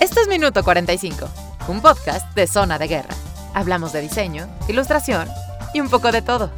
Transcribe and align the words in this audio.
Esto 0.00 0.20
es 0.20 0.28
Minuto 0.28 0.62
45, 0.62 1.28
un 1.68 1.80
podcast 1.80 2.34
de 2.34 2.46
Zona 2.46 2.78
de 2.78 2.88
Guerra. 2.88 3.14
Hablamos 3.54 3.92
de 3.92 4.00
diseño, 4.00 4.48
ilustración 4.68 5.28
y 5.72 5.80
un 5.80 5.88
poco 5.88 6.12
de 6.12 6.22
todo, 6.22 6.50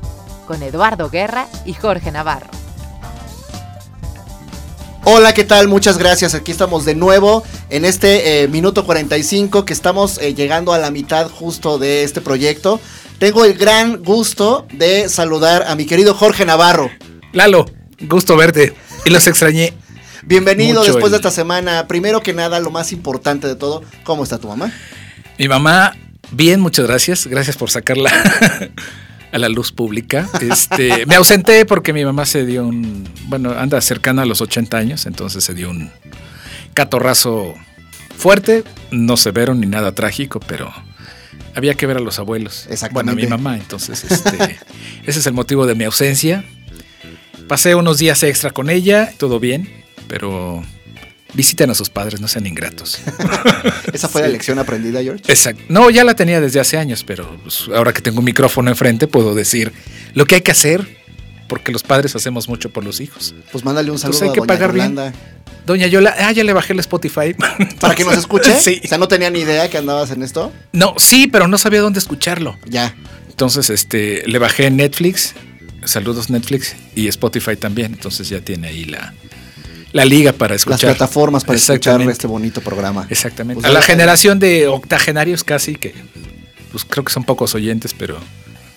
con 0.46 0.62
Eduardo 0.62 1.10
Guerra 1.10 1.46
y 1.64 1.74
Jorge 1.74 2.10
Navarro. 2.10 2.48
Hola, 5.04 5.32
¿qué 5.32 5.44
tal? 5.44 5.68
Muchas 5.68 5.98
gracias. 5.98 6.34
Aquí 6.34 6.50
estamos 6.50 6.84
de 6.84 6.96
nuevo 6.96 7.44
en 7.70 7.84
este 7.84 8.42
eh, 8.42 8.48
minuto 8.48 8.84
45 8.84 9.64
que 9.64 9.72
estamos 9.72 10.18
eh, 10.18 10.34
llegando 10.34 10.72
a 10.72 10.78
la 10.78 10.90
mitad 10.90 11.30
justo 11.30 11.78
de 11.78 12.02
este 12.02 12.20
proyecto. 12.20 12.80
Tengo 13.20 13.44
el 13.44 13.54
gran 13.54 14.02
gusto 14.02 14.66
de 14.72 15.08
saludar 15.08 15.62
a 15.68 15.76
mi 15.76 15.86
querido 15.86 16.12
Jorge 16.14 16.44
Navarro. 16.44 16.90
Lalo, 17.32 17.66
gusto 18.00 18.36
verte. 18.36 18.74
Y 19.04 19.10
los 19.10 19.28
extrañé. 19.28 19.85
Bienvenido 20.26 20.80
Mucho 20.80 20.92
después 20.92 21.12
de 21.12 21.18
esta 21.18 21.30
semana. 21.30 21.86
Primero 21.86 22.20
que 22.20 22.32
nada, 22.32 22.58
lo 22.58 22.72
más 22.72 22.90
importante 22.90 23.46
de 23.46 23.54
todo, 23.54 23.84
¿cómo 24.02 24.24
está 24.24 24.38
tu 24.38 24.48
mamá? 24.48 24.72
Mi 25.38 25.46
mamá, 25.46 25.96
bien, 26.32 26.58
muchas 26.58 26.84
gracias. 26.84 27.28
Gracias 27.28 27.56
por 27.56 27.70
sacarla 27.70 28.10
a 29.32 29.38
la 29.38 29.48
luz 29.48 29.70
pública. 29.70 30.28
Este, 30.40 31.06
me 31.06 31.14
ausenté 31.14 31.64
porque 31.64 31.92
mi 31.92 32.04
mamá 32.04 32.26
se 32.26 32.44
dio 32.44 32.66
un. 32.66 33.08
Bueno, 33.26 33.52
anda 33.52 33.80
cercana 33.80 34.22
a 34.22 34.26
los 34.26 34.40
80 34.40 34.76
años, 34.76 35.06
entonces 35.06 35.44
se 35.44 35.54
dio 35.54 35.70
un 35.70 35.92
catorrazo 36.74 37.54
fuerte, 38.16 38.64
no 38.90 39.16
severo 39.16 39.54
ni 39.54 39.68
nada 39.68 39.92
trágico, 39.92 40.40
pero 40.40 40.72
había 41.54 41.74
que 41.74 41.86
ver 41.86 41.98
a 41.98 42.00
los 42.00 42.18
abuelos. 42.18 42.68
Bueno, 42.90 43.12
a 43.12 43.14
mi 43.14 43.28
mamá, 43.28 43.56
entonces 43.58 44.02
este, 44.02 44.58
ese 45.06 45.20
es 45.20 45.26
el 45.28 45.34
motivo 45.34 45.68
de 45.68 45.76
mi 45.76 45.84
ausencia. 45.84 46.44
Pasé 47.46 47.76
unos 47.76 47.98
días 47.98 48.24
extra 48.24 48.50
con 48.50 48.70
ella, 48.70 49.12
todo 49.18 49.38
bien, 49.38 49.85
pero 50.08 50.62
visiten 51.34 51.70
a 51.70 51.74
sus 51.74 51.90
padres, 51.90 52.20
no 52.20 52.28
sean 52.28 52.46
ingratos. 52.46 52.98
Esa 53.92 54.08
fue 54.08 54.22
la 54.22 54.28
lección 54.28 54.58
aprendida, 54.58 55.02
George. 55.02 55.24
Exacto. 55.28 55.62
No, 55.68 55.90
ya 55.90 56.04
la 56.04 56.14
tenía 56.14 56.40
desde 56.40 56.60
hace 56.60 56.78
años, 56.78 57.04
pero 57.04 57.36
pues, 57.42 57.68
ahora 57.74 57.92
que 57.92 58.00
tengo 58.00 58.18
un 58.18 58.24
micrófono 58.24 58.70
enfrente 58.70 59.06
puedo 59.06 59.34
decir 59.34 59.72
lo 60.14 60.24
que 60.26 60.36
hay 60.36 60.40
que 60.40 60.52
hacer, 60.52 60.86
porque 61.48 61.72
los 61.72 61.82
padres 61.82 62.16
hacemos 62.16 62.48
mucho 62.48 62.70
por 62.70 62.84
los 62.84 63.00
hijos. 63.00 63.34
Pues 63.52 63.64
mándale 63.64 63.90
un 63.90 63.98
saludo 63.98 64.18
Pues 64.18 64.30
hay 64.30 64.34
que 64.34 64.40
a 64.40 64.42
doña 64.42 64.46
pagar 64.46 64.72
bien. 64.72 64.96
Doña 65.66 65.88
Yola, 65.88 66.14
ah, 66.16 66.30
ya 66.30 66.44
le 66.44 66.52
bajé 66.52 66.72
el 66.72 66.80
Spotify. 66.80 67.34
Para 67.80 67.94
que 67.94 68.04
nos 68.04 68.16
escuche. 68.16 68.54
Sí. 68.60 68.80
O 68.84 68.88
sea, 68.88 68.98
no 68.98 69.08
tenía 69.08 69.30
ni 69.30 69.40
idea 69.40 69.68
que 69.68 69.78
andabas 69.78 70.10
en 70.12 70.22
esto. 70.22 70.52
No, 70.72 70.94
sí, 70.96 71.26
pero 71.26 71.48
no 71.48 71.58
sabía 71.58 71.80
dónde 71.80 71.98
escucharlo. 71.98 72.56
Ya. 72.66 72.94
Entonces, 73.28 73.68
este, 73.70 74.22
le 74.26 74.38
bajé 74.38 74.70
Netflix, 74.70 75.34
saludos 75.84 76.30
Netflix, 76.30 76.76
y 76.94 77.08
Spotify 77.08 77.56
también. 77.56 77.92
Entonces 77.92 78.28
ya 78.28 78.40
tiene 78.40 78.68
ahí 78.68 78.84
la, 78.84 79.12
la 79.96 80.04
liga 80.04 80.32
para 80.32 80.54
Las 80.54 80.60
escuchar. 80.62 80.90
plataformas 80.96 81.44
para 81.44 81.58
escuchar 81.58 82.00
este 82.02 82.26
bonito 82.26 82.60
programa. 82.60 83.06
Exactamente. 83.10 83.60
Pues 83.62 83.70
a 83.70 83.72
la 83.74 83.82
generación 83.82 84.38
de 84.38 84.68
octogenarios 84.68 85.42
casi, 85.44 85.74
que 85.76 85.94
pues 86.70 86.84
creo 86.84 87.04
que 87.04 87.12
son 87.12 87.24
pocos 87.24 87.54
oyentes, 87.54 87.94
pero 87.94 88.18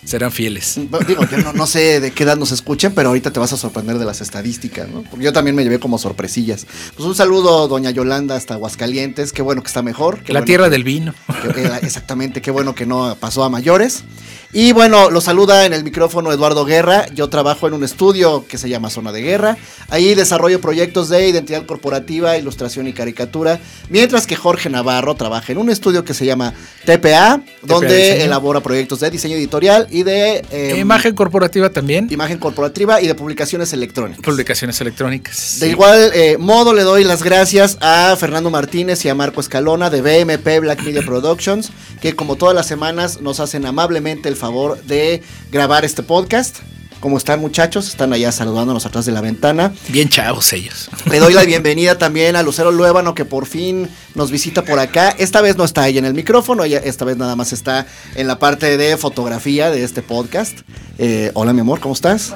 serán 0.05 0.31
fieles. 0.31 0.79
Bueno, 0.89 1.05
Digo, 1.05 1.23
yo 1.29 1.37
no, 1.39 1.53
no 1.53 1.67
sé 1.67 1.99
de 1.99 2.11
qué 2.11 2.23
edad 2.23 2.35
nos 2.37 2.51
escuchen, 2.51 2.93
pero 2.95 3.09
ahorita 3.09 3.31
te 3.31 3.39
vas 3.39 3.53
a 3.53 3.57
sorprender 3.57 3.99
de 3.99 4.05
las 4.05 4.21
estadísticas, 4.21 4.87
¿no? 4.89 5.03
Porque 5.03 5.23
yo 5.25 5.33
también 5.33 5.55
me 5.55 5.63
llevé 5.63 5.79
como 5.79 5.99
sorpresillas. 5.99 6.65
Pues 6.95 7.07
un 7.07 7.13
saludo, 7.13 7.67
doña 7.67 7.91
Yolanda, 7.91 8.35
hasta 8.35 8.55
Aguascalientes. 8.55 9.31
Qué 9.33 9.41
bueno 9.43 9.61
que 9.61 9.67
está 9.67 9.83
mejor. 9.83 10.17
la 10.27 10.39
bueno 10.39 10.45
tierra 10.45 10.65
que- 10.65 10.71
del 10.71 10.83
vino. 10.83 11.13
que- 11.53 11.61
eh, 11.63 11.71
exactamente, 11.83 12.41
qué 12.41 12.49
bueno 12.49 12.73
que 12.73 12.85
no 12.87 13.15
pasó 13.19 13.43
a 13.43 13.49
mayores. 13.49 14.03
Y 14.51 14.71
bueno, 14.71 15.11
lo 15.11 15.21
saluda 15.21 15.67
en 15.67 15.73
el 15.73 15.83
micrófono 15.83 16.31
Eduardo 16.31 16.65
Guerra. 16.65 17.05
Yo 17.13 17.29
trabajo 17.29 17.67
en 17.67 17.75
un 17.75 17.83
estudio 17.83 18.47
que 18.47 18.57
se 18.57 18.67
llama 18.67 18.89
Zona 18.89 19.11
de 19.11 19.21
Guerra. 19.21 19.57
Ahí 19.89 20.15
desarrollo 20.15 20.59
proyectos 20.59 21.07
de 21.07 21.27
identidad 21.27 21.67
corporativa, 21.67 22.35
ilustración 22.35 22.87
y 22.87 22.93
caricatura. 22.93 23.59
Mientras 23.89 24.25
que 24.25 24.35
Jorge 24.35 24.71
Navarro 24.71 25.13
trabaja 25.13 25.51
en 25.51 25.59
un 25.59 25.69
estudio 25.69 26.03
que 26.03 26.15
se 26.15 26.25
llama 26.25 26.55
TPA, 26.83 27.41
donde 27.61 27.95
Diseño. 27.95 28.23
elabora 28.25 28.59
proyectos 28.61 29.01
de 29.01 29.11
diseño 29.11 29.35
editorial 29.35 29.85
y 29.91 30.01
de 30.01 30.43
eh, 30.49 30.77
Imagen 30.79 31.13
corporativa 31.13 31.69
también. 31.69 32.07
imagen 32.09 32.39
corporativa 32.39 33.01
y 33.01 33.07
de 33.07 33.13
publicaciones 33.13 33.71
electrónicas. 33.73 34.23
Publicaciones 34.23 34.81
electrónicas. 34.81 35.59
De 35.59 35.69
igual 35.69 36.09
eh, 36.15 36.37
modo 36.39 36.73
le 36.73 36.81
doy 36.81 37.03
las 37.03 37.21
gracias 37.21 37.77
a 37.81 38.15
Fernando 38.19 38.49
Martínez 38.49 39.05
y 39.05 39.09
a 39.09 39.15
Marco 39.15 39.41
Escalona 39.41 39.91
de 39.91 40.01
BMP 40.01 40.59
Black 40.59 40.81
Media 40.81 41.03
Productions, 41.03 41.69
que 42.01 42.15
como 42.15 42.35
todas 42.35 42.55
las 42.55 42.65
semanas 42.65 43.21
nos 43.21 43.39
hacen 43.39 43.67
amablemente 43.67 44.27
el 44.27 44.38
favor 44.39 44.81
de 44.83 45.21
grabar 45.51 45.85
este 45.85 46.01
podcast. 46.01 46.57
¿Cómo 46.99 47.17
están 47.17 47.39
muchachos? 47.39 47.87
Están 47.87 48.11
allá 48.11 48.31
saludándonos 48.31 48.85
atrás 48.85 49.05
de 49.05 49.13
la 49.13 49.21
ventana. 49.21 49.71
Bien 49.87 50.09
chavos 50.09 50.51
ellos. 50.51 50.89
Le 51.09 51.19
doy 51.19 51.33
la 51.33 51.43
bienvenida 51.45 51.97
también 51.97 52.35
a 52.35 52.43
Lucero 52.43 52.71
Luébano 52.71 53.13
que 53.13 53.23
por 53.23 53.45
fin 53.45 53.87
nos 54.15 54.31
visita 54.31 54.63
por 54.63 54.79
acá. 54.79 55.15
Esta 55.17 55.41
vez 55.41 55.55
no 55.55 55.63
está 55.63 55.87
ella 55.87 55.99
en 55.99 56.05
el 56.05 56.13
micrófono, 56.13 56.65
ella 56.65 56.79
esta 56.83 57.05
vez 57.05 57.15
nada 57.15 57.37
más 57.37 57.53
está 57.53 57.87
en 58.15 58.27
la 58.27 58.37
parte 58.37 58.75
de 58.75 58.97
fotografía 58.97 59.71
de 59.71 59.83
este 59.83 60.01
podcast. 60.01 60.59
Eh, 60.97 61.31
hola 61.35 61.53
mi 61.53 61.61
amor, 61.61 61.79
¿cómo 61.79 61.93
estás? 61.93 62.33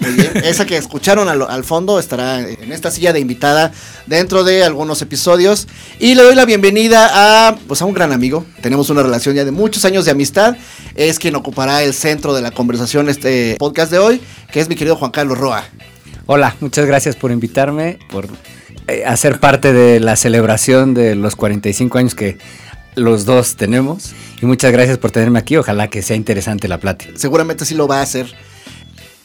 Muy 0.00 0.12
bien. 0.12 0.32
Esa 0.44 0.64
que 0.64 0.76
escucharon 0.76 1.28
al, 1.28 1.42
al 1.42 1.64
fondo 1.64 1.98
estará 1.98 2.40
en 2.40 2.72
esta 2.72 2.90
silla 2.90 3.12
de 3.12 3.20
invitada 3.20 3.72
dentro 4.06 4.44
de 4.44 4.64
algunos 4.64 5.02
episodios. 5.02 5.68
Y 5.98 6.14
le 6.14 6.22
doy 6.22 6.34
la 6.34 6.44
bienvenida 6.44 7.10
a, 7.48 7.56
pues, 7.68 7.82
a 7.82 7.84
un 7.84 7.94
gran 7.94 8.12
amigo. 8.12 8.44
Tenemos 8.62 8.90
una 8.90 9.02
relación 9.02 9.34
ya 9.34 9.44
de 9.44 9.50
muchos 9.50 9.84
años 9.84 10.04
de 10.04 10.12
amistad. 10.12 10.56
Es 10.94 11.18
quien 11.18 11.36
ocupará 11.36 11.82
el 11.82 11.94
centro 11.94 12.34
de 12.34 12.42
la 12.42 12.50
conversación 12.50 13.08
este 13.08 13.56
podcast 13.58 13.92
de 13.92 13.98
hoy, 13.98 14.20
que 14.50 14.60
es 14.60 14.68
mi 14.68 14.74
querido 14.74 14.96
Juan 14.96 15.10
Carlos 15.10 15.38
Roa. 15.38 15.64
Hola, 16.26 16.56
muchas 16.60 16.86
gracias 16.86 17.16
por 17.16 17.32
invitarme, 17.32 17.98
por 18.10 18.28
eh, 18.88 19.04
hacer 19.04 19.40
parte 19.40 19.72
de 19.72 20.00
la 20.00 20.16
celebración 20.16 20.94
de 20.94 21.14
los 21.14 21.36
45 21.36 21.98
años 21.98 22.14
que 22.14 22.38
los 22.94 23.24
dos 23.24 23.56
tenemos. 23.56 24.12
Y 24.40 24.46
muchas 24.46 24.72
gracias 24.72 24.98
por 24.98 25.10
tenerme 25.10 25.38
aquí. 25.38 25.56
Ojalá 25.56 25.88
que 25.88 26.02
sea 26.02 26.16
interesante 26.16 26.68
la 26.68 26.78
plática. 26.78 27.12
seguramente 27.16 27.64
sí 27.64 27.74
lo 27.74 27.86
va 27.86 27.98
a 27.98 28.02
hacer. 28.02 28.34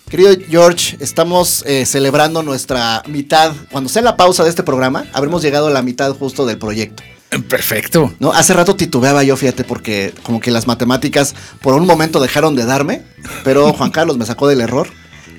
Querido 0.09 0.31
George, 0.49 0.97
estamos 0.99 1.63
eh, 1.65 1.85
celebrando 1.85 2.43
nuestra 2.43 3.01
mitad. 3.07 3.53
Cuando 3.71 3.89
sea 3.89 4.01
la 4.03 4.15
pausa 4.15 4.43
de 4.43 4.49
este 4.49 4.61
programa, 4.63 5.05
habremos 5.13 5.41
llegado 5.41 5.67
a 5.67 5.71
la 5.71 5.81
mitad 5.81 6.13
justo 6.13 6.45
del 6.45 6.57
proyecto. 6.57 7.03
Perfecto. 7.49 8.13
¿no? 8.19 8.31
Hace 8.31 8.53
rato 8.53 8.75
titubeaba 8.75 9.23
yo, 9.23 9.35
fíjate, 9.35 9.63
porque 9.63 10.13
como 10.23 10.39
que 10.39 10.51
las 10.51 10.67
matemáticas 10.67 11.33
por 11.61 11.73
un 11.73 11.85
momento 11.87 12.19
dejaron 12.21 12.55
de 12.55 12.65
darme, 12.65 13.01
pero 13.43 13.73
Juan 13.77 13.89
Carlos 13.91 14.17
me 14.17 14.25
sacó 14.25 14.47
del 14.47 14.61
error. 14.61 14.87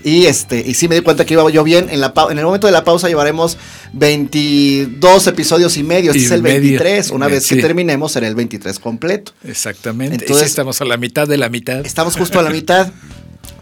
Y 0.04 0.26
este, 0.26 0.60
y 0.64 0.74
sí 0.74 0.88
me 0.88 0.94
di 0.96 1.00
cuenta 1.00 1.24
que 1.24 1.34
iba 1.34 1.48
yo 1.50 1.64
bien. 1.64 1.88
En, 1.90 2.00
la 2.00 2.12
en 2.30 2.38
el 2.38 2.44
momento 2.44 2.66
de 2.68 2.72
la 2.72 2.84
pausa 2.84 3.08
llevaremos 3.08 3.56
22 3.92 5.26
episodios 5.26 5.76
y 5.76 5.82
medio. 5.82 6.10
Este 6.10 6.22
Y 6.22 6.24
es 6.26 6.30
el 6.32 6.42
medio. 6.42 6.60
23. 6.60 7.10
Una 7.10 7.26
vez 7.28 7.48
que 7.48 7.56
terminemos, 7.56 8.12
será 8.12 8.28
el 8.28 8.34
23 8.36 8.78
completo. 8.78 9.32
Exactamente. 9.42 10.14
Entonces- 10.16 10.44
Sí, 10.46 10.50
estamos 10.50 10.80
a 10.80 10.84
la 10.84 10.96
mitad 10.96 11.26
de 11.26 11.38
la 11.38 11.48
mitad. 11.48 11.84
Estamos 11.84 12.16
justo 12.16 12.38
a 12.38 12.42
la 12.42 12.50
mitad. 12.50 12.92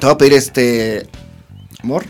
Te 0.05 0.09
voy 0.09 0.15
a 0.17 0.19
pedir 0.19 0.33
este. 0.35 1.07
Amor. 1.83 2.05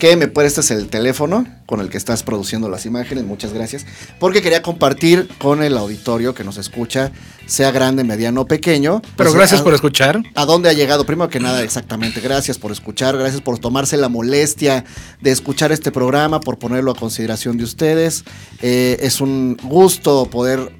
Que 0.00 0.16
me 0.16 0.26
prestes 0.26 0.72
el 0.72 0.88
teléfono 0.88 1.46
con 1.64 1.80
el 1.80 1.88
que 1.88 1.98
estás 1.98 2.24
produciendo 2.24 2.68
las 2.68 2.84
imágenes. 2.84 3.22
Muchas 3.22 3.52
gracias. 3.52 3.86
Porque 4.18 4.42
quería 4.42 4.60
compartir 4.60 5.28
con 5.38 5.62
el 5.62 5.78
auditorio 5.78 6.34
que 6.34 6.42
nos 6.42 6.56
escucha, 6.58 7.12
sea 7.46 7.70
grande, 7.70 8.02
mediano 8.02 8.40
o 8.40 8.46
pequeño. 8.48 9.02
Pero 9.16 9.30
pues, 9.30 9.34
gracias 9.34 9.60
a- 9.60 9.64
por 9.64 9.72
escuchar. 9.74 10.20
¿A 10.34 10.46
dónde 10.46 10.68
ha 10.68 10.72
llegado? 10.72 11.06
Primero 11.06 11.30
que 11.30 11.38
nada, 11.38 11.62
exactamente. 11.62 12.20
Gracias 12.20 12.58
por 12.58 12.72
escuchar, 12.72 13.16
gracias 13.16 13.40
por 13.40 13.60
tomarse 13.60 13.96
la 13.96 14.08
molestia 14.08 14.84
de 15.20 15.30
escuchar 15.30 15.70
este 15.70 15.92
programa, 15.92 16.40
por 16.40 16.58
ponerlo 16.58 16.90
a 16.90 16.96
consideración 16.96 17.56
de 17.56 17.62
ustedes. 17.62 18.24
Eh, 18.62 18.96
es 19.00 19.20
un 19.20 19.56
gusto 19.62 20.26
poder 20.28 20.72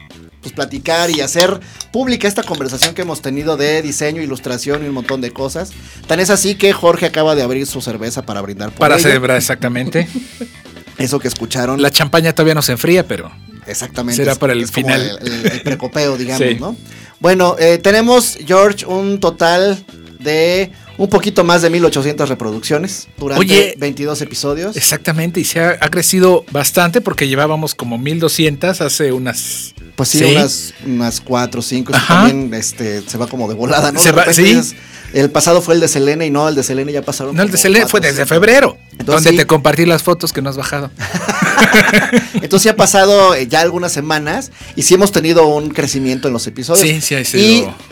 pues, 0.47 0.55
platicar 0.55 1.11
y 1.11 1.21
hacer 1.21 1.59
pública 1.93 2.29
esta 2.29 2.43
conversación 2.45 2.95
que 2.95 3.03
hemos 3.03 3.21
tenido 3.21 3.57
de 3.57 3.83
diseño, 3.83 4.23
ilustración 4.23 4.84
y 4.84 4.89
un 4.89 4.95
montón 4.95 5.21
de 5.21 5.33
cosas. 5.33 5.73
Tan 6.07 6.21
es 6.21 6.31
así 6.31 6.55
que 6.55 6.73
Jorge 6.73 7.07
acaba 7.07 7.34
de 7.34 7.43
abrir 7.43 7.67
su 7.67 7.81
cerveza 7.81 8.23
para 8.23 8.41
brindar 8.43 8.71
por 8.71 8.79
Para 8.79 8.99
celebrar 8.99 9.37
exactamente. 9.37 10.06
Eso 10.99 11.19
que 11.19 11.29
escucharon. 11.29 11.83
La 11.83 11.91
champaña 11.91 12.32
todavía 12.32 12.55
no 12.55 12.62
se 12.62 12.73
enfría, 12.73 13.06
pero 13.06 13.31
Exactamente. 13.67 14.17
Será 14.23 14.32
es- 14.32 14.38
para 14.38 14.53
el 14.53 14.62
es 14.62 14.70
como 14.70 14.87
final. 14.88 15.19
El, 15.20 15.29
el- 15.32 15.47
el 15.53 15.62
precopeo, 15.62 16.17
digamos, 16.17 16.47
Sí. 16.49 16.56
¿no? 16.61 16.76
Bueno, 17.19 17.56
eh, 17.59 17.79
tenemos, 17.79 18.38
George, 18.47 18.87
un 18.87 19.19
total 19.20 19.85
de 20.20 20.70
un 20.98 21.08
poquito 21.08 21.44
más 21.44 21.62
de 21.62 21.70
1800 21.70 22.28
reproducciones 22.28 23.08
durante 23.19 23.40
Oye. 23.44 23.75
22 23.78 24.20
episodios. 24.22 24.76
exactamente. 24.76 25.40
Y 25.40 25.44
se 25.44 25.60
ha, 25.60 25.76
ha 25.81 25.88
crecido 25.90 26.44
bastante 26.50 27.00
porque 27.00 27.28
llevábamos 27.28 27.75
como 27.75 27.98
1200 27.98 28.81
hace 28.81 29.12
unas. 29.12 29.75
Pues 29.94 30.08
sí, 30.10 30.19
Sí. 30.19 30.25
unas, 30.32 30.75
unas 30.84 31.20
4 31.20 31.60
o 31.60 31.62
5. 31.62 31.93
Ajá. 31.94 32.14
también 32.26 32.52
este, 32.54 33.02
se 33.08 33.19
va 33.19 33.26
como 33.26 33.48
de 33.48 33.54
volada, 33.54 33.93
¿no? 33.93 33.98
Se 34.00 34.06
De 34.10 34.12
va- 34.12 34.25
repente 34.25 34.43
sí. 34.43 34.54
dices, 34.54 34.75
el 35.14 35.31
pasado 35.31 35.62
fue 35.62 35.75
el 35.75 35.81
de 35.81 35.88
Selene 35.88 36.26
y 36.26 36.31
no, 36.31 36.48
el 36.48 36.54
de 36.54 36.62
Selene 36.62 36.93
ya 36.93 37.00
pasaron. 37.02 37.34
No, 37.37 37.43
el 37.43 37.50
de 37.50 37.56
Selene 37.56 37.87
fue 37.87 38.00
desde 38.00 38.26
febrero, 38.26 38.76
Entonces, 38.93 39.06
donde 39.06 39.31
sí. 39.31 39.37
te 39.37 39.46
compartí 39.46 39.87
las 39.87 40.02
fotos 40.02 40.32
que 40.32 40.43
no 40.43 40.50
has 40.50 40.56
bajado. 40.56 40.90
Entonces 42.34 42.64
ya 42.64 42.72
ha 42.72 42.76
pasado 42.76 43.34
eh, 43.34 43.46
ya 43.46 43.60
algunas 43.60 43.93
semanas 43.93 44.50
y 44.75 44.82
sí 44.82 44.94
hemos 44.94 45.12
tenido 45.12 45.46
un 45.46 45.70
crecimiento 45.70 46.28
en 46.28 46.34
los 46.34 46.46
episodios. 46.46 46.87
Sí, 46.87 47.00
sí 47.00 47.25
sido- 47.25 47.43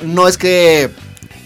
Y 0.03 0.07
no 0.07 0.29
es 0.29 0.37
que 0.39 0.91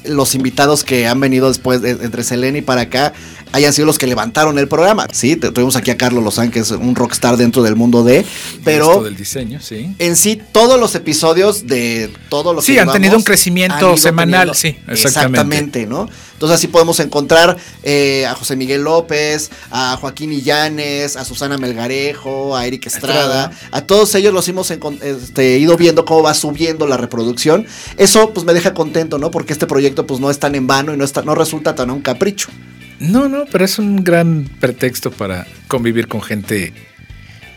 los 0.04 0.34
invitados 0.34 0.84
que 0.84 1.06
han 1.06 1.20
venido 1.20 1.48
después 1.48 1.82
de- 1.82 1.90
entre 1.90 2.22
Selene 2.24 2.58
y 2.58 2.62
para 2.62 2.82
acá 2.82 3.12
hayan 3.52 3.72
sido 3.72 3.86
los 3.86 3.98
que 3.98 4.06
levantaron 4.06 4.58
el 4.58 4.68
programa. 4.68 5.06
Sí, 5.12 5.36
tuvimos 5.36 5.76
aquí 5.76 5.90
a 5.90 5.96
Carlos 5.96 6.22
Lozán, 6.22 6.50
que 6.50 6.60
es 6.60 6.70
un 6.70 6.94
rockstar 6.94 7.36
dentro 7.36 7.62
del 7.62 7.76
mundo 7.76 8.04
de, 8.04 8.24
pero 8.64 9.02
del 9.02 9.16
diseño, 9.16 9.60
sí. 9.60 9.94
en 9.98 10.16
sí 10.16 10.40
todos 10.52 10.78
los 10.78 10.94
episodios 10.94 11.66
de 11.66 12.10
todo 12.28 12.52
lo 12.52 12.60
que 12.60 12.66
Sí, 12.66 12.78
han 12.78 12.92
tenido 12.92 13.16
un 13.16 13.22
crecimiento 13.22 13.96
semanal, 13.96 14.54
sí, 14.54 14.68
exactamente. 14.88 15.02
Exactamente, 15.08 15.86
¿no? 15.86 16.08
Entonces 16.38 16.54
así 16.54 16.68
podemos 16.68 17.00
encontrar 17.00 17.56
eh, 17.82 18.24
a 18.24 18.34
José 18.36 18.54
Miguel 18.54 18.82
López, 18.82 19.50
a 19.72 19.96
Joaquín 19.96 20.32
Illanes, 20.32 21.16
a 21.16 21.24
Susana 21.24 21.58
Melgarejo, 21.58 22.56
a 22.56 22.64
Eric 22.64 22.86
Estrada, 22.86 23.50
a 23.72 23.80
todos 23.80 24.14
ellos 24.14 24.32
los 24.32 24.48
hemos 24.48 24.70
este, 24.70 25.58
ido 25.58 25.76
viendo 25.76 26.04
cómo 26.04 26.22
va 26.22 26.34
subiendo 26.34 26.86
la 26.86 26.96
reproducción. 26.96 27.66
Eso 27.96 28.32
pues 28.32 28.46
me 28.46 28.54
deja 28.54 28.72
contento, 28.72 29.18
¿no? 29.18 29.32
Porque 29.32 29.52
este 29.52 29.66
proyecto 29.66 30.06
pues 30.06 30.20
no 30.20 30.30
es 30.30 30.38
tan 30.38 30.54
en 30.54 30.68
vano 30.68 30.94
y 30.94 30.96
no, 30.96 31.04
está, 31.04 31.22
no 31.22 31.34
resulta 31.34 31.74
tan 31.74 31.90
a 31.90 31.92
un 31.92 32.02
capricho. 32.02 32.50
No, 33.00 33.28
no, 33.28 33.44
pero 33.50 33.64
es 33.64 33.78
un 33.78 34.02
gran 34.02 34.48
pretexto 34.60 35.10
para 35.10 35.46
convivir 35.68 36.08
con 36.08 36.20
gente 36.22 36.72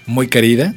muy 0.06 0.28
querida 0.28 0.74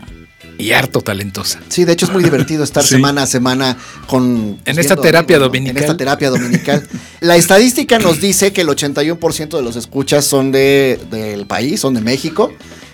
y 0.58 0.72
harto 0.72 1.00
talentosa. 1.00 1.60
Sí, 1.68 1.84
de 1.84 1.92
hecho 1.92 2.06
es 2.06 2.12
muy 2.12 2.22
divertido 2.22 2.64
estar 2.64 2.82
Sí. 2.84 2.94
semana 2.94 3.22
a 3.22 3.26
semana 3.26 3.76
con... 4.06 4.58
En 4.64 4.78
esta 4.78 4.96
terapia 4.96 5.38
dominical. 5.38 5.76
En 5.76 5.82
esta 5.82 5.96
terapia 5.96 6.30
dominical. 6.30 6.86
La 7.20 7.36
estadística 7.36 7.98
nos 7.98 8.20
dice 8.20 8.52
que 8.52 8.60
el 8.60 8.68
81% 8.68 9.56
de 9.56 9.62
los 9.62 9.76
escuchas 9.76 10.24
son 10.24 10.52
de, 10.52 11.00
del 11.10 11.46
país, 11.46 11.80
son 11.80 11.94
de 11.94 12.00
México. 12.00 12.52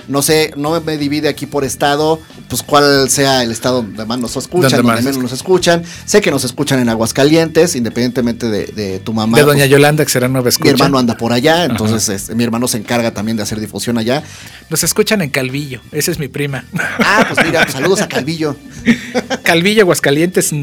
No 0.09 0.23
sé, 0.23 0.53
no 0.57 0.81
me 0.81 0.97
divide 0.97 1.29
aquí 1.29 1.47
por 1.47 1.65
estado, 1.65 2.21
pues 2.49 2.63
cuál 2.63 3.09
sea 3.11 3.43
el 3.43 3.51
estado 3.51 3.83
donde 3.83 4.05
más 4.05 4.19
nos 4.19 4.37
escuchan, 4.37 4.83
Donde 4.83 5.03
menos 5.03 5.19
nos 5.19 5.33
escuchan. 5.33 5.83
Sé 6.05 6.21
que 6.21 6.31
nos 6.31 6.45
escuchan 6.45 6.81
en 6.81 6.89
Aguascalientes, 6.89 7.77
independientemente 7.77 8.49
de, 8.49 8.67
de 8.67 8.99
tu 9.01 9.13
mamá. 9.13 9.39
de 9.39 9.45
Doña 9.45 9.59
pues, 9.61 9.71
Yolanda, 9.71 10.05
que 10.05 10.11
será 10.11 10.29
nueva 10.29 10.45
mi 10.45 10.49
escucha. 10.49 10.71
hermano 10.71 10.99
anda 10.99 11.17
por 11.17 11.33
allá, 11.33 11.65
entonces 11.65 12.09
este, 12.09 12.35
mi 12.35 12.45
hermano 12.45 12.67
se 12.69 12.79
encarga 12.79 13.13
también 13.13 13.37
de 13.37 13.43
hacer 13.43 13.61
difusión 13.61 13.99
allá. 13.99 14.23
Nos 14.69 14.83
escuchan 14.85 15.23
en 15.23 15.31
Calvillo. 15.31 15.81
Esa 15.93 16.11
es 16.11 16.19
mi 16.19 16.29
prima. 16.29 16.65
Ah, 16.99 17.27
pues 17.33 17.45
mira, 17.47 17.63
pues, 17.63 17.73
saludos 17.73 18.01
a 18.01 18.09
Calvillo. 18.09 18.57
Calvillo, 19.43 19.83
Aguascalientes. 19.83 20.51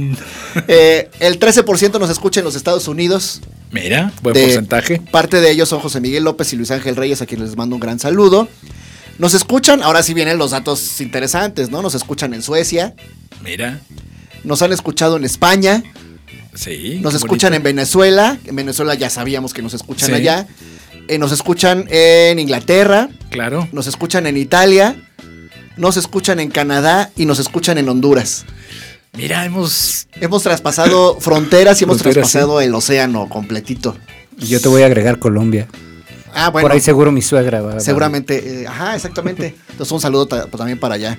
Eh, 0.68 1.10
el 1.20 1.40
13% 1.40 2.00
nos 2.00 2.10
escucha 2.10 2.40
en 2.40 2.44
los 2.46 2.56
Estados 2.56 2.88
Unidos. 2.88 3.42
Mira, 3.72 4.12
buen 4.22 4.34
de- 4.34 4.42
porcentaje. 4.44 5.02
Parte 5.12 5.40
de 5.40 5.52
ellos 5.52 5.70
son 5.70 5.80
José 5.80 6.02
Miguel 6.02 6.24
López 6.24 6.52
y 6.54 6.56
Luis 6.56 6.72
Ángel 6.72 6.96
Reyes, 6.96 7.22
a 7.22 7.26
quienes 7.26 7.50
les 7.50 7.58
mando 7.58 7.76
un 7.76 7.80
gran 7.80 8.00
saludo. 8.00 8.48
Nos 9.20 9.34
escuchan, 9.34 9.82
ahora 9.82 10.04
sí 10.04 10.14
vienen 10.14 10.38
los 10.38 10.52
datos 10.52 11.02
interesantes, 11.02 11.70
¿no? 11.72 11.82
Nos 11.82 11.96
escuchan 11.96 12.34
en 12.34 12.42
Suecia, 12.44 12.94
Mira, 13.44 13.80
nos 14.44 14.62
han 14.62 14.72
escuchado 14.74 15.18
en 15.18 15.24
España, 15.26 15.84
sí. 16.54 17.00
nos 17.02 17.14
escuchan 17.16 17.54
en. 17.54 17.64
Venezuela, 17.64 18.38
en 18.46 18.56
Venezuela 18.56 18.94
ya 18.96 19.10
sabíamos 19.10 19.54
que 19.54 19.62
nos 19.62 19.74
escuchan 19.74 20.10
Sí. 20.10 20.16
allá, 20.16 20.48
Eh, 21.10 21.18
nos 21.20 21.32
escuchan 21.32 21.86
en 21.90 22.38
Inglaterra, 22.38 23.10
Claro. 23.30 23.68
nos 23.72 23.88
escuchan 23.88 24.28
en 24.28 24.36
Italia, 24.36 24.96
nos 25.78 25.96
escuchan 25.96 26.40
en 26.42 26.50
Canadá 26.52 27.12
y 27.16 27.26
nos 27.26 27.40
escuchan 27.40 27.78
en 27.78 27.88
Honduras. 27.88 28.44
Mira, 29.14 29.46
hemos. 29.46 30.08
Hemos 30.20 30.44
traspasado 30.44 31.18
fronteras 31.22 31.80
y 31.80 31.86
hemos 31.86 32.00
Fronteras, 32.00 32.30
traspasado 32.30 32.60
el 32.62 32.76
océano 32.76 33.30
completito. 33.30 33.96
Y 34.38 34.48
yo 34.48 34.60
te 34.60 34.68
voy 34.68 34.82
a 34.84 34.86
agregar 34.88 35.18
Colombia. 35.18 35.68
Ah, 36.34 36.50
bueno. 36.50 36.66
Por 36.68 36.72
ahí 36.74 36.80
seguro 36.82 37.12
mi 37.12 37.22
suegra 37.22 37.62
va. 37.62 37.80
Seguramente, 37.80 38.62
eh, 38.64 38.68
ajá, 38.68 38.96
exactamente. 38.96 39.56
Entonces 39.72 39.92
un 39.92 40.00
saludo 40.02 40.28
ta- 40.28 40.46
también 40.48 40.80
para 40.80 40.96
allá. 40.96 41.18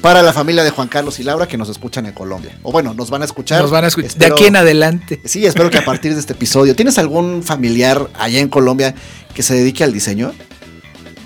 Para 0.00 0.22
la 0.22 0.32
familia 0.32 0.62
de 0.64 0.70
Juan 0.70 0.86
Carlos 0.88 1.18
y 1.18 1.22
Laura 1.24 1.48
que 1.48 1.56
nos 1.56 1.68
escuchan 1.68 2.06
en 2.06 2.12
Colombia. 2.12 2.58
O 2.62 2.70
bueno, 2.72 2.94
nos 2.94 3.10
van 3.10 3.22
a 3.22 3.24
escuchar. 3.24 3.62
Nos 3.62 3.70
van 3.70 3.84
a 3.84 3.88
escuchar. 3.88 4.12
De 4.14 4.26
aquí 4.26 4.44
en 4.46 4.56
adelante. 4.56 5.20
Sí, 5.24 5.44
espero 5.46 5.70
que 5.70 5.78
a 5.78 5.84
partir 5.84 6.14
de 6.14 6.20
este 6.20 6.34
episodio. 6.34 6.76
¿Tienes 6.76 6.98
algún 6.98 7.42
familiar 7.42 8.08
allá 8.18 8.38
en 8.40 8.48
Colombia 8.48 8.94
que 9.34 9.42
se 9.42 9.54
dedique 9.54 9.82
al 9.82 9.92
diseño? 9.92 10.32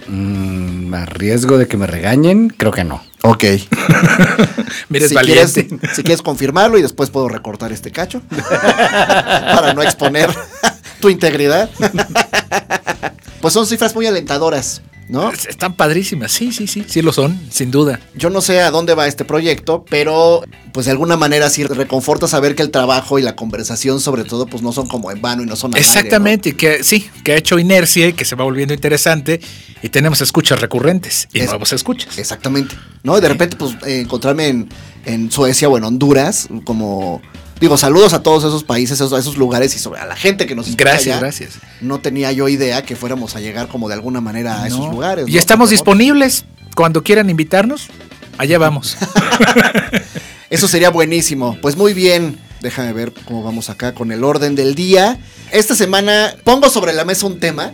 Mm, 0.06 0.94
a 0.94 1.05
riesgo 1.06 1.58
de 1.58 1.66
que 1.69 1.76
me 1.76 1.87
regañen, 1.87 2.49
creo 2.49 2.72
que 2.72 2.84
no. 2.84 3.02
Ok. 3.22 3.44
Mira, 4.88 5.08
si, 5.08 5.14
valiente. 5.14 5.66
quieres, 5.66 5.96
si 5.96 6.02
quieres 6.02 6.22
confirmarlo 6.22 6.78
y 6.78 6.82
después 6.82 7.10
puedo 7.10 7.28
recortar 7.28 7.72
este 7.72 7.90
cacho 7.90 8.22
para 8.49 9.75
no 9.75 9.82
exponer 9.82 10.31
tu 11.00 11.08
integridad. 11.08 11.70
pues 13.40 13.54
son 13.54 13.66
cifras 13.66 13.94
muy 13.94 14.06
alentadoras, 14.06 14.82
¿no? 15.08 15.30
Están 15.30 15.74
padrísimas. 15.74 16.32
Sí, 16.32 16.52
sí, 16.52 16.66
sí. 16.66 16.84
Sí 16.86 17.02
lo 17.02 17.12
son, 17.12 17.38
sin 17.50 17.70
duda. 17.70 18.00
Yo 18.14 18.30
no 18.30 18.40
sé 18.40 18.60
a 18.60 18.70
dónde 18.70 18.94
va 18.94 19.06
este 19.06 19.24
proyecto, 19.24 19.84
pero 19.88 20.42
pues 20.72 20.86
de 20.86 20.92
alguna 20.92 21.16
manera 21.16 21.48
sí 21.50 21.64
reconforta 21.64 22.28
saber 22.28 22.54
que 22.54 22.62
el 22.62 22.70
trabajo 22.70 23.18
y 23.18 23.22
la 23.22 23.34
conversación 23.36 24.00
sobre 24.00 24.24
todo 24.24 24.46
pues 24.46 24.62
no 24.62 24.72
son 24.72 24.86
como 24.86 25.10
en 25.10 25.20
vano 25.22 25.42
y 25.42 25.46
no 25.46 25.56
son 25.56 25.72
al 25.72 25.78
aire, 25.78 25.86
¿no? 25.86 25.96
Exactamente, 25.98 26.56
que 26.56 26.84
sí, 26.84 27.08
que 27.24 27.32
ha 27.32 27.36
hecho 27.36 27.58
inercia 27.58 28.08
y 28.08 28.12
que 28.12 28.24
se 28.24 28.36
va 28.36 28.44
volviendo 28.44 28.74
interesante 28.74 29.40
y 29.82 29.88
tenemos 29.88 30.20
escuchas 30.20 30.60
recurrentes 30.60 31.28
y 31.32 31.40
Es- 31.40 31.46
nuevos 31.46 31.72
escuchas. 31.72 32.18
Exactamente. 32.18 32.74
¿No? 33.02 33.16
Y 33.16 33.20
de 33.20 33.28
repente 33.28 33.56
pues 33.56 33.74
eh, 33.86 34.00
encontrarme 34.00 34.48
en, 34.48 34.68
en 35.06 35.30
Suecia 35.30 35.68
o 35.68 35.78
en 35.78 35.84
Honduras 35.84 36.48
como... 36.64 37.22
Digo, 37.60 37.76
saludos 37.76 38.12
a 38.12 38.22
todos 38.22 38.44
esos 38.44 38.62
países, 38.62 39.00
a 39.00 39.05
esos 39.19 39.37
lugares 39.37 39.75
y 39.75 39.78
sobre 39.78 40.00
a 40.00 40.06
la 40.06 40.14
gente 40.14 40.46
que 40.46 40.55
nos 40.55 40.66
escucha 40.69 40.84
Gracias, 40.84 41.16
allá. 41.16 41.20
gracias. 41.20 41.55
No 41.81 42.00
tenía 42.00 42.31
yo 42.32 42.49
idea 42.49 42.82
que 42.82 42.94
fuéramos 42.94 43.34
a 43.34 43.40
llegar 43.40 43.69
como 43.69 43.88
de 43.88 43.94
alguna 43.94 44.20
manera 44.20 44.62
a 44.62 44.69
esos 44.69 44.88
lugares. 44.90 45.26
Y 45.28 45.32
¿no? 45.32 45.38
estamos 45.38 45.70
disponibles 45.70 46.44
cuando 46.76 47.02
quieran 47.02 47.31
invitarnos. 47.31 47.88
Allá 48.38 48.58
vamos. 48.58 48.96
Eso 50.50 50.69
sería 50.69 50.90
buenísimo. 50.90 51.58
Pues 51.60 51.76
muy 51.76 51.94
bien. 51.94 52.38
Déjame 52.60 52.93
ver 52.93 53.12
cómo 53.25 53.43
vamos 53.43 53.70
acá 53.70 53.93
con 53.94 54.12
el 54.12 54.25
orden 54.25 54.55
del 54.55 54.75
día. 54.75 55.19
Esta 55.50 55.75
semana 55.75 56.34
pongo 56.44 56.70
sobre 56.70 56.93
la 56.93 57.05
mesa 57.05 57.26
un 57.26 57.40
tema 57.40 57.72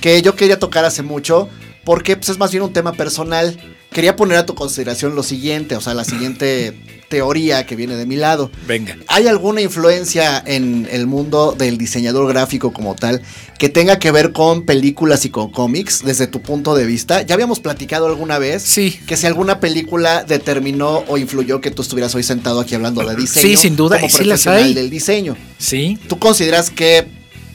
que 0.00 0.22
yo 0.22 0.34
quería 0.34 0.58
tocar 0.58 0.84
hace 0.84 1.02
mucho 1.02 1.48
porque 1.84 2.16
pues, 2.16 2.28
es 2.28 2.38
más 2.38 2.50
bien 2.50 2.62
un 2.62 2.72
tema 2.72 2.92
personal. 2.92 3.58
Quería 3.92 4.16
poner 4.16 4.38
a 4.38 4.46
tu 4.46 4.54
consideración 4.54 5.14
lo 5.16 5.22
siguiente, 5.22 5.74
o 5.76 5.80
sea, 5.80 5.94
la 5.94 6.04
siguiente 6.04 6.99
teoría 7.10 7.66
que 7.66 7.76
viene 7.76 7.96
de 7.96 8.06
mi 8.06 8.16
lado. 8.16 8.50
Venga. 8.66 8.96
¿Hay 9.08 9.26
alguna 9.26 9.60
influencia 9.60 10.42
en 10.46 10.88
el 10.90 11.06
mundo 11.06 11.54
del 11.58 11.76
diseñador 11.76 12.26
gráfico 12.28 12.72
como 12.72 12.94
tal 12.94 13.20
que 13.58 13.68
tenga 13.68 13.98
que 13.98 14.10
ver 14.12 14.32
con 14.32 14.62
películas 14.64 15.24
y 15.26 15.30
con 15.30 15.50
cómics 15.50 16.02
desde 16.04 16.28
tu 16.28 16.40
punto 16.40 16.74
de 16.74 16.86
vista? 16.86 17.22
Ya 17.22 17.34
habíamos 17.34 17.58
platicado 17.60 18.06
alguna 18.06 18.38
vez 18.38 18.62
Sí. 18.62 18.98
que 19.06 19.16
si 19.16 19.26
alguna 19.26 19.58
película 19.60 20.22
determinó 20.24 21.04
o 21.08 21.18
influyó 21.18 21.60
que 21.60 21.70
tú 21.72 21.82
estuvieras 21.82 22.14
hoy 22.14 22.22
sentado 22.22 22.60
aquí 22.60 22.76
hablando 22.76 23.02
de 23.06 23.16
diseño. 23.16 23.42
Sí, 23.42 23.56
sin 23.56 23.74
duda, 23.76 23.96
como 23.96 24.06
y 24.06 24.10
sí 24.10 24.24
las 24.24 24.42
profesional 24.44 24.62
hay. 24.68 24.74
del 24.74 24.88
diseño. 24.88 25.36
Sí. 25.58 25.98
¿Tú 26.08 26.18
consideras 26.20 26.70
que 26.70 27.06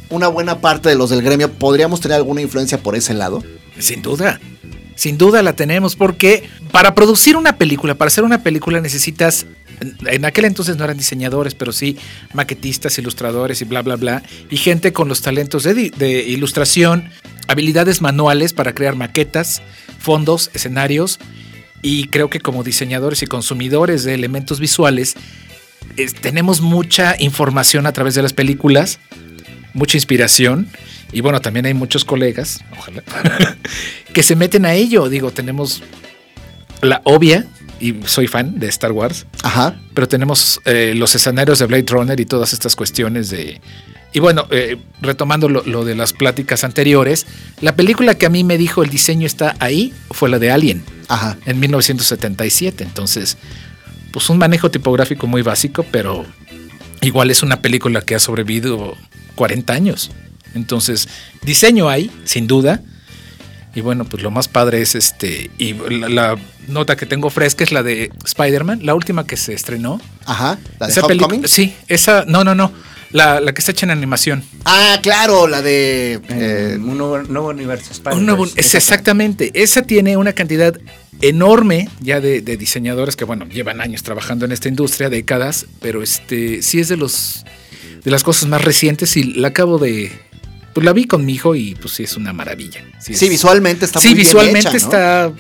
una 0.10 0.28
buena 0.28 0.60
parte 0.60 0.90
de 0.90 0.96
los 0.96 1.10
del 1.10 1.22
gremio 1.22 1.50
podríamos 1.52 2.02
tener 2.02 2.18
alguna 2.18 2.42
influencia 2.42 2.78
por 2.78 2.96
ese 2.98 3.14
lado? 3.14 3.42
Sin 3.80 4.02
duda. 4.02 4.40
Sin 4.96 5.18
duda 5.18 5.42
la 5.44 5.54
tenemos 5.54 5.96
porque 5.96 6.44
para 6.76 6.94
producir 6.94 7.38
una 7.38 7.58
película, 7.58 7.96
para 7.96 8.08
hacer 8.08 8.26
una 8.26 8.44
película 8.44 8.82
necesitas, 8.82 9.46
en 10.08 10.26
aquel 10.26 10.44
entonces 10.44 10.76
no 10.76 10.84
eran 10.84 10.98
diseñadores, 10.98 11.56
pero 11.56 11.72
sí 11.72 11.96
maquetistas, 12.34 12.98
ilustradores 12.98 13.62
y 13.62 13.64
bla, 13.64 13.82
bla, 13.82 13.96
bla, 13.96 14.24
y 14.52 14.58
gente 14.58 14.92
con 14.92 15.08
los 15.08 15.22
talentos 15.22 15.64
de, 15.64 16.26
ilustración, 16.28 17.10
habilidades 17.48 18.02
manuales 18.02 18.52
para 18.52 18.76
crear 18.76 18.98
maquetas, 18.98 19.62
fondos, 20.00 20.52
escenarios, 20.54 21.18
y 21.82 22.10
creo 22.10 22.30
que 22.30 22.42
como 22.42 22.62
diseñadores 22.62 23.24
y 23.24 23.28
consumidores 23.28 24.04
de 24.04 24.14
elementos 24.14 24.60
visuales, 24.60 25.16
es- 25.96 26.14
tenemos 26.14 26.60
mucha 26.60 27.16
información 27.20 27.86
a 27.86 27.94
través 27.94 28.16
de 28.16 28.22
las 28.22 28.34
películas, 28.34 29.00
mucha 29.74 29.96
inspiración. 29.96 30.68
Y 31.14 31.22
bueno, 31.22 31.40
también 31.40 31.68
hay 31.68 31.74
muchos 31.74 32.04
colegas, 32.04 32.60
ojalá, 32.78 33.02
que 34.14 34.24
se 34.24 34.36
meten 34.36 34.66
a 34.66 34.74
ello. 34.74 35.08
Digo, 35.08 35.32
tenemos 35.32 35.82
la 36.82 37.02
obvia, 37.04 37.46
y 37.80 37.96
soy 38.06 38.28
fan 38.28 38.60
de 38.60 38.68
Star 38.68 38.92
Wars, 38.92 39.26
Ajá. 39.44 39.76
pero 39.94 40.08
tenemos 40.08 40.62
eh, 40.66 40.94
los 40.96 41.14
escenarios 41.16 41.60
de 41.60 41.66
Blade 41.66 41.86
Runner 41.88 42.20
y 42.20 42.26
todas 42.26 42.54
estas 42.54 42.76
cuestiones 42.76 43.30
de... 43.30 43.62
Y 44.14 44.20
bueno, 44.20 44.48
eh, 44.50 44.78
retomando 45.02 45.50
lo, 45.50 45.62
lo 45.64 45.84
de 45.84 45.94
las 45.94 46.14
pláticas 46.14 46.64
anteriores, 46.64 47.26
la 47.60 47.76
película 47.76 48.16
que 48.16 48.26
a 48.26 48.30
mí 48.30 48.46
me 48.46 48.58
dijo 48.58 48.82
el 48.82 48.90
diseño 48.90 49.28
está 49.28 49.56
ahí 49.60 49.94
fue 50.12 50.30
la 50.30 50.40
de 50.40 50.52
Alien 50.52 50.86
Ajá. 51.10 51.38
en 51.46 51.60
1977. 51.60 52.86
Entonces, 52.86 53.38
pues 54.12 54.30
un 54.30 54.38
manejo 54.38 54.72
tipográfico 54.72 55.28
muy 55.28 55.42
básico, 55.42 55.86
pero 55.92 56.26
igual 57.02 57.30
es 57.30 57.44
una 57.44 57.62
película 57.62 58.00
que 58.02 58.16
ha 58.16 58.20
sobrevivido 58.20 58.96
40 59.36 59.74
años. 59.74 60.12
Entonces, 60.54 61.10
diseño 61.42 61.90
hay, 61.90 62.10
sin 62.24 62.48
duda. 62.48 62.82
Y 63.76 63.82
bueno, 63.82 64.06
pues 64.06 64.24
lo 64.24 64.32
más 64.32 64.48
padre 64.48 64.82
es 64.82 64.96
este. 64.96 65.52
Y 65.58 65.74
la, 65.74 66.08
la 66.10 66.36
nota 66.68 66.96
que 66.96 67.06
tengo 67.06 67.30
fresca 67.30 67.64
es 67.64 67.72
la 67.72 67.84
de 67.84 68.10
Spider-Man, 68.26 68.80
la 68.84 68.96
última 68.96 69.28
que 69.28 69.36
se 69.38 69.54
estrenó. 69.54 70.00
Ajá. 70.26 70.58
¿La 70.80 70.88
de 70.88 70.94
Esa 70.94 71.06
Homecoming? 71.06 71.48
Sí, 71.48 71.76
esa. 71.88 72.24
No, 72.26 72.44
no, 72.44 72.56
no. 72.56 72.72
La, 73.12 73.40
la 73.40 73.54
que 73.54 73.60
está 73.60 73.72
hecha 73.72 73.86
en 73.86 73.92
animación. 73.92 74.44
Ah, 74.66 75.00
claro, 75.02 75.48
la 75.48 75.62
de... 75.62 76.20
eh, 76.28 76.76
un 76.80 76.98
nuevo, 76.98 77.20
nuevo 77.20 77.50
universo. 77.50 77.92
Un 78.12 78.26
nuevo- 78.26 78.46
es 78.56 78.76
exactamente. 78.76 79.52
Esa 79.54 79.84
tiene 79.84 80.18
una 80.18 80.34
cantidad 80.34 80.78
enorme 81.22 81.88
ya 82.02 82.20
de, 82.20 82.42
de 82.42 82.58
diseñadores 82.58 83.16
que, 83.16 83.24
bueno, 83.24 83.46
llevan 83.46 83.80
años 83.80 84.04
trabajando 84.04 84.44
en 84.46 84.52
esta 84.52 84.68
industria, 84.68 85.10
décadas, 85.10 85.66
pero 85.82 86.04
este 86.04 86.62
sí 86.62 86.80
es 86.80 86.90
de 86.90 86.98
los 86.98 87.46
de 88.04 88.12
las 88.12 88.24
cosas 88.24 88.50
más 88.50 88.64
recientes 88.64 89.16
y 89.16 89.24
la 89.24 89.48
acabo 89.50 89.78
de, 89.80 90.12
pues 90.76 90.86
la 90.86 90.94
vi 90.94 91.06
con 91.06 91.26
mi 91.26 91.34
hijo 91.34 91.56
y 91.56 91.74
pues 91.74 91.96
sí 91.96 92.04
es 92.04 92.16
una 92.18 92.34
maravilla. 92.34 92.84
Sí, 93.00 93.14
es- 93.14 93.20
visualmente 93.30 93.86
está 93.86 94.00
sí, 94.00 94.10
muy 94.10 94.16
bien 94.16 94.28
visualmente 94.28 94.60
hecha, 94.60 94.72
¿no? 94.72 94.76
está 94.78 95.32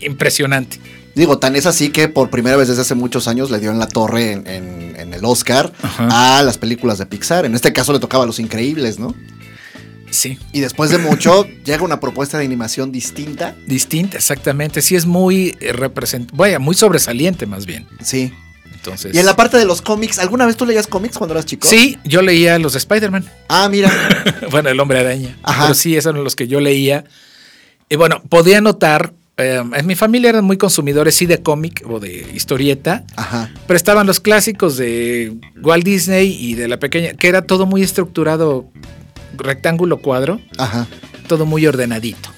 impresionante. 0.00 0.78
Digo, 1.14 1.38
tan 1.38 1.56
es 1.56 1.66
así 1.66 1.90
que 1.90 2.08
por 2.08 2.28
primera 2.30 2.56
vez 2.56 2.68
desde 2.68 2.82
hace 2.82 2.94
muchos 2.94 3.26
años 3.28 3.50
le 3.50 3.58
dio 3.60 3.70
en 3.70 3.78
la 3.78 3.88
torre 3.88 4.32
en, 4.32 4.46
en- 4.46 4.96
en 4.98 5.14
el 5.14 5.24
Oscar 5.24 5.72
Ajá. 5.82 6.38
a 6.38 6.42
las 6.42 6.58
películas 6.58 6.98
de 6.98 7.06
Pixar. 7.06 7.44
En 7.46 7.54
este 7.54 7.72
caso 7.72 7.92
le 7.92 7.98
tocaba 8.00 8.24
a 8.24 8.26
Los 8.26 8.38
Increíbles, 8.38 8.98
¿no? 8.98 9.14
Sí, 10.10 10.38
Y 10.52 10.58
después 10.60 10.90
de 10.90 10.98
mucho 10.98 11.46
llega 11.64 11.84
una 11.84 12.00
propuesta 12.00 12.36
de 12.38 12.44
animación 12.44 12.90
distinta. 12.90 13.54
distinta, 13.66 14.16
exactamente. 14.16 14.82
Sí 14.82 14.96
es 14.96 15.06
muy 15.06 15.52
represent, 15.52 16.30
vaya, 16.32 16.58
muy 16.58 16.74
sobresaliente 16.74 17.46
más 17.46 17.64
bien. 17.64 17.86
Sí. 18.02 18.32
Entonces. 18.80 19.14
Y 19.14 19.18
en 19.18 19.26
la 19.26 19.36
parte 19.36 19.58
de 19.58 19.66
los 19.66 19.82
cómics, 19.82 20.18
¿alguna 20.18 20.46
vez 20.46 20.56
tú 20.56 20.64
leías 20.64 20.86
cómics 20.86 21.18
cuando 21.18 21.34
eras 21.34 21.44
chico? 21.44 21.68
Sí, 21.68 21.98
yo 22.04 22.22
leía 22.22 22.58
los 22.58 22.72
de 22.72 22.78
Spider-Man. 22.78 23.24
Ah, 23.48 23.68
mira. 23.68 23.90
bueno, 24.50 24.70
el 24.70 24.80
hombre 24.80 24.98
araña. 25.00 25.36
Ajá. 25.42 25.64
Pero 25.64 25.74
sí, 25.74 25.96
esos 25.96 26.12
eran 26.12 26.24
los 26.24 26.34
que 26.34 26.48
yo 26.48 26.60
leía. 26.60 27.04
Y 27.90 27.96
bueno, 27.96 28.22
podía 28.28 28.60
notar, 28.62 29.12
eh, 29.36 29.62
en 29.74 29.86
mi 29.86 29.94
familia 29.96 30.30
eran 30.30 30.44
muy 30.44 30.56
consumidores, 30.56 31.14
sí, 31.14 31.26
de 31.26 31.42
cómic 31.42 31.82
o 31.88 32.00
de 32.00 32.26
historieta, 32.34 33.04
Ajá. 33.16 33.52
pero 33.66 33.76
estaban 33.76 34.06
los 34.06 34.20
clásicos 34.20 34.76
de 34.76 35.34
Walt 35.60 35.84
Disney 35.84 36.36
y 36.40 36.54
de 36.54 36.68
la 36.68 36.78
pequeña, 36.78 37.14
que 37.14 37.28
era 37.28 37.42
todo 37.42 37.66
muy 37.66 37.82
estructurado, 37.82 38.70
rectángulo 39.36 39.98
cuadro, 39.98 40.40
Ajá. 40.56 40.86
todo 41.26 41.46
muy 41.46 41.66
ordenadito. 41.66 42.30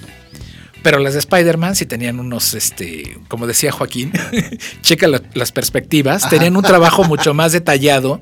Pero 0.82 0.98
las 0.98 1.12
de 1.14 1.20
Spider-Man 1.20 1.76
sí 1.76 1.86
tenían 1.86 2.18
unos, 2.18 2.54
este, 2.54 3.16
como 3.28 3.46
decía 3.46 3.70
Joaquín, 3.72 4.12
checa 4.82 5.06
la- 5.08 5.22
las 5.34 5.52
perspectivas, 5.52 6.28
tenían 6.28 6.56
un 6.56 6.62
trabajo 6.64 7.04
mucho 7.04 7.34
más 7.34 7.52
detallado 7.52 8.18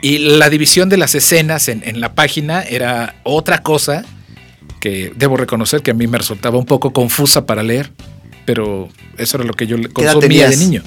y 0.00 0.18
la 0.18 0.48
división 0.50 0.88
de 0.88 0.96
las 0.96 1.14
escenas 1.14 1.68
en, 1.68 1.82
en 1.84 2.00
la 2.00 2.14
página 2.14 2.62
era 2.62 3.16
otra 3.24 3.62
cosa 3.62 4.04
que 4.80 5.12
debo 5.16 5.36
reconocer 5.36 5.82
que 5.82 5.90
a 5.92 5.94
mí 5.94 6.06
me 6.06 6.18
resultaba 6.18 6.58
un 6.58 6.64
poco 6.66 6.92
confusa 6.92 7.46
para 7.46 7.62
leer, 7.62 7.92
pero 8.46 8.88
eso 9.18 9.36
era 9.36 9.46
lo 9.46 9.52
que 9.54 9.66
yo 9.66 9.76
le 9.76 9.88
¿Qué 9.88 10.02
edad 10.02 10.14
consumía 10.14 10.48
de 10.48 10.56
niño. 10.56 10.82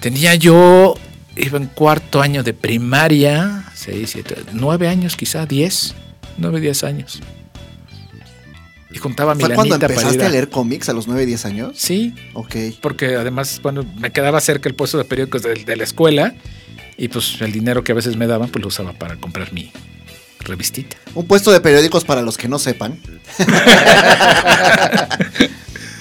Tenía 0.00 0.34
yo, 0.34 0.94
iba 1.36 1.56
en 1.56 1.66
cuarto 1.66 2.20
año 2.20 2.42
de 2.42 2.52
primaria, 2.52 3.64
seis, 3.74 4.10
siete, 4.12 4.36
nueve 4.52 4.88
años 4.88 5.16
quizá, 5.16 5.46
diez, 5.46 5.94
nueve, 6.36 6.60
diez 6.60 6.84
años. 6.84 7.20
Y 8.94 8.98
juntaba 8.98 9.34
mi 9.34 9.42
¿Fue 9.44 9.54
cuando 9.54 9.78
para 9.78 9.92
empezaste 9.92 10.24
a 10.24 10.28
leer 10.28 10.48
cómics 10.48 10.88
a 10.88 10.92
los 10.92 11.06
9, 11.08 11.26
10 11.26 11.44
años? 11.46 11.72
Sí, 11.76 12.14
Ok. 12.32 12.54
porque 12.80 13.16
además, 13.16 13.60
bueno, 13.62 13.84
me 13.98 14.12
quedaba 14.12 14.40
cerca 14.40 14.68
el 14.68 14.74
puesto 14.74 14.96
de 14.98 15.04
periódicos 15.04 15.42
de, 15.42 15.54
de 15.64 15.76
la 15.76 15.84
escuela 15.84 16.34
y 16.96 17.08
pues 17.08 17.40
el 17.40 17.50
dinero 17.52 17.82
que 17.82 17.92
a 17.92 17.94
veces 17.96 18.16
me 18.16 18.26
daban, 18.28 18.48
pues 18.50 18.62
lo 18.62 18.68
usaba 18.68 18.92
para 18.92 19.16
comprar 19.16 19.52
mi 19.52 19.72
revistita. 20.40 20.96
Un 21.14 21.26
puesto 21.26 21.50
de 21.50 21.60
periódicos 21.60 22.04
para 22.04 22.22
los 22.22 22.36
que 22.38 22.46
no 22.48 22.58
sepan. 22.60 22.98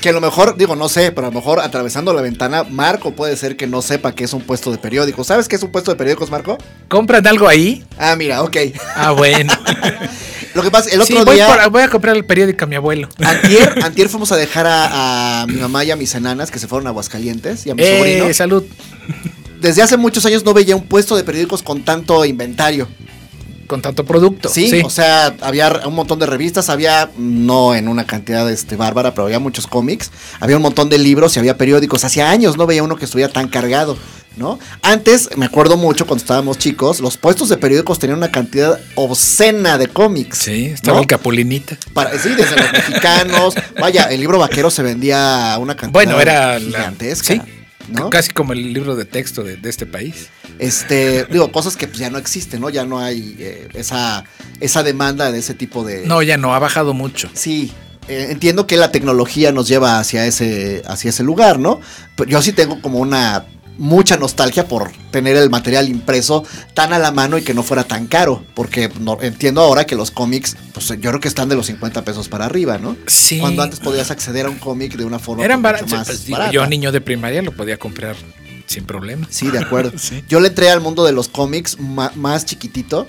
que 0.01 0.09
a 0.09 0.11
lo 0.11 0.19
mejor, 0.21 0.57
digo, 0.57 0.75
no 0.75 0.89
sé, 0.89 1.11
pero 1.13 1.27
a 1.27 1.29
lo 1.29 1.35
mejor 1.35 1.61
atravesando 1.61 2.13
la 2.13 2.21
ventana, 2.21 2.63
Marco 2.63 3.15
puede 3.15 3.37
ser 3.37 3.55
que 3.55 3.67
no 3.67 3.81
sepa 3.81 4.13
que 4.13 4.25
es 4.25 4.33
un 4.33 4.41
puesto 4.41 4.69
de 4.71 4.77
periódicos. 4.77 5.27
¿Sabes 5.27 5.47
qué 5.47 5.55
es 5.55 5.63
un 5.63 5.71
puesto 5.71 5.91
de 5.91 5.97
periódicos, 5.97 6.29
Marco? 6.29 6.57
¿Compran 6.89 7.25
algo 7.25 7.47
ahí? 7.47 7.83
Ah, 7.97 8.15
mira, 8.17 8.43
ok. 8.43 8.57
Ah, 8.95 9.11
bueno. 9.11 9.53
Lo 10.53 10.61
que 10.61 10.69
pasa, 10.71 10.89
el 10.91 11.01
Sí, 11.03 11.13
otro 11.13 11.25
voy, 11.25 11.35
día, 11.35 11.47
por- 11.47 11.69
voy 11.71 11.81
a 11.81 11.89
comprar 11.89 12.15
el 12.15 12.25
periódico 12.25 12.65
a 12.65 12.67
mi 12.67 12.75
abuelo. 12.75 13.09
antier, 13.25 13.79
antier 13.83 14.07
fuimos 14.09 14.31
a 14.31 14.35
dejar 14.35 14.67
a, 14.67 15.41
a 15.41 15.47
mi 15.47 15.55
mamá 15.59 15.83
y 15.83 15.91
a 15.91 15.95
mis 15.95 16.13
enanas 16.15 16.51
que 16.51 16.59
se 16.59 16.67
fueron 16.67 16.85
a 16.87 16.89
Aguascalientes 16.91 17.65
y 17.65 17.71
a 17.71 17.75
mi 17.75 17.83
sobrino. 17.83 18.25
Eh, 18.25 18.33
salud. 18.33 18.63
Desde 19.59 19.81
hace 19.81 19.97
muchos 19.97 20.25
años 20.25 20.43
no 20.43 20.53
veía 20.53 20.75
un 20.75 20.83
puesto 20.87 21.15
de 21.15 21.23
periódicos 21.23 21.63
con 21.63 21.83
tanto 21.83 22.23
inventario. 22.25 22.87
Con 23.67 23.81
tanto 23.81 24.05
producto. 24.05 24.49
Sí, 24.49 24.81
o 24.85 24.89
sea, 24.89 25.35
había 25.41 25.81
un 25.85 25.95
montón 25.95 26.19
de 26.19 26.25
revistas, 26.25 26.69
había, 26.69 27.09
no 27.17 27.73
en 27.75 27.87
una 27.87 28.05
cantidad 28.05 28.49
este, 28.51 28.75
bárbara, 28.75 29.13
pero 29.13 29.25
había 29.25 29.39
muchos 29.39 29.67
cómics, 29.67 30.11
había 30.39 30.57
un 30.57 30.61
montón 30.63 30.89
de 30.89 30.97
libros 30.97 31.35
y 31.35 31.39
había 31.39 31.57
periódicos. 31.57 32.03
Hacía 32.03 32.29
años 32.29 32.57
no 32.57 32.65
veía 32.67 32.83
uno 32.83 32.95
que 32.95 33.05
estuviera 33.05 33.31
tan 33.31 33.47
cargado, 33.47 33.97
¿no? 34.35 34.59
Antes, 34.81 35.29
me 35.37 35.45
acuerdo 35.45 35.77
mucho 35.77 36.05
cuando 36.05 36.21
estábamos 36.21 36.57
chicos, 36.57 36.99
los 36.99 37.17
puestos 37.17 37.49
de 37.49 37.57
periódicos 37.57 37.99
tenían 37.99 38.17
una 38.17 38.31
cantidad 38.31 38.79
obscena 38.95 39.77
de 39.77 39.87
cómics. 39.87 40.39
Sí, 40.39 40.65
estaba 40.65 40.97
¿no? 40.97 41.01
el 41.01 41.07
Capulinita. 41.07 41.77
Para- 41.93 42.17
sí, 42.19 42.29
desde 42.29 42.55
los 42.57 42.71
mexicanos. 42.71 43.53
Vaya, 43.79 44.03
el 44.05 44.19
libro 44.19 44.39
vaquero 44.39 44.69
se 44.71 44.83
vendía 44.83 45.55
una 45.59 45.75
cantidad 45.75 45.93
Bueno, 45.93 46.19
era 46.19 46.59
la- 46.59 46.65
gigantesca. 46.79 47.33
sí. 47.33 47.41
¿No? 47.89 48.09
Casi 48.09 48.31
como 48.31 48.53
el 48.53 48.73
libro 48.73 48.95
de 48.95 49.05
texto 49.05 49.43
de, 49.43 49.57
de 49.57 49.69
este 49.69 49.85
país. 49.85 50.29
Este, 50.59 51.25
digo, 51.25 51.51
cosas 51.51 51.75
que 51.75 51.87
pues, 51.87 51.99
ya 51.99 52.09
no 52.09 52.17
existen, 52.17 52.61
¿no? 52.61 52.69
Ya 52.69 52.85
no 52.85 52.99
hay 52.99 53.35
eh, 53.39 53.67
esa, 53.73 54.23
esa 54.59 54.83
demanda 54.83 55.31
de 55.31 55.39
ese 55.39 55.53
tipo 55.53 55.83
de. 55.83 56.05
No, 56.05 56.21
ya 56.21 56.37
no, 56.37 56.53
ha 56.53 56.59
bajado 56.59 56.93
mucho. 56.93 57.29
Sí, 57.33 57.71
eh, 58.07 58.27
entiendo 58.29 58.67
que 58.67 58.77
la 58.77 58.91
tecnología 58.91 59.51
nos 59.51 59.67
lleva 59.67 59.99
hacia 59.99 60.25
ese, 60.25 60.81
hacia 60.85 61.09
ese 61.09 61.23
lugar, 61.23 61.59
¿no? 61.59 61.81
Pero 62.15 62.29
yo 62.29 62.41
sí 62.41 62.51
tengo 62.51 62.81
como 62.81 62.99
una 62.99 63.45
mucha 63.77 64.17
nostalgia 64.17 64.67
por 64.67 64.91
tener 65.11 65.35
el 65.35 65.49
material 65.49 65.89
impreso 65.89 66.43
tan 66.73 66.93
a 66.93 66.99
la 66.99 67.11
mano 67.11 67.37
y 67.37 67.43
que 67.43 67.53
no 67.53 67.63
fuera 67.63 67.83
tan 67.83 68.07
caro, 68.07 68.43
porque 68.53 68.89
no, 68.99 69.17
entiendo 69.21 69.61
ahora 69.61 69.85
que 69.85 69.95
los 69.95 70.11
cómics, 70.11 70.55
pues 70.73 70.87
yo 70.87 71.09
creo 71.09 71.19
que 71.19 71.27
están 71.27 71.49
de 71.49 71.55
los 71.55 71.65
50 71.67 72.03
pesos 72.03 72.27
para 72.29 72.45
arriba, 72.45 72.77
¿no? 72.77 72.95
Sí. 73.07 73.39
Cuando 73.39 73.63
antes 73.63 73.79
podías 73.79 74.11
acceder 74.11 74.45
a 74.45 74.49
un 74.49 74.57
cómic 74.59 74.95
de 74.95 75.05
una 75.05 75.19
forma 75.19 75.43
Eran 75.43 75.61
mucho 75.61 75.85
más 75.87 76.07
Pues, 76.07 76.25
digo, 76.25 76.37
barata. 76.37 76.53
yo, 76.53 76.65
niño 76.67 76.91
de 76.91 77.01
primaria, 77.01 77.41
lo 77.41 77.51
podía 77.51 77.77
comprar 77.77 78.15
sin 78.65 78.85
problema. 78.85 79.27
Sí, 79.29 79.49
de 79.49 79.59
acuerdo. 79.59 79.91
Sí. 79.97 80.23
Yo 80.27 80.39
le 80.39 80.49
entré 80.49 80.69
al 80.69 80.81
mundo 80.81 81.05
de 81.05 81.11
los 81.11 81.29
cómics 81.29 81.77
más 81.79 82.45
chiquitito 82.45 83.07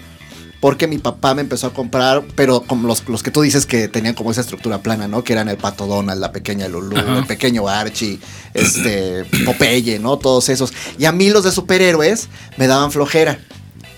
porque 0.60 0.86
mi 0.86 0.98
papá 0.98 1.34
me 1.34 1.42
empezó 1.42 1.66
a 1.66 1.72
comprar, 1.72 2.22
pero 2.34 2.62
como 2.62 2.88
los, 2.88 3.06
los 3.08 3.22
que 3.22 3.30
tú 3.30 3.42
dices 3.42 3.66
que 3.66 3.88
tenían 3.88 4.14
como 4.14 4.30
esa 4.30 4.40
estructura 4.40 4.78
plana, 4.78 5.08
¿no? 5.08 5.22
Que 5.22 5.34
eran 5.34 5.48
el 5.48 5.56
Pato 5.56 5.86
Donald, 5.86 6.20
la 6.20 6.32
pequeña 6.32 6.68
Lulu, 6.68 6.96
Ajá. 6.96 7.18
el 7.18 7.26
pequeño 7.26 7.68
Archie, 7.68 8.18
este, 8.54 9.24
Popeye, 9.44 9.98
¿no? 9.98 10.16
Todos 10.16 10.48
esos. 10.48 10.72
Y 10.98 11.04
a 11.04 11.12
mí 11.12 11.30
los 11.30 11.44
de 11.44 11.52
superhéroes 11.52 12.28
me 12.56 12.66
daban 12.66 12.92
flojera, 12.92 13.38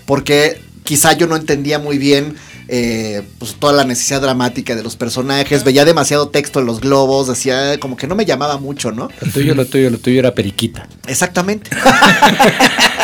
porque 0.05 0.61
quizá 0.83 1.13
yo 1.13 1.27
no 1.27 1.35
entendía 1.35 1.79
muy 1.79 1.97
bien 1.97 2.35
eh, 2.69 3.23
pues, 3.39 3.55
toda 3.55 3.71
la 3.71 3.85
necesidad 3.85 4.21
dramática 4.21 4.75
de 4.75 4.83
los 4.83 4.97
personajes, 4.97 5.63
veía 5.63 5.85
demasiado 5.85 6.29
texto 6.29 6.59
en 6.59 6.65
los 6.65 6.81
globos, 6.81 7.27
decía 7.27 7.79
como 7.79 7.95
que 7.95 8.07
no 8.07 8.15
me 8.15 8.25
llamaba 8.25 8.57
mucho, 8.57 8.91
¿no? 8.91 9.09
Lo 9.21 9.31
tuyo, 9.31 9.55
lo 9.55 9.65
tuyo, 9.65 9.89
lo 9.89 9.99
tuyo 9.99 10.19
era 10.19 10.33
periquita. 10.33 10.87
Exactamente. 11.07 11.69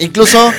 Incluso 0.00 0.50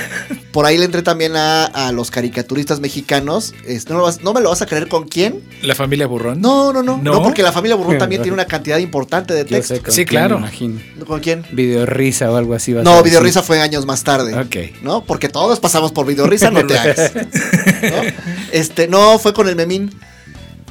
por 0.52 0.66
ahí 0.66 0.78
le 0.78 0.84
entré 0.84 1.02
también 1.02 1.34
a, 1.36 1.64
a 1.64 1.90
los 1.92 2.10
caricaturistas 2.12 2.78
mexicanos. 2.80 3.54
Este, 3.66 3.92
no, 3.92 3.98
lo 3.98 4.04
vas- 4.04 4.22
no 4.22 4.32
me 4.32 4.40
lo 4.40 4.50
vas 4.50 4.62
a 4.62 4.66
creer 4.66 4.86
con 4.88 5.08
quién. 5.08 5.40
La 5.62 5.74
familia 5.74 6.06
Burrón. 6.06 6.40
No, 6.40 6.72
no, 6.72 6.82
no. 6.82 6.96
No, 6.98 7.12
¿No? 7.14 7.22
porque 7.24 7.42
la 7.42 7.50
familia 7.52 7.74
Burrón 7.74 7.98
también 7.98 8.22
tiene 8.22 8.34
una 8.34 8.44
cantidad 8.44 8.78
importante 8.78 9.34
de 9.34 9.40
Yo 9.44 9.56
texto. 9.58 9.74
sé 9.86 9.90
Sí, 9.90 10.04
claro. 10.04 10.36
me 10.38 10.46
imagino. 10.46 10.80
¿Con 11.06 11.18
quién? 11.20 11.44
Videorrisa 11.52 12.30
o 12.30 12.36
algo 12.36 12.54
así. 12.54 12.72
vas 12.72 12.86
a 12.86 12.90
No. 12.90 13.02
Videorrisa 13.02 13.42
fue 13.42 13.60
años 13.60 13.84
más 13.84 14.04
tarde. 14.04 14.34
Ok. 14.38 14.80
¿No? 14.82 15.04
Porque 15.04 15.28
todos 15.28 15.58
pasamos 15.58 15.90
por 15.92 16.06
Videorrisa, 16.06 16.50
no 16.50 16.64
te 16.66 16.78
hagas. 16.78 17.12
¿no? 17.82 18.12
Este, 18.52 18.86
no, 18.86 19.18
fue 19.18 19.32
con 19.32 19.48
el 19.48 19.56
Memín. 19.56 19.92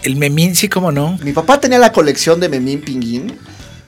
El 0.03 0.15
Memín, 0.15 0.55
sí, 0.55 0.69
cómo 0.69 0.91
no. 0.91 1.19
Mi 1.23 1.33
papá 1.33 1.59
tenía 1.59 1.77
la 1.77 1.91
colección 1.91 2.39
de 2.39 2.47
Memín 2.49 2.81
Pinguín 2.81 3.37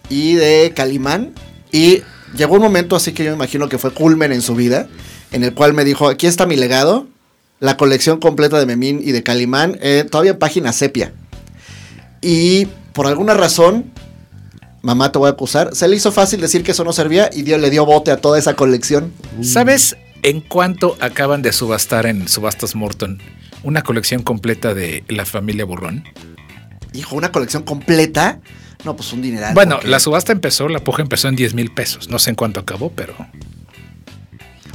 y 0.09 0.33
de 0.33 0.73
Calimán. 0.75 1.31
Y 1.71 2.03
llegó 2.35 2.55
un 2.55 2.61
momento 2.61 2.95
así 2.95 3.13
que 3.13 3.23
yo 3.23 3.31
me 3.31 3.35
imagino 3.35 3.69
que 3.69 3.77
fue 3.77 3.91
culmen 3.91 4.31
en 4.31 4.41
su 4.41 4.55
vida, 4.55 4.87
en 5.31 5.43
el 5.43 5.53
cual 5.53 5.73
me 5.73 5.83
dijo, 5.83 6.07
aquí 6.07 6.27
está 6.27 6.45
mi 6.45 6.55
legado, 6.55 7.07
la 7.59 7.77
colección 7.77 8.19
completa 8.19 8.59
de 8.59 8.65
Memín 8.65 9.01
y 9.03 9.11
de 9.11 9.23
Calimán, 9.23 9.77
eh, 9.81 10.05
todavía 10.09 10.31
en 10.31 10.39
página 10.39 10.73
sepia. 10.73 11.13
Y 12.21 12.67
por 12.93 13.07
alguna 13.07 13.33
razón, 13.33 13.91
mamá 14.81 15.11
te 15.11 15.19
voy 15.19 15.27
a 15.27 15.31
acusar, 15.31 15.75
se 15.75 15.87
le 15.87 15.95
hizo 15.95 16.11
fácil 16.11 16.41
decir 16.41 16.63
que 16.63 16.71
eso 16.71 16.83
no 16.83 16.93
servía 16.93 17.29
y 17.33 17.43
dio, 17.43 17.57
le 17.57 17.69
dio 17.69 17.85
bote 17.85 18.11
a 18.11 18.17
toda 18.17 18.37
esa 18.37 18.55
colección. 18.55 19.13
¿Sabes 19.41 19.95
en 20.23 20.41
cuánto 20.41 20.97
acaban 20.99 21.41
de 21.41 21.51
subastar 21.51 22.05
en 22.05 22.27
Subastas 22.27 22.75
Morton 22.75 23.19
una 23.63 23.81
colección 23.81 24.23
completa 24.23 24.73
de 24.73 25.03
la 25.07 25.25
familia 25.25 25.65
Burrón? 25.65 26.03
Hijo, 26.93 27.15
una 27.15 27.31
colección 27.31 27.63
completa. 27.63 28.39
No, 28.85 28.95
pues 28.95 29.11
un 29.13 29.21
dineral. 29.21 29.53
Bueno, 29.53 29.75
porque- 29.75 29.89
la 29.89 29.99
subasta 29.99 30.31
empezó, 30.31 30.67
la 30.69 30.79
puja 30.79 31.01
empezó 31.01 31.27
en 31.29 31.35
10 31.35 31.53
mil 31.53 31.71
pesos. 31.71 32.09
No 32.09 32.19
sé 32.19 32.31
en 32.31 32.35
cuánto 32.35 32.59
acabó, 32.59 32.91
pero 32.91 33.15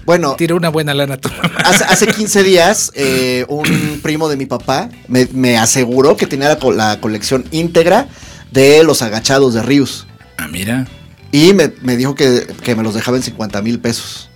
Bueno, 0.04 0.36
tiró 0.36 0.56
una 0.56 0.70
buena 0.70 0.94
lana 0.94 1.18
tu 1.18 1.28
mamá. 1.28 1.58
Hace, 1.64 1.84
hace 1.84 2.06
15 2.16 2.42
días, 2.42 2.90
eh, 2.94 3.44
un 3.48 4.00
primo 4.02 4.28
de 4.30 4.36
mi 4.36 4.46
papá 4.46 4.88
me, 5.06 5.28
me 5.32 5.58
aseguró 5.58 6.16
que 6.16 6.26
tenía 6.26 6.48
la 6.74 7.00
colección 7.00 7.44
íntegra 7.50 8.08
de 8.50 8.82
los 8.84 9.02
agachados 9.02 9.52
de 9.52 9.62
Rius. 9.62 10.06
Ah, 10.38 10.48
mira. 10.48 10.86
Y 11.30 11.52
me, 11.52 11.72
me 11.82 11.96
dijo 11.98 12.14
que, 12.14 12.46
que 12.62 12.74
me 12.74 12.82
los 12.82 12.94
dejaba 12.94 13.18
en 13.18 13.22
50 13.22 13.60
mil 13.60 13.80
pesos. 13.80 14.27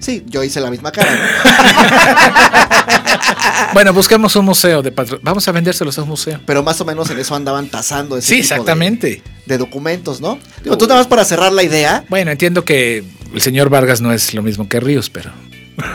Sí, 0.00 0.24
yo 0.26 0.42
hice 0.42 0.60
la 0.60 0.70
misma 0.70 0.90
cara. 0.90 1.12
¿no? 1.14 1.20
Bueno, 3.72 3.92
busquemos 3.92 4.34
un 4.36 4.44
museo 4.46 4.82
de 4.82 4.90
patro- 4.90 5.20
Vamos 5.22 5.46
a 5.46 5.52
vendérselos 5.52 5.96
a 5.98 6.02
un 6.02 6.08
museo. 6.08 6.40
Pero 6.44 6.62
más 6.62 6.80
o 6.80 6.84
menos 6.84 7.08
en 7.10 7.18
eso 7.18 7.34
andaban 7.36 7.68
tasando 7.68 8.16
ese 8.16 8.26
Sí, 8.26 8.34
tipo 8.42 8.54
exactamente. 8.54 9.22
De, 9.46 9.58
documentos, 9.58 10.20
¿no? 10.20 10.38
Digo, 10.64 10.76
tú 10.76 10.86
nada 10.86 11.00
más 11.00 11.06
para 11.06 11.24
cerrar 11.24 11.52
la 11.52 11.62
idea. 11.62 12.04
Bueno, 12.08 12.30
entiendo 12.32 12.64
que 12.64 13.04
el 13.32 13.40
señor 13.40 13.68
Vargas 13.70 14.00
no 14.00 14.12
es 14.12 14.34
lo 14.34 14.42
mismo 14.42 14.68
que 14.68 14.80
Ríos, 14.80 15.08
pero. 15.10 15.30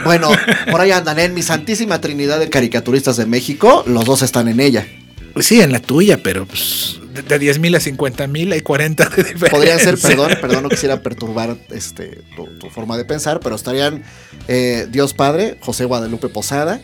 Bueno, 0.05 0.29
por 0.71 0.79
ahí 0.81 0.91
andan 0.91 1.19
en 1.19 1.33
mi 1.33 1.41
santísima 1.43 1.99
trinidad 2.01 2.39
de 2.39 2.49
caricaturistas 2.49 3.17
de 3.17 3.25
México, 3.25 3.83
los 3.87 4.05
dos 4.05 4.21
están 4.21 4.47
en 4.47 4.59
ella. 4.61 4.87
Pues 5.33 5.45
sí, 5.45 5.61
en 5.61 5.71
la 5.71 5.79
tuya, 5.79 6.23
pero 6.23 6.45
pues, 6.45 6.99
de, 7.15 7.21
de 7.23 7.39
10 7.39 7.59
mil 7.59 7.75
a 7.75 7.79
50 7.79 8.27
mil 8.27 8.51
hay 8.51 8.61
40 8.61 9.09
de 9.09 9.15
diferencia. 9.23 9.49
Podrían 9.49 9.79
ser, 9.79 9.97
perdón, 9.97 10.31
perdón, 10.41 10.63
no 10.63 10.69
quisiera 10.69 11.01
perturbar 11.01 11.57
este, 11.71 12.21
tu, 12.35 12.45
tu 12.59 12.69
forma 12.69 12.97
de 12.97 13.05
pensar, 13.05 13.39
pero 13.39 13.55
estarían 13.55 14.03
eh, 14.47 14.87
Dios 14.89 15.13
Padre, 15.13 15.57
José 15.61 15.85
Guadalupe 15.85 16.29
Posada, 16.29 16.79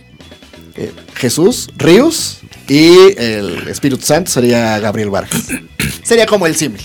eh, 0.76 0.92
Jesús, 1.16 1.70
Ríos 1.78 2.40
y 2.68 2.94
el 3.18 3.68
Espíritu 3.68 4.04
Santo 4.06 4.32
sería 4.32 4.80
Gabriel 4.80 5.10
Vargas. 5.10 5.44
Sería 6.04 6.26
como 6.26 6.48
el 6.48 6.56
símil. 6.56 6.82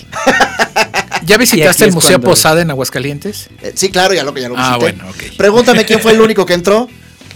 ¿Ya 1.25 1.37
visitaste 1.37 1.85
el 1.85 1.91
Museo 1.93 2.11
cuando- 2.11 2.27
Posada 2.29 2.61
en 2.61 2.69
Aguascalientes? 2.69 3.49
Eh, 3.61 3.71
sí, 3.75 3.89
claro, 3.89 4.13
ya 4.13 4.23
lo 4.23 4.33
que 4.33 4.41
ya 4.41 4.49
lo 4.49 4.55
visité. 4.55 4.73
Ah, 4.73 4.77
bueno, 4.77 5.09
ok. 5.09 5.35
Pregúntame 5.37 5.85
quién 5.85 5.99
fue 5.99 6.11
el 6.13 6.21
único 6.21 6.45
que 6.45 6.53
entró. 6.53 6.87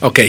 Ok. 0.01 0.19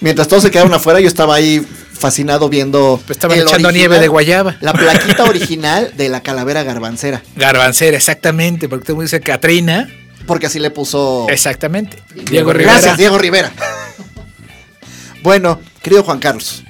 Mientras 0.00 0.28
todos 0.28 0.42
se 0.42 0.50
quedaron 0.50 0.72
afuera, 0.74 1.00
yo 1.00 1.08
estaba 1.08 1.34
ahí 1.34 1.64
fascinado 1.96 2.48
viendo. 2.48 3.00
Pues 3.06 3.16
estaban 3.16 3.38
el 3.38 3.44
echando 3.44 3.68
original, 3.68 3.88
nieve 3.90 4.00
de 4.00 4.08
guayaba. 4.08 4.56
La 4.60 4.72
plaquita 4.72 5.24
original 5.28 5.92
de 5.96 6.08
la 6.08 6.22
calavera 6.22 6.62
garbancera. 6.62 7.22
Garbancera, 7.36 7.96
exactamente, 7.96 8.68
porque 8.68 8.86
tú 8.86 8.96
me 8.96 9.04
dices 9.04 9.20
Catrina. 9.20 9.88
Porque 10.26 10.46
así 10.46 10.58
le 10.58 10.70
puso. 10.70 11.26
Exactamente. 11.28 11.98
Diego 12.30 12.52
Rivera. 12.52 12.72
Gracias, 12.72 12.96
Diego 12.96 13.18
Rivera. 13.18 13.52
bueno, 15.22 15.60
querido 15.82 16.02
Juan 16.02 16.18
Carlos, 16.18 16.64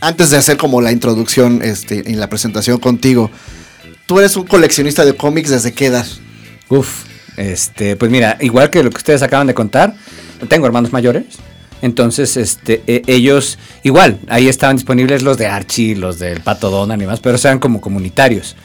antes 0.00 0.30
de 0.30 0.36
hacer 0.36 0.56
como 0.56 0.80
la 0.80 0.92
introducción 0.92 1.60
este, 1.62 2.10
en 2.10 2.18
la 2.20 2.28
presentación 2.28 2.78
contigo, 2.78 3.30
tú 4.06 4.18
eres 4.18 4.36
un 4.36 4.46
coleccionista 4.46 5.04
de 5.04 5.14
cómics 5.14 5.50
desde 5.50 5.72
qué 5.72 5.86
edad? 5.86 6.06
Uf, 6.68 7.04
este, 7.36 7.96
pues 7.96 8.10
mira, 8.10 8.36
igual 8.40 8.70
que 8.70 8.82
lo 8.82 8.90
que 8.90 8.96
ustedes 8.96 9.22
acaban 9.22 9.46
de 9.46 9.54
contar, 9.54 9.94
tengo 10.48 10.66
hermanos 10.66 10.92
mayores. 10.92 11.24
Entonces, 11.82 12.36
este, 12.36 12.82
e- 12.86 13.02
ellos, 13.06 13.58
igual, 13.84 14.18
ahí 14.28 14.48
estaban 14.48 14.76
disponibles 14.76 15.22
los 15.22 15.36
de 15.38 15.46
Archie, 15.46 15.94
los 15.96 16.18
del 16.18 16.40
Pato 16.40 16.70
Donald 16.70 17.00
y 17.00 17.04
demás, 17.04 17.20
pero 17.20 17.36
eran 17.36 17.58
como 17.60 17.80
comunitarios. 17.80 18.56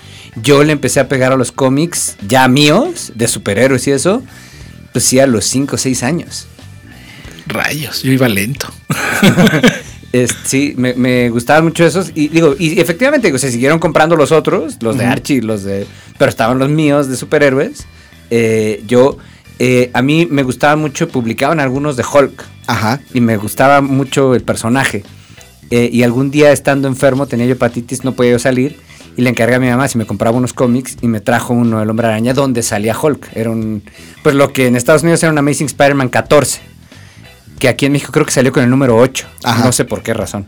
Yo 0.41 0.63
le 0.63 0.72
empecé 0.74 1.00
a 1.00 1.08
pegar 1.08 1.32
a 1.32 1.36
los 1.38 1.51
cómics 1.51 2.15
ya 2.27 2.48
míos, 2.48 3.12
de 3.15 3.27
superhéroes 3.27 3.86
y 3.88 3.91
eso, 3.91 4.24
pues 4.91 5.05
sí, 5.05 5.20
a 5.20 5.27
los 5.27 5.46
5 5.46 5.75
o 5.75 5.77
6 5.77 6.01
años. 6.03 6.48
Rayos, 7.46 8.01
yo 8.03 8.12
iba 8.12 8.27
lento. 8.27 8.67
Es- 10.12 10.36
sí, 10.46 10.75
me, 10.77 10.93
me 10.93 11.29
gustaban 11.32 11.63
mucho 11.63 11.84
esos. 11.86 12.12
Y 12.13 12.27
digo, 12.27 12.55
y 12.60 12.79
efectivamente, 12.79 13.27
digo, 13.27 13.39
se 13.39 13.51
siguieron 13.51 13.79
comprando 13.79 14.15
los 14.15 14.32
otros, 14.32 14.77
los 14.82 14.96
de 14.98 15.05
Archie, 15.05 15.41
los 15.41 15.63
de. 15.63 15.88
Pero 16.20 16.29
estaban 16.29 16.60
los 16.60 16.70
míos 16.70 17.08
de 17.10 17.17
superhéroes. 17.17 17.86
Eh, 18.29 18.84
yo, 18.86 19.17
eh, 19.60 19.91
a 19.93 20.01
mí 20.01 20.27
me 20.29 20.43
gustaba 20.43 20.75
mucho, 20.75 21.07
publicaban 21.07 21.60
algunos 21.60 21.95
de 21.95 22.03
Hulk. 22.03 22.43
Ajá. 22.67 23.01
Y 23.13 23.22
me 23.22 23.38
gustaba 23.38 23.81
mucho 23.81 24.36
el 24.36 24.41
personaje. 24.41 25.03
Eh, 25.69 25.89
y 25.91 26.03
algún 26.03 26.31
día 26.31 26.51
estando 26.51 26.88
enfermo, 26.88 27.25
tenía 27.27 27.45
yo 27.45 27.53
hepatitis, 27.53 28.03
no 28.03 28.13
podía 28.13 28.31
yo 28.31 28.39
salir. 28.39 28.79
Y 29.15 29.22
le 29.22 29.29
encargué 29.29 29.55
a 29.55 29.60
mi 29.60 29.69
mamá 29.69 29.88
si 29.88 29.98
me 29.98 30.05
compraba 30.05 30.38
unos 30.38 30.53
cómics 30.53 30.98
y 31.01 31.07
me 31.07 31.19
trajo 31.19 31.53
uno 31.53 31.79
del 31.79 31.89
Hombre 31.89 32.07
Araña 32.07 32.33
donde 32.33 32.63
salía 32.63 32.98
Hulk. 33.00 33.29
Era 33.36 33.51
un. 33.51 33.83
Pues 34.24 34.33
lo 34.33 34.51
que 34.51 34.67
en 34.67 34.75
Estados 34.75 35.03
Unidos 35.03 35.22
era 35.22 35.31
un 35.31 35.38
Amazing 35.38 35.67
Spider-Man 35.67 36.10
14 36.10 36.74
que 37.63 37.69
aquí 37.69 37.86
en 37.86 37.93
México 37.93 38.12
creo 38.12 38.25
que 38.25 38.31
salió 38.33 38.51
con 38.51 38.62
el 38.62 38.69
número 38.69 38.98
8. 38.98 39.25
Ajá. 39.43 39.63
No 39.63 39.72
sé 39.72 39.86
por 39.86 40.03
qué 40.03 40.13
razón. 40.13 40.48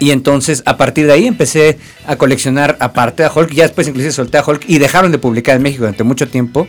Y 0.00 0.10
entonces 0.10 0.64
a 0.66 0.76
partir 0.76 1.06
de 1.06 1.12
ahí 1.12 1.28
empecé 1.28 1.78
a 2.04 2.16
coleccionar 2.16 2.76
aparte 2.80 3.22
a 3.22 3.30
Hulk. 3.32 3.52
Ya 3.52 3.62
después 3.62 3.86
inclusive 3.86 4.10
solté 4.10 4.38
a 4.38 4.44
Hulk 4.44 4.64
y 4.66 4.78
dejaron 4.78 5.12
de 5.12 5.18
publicar 5.18 5.54
en 5.54 5.62
México 5.62 5.82
durante 5.82 6.02
mucho 6.02 6.26
tiempo. 6.26 6.66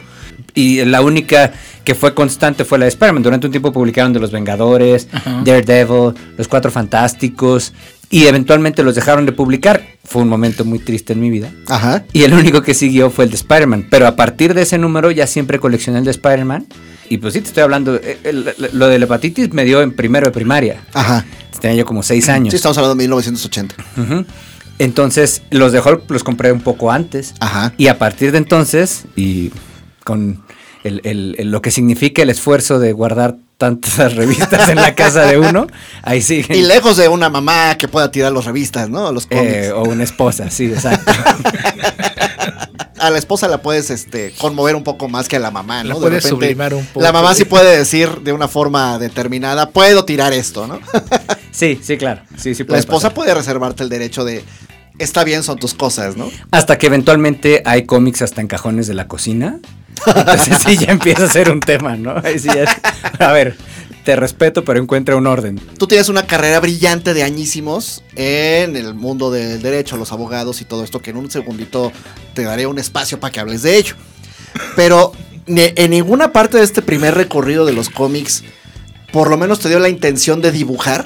Y 0.56 0.84
la 0.86 1.02
única 1.02 1.52
que 1.84 1.96
fue 1.96 2.14
constante 2.14 2.64
fue 2.66 2.78
la 2.80 2.86
de 2.86 2.90
Spider-Man. 2.90 3.24
Durante 3.24 3.48
un 3.48 3.52
tiempo 3.52 3.72
publicaron 3.72 4.14
de 4.14 4.20
Los 4.20 4.32
Vengadores, 4.32 5.08
Daredevil, 5.44 6.14
Los 6.38 6.48
Cuatro 6.48 6.72
Fantásticos. 6.72 7.74
Y 8.10 8.28
eventualmente 8.28 8.84
los 8.84 8.94
dejaron 8.94 9.26
de 9.26 9.32
publicar. 9.32 9.84
Fue 10.04 10.22
un 10.22 10.30
momento 10.30 10.64
muy 10.66 10.78
triste 10.78 11.14
en 11.14 11.20
mi 11.20 11.32
vida. 11.32 11.50
Ajá. 11.68 12.04
Y 12.14 12.24
el 12.24 12.34
único 12.34 12.62
que 12.62 12.76
siguió 12.76 13.10
fue 13.10 13.26
el 13.26 13.32
de 13.32 13.38
Spider-Man. 13.38 13.88
Pero 13.90 14.06
a 14.06 14.16
partir 14.16 14.54
de 14.54 14.62
ese 14.62 14.78
número 14.78 15.10
ya 15.10 15.26
siempre 15.26 15.58
coleccioné 15.60 15.98
el 16.00 16.06
de 16.06 16.12
Spider-Man. 16.12 16.68
Y 17.10 17.18
pues 17.18 17.34
sí, 17.34 17.42
te 17.42 17.48
estoy 17.48 17.64
hablando. 17.64 17.96
eh, 17.96 18.20
el- 18.24 18.54
lo 18.74 18.88
de 18.88 19.00
la 19.00 19.06
hepatitis 19.06 19.52
me 19.54 19.66
dio 19.66 19.82
en 19.82 19.92
primero 19.96 20.28
de 20.28 20.32
primaria. 20.32 20.82
Ajá. 20.94 21.26
Tenía 21.60 21.78
yo 21.78 21.86
como 21.86 22.04
seis 22.04 22.30
años. 22.30 22.52
Sí, 22.52 22.58
estamos 22.58 22.78
hablando 22.78 22.96
de 22.96 23.04
1980. 23.04 23.76
Ujú. 23.98 24.26
Entonces, 24.80 25.42
los 25.50 25.72
de 25.72 25.80
Hulk 25.80 26.10
los 26.12 26.24
compré 26.24 26.52
un 26.52 26.62
poco 26.62 26.92
antes. 26.92 27.34
Ajá. 27.40 27.74
Y 27.78 27.88
a 27.88 27.98
partir 27.98 28.32
de 28.32 28.38
entonces, 28.38 29.06
y 29.16 29.52
con 30.04 30.44
el- 30.84 31.02
el- 31.04 31.36
el- 31.40 31.52
lo 31.52 31.62
que 31.62 31.72
significa 31.72 32.22
el 32.22 32.30
esfuerzo 32.30 32.80
de 32.80 32.92
guardar 32.94 33.36
tantas 33.58 33.96
revistas 34.16 34.70
en 34.70 34.76
la 34.76 34.96
casa 34.96 35.22
de 35.26 35.38
uno, 35.40 35.68
ahí 36.02 36.22
sí. 36.22 36.44
Y 36.50 36.64
lejos 36.64 36.98
de 36.98 37.08
una 37.08 37.30
mamá 37.30 37.78
que 37.78 37.88
pueda 37.88 38.12
tirar 38.12 38.32
las 38.32 38.46
revistas, 38.46 38.90
¿no? 38.90 39.12
Los 39.12 39.26
cómics. 39.28 39.48
Eh, 39.54 39.72
o 39.72 39.84
una 39.84 40.04
esposa, 40.04 40.50
sí, 40.50 40.66
exacto. 40.66 41.12
a 43.00 43.10
la 43.10 43.18
esposa 43.18 43.48
la 43.48 43.62
puedes 43.62 43.90
este, 43.90 44.34
conmover 44.38 44.76
un 44.76 44.84
poco 44.84 45.10
más 45.10 45.28
que 45.28 45.36
a 45.36 45.40
la 45.40 45.52
mamá, 45.52 45.84
¿no? 45.84 45.90
La 45.90 45.96
De 45.96 46.02
puedes 46.02 46.24
sublimar 46.24 46.74
un 46.74 46.86
poco. 46.86 47.02
La 47.02 47.12
mamá 47.12 47.36
sí 47.36 47.44
puede 47.46 47.78
decir 47.78 48.22
de 48.22 48.32
una 48.32 48.48
forma 48.48 48.98
determinada, 48.98 49.70
puedo 49.70 50.06
tirar 50.06 50.34
esto, 50.34 50.68
¿no? 50.68 50.80
Sí, 51.52 51.80
sí, 51.84 51.98
claro. 51.98 52.24
Sí, 52.36 52.56
sí 52.56 52.66
La 52.68 52.80
esposa 52.80 53.10
pasar. 53.10 53.14
puede 53.14 53.34
reservarte 53.36 53.84
el 53.84 53.90
derecho 53.90 54.26
de, 54.26 54.44
está 54.98 55.24
bien, 55.24 55.44
son 55.44 55.60
tus 55.60 55.76
cosas, 55.76 56.18
¿no? 56.18 56.32
Hasta 56.50 56.80
que 56.80 56.88
eventualmente 56.88 57.62
hay 57.64 57.86
cómics 57.86 58.24
hasta 58.24 58.42
en 58.42 58.48
cajones 58.48 58.88
de 58.88 58.96
la 58.96 59.08
cocina. 59.08 59.60
Entonces 60.06 60.58
sí 60.66 60.78
ya 60.78 60.92
empieza 60.92 61.26
a 61.26 61.30
ser 61.30 61.50
un 61.52 61.60
tema, 61.60 61.96
¿no? 61.96 62.16
A 63.20 63.32
ver, 63.32 63.56
te 64.04 64.16
respeto, 64.16 64.64
pero 64.66 64.80
encuentra 64.80 65.16
un 65.16 65.28
orden. 65.28 65.60
Tú 65.78 65.88
tienes 65.88 66.10
una 66.10 66.26
carrera 66.28 66.60
brillante 66.60 67.14
de 67.14 67.24
añísimos 67.24 68.04
en 68.16 68.76
el 68.76 68.94
mundo 68.94 69.32
del 69.32 69.62
derecho, 69.62 69.98
los 69.98 70.12
abogados 70.12 70.62
y 70.62 70.66
todo 70.66 70.84
esto, 70.84 71.00
que 71.02 71.12
en 71.12 71.18
un 71.18 71.32
segundito 71.32 71.92
te 72.34 72.44
daré 72.44 72.68
un 72.68 72.80
espacio 72.80 73.20
para 73.20 73.32
que 73.32 73.40
hables 73.40 73.62
de 73.62 73.78
ello. 73.78 73.96
Pero 74.76 75.14
en 75.48 75.92
ninguna 75.92 76.32
parte 76.32 76.58
de 76.58 76.64
este 76.64 76.82
primer 76.82 77.16
recorrido 77.16 77.66
de 77.66 77.74
los 77.74 77.90
cómics, 77.90 78.44
por 79.12 79.30
lo 79.30 79.38
menos 79.38 79.60
te 79.60 79.70
dio 79.70 79.80
la 79.80 79.90
intención 79.90 80.42
de 80.42 80.52
dibujar. 80.52 81.06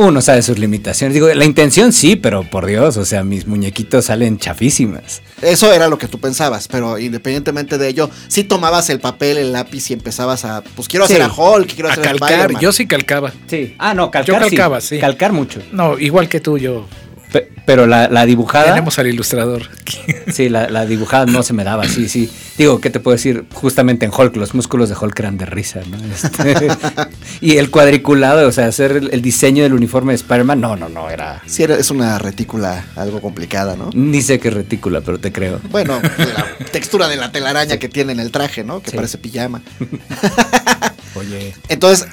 Uno 0.00 0.20
sabe 0.22 0.42
sus 0.42 0.60
limitaciones. 0.60 1.12
Digo, 1.12 1.26
la 1.34 1.44
intención 1.44 1.92
sí, 1.92 2.14
pero 2.14 2.44
por 2.44 2.66
Dios, 2.66 2.96
o 2.96 3.04
sea, 3.04 3.24
mis 3.24 3.48
muñequitos 3.48 4.04
salen 4.04 4.38
chafísimas. 4.38 5.22
Eso 5.42 5.72
era 5.72 5.88
lo 5.88 5.98
que 5.98 6.06
tú 6.06 6.20
pensabas, 6.20 6.68
pero 6.68 7.00
independientemente 7.00 7.78
de 7.78 7.88
ello, 7.88 8.08
sí 8.28 8.44
tomabas 8.44 8.90
el 8.90 9.00
papel, 9.00 9.38
el 9.38 9.52
lápiz 9.52 9.90
y 9.90 9.94
empezabas 9.94 10.44
a, 10.44 10.62
pues 10.76 10.86
quiero 10.86 11.04
Sí. 11.08 11.14
hacer 11.14 11.22
a 11.24 11.32
Hulk, 11.32 11.74
quiero 11.74 11.88
A 11.88 11.92
hacer 11.94 12.04
a 12.04 12.10
calcar. 12.10 12.30
Spider-Man. 12.30 12.62
Yo 12.62 12.70
sí 12.70 12.86
calcaba. 12.86 13.32
Sí. 13.48 13.74
Ah, 13.78 13.92
no, 13.92 14.12
calcar 14.12 14.36
Yo 14.36 14.40
calcaba, 14.40 14.80
sí. 14.80 15.00
Calcar 15.00 15.32
mucho. 15.32 15.60
No, 15.72 15.98
igual 15.98 16.28
que 16.28 16.38
tú, 16.38 16.58
yo. 16.58 16.86
Pe- 17.32 17.50
pero 17.66 17.86
la, 17.86 18.08
la 18.08 18.24
dibujada. 18.24 18.66
Tenemos 18.70 18.98
al 18.98 19.06
ilustrador. 19.08 19.68
aquí. 19.80 19.98
Sí, 20.32 20.48
la, 20.48 20.70
la 20.70 20.86
dibujada 20.86 21.26
no 21.26 21.42
se 21.42 21.52
me 21.52 21.62
daba, 21.64 21.86
sí, 21.86 22.08
sí. 22.08 22.30
Digo, 22.56 22.80
¿qué 22.80 22.88
te 22.90 22.98
puedo 23.00 23.14
decir? 23.16 23.44
Justamente 23.52 24.06
en 24.06 24.12
Hulk, 24.16 24.34
los 24.36 24.54
músculos 24.54 24.88
de 24.88 24.96
Hulk 24.98 25.18
eran 25.20 25.36
de 25.36 25.44
risa, 25.46 25.80
¿no? 25.90 25.98
Este, 26.12 26.68
y 27.42 27.58
el 27.58 27.70
cuadriculado, 27.70 28.48
o 28.48 28.52
sea, 28.52 28.66
hacer 28.66 28.92
el, 28.92 29.10
el 29.12 29.20
diseño 29.22 29.62
del 29.62 29.74
uniforme 29.74 30.12
de 30.12 30.16
Spider-Man, 30.16 30.60
no, 30.60 30.76
no, 30.76 30.88
no, 30.88 31.10
era... 31.10 31.42
Sí, 31.46 31.62
era- 31.62 31.76
es 31.76 31.90
una 31.90 32.18
retícula 32.18 32.86
algo 32.96 33.20
complicada, 33.20 33.76
¿no? 33.76 33.90
Ni 33.92 34.22
sé 34.22 34.38
qué 34.40 34.48
retícula, 34.50 35.02
pero 35.02 35.20
te 35.20 35.30
creo. 35.30 35.60
Bueno, 35.70 36.00
la 36.18 36.46
textura 36.72 37.08
de 37.08 37.16
la 37.16 37.30
telaraña 37.30 37.76
que 37.76 37.88
tiene 37.90 38.12
en 38.12 38.20
el 38.20 38.30
traje, 38.30 38.64
¿no? 38.64 38.80
Que 38.80 38.90
Sí. 38.90 38.96
parece 38.96 39.18
pijama. 39.18 39.60
Oye. 41.14 41.54
Entonces, 41.68 42.06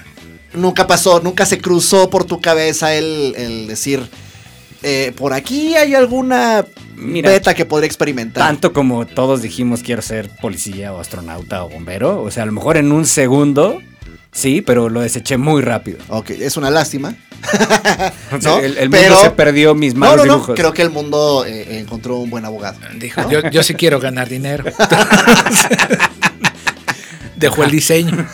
nunca 0.54 0.88
pasó, 0.88 1.20
nunca 1.22 1.46
se 1.46 1.60
cruzó 1.60 2.10
por 2.10 2.26
tu 2.26 2.42
cabeza 2.42 2.94
el, 2.94 3.34
el 3.38 3.68
decir, 3.68 4.02
eh, 4.88 5.12
por 5.18 5.34
aquí 5.34 5.76
hay 5.76 5.96
alguna 5.96 6.64
Mira, 6.96 7.32
beta 7.32 7.54
que 7.56 7.66
podría 7.66 7.88
experimentar. 7.88 8.44
Tanto 8.46 8.72
como 8.72 9.06
todos 9.08 9.42
dijimos 9.42 9.82
quiero 9.82 10.02
ser 10.04 10.30
policía 10.42 10.94
o 10.94 11.00
astronauta 11.00 11.64
o 11.64 11.70
bombero, 11.70 12.22
o 12.22 12.30
sea, 12.32 12.44
a 12.44 12.46
lo 12.46 12.52
mejor 12.52 12.78
en 12.78 12.92
un 12.92 13.06
segundo, 13.06 13.82
sí, 14.32 14.62
pero 14.62 14.88
lo 14.90 15.02
deseché 15.02 15.38
muy 15.38 15.62
rápido. 15.64 15.98
Ok, 16.10 16.30
es 16.30 16.56
una 16.56 16.70
lástima. 16.70 17.16
¿no? 18.44 18.58
el, 18.60 18.78
el 18.78 18.90
mundo 18.90 18.98
Pero- 19.02 19.22
se 19.22 19.30
perdió 19.32 19.76
mis 19.76 19.94
No, 19.94 20.00
malos 20.02 20.18
no, 20.18 20.26
no, 20.26 20.34
dibujos. 20.36 20.56
creo 20.56 20.74
que 20.74 20.82
el 20.82 20.90
mundo 20.90 21.44
eh, 21.46 21.80
encontró 21.80 22.18
un 22.18 22.30
buen 22.30 22.46
abogado. 22.46 22.78
Dijo, 22.98 23.30
yo, 23.30 23.42
yo 23.50 23.62
sí 23.64 23.74
quiero 23.76 24.00
ganar 24.00 24.30
dinero. 24.30 24.64
Dejó 27.36 27.64
el 27.64 27.72
diseño. 27.72 28.26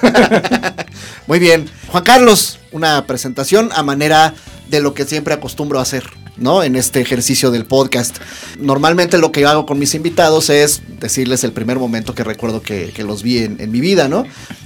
Muy 1.27 1.39
bien. 1.39 1.69
Juan 1.87 2.03
Carlos, 2.03 2.59
una 2.71 3.05
presentación 3.07 3.69
a 3.73 3.83
manera 3.83 4.33
de 4.69 4.79
lo 4.79 4.93
que 4.93 5.05
siempre 5.05 5.33
acostumbro 5.33 5.79
a 5.79 5.81
hacer, 5.81 6.03
¿no? 6.41 6.63
En 6.63 6.75
este 6.75 6.99
ejercicio 6.99 7.51
del 7.51 7.65
podcast. 7.65 8.17
Normalmente 8.59 9.17
lo 9.17 9.31
que 9.31 9.45
hago 9.45 9.65
con 9.65 9.79
mis 9.79 9.95
invitados 9.95 10.49
es 10.49 10.81
decirles 10.99 11.43
el 11.43 11.53
primer 11.53 11.79
momento 11.79 12.13
que 12.13 12.23
recuerdo 12.23 12.61
que, 12.61 12.91
que 12.93 13.03
los 13.03 13.23
vi 13.23 13.39
en, 13.39 13.61
en 13.61 13.71
mi 13.71 13.79
vida, 13.79 14.09
¿no? 14.09 14.25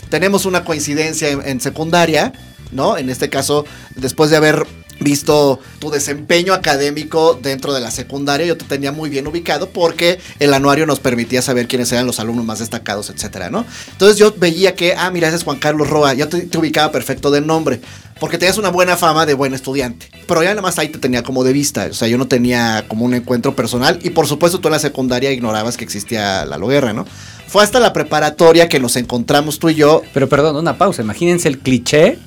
Tenemos 0.10 0.46
una 0.46 0.64
coincidencia 0.64 1.30
en, 1.30 1.42
en 1.46 1.60
secundaria, 1.60 2.34
¿no? 2.72 2.98
En 2.98 3.10
este 3.10 3.30
caso, 3.30 3.66
después 3.96 4.30
de 4.30 4.38
haber 4.38 4.66
visto 5.06 5.62
tu 5.80 5.90
desempeño 5.90 6.54
académico 6.54 7.40
dentro 7.42 7.74
de 7.74 7.80
la 7.80 7.92
secundaria, 7.92 8.46
yo 8.46 8.58
te 8.58 8.66
tenía 8.66 8.92
muy 8.92 9.10
bien 9.10 9.26
ubicado 9.28 9.70
porque 9.70 10.20
el 10.40 10.54
anuario 10.54 10.86
nos 10.86 11.00
permitía 11.00 11.42
saber 11.42 11.68
quiénes 11.70 11.90
eran 11.94 12.06
los 12.06 12.20
alumnos 12.20 12.44
más 12.44 12.60
destacados, 12.60 13.10
etcétera, 13.10 13.50
¿no? 13.50 13.66
Entonces 13.94 14.18
yo 14.18 14.34
veía 14.36 14.76
que, 14.76 14.94
ah, 14.96 15.10
mira, 15.12 15.30
ese 15.30 15.38
es 15.38 15.44
Juan 15.44 15.60
Carlos 15.60 15.90
Roa, 15.90 16.14
ya 16.14 16.28
te, 16.28 16.42
te 16.42 16.58
ubicaba 16.58 16.92
perfecto 16.92 17.32
de 17.32 17.40
nombre, 17.40 17.80
porque 18.20 18.38
tenías 18.38 18.58
una 18.58 18.70
buena 18.70 18.98
fama 18.98 19.26
de 19.26 19.36
buen 19.36 19.54
estudiante. 19.54 20.10
Pero 20.28 20.44
ya 20.44 20.50
nada 20.50 20.62
más 20.62 20.80
ahí 20.80 20.90
te 20.90 21.00
tenía 21.00 21.24
como 21.24 21.44
de 21.44 21.54
vista, 21.54 21.88
o 21.90 21.94
sea, 21.94 22.08
yo 22.08 22.18
no 22.18 22.28
tenía 22.28 22.86
como 22.88 23.06
un 23.06 23.14
encuentro 23.14 23.56
personal 23.56 24.00
y 24.02 24.10
por 24.10 24.28
supuesto 24.28 24.60
tú 24.60 24.68
en 24.68 24.74
la 24.74 24.80
secundaria 24.80 25.32
ignorabas 25.32 25.78
que 25.78 25.84
existía 25.86 26.46
la 26.46 26.58
loguerra, 26.58 26.92
¿no? 26.92 27.06
Fue 27.48 27.64
hasta 27.64 27.80
la 27.80 27.94
preparatoria 27.94 28.68
que 28.68 28.80
nos 28.80 28.96
encontramos 28.96 29.60
tú 29.60 29.70
y 29.70 29.76
yo. 29.76 30.02
Pero 30.14 30.28
perdón, 30.28 30.56
una 30.56 30.78
pausa. 30.78 31.04
Imagínense 31.04 31.48
el 31.48 31.60
cliché 31.60 32.18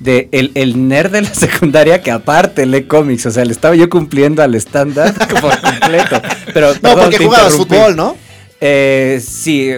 de 0.00 0.28
el, 0.32 0.50
el 0.54 0.88
nerd 0.88 1.12
de 1.12 1.22
la 1.22 1.34
secundaria 1.34 2.02
que 2.02 2.10
aparte 2.10 2.66
lee 2.66 2.84
cómics. 2.84 3.26
O 3.26 3.30
sea, 3.30 3.44
le 3.44 3.52
estaba 3.52 3.76
yo 3.76 3.88
cumpliendo 3.88 4.42
al 4.42 4.54
estándar 4.54 5.14
por 5.40 5.60
completo. 5.60 6.20
Pero, 6.52 6.72
No, 6.82 6.96
porque 6.96 7.18
jugabas 7.18 7.54
fútbol, 7.54 7.94
¿no? 7.94 8.16
Eh, 8.62 9.22
sí, 9.26 9.70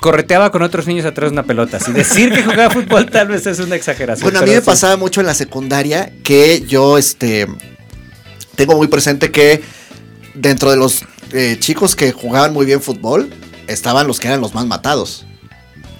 correteaba 0.00 0.50
con 0.50 0.62
otros 0.62 0.86
niños 0.86 1.06
atrás 1.06 1.30
de 1.30 1.34
una 1.34 1.44
pelota. 1.44 1.78
Si 1.78 1.92
decir 1.92 2.32
que 2.32 2.42
jugaba 2.42 2.70
fútbol 2.74 3.08
tal 3.10 3.28
vez 3.28 3.46
es 3.46 3.60
una 3.60 3.76
exageración. 3.76 4.24
Bueno, 4.24 4.40
a 4.40 4.42
mí 4.42 4.50
me 4.50 4.60
sí. 4.60 4.66
pasaba 4.66 4.96
mucho 4.96 5.20
en 5.20 5.26
la 5.26 5.34
secundaria 5.34 6.12
que 6.24 6.64
yo, 6.66 6.98
este, 6.98 7.46
tengo 8.56 8.76
muy 8.76 8.88
presente 8.88 9.30
que 9.30 9.62
dentro 10.34 10.70
de 10.70 10.76
los 10.76 11.04
eh, 11.32 11.56
chicos 11.60 11.94
que 11.94 12.12
jugaban 12.12 12.52
muy 12.52 12.66
bien 12.66 12.80
fútbol, 12.80 13.30
estaban 13.68 14.06
los 14.06 14.18
que 14.18 14.28
eran 14.28 14.40
los 14.40 14.54
más 14.54 14.66
matados. 14.66 15.24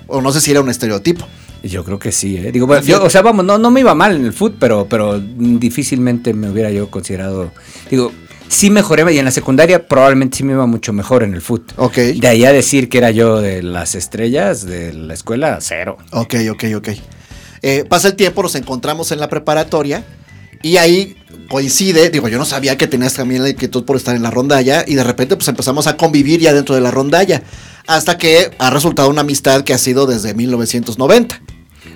O 0.08 0.20
no 0.20 0.32
sé 0.32 0.40
si 0.40 0.50
era 0.50 0.60
un 0.60 0.68
estereotipo. 0.68 1.26
Yo 1.62 1.84
creo 1.84 1.98
que 1.98 2.10
sí, 2.10 2.36
¿eh? 2.36 2.50
Digo, 2.50 2.66
bueno, 2.66 2.84
yo, 2.84 3.02
o 3.04 3.10
sea, 3.10 3.22
vamos, 3.22 3.44
no, 3.44 3.56
no 3.56 3.70
me 3.70 3.80
iba 3.80 3.94
mal 3.94 4.16
en 4.16 4.24
el 4.24 4.32
fútbol, 4.32 4.56
pero, 4.58 4.86
pero 4.88 5.18
difícilmente 5.20 6.34
me 6.34 6.50
hubiera 6.50 6.70
yo 6.70 6.90
considerado. 6.90 7.52
Digo, 7.88 8.12
sí 8.48 8.68
mejoré 8.68 9.10
y 9.12 9.18
en 9.18 9.24
la 9.24 9.30
secundaria 9.30 9.86
probablemente 9.86 10.38
sí 10.38 10.44
me 10.44 10.52
iba 10.52 10.66
mucho 10.66 10.92
mejor 10.92 11.22
en 11.22 11.34
el 11.34 11.40
fútbol. 11.40 11.74
Ok. 11.76 11.96
De 11.96 12.28
ahí 12.28 12.44
a 12.44 12.52
decir 12.52 12.88
que 12.88 12.98
era 12.98 13.10
yo 13.10 13.40
de 13.40 13.62
las 13.62 13.94
estrellas 13.94 14.66
de 14.66 14.92
la 14.92 15.14
escuela, 15.14 15.58
cero. 15.60 15.98
Ok, 16.10 16.34
ok, 16.50 16.64
ok. 16.76 16.88
Eh, 17.62 17.84
pasa 17.88 18.08
el 18.08 18.14
tiempo, 18.14 18.42
nos 18.42 18.54
encontramos 18.56 19.12
en 19.12 19.20
la 19.20 19.28
preparatoria 19.28 20.04
y 20.62 20.76
ahí 20.76 21.16
coincide, 21.48 22.10
digo, 22.10 22.28
yo 22.28 22.38
no 22.38 22.44
sabía 22.44 22.76
que 22.76 22.86
tenías 22.86 23.14
también 23.14 23.42
la 23.42 23.50
inquietud 23.50 23.84
por 23.84 23.96
estar 23.96 24.16
en 24.16 24.22
la 24.22 24.30
rondalla 24.30 24.84
y 24.86 24.94
de 24.94 25.04
repente 25.04 25.36
pues 25.36 25.48
empezamos 25.48 25.86
a 25.86 25.96
convivir 25.96 26.40
ya 26.40 26.52
dentro 26.52 26.74
de 26.74 26.80
la 26.80 26.90
rondalla 26.90 27.42
hasta 27.86 28.18
que 28.18 28.50
ha 28.58 28.70
resultado 28.70 29.08
una 29.08 29.22
amistad 29.22 29.62
que 29.62 29.74
ha 29.74 29.78
sido 29.78 30.06
desde 30.06 30.34
1990. 30.34 31.40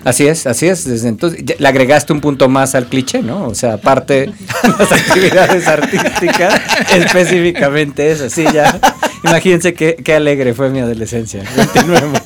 Así 0.07 0.25
es, 0.25 0.47
así 0.47 0.67
es. 0.67 0.85
Desde 0.85 1.09
entonces 1.09 1.41
ya 1.43 1.55
le 1.59 1.67
agregaste 1.67 2.13
un 2.13 2.21
punto 2.21 2.47
más 2.47 2.75
al 2.75 2.87
cliché, 2.87 3.21
¿no? 3.21 3.45
O 3.45 3.53
sea, 3.53 3.73
aparte 3.73 4.31
las 4.79 4.89
actividades 4.89 5.67
artísticas, 5.67 6.61
específicamente 6.95 8.09
eso, 8.09 8.29
sí, 8.29 8.45
ya. 8.53 8.79
Imagínense 9.25 9.73
qué, 9.73 9.97
qué 10.01 10.13
alegre 10.13 10.53
fue 10.53 10.69
mi 10.69 10.79
adolescencia. 10.79 11.43
Continuemos. 11.53 12.21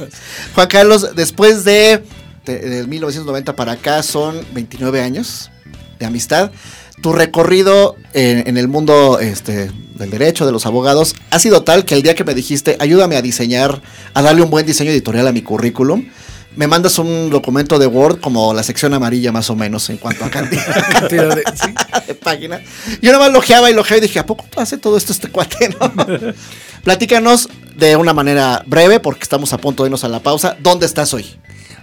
Juan 0.54 0.68
Carlos, 0.68 1.16
después 1.16 1.64
de, 1.64 2.04
de, 2.46 2.60
de 2.60 2.88
1990 2.88 3.56
para 3.56 3.72
acá 3.72 4.04
son 4.04 4.40
29 4.54 5.02
años 5.02 5.50
de 5.98 6.06
amistad. 6.06 6.52
Tu 7.02 7.14
recorrido 7.14 7.96
en, 8.14 8.48
en 8.48 8.58
el 8.58 8.68
mundo 8.68 9.20
este, 9.20 9.72
del 9.96 10.12
derecho, 10.12 10.46
de 10.46 10.52
los 10.52 10.68
abogados, 10.68 11.16
ha 11.32 11.40
sido 11.40 11.64
tal 11.64 11.84
que 11.86 11.96
el 11.96 12.04
día 12.04 12.14
que 12.14 12.24
me 12.24 12.36
dijiste, 12.36 12.78
ayúdame 12.80 13.16
a 13.16 13.24
diseñar, 13.24 13.82
a 14.14 14.22
darle 14.22 14.44
un 14.44 14.52
buen 14.52 14.68
diseño 14.68 14.92
editorial 14.92 15.28
a 15.28 15.32
mi 15.32 15.42
currículum, 15.42 16.06
me 16.56 16.68
mandas 16.68 17.00
un 17.00 17.30
documento 17.30 17.80
de 17.80 17.88
Word 17.88 18.20
como 18.20 18.54
la 18.54 18.64
sección 18.64 18.94
amarilla 18.94 19.32
más 19.32 19.50
o 19.50 19.56
menos 19.56 19.90
en 19.90 19.98
cuanto 19.98 20.26
a 20.26 20.30
cantidad, 20.30 20.66
Cantidad 20.92 21.36
de- 21.36 21.44
sí. 21.56 21.74
de 22.08 22.16
página. 22.16 22.62
Yo 23.02 23.12
nada 23.12 23.26
más 23.26 23.34
lojeaba 23.34 23.70
y 23.72 23.74
lojeaba 23.74 23.98
y 24.00 24.02
dije, 24.02 24.20
¿a 24.20 24.26
poco 24.26 24.46
hace 24.58 24.78
todo 24.78 24.98
esto 24.98 25.14
este 25.14 25.30
cuate? 25.30 25.70
no?" 25.80 25.92
Platícanos 26.84 27.48
de 27.78 27.96
una 27.96 28.14
manera 28.14 28.64
breve, 28.66 29.00
porque 29.00 29.24
estamos 29.24 29.54
a 29.54 29.58
punto 29.60 29.84
de 29.84 29.88
irnos 29.88 30.04
a 30.04 30.08
la 30.10 30.20
pausa. 30.22 30.58
¿Dónde 30.60 30.86
estás 30.88 31.14
hoy? 31.14 31.26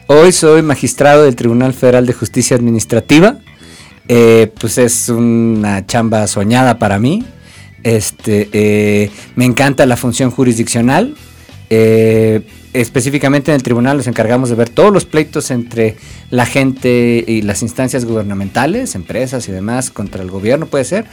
Hoy 0.08 0.32
soy 0.32 0.62
magistrado 0.62 1.24
del 1.24 1.36
Tribunal 1.36 1.72
Federal 1.72 2.04
de 2.06 2.12
Justicia 2.14 2.56
Administrativa. 2.56 3.36
Eh, 4.08 4.52
pues 4.58 4.78
es 4.78 5.08
una 5.08 5.86
chamba 5.86 6.26
soñada 6.26 6.78
para 6.78 6.98
mí. 6.98 7.24
Este, 7.84 8.48
eh, 8.52 9.10
me 9.36 9.44
encanta 9.44 9.86
la 9.86 9.96
función 9.96 10.30
jurisdiccional. 10.30 11.14
Eh, 11.70 12.40
específicamente 12.72 13.50
en 13.50 13.56
el 13.56 13.62
tribunal 13.62 13.96
nos 13.96 14.06
encargamos 14.06 14.50
de 14.50 14.54
ver 14.54 14.68
todos 14.68 14.92
los 14.92 15.04
pleitos 15.04 15.50
entre 15.50 15.96
la 16.30 16.46
gente 16.46 17.24
y 17.26 17.42
las 17.42 17.62
instancias 17.62 18.04
gubernamentales, 18.04 18.94
empresas 18.94 19.48
y 19.48 19.52
demás, 19.52 19.90
contra 19.90 20.22
el 20.22 20.30
gobierno 20.30 20.66
puede 20.66 20.84
ser. 20.84 21.06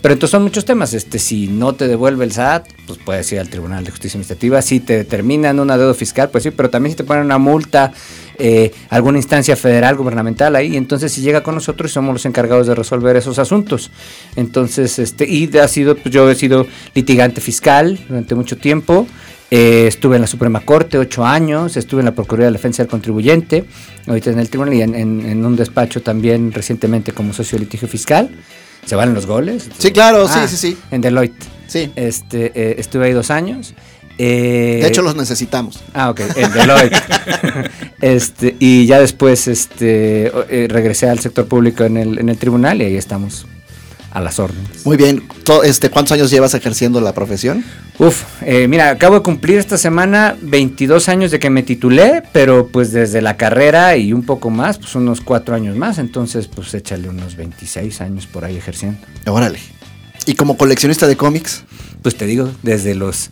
Pero 0.00 0.14
entonces 0.14 0.32
son 0.32 0.42
muchos 0.42 0.64
temas. 0.64 0.94
Este, 0.94 1.18
si 1.18 1.46
no 1.46 1.74
te 1.74 1.86
devuelve 1.86 2.24
el 2.24 2.32
SAT, 2.32 2.66
pues 2.86 2.98
puedes 2.98 3.30
ir 3.32 3.38
al 3.38 3.48
Tribunal 3.48 3.84
de 3.84 3.90
Justicia 3.92 4.16
Administrativa. 4.16 4.60
Si 4.60 4.80
te 4.80 4.96
determinan 4.96 5.60
una 5.60 5.76
deuda 5.76 5.94
fiscal, 5.94 6.28
pues 6.30 6.42
sí, 6.42 6.50
pero 6.50 6.70
también 6.70 6.92
si 6.92 6.96
te 6.96 7.04
ponen 7.04 7.24
una 7.24 7.38
multa, 7.38 7.92
eh, 8.38 8.72
alguna 8.88 9.18
instancia 9.18 9.54
federal, 9.54 9.94
gubernamental 9.96 10.56
ahí, 10.56 10.76
entonces 10.76 11.12
si 11.12 11.20
llega 11.20 11.44
con 11.44 11.54
nosotros 11.54 11.90
y 11.90 11.94
somos 11.94 12.12
los 12.14 12.26
encargados 12.26 12.66
de 12.66 12.74
resolver 12.74 13.14
esos 13.16 13.38
asuntos. 13.38 13.90
Entonces, 14.34 14.98
este, 14.98 15.28
y 15.28 15.56
ha 15.58 15.68
sido, 15.68 15.94
pues 15.94 16.12
yo 16.12 16.28
he 16.28 16.34
sido 16.34 16.66
litigante 16.94 17.40
fiscal 17.40 18.00
durante 18.08 18.34
mucho 18.34 18.56
tiempo. 18.56 19.06
Eh, 19.54 19.86
estuve 19.86 20.16
en 20.16 20.22
la 20.22 20.26
Suprema 20.28 20.60
Corte 20.60 20.96
ocho 20.96 21.26
años, 21.26 21.76
estuve 21.76 22.00
en 22.00 22.06
la 22.06 22.14
Procuraduría 22.14 22.46
de 22.46 22.52
Defensa 22.52 22.82
del 22.82 22.88
Contribuyente, 22.88 23.64
ahorita 24.06 24.30
en 24.30 24.38
el 24.38 24.48
tribunal 24.48 24.72
y 24.72 24.80
en, 24.80 24.94
en- 24.94 25.26
en 25.26 25.44
un 25.44 25.56
despacho 25.56 26.00
también 26.00 26.52
recientemente 26.52 27.12
como 27.12 27.34
socio 27.34 27.58
de 27.58 27.64
litigio 27.66 27.86
fiscal. 27.86 28.30
¿Se 28.86 28.96
valen 28.96 29.14
los 29.14 29.26
goles? 29.26 29.68
Sí, 29.76 29.92
claro, 29.92 30.26
Ah, 30.26 30.46
sí, 30.48 30.56
sí, 30.56 30.68
sí. 30.70 30.78
En 30.90 31.02
Deloitte. 31.02 31.44
Sí. 31.66 31.90
Este, 31.96 32.50
eh, 32.54 32.76
estuve 32.78 33.04
ahí 33.08 33.12
dos 33.12 33.30
años. 33.30 33.74
Eh, 34.16 34.78
De 34.82 34.88
hecho, 34.88 35.02
los 35.02 35.16
necesitamos. 35.16 35.80
Ah, 35.92 36.08
ok, 36.08 36.20
en 36.36 36.52
Deloitte. 36.52 36.96
este, 38.00 38.56
y 38.58 38.86
ya 38.86 39.00
después 39.00 39.48
este, 39.48 40.32
eh, 40.48 40.66
regresé 40.70 41.08
al 41.10 41.18
sector 41.18 41.46
público 41.46 41.84
en 41.84 41.98
el, 41.98 42.18
en 42.18 42.28
el 42.30 42.38
tribunal 42.38 42.80
y 42.80 42.86
ahí 42.86 42.96
estamos 42.96 43.46
a 44.12 44.20
las 44.20 44.38
órdenes. 44.38 44.84
Muy 44.84 44.96
bien. 44.96 45.24
Este, 45.64 45.90
¿Cuántos 45.90 46.12
años 46.12 46.30
llevas 46.30 46.54
ejerciendo 46.54 47.00
la 47.00 47.14
profesión? 47.14 47.64
Uf, 47.98 48.24
eh, 48.42 48.68
mira, 48.68 48.90
acabo 48.90 49.16
de 49.16 49.22
cumplir 49.22 49.58
esta 49.58 49.78
semana 49.78 50.36
22 50.40 51.08
años 51.08 51.30
de 51.30 51.38
que 51.38 51.50
me 51.50 51.62
titulé, 51.62 52.22
pero 52.32 52.68
pues 52.68 52.92
desde 52.92 53.22
la 53.22 53.36
carrera 53.36 53.96
y 53.96 54.12
un 54.12 54.24
poco 54.24 54.50
más, 54.50 54.78
pues 54.78 54.94
unos 54.94 55.20
cuatro 55.20 55.54
años 55.54 55.76
más, 55.76 55.98
entonces 55.98 56.46
pues 56.48 56.72
échale 56.74 57.08
unos 57.08 57.36
26 57.36 58.00
años 58.00 58.26
por 58.26 58.44
ahí 58.44 58.56
ejerciendo. 58.56 58.98
Órale. 59.26 59.58
¿Y 60.26 60.34
como 60.34 60.56
coleccionista 60.56 61.06
de 61.06 61.16
cómics? 61.16 61.64
Pues 62.02 62.16
te 62.16 62.26
digo, 62.26 62.50
desde 62.62 62.94
los 62.94 63.30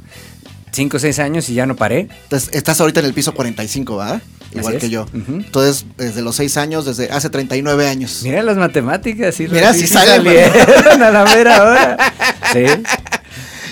5 0.73 0.97
o 0.97 1.01
6 1.01 1.19
años 1.19 1.49
y 1.49 1.55
ya 1.55 1.67
no 1.67 1.77
paré. 1.77 2.09
Entonces, 2.23 2.51
estás 2.53 2.81
ahorita 2.81 3.01
en 3.01 3.07
el 3.07 3.15
piso 3.15 3.35
45, 3.35 3.97
¿verdad? 3.97 4.23
Igual 4.55 4.79
que 4.79 4.91
yo. 4.91 5.03
Ujú. 5.03 5.35
Entonces, 5.35 5.87
desde 5.97 6.23
los 6.23 6.37
6 6.37 6.57
años, 6.57 6.85
desde 6.85 7.11
hace 7.11 7.31
39 7.31 7.89
años. 7.89 8.21
Mira 8.25 8.43
las 8.43 8.57
matemáticas, 8.57 9.35
sí, 9.35 9.47
Mira, 9.51 9.73
sí 9.73 9.87
salen, 9.87 10.25
salieron 10.25 11.03
a 11.03 11.11
la 11.11 11.25
mera 11.25 11.63
hora. 11.63 11.97
Sí. 12.53 12.65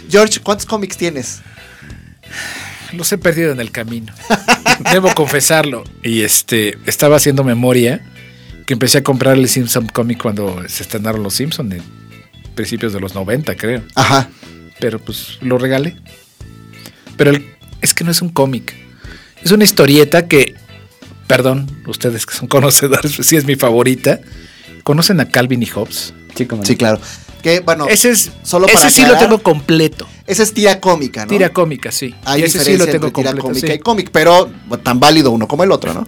George, 0.08 0.38
¿cuántos 0.40 0.64
cómics 0.64 0.96
tienes? 0.96 1.40
Los 2.92 3.10
he 3.10 3.18
perdido 3.18 3.50
en 3.50 3.58
el 3.58 3.72
camino. 3.72 4.12
Debo 4.92 5.12
confesarlo. 5.14 5.82
Y 6.04 6.22
este, 6.22 6.78
estaba 6.86 7.16
haciendo 7.16 7.42
memoria 7.42 8.00
que 8.66 8.74
empecé 8.74 8.98
a 8.98 9.02
comprar 9.02 9.36
el 9.36 9.48
Simpson 9.48 9.88
Comic 9.88 10.22
cuando 10.22 10.62
se 10.68 10.84
estrenaron 10.84 11.24
los 11.24 11.34
Simpson 11.34 11.72
en 11.72 11.82
principios 12.54 12.92
de 12.92 13.00
los 13.00 13.14
90, 13.16 13.56
creo. 13.56 13.82
Ajá. 13.96 14.28
Pero 14.78 15.00
pues 15.00 15.38
lo 15.40 15.58
regalé. 15.58 15.96
Pero 17.18 17.32
el- 17.32 17.44
es 17.82 17.92
que 17.92 18.04
no 18.04 18.10
es 18.10 18.22
un 18.22 18.30
cómic. 18.30 18.74
Es 19.44 19.52
una 19.52 19.64
historieta 19.64 20.26
que, 20.26 20.54
perdón, 21.26 21.70
ustedes 21.86 22.24
que 22.24 22.34
son 22.34 22.48
conocedores, 22.48 23.14
pues 23.14 23.28
sí 23.28 23.36
es 23.36 23.44
mi 23.44 23.56
favorita. 23.56 24.20
¿Conocen 24.84 25.20
a 25.20 25.28
Calvin 25.28 25.62
y 25.62 25.66
Hobbes? 25.66 26.14
Sí, 26.34 26.46
cómo 26.46 26.62
no. 26.62 26.66
Sí, 26.66 26.76
claro. 26.76 26.98
Que, 27.42 27.60
bueno, 27.60 27.86
ese 27.88 28.10
es, 28.10 28.30
solo 28.42 28.66
ese 28.66 28.74
para 28.74 28.90
sí 28.90 29.04
lo 29.06 29.16
tengo 29.18 29.42
completo. 29.42 30.08
esa 30.26 30.42
es 30.42 30.52
tira 30.52 30.80
cómica, 30.80 31.24
¿no? 31.24 31.28
Tira 31.28 31.50
cómica, 31.52 31.92
sí. 31.92 32.14
Hay 32.24 32.42
ese 32.42 32.58
sí 32.64 32.76
lo 32.76 32.86
tengo 32.86 33.08
entre 33.08 33.22
tira 33.22 33.30
completo. 33.30 33.48
cómica 33.48 33.66
sí. 33.68 33.72
y 33.74 33.78
cómic, 33.78 34.10
pero 34.10 34.50
tan 34.82 34.98
válido 34.98 35.30
uno 35.30 35.46
como 35.46 35.62
el 35.62 35.70
otro, 35.70 35.92
¿no? 35.94 36.06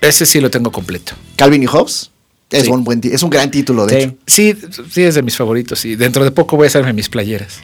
Ese 0.00 0.26
sí 0.26 0.40
lo 0.40 0.50
tengo 0.50 0.72
completo. 0.72 1.12
Calvin 1.36 1.62
y 1.62 1.66
Hobbes 1.66 2.10
es, 2.50 2.64
Sí. 2.64 2.70
un, 2.70 2.84
buen, 2.84 3.00
es 3.04 3.22
un 3.22 3.30
gran 3.30 3.50
título, 3.50 3.86
de 3.86 3.94
Sí. 4.26 4.48
hecho. 4.48 4.82
Sí, 4.84 4.88
sí 4.92 5.02
es 5.02 5.14
de 5.14 5.22
mis 5.22 5.36
favoritos 5.36 5.84
y 5.84 5.96
dentro 5.96 6.24
de 6.24 6.30
poco 6.30 6.56
voy 6.56 6.66
a 6.66 6.68
hacerme 6.68 6.92
mis 6.92 7.08
playeras. 7.08 7.58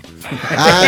Ah, 0.50 0.84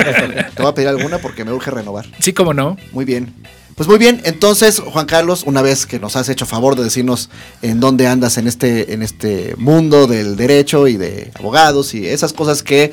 te 0.55 0.63
voy 0.63 0.71
a 0.71 0.75
pedir 0.75 0.89
alguna 0.89 1.19
porque 1.19 1.45
me 1.45 1.53
urge 1.53 1.71
renovar. 1.71 2.07
Sí, 2.21 2.33
como 2.33 2.55
no. 2.55 2.77
Muy 2.93 3.05
bien. 3.05 3.33
Pues 3.77 3.89
muy 3.89 3.99
bien, 3.99 4.21
entonces 4.25 4.79
Juan 4.79 5.07
Carlos, 5.07 5.43
una 5.47 5.61
vez 5.61 5.85
que 5.85 5.99
nos 5.99 6.15
has 6.15 6.29
hecho 6.29 6.47
favor 6.47 6.77
de 6.77 6.85
decirnos 6.85 7.29
en 7.61 7.81
dónde 7.81 8.07
andas 8.07 8.39
en 8.39 8.47
este, 8.47 8.93
en 8.95 9.03
este 9.03 9.55
mundo 9.59 10.07
del 10.07 10.37
derecho 10.37 10.87
y 10.87 10.97
de 10.97 11.33
abogados 11.35 11.93
y 11.93 12.07
esas 12.07 12.33
cosas 12.33 12.63
que 12.63 12.93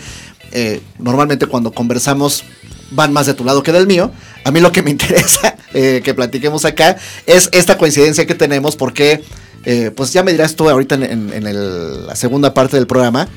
eh, 0.51 0.81
normalmente 0.97 1.45
cuando 1.45 1.71
conversamos 1.71 2.43
van 2.89 3.13
más 3.13 3.27
de 3.27 3.35
tu 3.35 3.45
lado 3.45 3.61
que 3.61 3.71
del 3.71 3.85
mío, 3.85 4.11
a 4.43 4.49
mí 4.49 4.59
lo 4.59 4.71
que 4.71 4.81
me 4.81 4.89
interesa 4.89 5.55
eh, 5.75 6.01
que 6.03 6.15
platiquemos 6.15 6.65
acá 6.65 6.97
es 7.27 7.49
esta 7.51 7.77
coincidencia 7.77 8.25
que 8.25 8.33
tenemos 8.33 8.75
porque 8.75 9.23
eh, 9.65 9.91
pues 9.95 10.13
ya 10.13 10.23
me 10.23 10.31
dirás 10.31 10.55
tú 10.55 10.69
ahorita 10.69 10.95
en, 10.95 11.31
en 11.33 11.47
el- 11.47 12.07
la 12.07 12.15
segunda 12.15 12.53
parte 12.53 12.77
del 12.77 12.87
programa. 12.87 13.27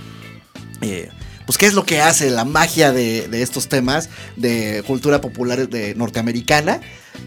eh, 0.81 1.09
pues 1.47 1.59
qué 1.59 1.67
es 1.67 1.75
lo 1.75 1.85
que 1.85 2.01
hace 2.01 2.31
la 2.31 2.47
magia 2.47 2.91
de, 2.91 3.29
de 3.29 3.43
estos 3.43 3.69
temas 3.69 4.09
de 4.37 4.83
cultura 4.87 5.21
popular 5.21 5.69
de 5.69 5.95
norteamericana 5.95 6.81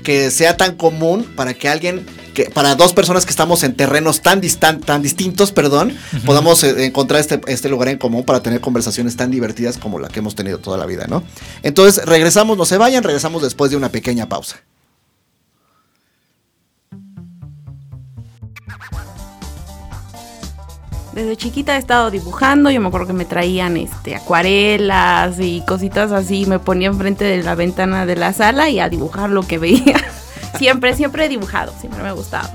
que 0.03 0.31
sea 0.31 0.57
tan 0.57 0.75
común 0.75 1.23
para 1.35 1.53
que 1.53 1.69
alguien 1.69 2.03
que 2.33 2.45
para 2.45 2.73
dos 2.73 2.93
personas 2.93 3.25
que 3.25 3.29
estamos 3.29 3.61
en 3.63 3.75
terrenos 3.75 4.21
tan 4.23 4.41
distan- 4.41 4.83
tan 4.83 5.03
distintos, 5.03 5.51
perdón, 5.51 5.95
podamos 6.25 6.63
eh, 6.63 6.85
encontrar 6.85 7.21
este, 7.21 7.39
este 7.45 7.69
lugar 7.69 7.89
en 7.89 7.99
común 7.99 8.23
para 8.23 8.41
tener 8.41 8.59
conversaciones 8.59 9.15
tan 9.15 9.29
divertidas 9.29 9.77
como 9.77 9.99
la 9.99 10.07
que 10.07 10.17
hemos 10.19 10.33
tenido 10.33 10.57
toda 10.57 10.77
la 10.79 10.87
vida, 10.87 11.05
¿no? 11.07 11.23
Entonces, 11.61 12.03
regresamos, 12.05 12.57
no 12.57 12.65
se 12.65 12.77
vayan, 12.79 13.03
regresamos 13.03 13.43
después 13.43 13.69
de 13.69 13.77
una 13.77 13.89
pequeña 13.89 14.27
pausa. 14.27 14.57
Desde 21.17 21.35
chiquita 21.35 21.75
he 21.75 21.79
estado 21.79 22.11
dibujando, 22.11 22.69
yo 22.69 22.79
me 22.79 22.89
acuerdo 22.89 23.07
que 23.07 23.13
me 23.13 23.25
traían 23.25 23.75
este 23.75 24.15
acuarelas 24.15 25.39
y 25.39 25.63
cositas 25.65 26.11
así, 26.11 26.45
me 26.45 26.59
ponía 26.59 26.89
enfrente 26.89 27.25
de 27.25 27.41
la 27.41 27.55
ventana 27.55 28.05
de 28.05 28.15
la 28.15 28.33
sala 28.33 28.69
y 28.69 28.79
a 28.79 28.87
dibujar 28.87 29.31
lo 29.31 29.41
que 29.41 29.57
veía. 29.57 29.95
siempre, 30.59 30.95
siempre 30.95 31.25
he 31.25 31.27
dibujado, 31.27 31.73
siempre 31.79 32.03
me 32.03 32.09
ha 32.09 32.11
gustado. 32.11 32.47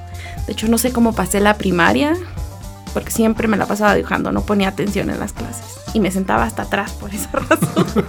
De 0.46 0.53
hecho, 0.53 0.68
no 0.68 0.79
sé 0.79 0.92
cómo 0.92 1.12
pasé 1.12 1.40
la 1.40 1.59
primaria, 1.59 2.16
porque 2.94 3.11
siempre 3.11 3.48
me 3.48 3.57
la 3.57 3.66
pasaba 3.66 3.96
dibujando, 3.96 4.31
no 4.31 4.42
ponía 4.42 4.68
atención 4.68 5.11
en 5.11 5.18
las 5.18 5.33
clases 5.33 5.81
y 5.92 5.98
me 5.98 6.12
sentaba 6.12 6.44
hasta 6.44 6.62
atrás 6.62 6.92
por 6.92 7.12
esa 7.12 7.31
razón. 7.33 8.07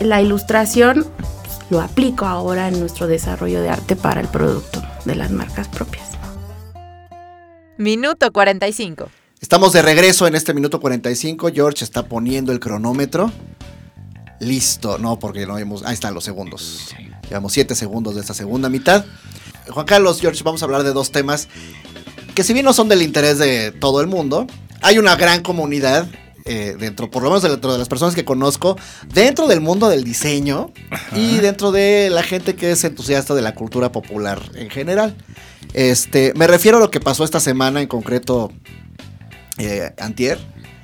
la 0.00 0.20
ilustración 0.20 1.06
pues, 1.16 1.58
lo 1.70 1.80
aplico 1.80 2.26
ahora 2.26 2.68
en 2.68 2.78
nuestro 2.80 3.06
desarrollo 3.06 3.62
de 3.62 3.70
arte 3.70 3.96
para 3.96 4.20
el 4.20 4.28
producto 4.28 4.82
de 5.06 5.14
las 5.14 5.30
marcas 5.30 5.68
propias. 5.68 6.06
Minuto 7.78 8.30
45. 8.30 9.08
Estamos 9.40 9.72
de 9.72 9.82
regreso 9.82 10.26
en 10.26 10.34
este 10.34 10.52
minuto 10.52 10.80
45. 10.80 11.50
George 11.54 11.84
está 11.84 12.06
poniendo 12.08 12.52
el 12.52 12.58
cronómetro. 12.58 13.30
Listo. 14.40 14.98
No, 14.98 15.18
porque 15.18 15.46
no 15.46 15.58
hemos. 15.58 15.84
Ahí 15.84 15.94
están 15.94 16.12
los 16.12 16.24
segundos. 16.24 16.94
Llevamos 17.28 17.52
7 17.52 17.74
segundos 17.74 18.16
de 18.16 18.20
esta 18.20 18.34
segunda 18.34 18.68
mitad. 18.68 19.04
Juan 19.68 19.86
Carlos, 19.86 20.20
George, 20.20 20.42
vamos 20.42 20.62
a 20.62 20.64
hablar 20.64 20.82
de 20.82 20.92
dos 20.92 21.12
temas 21.12 21.48
que, 22.34 22.42
si 22.42 22.52
bien 22.52 22.64
no 22.64 22.72
son 22.72 22.88
del 22.88 23.02
interés 23.02 23.38
de 23.38 23.70
todo 23.70 24.00
el 24.00 24.06
mundo, 24.06 24.46
hay 24.80 24.98
una 24.98 25.14
gran 25.16 25.42
comunidad. 25.42 26.08
eh, 26.44 26.76
dentro, 26.78 27.10
por 27.10 27.22
lo 27.22 27.28
menos 27.28 27.42
dentro 27.42 27.72
de 27.72 27.78
las 27.78 27.88
personas 27.88 28.14
que 28.14 28.24
conozco, 28.24 28.78
dentro 29.12 29.48
del 29.48 29.60
mundo 29.60 29.90
del 29.90 30.02
diseño 30.02 30.72
y 31.14 31.36
dentro 31.36 31.72
de 31.72 32.08
la 32.10 32.22
gente 32.22 32.56
que 32.56 32.70
es 32.70 32.82
entusiasta 32.84 33.34
de 33.34 33.42
la 33.42 33.54
cultura 33.54 33.92
popular 33.92 34.40
en 34.54 34.70
general. 34.70 35.14
Este, 35.74 36.32
me 36.36 36.46
refiero 36.46 36.78
a 36.78 36.80
lo 36.80 36.90
que 36.90 37.00
pasó 37.00 37.24
esta 37.24 37.38
semana, 37.38 37.82
en 37.82 37.86
concreto, 37.86 38.50
eh, 39.58 39.92
Antier. 39.98 40.38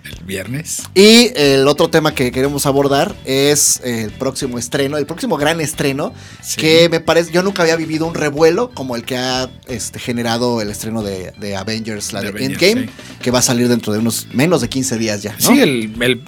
El 0.04 0.22
viernes. 0.26 0.82
Y 0.94 1.30
el 1.34 1.66
otro 1.66 1.88
tema 1.88 2.14
que 2.14 2.30
queremos 2.30 2.66
abordar 2.66 3.16
es 3.24 3.80
el 3.84 4.10
próximo 4.10 4.58
estreno, 4.58 4.98
el 4.98 5.06
próximo 5.06 5.38
gran 5.38 5.62
estreno, 5.62 6.12
Sí. 6.42 6.60
que 6.60 6.88
me 6.90 7.00
parece, 7.00 7.32
yo 7.32 7.42
nunca 7.42 7.62
había 7.62 7.76
vivido 7.76 8.06
un 8.06 8.14
revuelo 8.14 8.70
como 8.74 8.96
el 8.96 9.04
que 9.04 9.16
ha 9.16 9.48
este, 9.66 9.98
generado 9.98 10.60
el 10.60 10.68
estreno 10.68 11.02
de, 11.02 11.32
de 11.40 11.56
Avengers, 11.56 12.12
la 12.12 12.20
De 12.20 12.26
de, 12.26 12.30
Avengers, 12.32 12.62
Endgame, 12.62 12.86
sí. 12.88 12.92
que 13.22 13.30
va 13.30 13.38
a 13.38 13.42
salir 13.42 13.66
dentro 13.68 13.94
de 13.94 14.00
unos 14.00 14.26
menos 14.34 14.60
de 14.60 14.68
15 14.68 14.98
días 14.98 15.22
ya. 15.22 15.32
¿no? 15.32 15.38
Sí, 15.48 15.60
el, 15.60 15.94
el- 16.02 16.22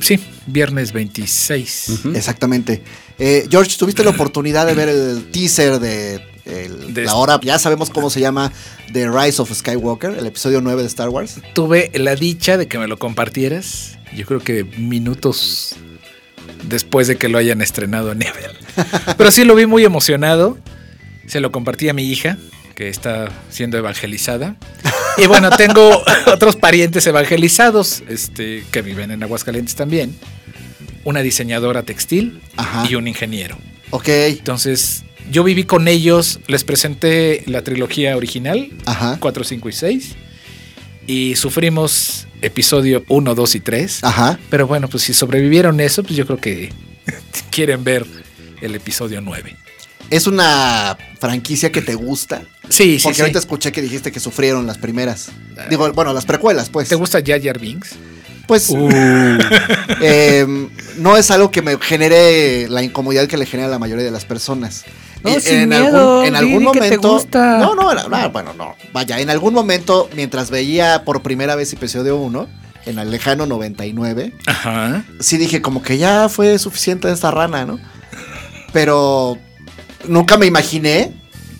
sí, 0.00 0.20
viernes 0.46 0.92
26. 0.92 1.86
Ujú. 1.88 2.10
Exactamente. 2.14 2.82
Eh, 3.18 3.46
George, 3.50 3.78
¿tuviste 3.78 4.04
la 4.04 4.10
oportunidad 4.10 4.66
de 4.66 4.74
ver 4.74 4.90
el 4.90 5.30
teaser 5.32 5.78
de, 5.78 6.20
el- 6.44 6.92
De- 6.94 7.04
la 7.04 7.14
hora, 7.14 7.38
ya 7.42 7.58
sabemos 7.58 7.90
cómo 7.90 8.10
se 8.10 8.20
llama, 8.20 8.52
The 8.92 9.08
Rise 9.10 9.40
of 9.42 9.52
Skywalker, 9.52 10.12
el 10.18 10.26
episodio 10.26 10.60
9 10.60 10.82
de 10.82 10.88
Star 10.88 11.08
Wars? 11.08 11.36
Tuve 11.54 11.90
la 11.94 12.14
dicha 12.16 12.56
de 12.56 12.66
que 12.68 12.78
me 12.78 12.86
lo 12.88 12.98
compartieras. 12.98 13.98
Yo 14.14 14.26
creo 14.26 14.40
que 14.40 14.64
minutos 14.64 15.76
después 16.68 17.06
de 17.08 17.16
que 17.16 17.28
lo 17.28 17.38
hayan 17.38 17.62
estrenado 17.62 18.12
en 18.12 18.18
Nivel. 18.18 18.50
Pero 19.16 19.30
sí 19.30 19.44
lo 19.44 19.54
vi 19.54 19.66
muy 19.66 19.84
emocionado. 19.84 20.58
Se 21.26 21.40
lo 21.40 21.52
compartí 21.52 21.88
a 21.88 21.94
mi 21.94 22.04
hija, 22.10 22.36
que 22.74 22.88
está 22.88 23.30
siendo 23.50 23.78
evangelizada. 23.78 24.56
Y 25.16 25.26
bueno, 25.26 25.50
tengo 25.56 26.02
otros 26.26 26.56
parientes 26.56 27.06
evangelizados, 27.06 28.02
este, 28.08 28.64
que 28.70 28.82
viven 28.82 29.10
en 29.12 29.22
Aguascalientes 29.22 29.74
también. 29.76 30.14
Una 31.04 31.20
diseñadora 31.20 31.82
textil 31.82 32.40
Ajá. 32.56 32.86
y 32.88 32.94
un 32.96 33.08
ingeniero. 33.08 33.56
Ok, 33.90 34.08
Entonces, 34.08 35.04
yo 35.30 35.44
viví 35.44 35.64
con 35.64 35.88
ellos, 35.88 36.40
les 36.46 36.64
presenté 36.64 37.42
la 37.46 37.62
trilogía 37.62 38.16
original, 38.16 38.70
ajá, 38.86 39.16
4, 39.20 39.44
5 39.44 39.68
y 39.68 39.72
6. 39.72 40.08
Y 41.06 41.34
sufrimos 41.36 42.26
episodio 42.42 43.04
1, 43.08 43.34
2 43.34 43.54
y 43.56 43.60
3. 43.60 44.04
ajá. 44.04 44.38
Pero 44.50 44.66
bueno, 44.66 44.88
pues 44.88 45.02
si 45.02 45.12
sobrevivieron 45.14 45.80
eso, 45.80 46.02
pues 46.02 46.16
yo 46.16 46.26
creo 46.26 46.38
que 46.38 46.72
quieren 47.50 47.82
ver 47.84 48.06
el 48.60 48.74
episodio 48.74 49.20
9. 49.20 49.56
¿Es 50.10 50.26
una 50.26 50.96
franquicia 51.18 51.72
que 51.72 51.80
te 51.80 51.94
gusta? 51.94 52.42
Sí, 52.68 52.98
sí, 52.98 53.02
Porque 53.04 53.14
sí. 53.16 53.20
ahorita 53.22 53.38
escuché 53.38 53.72
que 53.72 53.80
dijiste 53.80 54.12
que 54.12 54.20
sufrieron 54.20 54.66
las 54.66 54.76
primeras. 54.78 55.30
Digo, 55.70 55.90
bueno, 55.92 56.12
las 56.12 56.26
precuelas, 56.26 56.68
pues. 56.68 56.88
¿Te 56.88 56.94
gusta 56.96 57.20
Jar 57.24 57.42
Jar 57.42 57.58
Binks? 57.58 57.92
Pues 58.52 58.68
Uh. 58.68 58.88
eh, 60.02 60.68
no 60.98 61.16
es 61.16 61.30
algo 61.30 61.50
que 61.50 61.62
me 61.62 61.78
genere 61.78 62.68
la 62.68 62.82
incomodidad 62.82 63.26
que 63.26 63.38
le 63.38 63.46
genera 63.46 63.68
a 63.68 63.70
la 63.70 63.78
mayoría 63.78 64.04
de 64.04 64.10
las 64.10 64.26
personas. 64.26 64.84
No, 65.24 65.30
Y 65.36 65.40
sin 65.40 65.54
en 65.54 65.68
miedo, 65.70 66.20
algún, 66.20 66.26
en 66.26 66.32
di- 66.32 66.38
algún 66.38 66.58
di 66.64 66.72
que 66.72 66.80
te 66.80 66.86
momento. 66.98 67.12
gusta. 67.14 67.58
No, 67.58 67.74
no, 67.74 68.30
bueno, 68.30 68.52
no. 68.52 68.74
Vaya, 68.92 69.20
en 69.20 69.30
algún 69.30 69.54
momento, 69.54 70.10
mientras 70.14 70.50
veía 70.50 71.02
por 71.04 71.22
primera 71.22 71.54
vez 71.54 71.72
episodio 71.72 72.16
1, 72.18 72.46
en 72.84 72.98
el 72.98 73.10
lejano 73.10 73.46
99, 73.46 74.34
Ajá. 74.46 75.04
sí 75.20 75.38
dije 75.38 75.62
como 75.62 75.80
que 75.82 75.96
ya 75.96 76.28
fue 76.28 76.58
suficiente 76.58 77.08
de 77.08 77.14
esta 77.14 77.30
rana, 77.30 77.64
¿no? 77.64 77.78
Pero 78.72 79.38
nunca 80.08 80.36
me 80.36 80.46
imaginé 80.46 81.12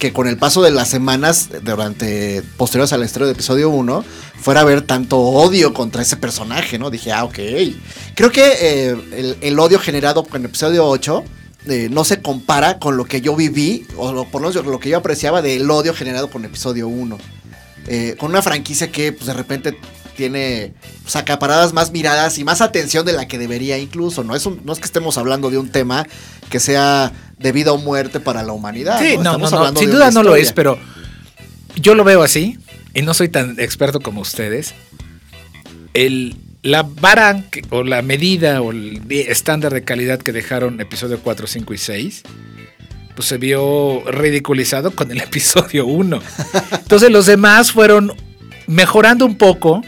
que 0.03 0.13
con 0.13 0.27
el 0.27 0.37
paso 0.37 0.63
de 0.63 0.73
las 0.73 0.89
semanas 0.89 1.49
durante 1.63 2.43
posteriores 2.57 2.93
al 2.93 3.05
estreno 3.05 3.27
de 3.27 3.35
episodio 3.35 3.71
1 3.71 4.05
fuera 4.41 4.59
a 4.59 4.63
haber 4.65 4.83
tanto 4.83 5.21
odio 5.21 5.73
contra 5.73 6.03
ese 6.03 6.17
personaje, 6.17 6.77
¿no? 6.77 6.91
Dije, 6.91 7.13
ah, 7.13 7.23
ok. 7.23 7.39
Creo 8.17 8.33
que 8.33 8.53
eh, 8.61 9.37
el, 9.41 9.59
odio 9.61 9.79
generado 9.79 10.25
con 10.25 10.41
el 10.41 10.47
episodio 10.47 10.85
8 10.87 11.23
eh, 11.69 11.87
no 11.89 12.03
se 12.03 12.21
compara 12.21 12.81
con 12.81 12.97
lo 12.97 13.05
que 13.05 13.21
yo 13.21 13.37
viví, 13.37 13.87
o 13.97 14.13
lo- 14.13 14.25
por 14.25 14.43
lo 14.43 14.51
lo 14.51 14.81
que 14.81 14.89
yo 14.89 14.99
apreciaba 14.99 15.41
del 15.41 15.71
odio 15.71 15.95
generado 15.95 16.29
con 16.29 16.45
episodio 16.45 16.89
1. 16.89 17.19
Eh, 17.87 18.17
con 18.19 18.31
una 18.31 18.43
franquicia 18.43 18.91
que 18.91 19.13
pues, 19.13 19.27
de 19.27 19.35
repente 19.35 19.79
tiene 20.23 20.73
pues, 21.03 21.17
acaparadas 21.17 21.73
más 21.73 21.91
miradas 21.91 22.39
y 22.39 22.45
más 22.45 22.61
atención 22.61 23.05
de 23.05 23.13
la 23.13 23.27
que 23.27 23.39
debería 23.39 23.77
incluso. 23.79 24.23
No 24.23 24.37
es, 24.37 24.47
un- 24.47 24.61
no 24.65 24.73
es 24.73 24.79
que 24.79 24.85
estemos 24.85 25.19
hablando 25.19 25.51
de 25.51 25.59
un 25.59 25.69
tema 25.71 26.07
que 26.49 26.61
sea 26.61 27.11
de 27.39 27.51
vida 27.51 27.73
o 27.73 27.79
muerte 27.79 28.21
para 28.21 28.45
la 28.45 28.53
humanidad. 28.53 29.01
Sí, 29.01 29.17
no, 29.19 29.37
Sin 29.77 29.91
duda 29.91 30.13
no 30.13 30.23
lo 30.23 30.37
es, 30.37 30.53
pero 30.53 30.79
yo 31.75 31.97
lo 31.97 32.05
veo 32.05 32.23
así 32.23 32.57
y 32.95 33.03
no 33.03 33.15
soy 33.15 33.31
tan 33.31 33.59
experto 33.59 33.99
como 33.99 34.21
ustedes. 34.21 34.75
El, 35.93 36.37
la 36.63 36.85
vara 36.85 37.43
que- 37.51 37.63
o 37.71 37.83
la 37.83 38.01
medida 38.03 38.63
o 38.63 38.71
el 38.71 39.03
estándar 39.11 39.75
de 39.75 39.83
calidad 39.83 40.21
que 40.21 40.31
dejaron 40.31 40.81
episodio 40.81 41.19
4, 41.21 41.49
5 41.49 41.75
y 41.75 41.79
6 41.79 42.23
pues 43.17 43.29
se 43.29 43.37
vio 43.39 44.03
ridiculizado 44.11 44.93
con 44.93 45.11
el 45.11 45.21
episodio 45.23 45.85
1. 45.85 46.21
Entonces 46.73 47.11
los 47.11 47.27
demás 47.27 47.73
fueron 47.73 48.13
mejorando 48.69 49.27
un 49.27 49.37
poco. 49.37 49.83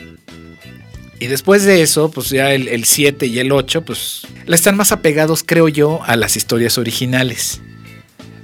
Y 1.21 1.27
después 1.29 1.65
de 1.65 1.81
eso, 1.83 2.11
pues 2.11 2.31
ya 2.31 2.53
el, 2.53 2.69
el 2.69 2.85
7 2.85 3.27
y 3.27 3.39
el 3.39 3.53
8, 3.53 3.83
pues 3.83 4.23
le 4.47 4.57
están 4.57 4.77
más 4.77 4.93
apegados, 4.93 5.43
creo 5.47 5.69
yo, 5.69 6.01
a 6.05 6.17
las 6.17 6.37
historias 6.37 6.77
originales. 6.79 7.61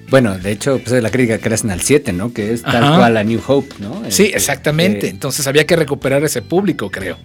Bueno, 0.09 0.37
de 0.39 0.51
hecho, 0.53 0.81
pues 0.85 1.03
la 1.03 1.11
crítica 1.11 1.39
que 1.39 1.49
le 1.49 1.55
hacen 1.57 1.71
al 1.71 1.81
7, 1.83 2.13
¿no? 2.13 2.33
Que 2.33 2.53
es 2.53 2.63
tal 2.63 2.83
Ajá. 2.83 2.97
cual 2.97 3.17
a 3.17 3.25
New 3.25 3.41
Hope, 3.47 3.75
¿no? 3.79 4.03
Sí, 4.09 4.25
Este, 4.25 4.37
exactamente. 4.37 5.07
eh, 5.07 5.11
Entonces 5.11 5.47
había 5.47 5.67
que 5.67 5.77
recuperar 5.77 6.25
ese 6.25 6.43
público, 6.43 6.91
creo. 6.91 7.17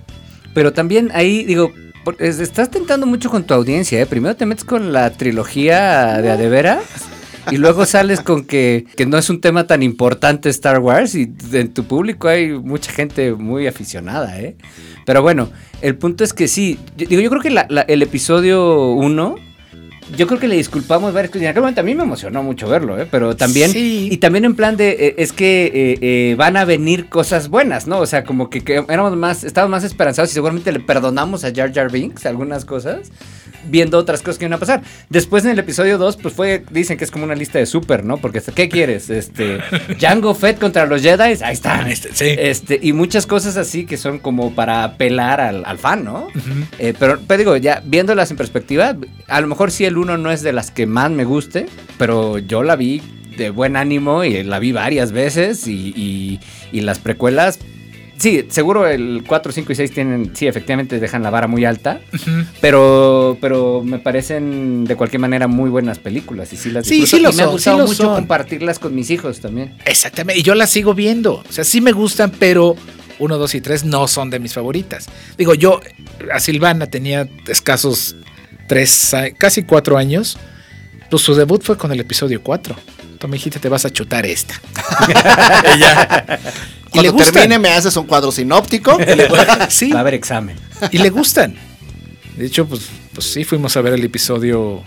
pero 0.53 0.71
también 0.73 1.09
ahí, 1.13 1.43
digo, 1.45 1.71
estás 2.19 2.69
tentando 2.69 3.05
mucho 3.07 3.29
con 3.29 3.43
tu 3.43 3.53
audiencia, 3.53 3.99
¿eh? 4.01 4.05
Primero 4.05 4.35
te 4.35 4.45
metes 4.45 4.63
con 4.65 4.93
la 4.93 5.09
trilogía 5.11 6.21
de 6.21 6.29
Adeveras 6.31 6.83
y 7.51 7.57
luego 7.57 7.85
sales 7.85 8.21
con 8.21 8.43
que, 8.43 8.85
que 8.95 9.05
no 9.05 9.17
es 9.17 9.29
un 9.29 9.41
tema 9.41 9.67
tan 9.67 9.83
importante 9.83 10.49
Star 10.49 10.79
Wars 10.79 11.15
y 11.15 11.31
en 11.53 11.73
tu 11.73 11.83
público 11.85 12.27
hay 12.27 12.51
mucha 12.51 12.91
gente 12.91 13.33
muy 13.33 13.67
aficionada, 13.67 14.39
¿eh? 14.41 14.55
Pero 15.05 15.21
bueno, 15.21 15.49
el 15.81 15.95
punto 15.95 16.23
es 16.23 16.33
que 16.33 16.47
sí, 16.47 16.79
yo, 16.97 17.07
digo, 17.07 17.21
yo 17.21 17.29
creo 17.29 17.41
que 17.41 17.51
la- 17.51 17.67
la- 17.69 17.81
el 17.81 18.01
episodio 18.01 18.91
1 18.93 19.35
yo 20.15 20.27
creo 20.27 20.39
que 20.39 20.47
le 20.47 20.55
disculpamos 20.55 21.13
varias 21.13 21.29
cosas. 21.31 21.41
Y 21.41 21.45
en 21.45 21.51
aquel 21.51 21.61
momento 21.61 21.81
a 21.81 21.83
mí 21.83 21.95
me 21.95 22.03
emocionó 22.03 22.43
mucho 22.43 22.67
verlo, 22.67 22.99
¿eh? 22.99 23.07
Pero 23.09 23.35
también, 23.35 23.71
Sí. 23.71 24.09
y 24.11 24.17
también 24.17 24.45
en 24.45 24.55
plan 24.55 24.77
de, 24.77 24.89
eh, 24.91 25.15
es 25.17 25.31
que 25.31 25.65
eh, 25.65 25.97
eh, 26.01 26.35
van 26.37 26.57
a 26.57 26.65
venir 26.65 27.07
cosas 27.09 27.49
buenas, 27.49 27.87
¿no? 27.87 27.99
O 27.99 28.05
sea, 28.05 28.23
como 28.23 28.49
que, 28.49 28.61
que 28.63 28.83
éramos 28.87 29.15
más, 29.17 29.43
estábamos 29.43 29.71
más 29.71 29.83
esperanzados 29.83 30.29
y 30.31 30.33
seguramente 30.33 30.71
le 30.71 30.79
perdonamos 30.79 31.43
a 31.43 31.53
Jar 31.53 31.73
Jar 31.73 31.91
Binks 31.91 32.25
algunas 32.25 32.65
cosas, 32.65 33.11
viendo 33.67 33.97
otras 33.97 34.21
cosas 34.21 34.37
que 34.37 34.45
iban 34.45 34.53
a 34.53 34.57
pasar. 34.59 34.81
Después 35.09 35.43
en 35.45 35.51
el 35.51 35.59
episodio 35.59 35.97
2, 35.97 36.17
pues 36.17 36.33
fue, 36.33 36.63
dicen 36.69 36.97
que 36.97 37.03
es 37.03 37.11
como 37.11 37.25
una 37.25 37.35
lista 37.35 37.57
de 37.59 37.65
súper, 37.65 38.03
¿no? 38.05 38.17
Porque, 38.17 38.41
¿qué 38.53 38.69
quieres? 38.69 39.09
Este, 39.09 39.57
Django 39.99 40.35
Fett 40.35 40.59
contra 40.59 40.85
los 40.85 41.01
Jedi, 41.01 41.21
ahí 41.23 41.53
está. 41.53 41.89
Este, 41.89 42.09
sí. 42.13 42.25
Este, 42.37 42.79
y 42.81 42.93
muchas 42.93 43.25
cosas 43.25 43.57
así 43.57 43.85
que 43.85 43.97
son 43.97 44.19
como 44.19 44.53
para 44.53 44.83
apelar 44.83 45.41
al, 45.41 45.65
al 45.65 45.77
fan, 45.79 46.03
¿no? 46.03 46.27
Pero, 46.77 47.19
pero 47.27 47.37
digo, 47.37 47.57
ya 47.57 47.81
viéndolas 47.83 48.29
en 48.31 48.37
perspectiva, 48.37 48.95
a 49.27 49.41
lo 49.41 49.47
mejor 49.47 49.71
sí 49.71 49.85
el 49.85 49.94
1 49.97 50.17
no 50.17 50.31
es 50.31 50.41
de 50.41 50.53
las 50.53 50.71
que 50.71 50.85
más 50.85 51.11
me 51.11 51.23
guste, 51.25 51.65
pero 51.97 52.37
yo 52.39 52.63
la 52.63 52.75
vi 52.75 53.01
de 53.37 53.49
buen 53.49 53.75
ánimo 53.75 54.23
y 54.23 54.43
la 54.43 54.59
vi 54.59 54.71
varias 54.71 55.11
veces 55.11 55.67
y, 55.67 55.93
y- 55.95 56.39
y 56.71 56.81
las 56.81 56.99
precuelas... 56.99 57.59
Sí, 58.17 58.45
seguro 58.47 58.87
el 58.87 59.25
4, 59.27 59.51
5 59.51 59.73
y 59.73 59.75
6 59.75 59.91
tienen, 59.91 60.31
sí, 60.37 60.47
efectivamente 60.47 61.01
dejan 61.01 61.21
la 61.21 61.29
vara 61.29 61.47
muy 61.47 61.65
alta, 61.65 61.99
pero, 62.61 63.37
pero 63.41 63.81
me 63.83 63.99
parecen 63.99 64.85
de 64.85 64.95
cualquier 64.95 65.19
manera 65.19 65.47
muy 65.47 65.69
buenas 65.69 65.99
películas 65.99 66.51
y 66.53 66.57
sí 66.57 66.71
las 66.71 66.85
Sí, 66.87 67.01
disfruto. 67.01 67.17
sí 67.17 67.23
lo 67.23 67.29
y 67.31 67.35
me 67.35 67.41
ha 67.41 67.45
son, 67.45 67.53
gustado 67.53 67.77
sí 67.81 67.87
mucho 67.87 68.03
son. 68.03 68.15
compartirlas 68.15 68.79
con 68.79 68.95
mis 68.95 69.09
hijos 69.09 69.41
también. 69.41 69.73
Exactamente, 69.85 70.39
y 70.39 70.43
yo 70.43 70.55
las 70.55 70.69
sigo 70.69 70.93
viendo. 70.93 71.43
O 71.47 71.51
sea, 71.51 71.65
sí 71.65 71.81
me 71.81 71.91
gustan, 71.91 72.31
pero 72.39 72.75
1, 73.19 73.37
2 73.37 73.55
y 73.55 73.61
3 73.61 73.83
no 73.83 74.07
son 74.07 74.29
de 74.29 74.39
mis 74.39 74.53
favoritas. 74.53 75.07
Digo, 75.37 75.53
yo 75.53 75.81
a 76.33 76.39
Silvana 76.39 76.87
tenía 76.87 77.27
escasos 77.47 78.15
3, 78.67 79.15
casi 79.37 79.63
4 79.63 79.97
años. 79.97 80.37
Pues 81.09 81.21
su 81.23 81.35
debut 81.35 81.61
fue 81.63 81.77
con 81.77 81.91
el 81.91 81.99
episodio 81.99 82.41
4. 82.41 82.75
Tú 83.19 83.27
me 83.27 83.37
dijiste, 83.37 83.59
te 83.59 83.69
vas 83.69 83.85
a 83.85 83.89
chutar 83.91 84.25
esta. 84.25 84.59
y 85.75 85.79
ya. 85.79 86.39
Y 86.93 87.01
le 87.01 87.09
Cuando 87.09 87.13
gustan. 87.13 87.33
termine 87.33 87.59
me 87.59 87.69
haces 87.69 87.95
un 87.97 88.05
cuadro 88.07 88.31
sinóptico. 88.31 88.97
Sí, 89.69 89.91
Va 89.91 89.97
a 89.99 90.01
haber 90.01 90.13
examen. 90.15 90.55
y 90.91 90.97
le 90.97 91.09
gustan. 91.09 91.55
De 92.35 92.45
hecho, 92.47 92.65
pues, 92.67 92.81
pues 93.13 93.27
sí, 93.31 93.43
fuimos 93.43 93.75
a 93.77 93.81
ver 93.81 93.93
el 93.93 94.03
episodio 94.03 94.83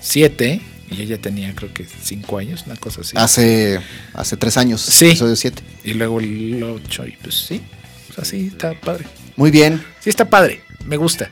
7. 0.00 0.60
Y 0.90 1.02
ella 1.02 1.18
tenía, 1.18 1.52
creo 1.54 1.72
que 1.74 1.84
5 1.84 2.38
años, 2.38 2.64
una 2.66 2.76
cosa 2.76 3.00
así. 3.00 3.16
hace, 3.16 3.80
hace 4.14 4.36
tres 4.36 4.56
años, 4.56 4.80
Sí. 4.82 5.06
episodio 5.08 5.34
7. 5.34 5.62
Y 5.84 5.94
luego 5.94 6.20
el 6.20 6.62
8. 6.62 7.06
Y 7.06 7.12
pues 7.22 7.34
sí, 7.34 7.60
pues 8.06 8.18
así 8.20 8.48
está 8.48 8.72
padre. 8.74 9.04
Muy 9.36 9.50
bien. 9.50 9.82
Sí, 10.00 10.10
está 10.10 10.24
padre. 10.28 10.62
Me 10.84 10.96
gusta. 10.96 11.30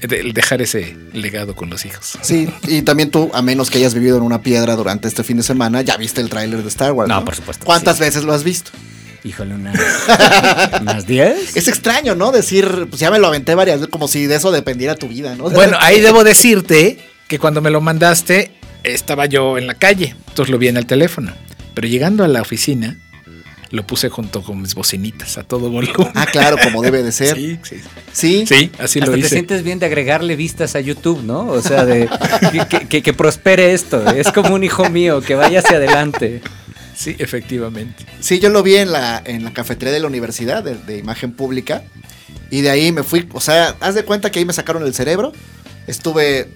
El 0.00 0.32
dejar 0.32 0.62
ese 0.62 0.96
legado 1.12 1.54
con 1.54 1.68
los 1.68 1.84
hijos. 1.84 2.18
Sí, 2.22 2.48
y 2.66 2.82
también 2.82 3.10
tú, 3.10 3.30
a 3.34 3.42
menos 3.42 3.70
que 3.70 3.78
hayas 3.78 3.92
vivido 3.94 4.16
en 4.16 4.22
una 4.22 4.42
piedra 4.42 4.74
durante 4.76 5.08
este 5.08 5.22
fin 5.24 5.36
de 5.36 5.42
semana, 5.42 5.82
ya 5.82 5.96
viste 5.96 6.20
el 6.20 6.30
tráiler 6.30 6.62
de 6.62 6.68
Star 6.68 6.92
Wars. 6.92 7.08
No, 7.08 7.24
por 7.24 7.34
supuesto 7.34 7.66
¿Cuántas 7.66 7.98
sí. 7.98 8.04
veces 8.04 8.24
lo 8.24 8.32
has 8.32 8.42
visto? 8.42 8.70
Híjole, 9.24 9.54
unas, 9.54 9.78
unas 10.80 11.06
10. 11.06 11.56
Es 11.56 11.68
extraño, 11.68 12.14
¿no? 12.14 12.32
Decir, 12.32 12.86
pues 12.88 13.00
ya 13.00 13.10
me 13.10 13.18
lo 13.18 13.26
aventé 13.26 13.54
varias 13.54 13.80
veces, 13.80 13.90
como 13.90 14.08
si 14.08 14.26
de 14.26 14.36
eso 14.36 14.50
dependiera 14.50 14.94
tu 14.94 15.08
vida, 15.08 15.34
¿no? 15.36 15.50
Bueno, 15.50 15.76
ahí 15.80 16.00
debo 16.00 16.24
decirte 16.24 16.98
que 17.28 17.38
cuando 17.38 17.60
me 17.60 17.70
lo 17.70 17.82
mandaste, 17.82 18.52
estaba 18.82 19.26
yo 19.26 19.58
en 19.58 19.66
la 19.66 19.74
calle. 19.74 20.14
Entonces 20.28 20.50
lo 20.50 20.58
vi 20.58 20.68
en 20.68 20.78
el 20.78 20.86
teléfono. 20.86 21.32
Pero 21.74 21.86
llegando 21.86 22.24
a 22.24 22.28
la 22.28 22.40
oficina, 22.40 22.96
lo 23.70 23.86
puse 23.86 24.08
junto 24.08 24.42
con 24.42 24.60
mis 24.60 24.74
bocinitas 24.74 25.38
a 25.38 25.44
todo 25.44 25.70
volumen. 25.70 26.08
Ah, 26.14 26.26
claro, 26.26 26.56
como 26.62 26.82
debe 26.82 27.02
de 27.02 27.12
ser. 27.12 27.36
Sí, 27.36 27.58
sí. 27.62 27.76
Sí. 28.12 28.44
Sí, 28.46 28.70
así 28.78 28.98
Hasta 28.98 29.06
lo 29.06 29.12
te 29.12 29.18
hice. 29.20 29.28
sientes 29.28 29.62
bien 29.62 29.78
de 29.78 29.86
agregarle 29.86 30.34
vistas 30.36 30.74
a 30.74 30.80
YouTube, 30.80 31.22
¿no? 31.22 31.46
O 31.46 31.62
sea, 31.62 31.84
de 31.84 32.08
que, 32.52 32.66
que- 32.68 32.88
que- 32.88 33.02
que 33.02 33.12
prospere 33.14 33.72
esto. 33.72 34.10
Es 34.10 34.32
como 34.32 34.54
un 34.54 34.64
hijo 34.64 34.88
mío, 34.90 35.20
que 35.20 35.34
vaya 35.36 35.60
hacia 35.60 35.76
adelante. 35.76 36.42
Sí, 36.96 37.14
efectivamente. 37.18 38.04
Sí, 38.18 38.40
yo 38.40 38.48
lo 38.50 38.62
vi 38.62 38.76
en 38.76 38.90
la, 38.92 39.22
en 39.24 39.44
la 39.44 39.52
cafetería 39.52 39.94
de 39.94 40.00
la 40.00 40.06
universidad 40.08 40.62
de, 40.64 40.74
de 40.74 40.98
imagen 40.98 41.32
pública. 41.32 41.82
Y 42.50 42.62
de 42.62 42.70
ahí 42.70 42.90
me 42.90 43.04
fui, 43.04 43.28
o 43.32 43.40
sea, 43.40 43.76
haz 43.80 43.94
de 43.94 44.02
cuenta 44.04 44.30
que 44.30 44.40
ahí 44.40 44.44
me 44.44 44.52
sacaron 44.52 44.82
el 44.82 44.92
cerebro. 44.92 45.32
Estuve 45.86 46.48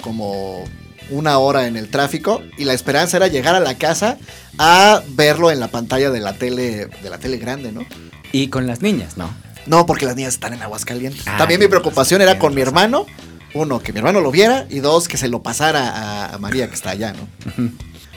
como 0.00 0.64
una 1.10 1.38
hora 1.38 1.66
en 1.66 1.76
el 1.76 1.88
tráfico 1.88 2.42
y 2.56 2.64
la 2.64 2.72
esperanza 2.72 3.16
era 3.16 3.28
llegar 3.28 3.54
a 3.54 3.60
la 3.60 3.76
casa 3.76 4.18
a 4.58 5.02
verlo 5.08 5.50
en 5.50 5.60
la 5.60 5.68
pantalla 5.68 6.10
de 6.10 6.20
la 6.20 6.34
tele, 6.34 6.86
de 6.86 7.10
la 7.10 7.18
tele 7.18 7.38
grande, 7.38 7.72
¿no? 7.72 7.84
Y 8.32 8.48
con 8.48 8.66
las 8.66 8.82
niñas, 8.82 9.16
¿no? 9.16 9.30
No, 9.66 9.86
porque 9.86 10.06
las 10.06 10.16
niñas 10.16 10.34
están 10.34 10.54
en 10.54 10.62
Aguascalientes. 10.62 11.22
Ah, 11.26 11.36
También 11.38 11.60
mi 11.60 11.68
preocupación 11.68 12.20
era 12.22 12.38
con 12.38 12.54
mi 12.54 12.62
hermano. 12.62 13.06
Uno, 13.54 13.80
que 13.80 13.92
mi 13.92 13.98
hermano 13.98 14.20
lo 14.20 14.30
viera. 14.30 14.66
Y 14.70 14.80
dos, 14.80 15.08
que 15.08 15.16
se 15.16 15.28
lo 15.28 15.42
pasara 15.42 15.90
a, 15.90 16.34
a 16.34 16.38
María, 16.38 16.68
que 16.68 16.74
está 16.74 16.90
allá, 16.90 17.12
¿no? 17.12 17.28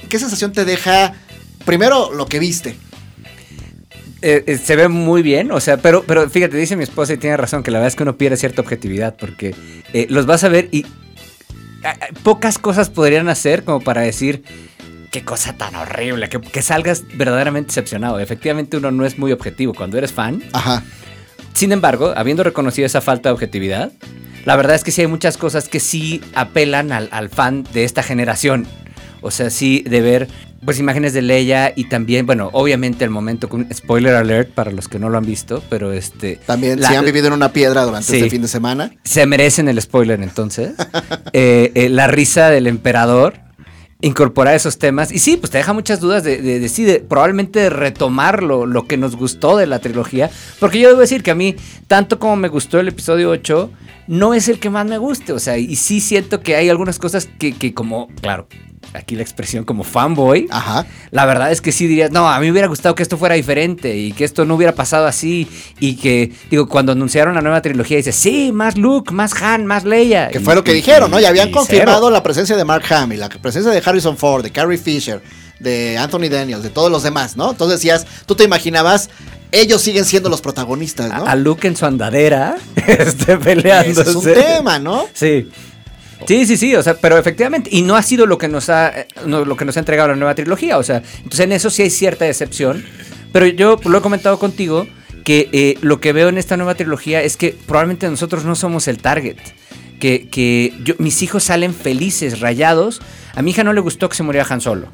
¿Qué 0.10 0.18
sensación 0.18 0.54
te 0.54 0.66
deja? 0.66 1.14
Primero, 1.66 2.14
lo 2.14 2.26
que 2.26 2.40
viste. 2.40 2.78
Eh, 4.22 4.44
eh, 4.48 4.58
se 4.58 4.76
ve 4.76 4.88
muy 4.88 5.22
bien, 5.22 5.52
o 5.52 5.60
sea, 5.60 5.78
pero, 5.78 6.04
pero 6.04 6.28
fíjate, 6.30 6.58
dice 6.58 6.76
mi 6.76 6.84
esposa 6.84 7.14
y 7.14 7.18
tiene 7.18 7.38
razón, 7.38 7.62
que 7.62 7.70
la 7.70 7.78
verdad 7.78 7.90
es 7.90 7.96
que 7.96 8.04
uno 8.04 8.18
pierde 8.18 8.38
cierta 8.38 8.62
objetividad, 8.62 9.16
porque 9.18 9.54
eh, 9.94 10.08
los 10.10 10.26
vas 10.26 10.44
a 10.44 10.50
ver 10.50 10.68
y 10.72 10.86
pocas 12.24 12.58
cosas 12.58 12.90
podrían 12.90 13.30
hacer 13.30 13.64
como 13.64 13.82
para 13.82 14.02
decir 14.02 14.44
qué 15.12 15.24
cosa 15.24 15.54
tan 15.54 15.76
horrible, 15.76 16.30
que, 16.30 16.42
que 16.42 16.62
salgas 16.62 17.04
verdaderamente 17.14 17.68
decepcionado. 17.68 18.20
Efectivamente 18.20 18.78
uno 18.78 18.92
no 18.92 19.06
es 19.06 19.18
muy 19.18 19.32
objetivo 19.32 19.74
cuando 19.74 19.98
eres 19.98 20.12
fan. 20.12 20.44
Ajá. 20.54 20.84
Sin 21.54 21.72
embargo, 21.72 22.14
habiendo 22.16 22.44
reconocido 22.44 22.86
esa 22.86 23.00
falta 23.00 23.30
de 23.30 23.34
objetividad, 23.34 23.92
la 24.44 24.56
verdad 24.56 24.76
es 24.76 24.84
que 24.84 24.92
sí 24.92 25.02
hay 25.02 25.08
muchas 25.08 25.38
cosas 25.38 25.70
que 25.70 25.80
sí 25.80 26.22
apelan 26.34 26.92
al, 26.92 27.08
al 27.12 27.30
fan 27.30 27.66
de 27.74 27.86
esta 27.86 28.04
generación. 28.04 28.68
O 29.22 29.32
sea, 29.32 29.50
sí 29.50 29.84
de 29.88 30.02
ver 30.02 30.28
pues 30.66 30.80
imágenes 30.80 31.14
de 31.14 31.22
Leia 31.22 31.72
y 31.76 31.86
también, 31.90 32.26
bueno, 32.26 32.50
obviamente 32.54 33.06
el 33.06 33.12
momento 33.12 33.48
con 33.48 33.68
spoiler 33.74 34.16
alert 34.16 34.50
para 34.52 34.72
los 34.72 34.88
que 34.88 34.98
no 35.00 35.10
lo 35.10 35.18
han 35.18 35.26
visto, 35.26 35.64
pero 35.70 35.94
este 35.94 36.38
También, 36.46 36.82
la- 36.82 36.90
si 36.90 36.96
han 36.96 37.06
vivido 37.06 37.28
en 37.28 37.34
una 37.34 37.54
piedra 37.54 37.84
durante 37.84 38.08
Sí. 38.12 38.18
este 38.18 38.30
fin 38.32 38.42
de 38.42 38.48
semana. 38.48 38.92
se 39.04 39.26
merecen 39.28 39.68
el 39.70 39.80
spoiler 39.82 40.22
entonces. 40.22 40.74
Eh, 41.34 41.72
eh, 41.76 41.90
la 41.90 42.08
risa 42.08 42.50
del 42.50 42.66
emperador, 42.68 43.36
incorporar 44.02 44.56
esos 44.56 44.78
temas. 44.78 45.12
Y 45.12 45.20
sí, 45.20 45.38
pues 45.38 45.52
te 45.52 45.58
deja 45.58 45.74
muchas 45.74 46.00
dudas 46.00 46.24
de, 46.24 46.42
de, 46.42 46.60
de- 46.60 46.70
sí, 46.70 46.84
de 46.84 47.00
probablemente 47.00 47.60
de 47.60 47.70
retomar 47.70 48.44
lo, 48.44 48.66
lo 48.66 48.88
que 48.88 48.98
nos 48.98 49.16
gustó 49.16 49.58
de 49.58 49.68
la 49.68 49.80
trilogía. 49.80 50.30
Porque 50.60 50.80
yo 50.80 50.90
debo 50.90 51.02
decir 51.02 51.24
que 51.24 51.32
a 51.32 51.36
mí, 51.36 51.56
tanto 51.88 52.20
como 52.20 52.36
me 52.36 52.48
gustó 52.48 52.80
el 52.80 52.88
episodio 52.88 53.30
8, 53.32 53.72
no 54.08 54.34
es 54.34 54.48
el 54.50 54.60
que 54.60 54.70
más 54.70 54.86
me 54.86 54.98
guste. 54.98 55.34
O 55.34 55.40
sea, 55.40 55.58
y 55.58 55.76
sí 55.76 56.00
siento 56.00 56.42
que 56.42 56.56
hay 56.56 56.70
algunas 56.70 57.00
cosas 57.00 57.28
que, 57.40 57.54
que 57.54 57.74
como, 57.74 58.08
claro, 58.22 58.48
aquí 58.94 59.16
la 59.16 59.22
expresión 59.22 59.64
como 59.66 59.84
fanboy. 59.84 60.48
Ajá. 60.52 60.86
La 61.12 61.26
verdad 61.26 61.52
es 61.52 61.62
que 61.62 61.72
sí 61.72 61.88
dirías, 61.88 62.12
no, 62.12 62.30
a 62.30 62.40
mí 62.40 62.46
me 62.46 62.52
hubiera 62.52 62.68
gustado 62.68 62.96
que 62.96 63.04
esto 63.04 63.18
fuera 63.18 63.36
diferente 63.36 63.96
y 63.98 64.12
que 64.14 64.24
esto 64.26 64.46
no 64.46 64.56
hubiera 64.56 64.74
pasado 64.76 65.06
así. 65.08 65.48
Y 65.80 65.96
que, 65.96 66.32
digo, 66.50 66.68
cuando 66.68 66.92
anunciaron 66.92 67.36
la 67.36 67.42
nueva 67.42 67.62
trilogía, 67.62 67.98
dice, 67.98 68.12
sí, 68.12 68.52
más 68.54 68.78
Luke, 68.78 69.14
más 69.14 69.34
Han, 69.42 69.66
más 69.66 69.84
Leia. 69.86 70.30
Que 70.30 70.40
Y- 70.40 70.42
fue 70.42 70.56
lo 70.56 70.64
que 70.64 70.72
y- 70.72 70.76
dijeron, 70.76 71.12
¿no? 71.12 71.20
y- 71.20 71.24
Ya 71.24 71.30
habían 71.30 71.52
confirmado 71.52 72.00
cero. 72.04 72.10
la 72.12 72.24
presencia 72.24 72.56
de 72.56 72.64
Mark 72.66 72.84
Hamill, 72.94 73.20
la 73.20 73.30
presencia 73.30 73.72
de 73.72 73.82
Harrison 73.86 74.18
Ford, 74.18 74.44
de 74.44 74.52
Carrie 74.52 74.78
Fisher, 74.78 75.22
de 75.60 75.98
Anthony 75.98 76.30
Daniels, 76.30 76.64
de 76.64 76.70
todos 76.70 76.92
los 76.92 77.04
demás, 77.04 77.38
¿no? 77.38 77.52
Entonces 77.52 77.80
decías, 77.80 78.06
tú 78.26 78.36
te 78.36 78.44
imaginabas, 78.44 79.10
ellos 79.52 79.82
siguen 79.82 80.04
siendo 80.04 80.28
los 80.30 80.42
protagonistas, 80.42 81.08
¿no? 81.10 81.26
A, 81.26 81.32
a 81.32 81.36
Luke 81.36 81.66
en 81.68 81.76
su 81.78 81.86
andadera, 81.86 82.58
este, 82.88 83.38
peleándose. 83.38 84.02
Ese 84.02 84.10
es 84.10 84.16
un 84.18 84.34
tema, 84.34 84.80
¿no? 84.80 85.06
Sí. 85.14 85.50
Sí, 86.28 86.46
sí, 86.46 86.58
sí, 86.58 86.76
o 86.76 86.82
sea, 86.82 86.96
pero 86.96 87.18
efectivamente, 87.18 87.70
y 87.72 87.82
no 87.82 87.96
ha 87.96 88.02
sido 88.02 88.26
lo 88.26 88.38
que 88.38 88.48
nos 88.48 88.70
ha, 88.70 89.02
eh, 89.02 89.08
no, 89.26 89.46
lo 89.46 89.56
que 89.56 89.66
nos 89.66 89.78
ha 89.78 89.80
entregado 89.80 90.10
la 90.10 90.16
nueva 90.16 90.34
trilogía, 90.36 90.78
o 90.78 90.84
sea, 90.84 91.04
entonces 91.18 91.42
en 91.42 91.52
eso 91.52 91.70
sí 91.70 91.84
hay 91.84 91.90
cierta 91.90 92.26
decepción, 92.26 92.84
pero 93.32 93.46
yo 93.48 93.78
lo 93.84 93.98
he 93.98 94.02
comentado 94.02 94.40
contigo, 94.40 94.88
que 95.24 95.50
eh, 95.52 95.78
lo 95.82 96.00
que 96.00 96.14
veo 96.14 96.30
en 96.30 96.38
esta 96.38 96.56
nueva 96.56 96.76
trilogía 96.76 97.22
es 97.22 97.36
que 97.36 97.56
probablemente 97.66 98.10
nosotros 98.10 98.46
no 98.46 98.56
somos 98.56 98.88
el 98.88 99.00
target, 99.00 99.38
que, 100.00 100.30
que 100.30 100.74
mis 101.00 101.22
hijos 101.22 101.44
salen 101.44 101.74
felices, 101.74 102.40
rayados, 102.40 103.02
a 103.34 103.42
mi 103.42 103.52
hija 103.52 103.64
no 103.64 103.74
le 103.74 103.82
gustó 103.82 104.08
que 104.08 104.16
se 104.16 104.24
muriera 104.24 104.48
Han 104.50 104.62
Solo, 104.62 104.92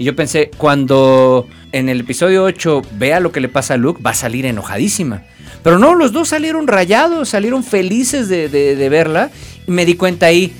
y 0.00 0.04
yo 0.04 0.16
pensé, 0.16 0.50
cuando 0.56 1.46
en 1.72 1.90
el 1.90 2.00
episodio 2.00 2.44
8 2.44 2.80
vea 2.92 3.20
lo 3.20 3.32
que 3.32 3.40
le 3.40 3.50
pasa 3.50 3.74
a 3.74 3.76
Luke, 3.76 4.02
va 4.02 4.12
a 4.12 4.14
salir 4.14 4.46
enojadísima. 4.46 5.24
Pero 5.62 5.78
no, 5.78 5.94
los 5.94 6.12
dos 6.12 6.28
salieron 6.28 6.66
rayados, 6.66 7.28
salieron 7.28 7.62
felices 7.64 8.28
de, 8.28 8.48
de- 8.48 8.76
de 8.76 8.88
verla. 8.88 9.30
Y 9.66 9.70
me 9.70 9.84
di 9.84 9.94
cuenta 9.94 10.26
ahí, 10.26 10.52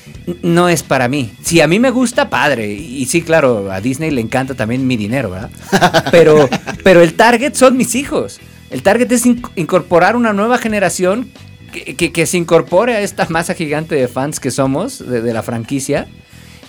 no 0.42 0.68
es 0.68 0.82
para 0.82 1.08
mí. 1.08 1.30
Si 1.42 1.60
a 1.60 1.66
mí 1.66 1.78
me 1.78 1.90
gusta, 1.90 2.28
padre. 2.28 2.72
Y 2.72 3.06
sí, 3.06 3.22
claro, 3.22 3.72
a 3.72 3.80
Disney 3.80 4.10
le 4.10 4.20
encanta 4.20 4.54
también 4.54 4.86
mi 4.86 4.96
dinero, 4.96 5.30
¿verdad? 5.30 5.50
Pero, 6.10 6.48
pero 6.84 7.00
el 7.02 7.14
target 7.14 7.54
son 7.54 7.76
mis 7.76 7.94
hijos. 7.94 8.40
El 8.70 8.82
target 8.82 9.10
es 9.12 9.26
inc- 9.26 9.50
incorporar 9.56 10.16
una 10.16 10.32
nueva 10.32 10.58
generación 10.58 11.28
que, 11.72 11.96
que- 11.96 12.12
que 12.12 12.26
se 12.26 12.36
incorpore 12.36 12.94
a 12.96 13.00
esta 13.00 13.26
masa 13.30 13.54
gigante 13.54 13.94
de 13.94 14.06
fans 14.06 14.38
que 14.38 14.50
somos 14.50 14.98
de, 14.98 15.22
de 15.22 15.32
la 15.32 15.42
franquicia. 15.42 16.06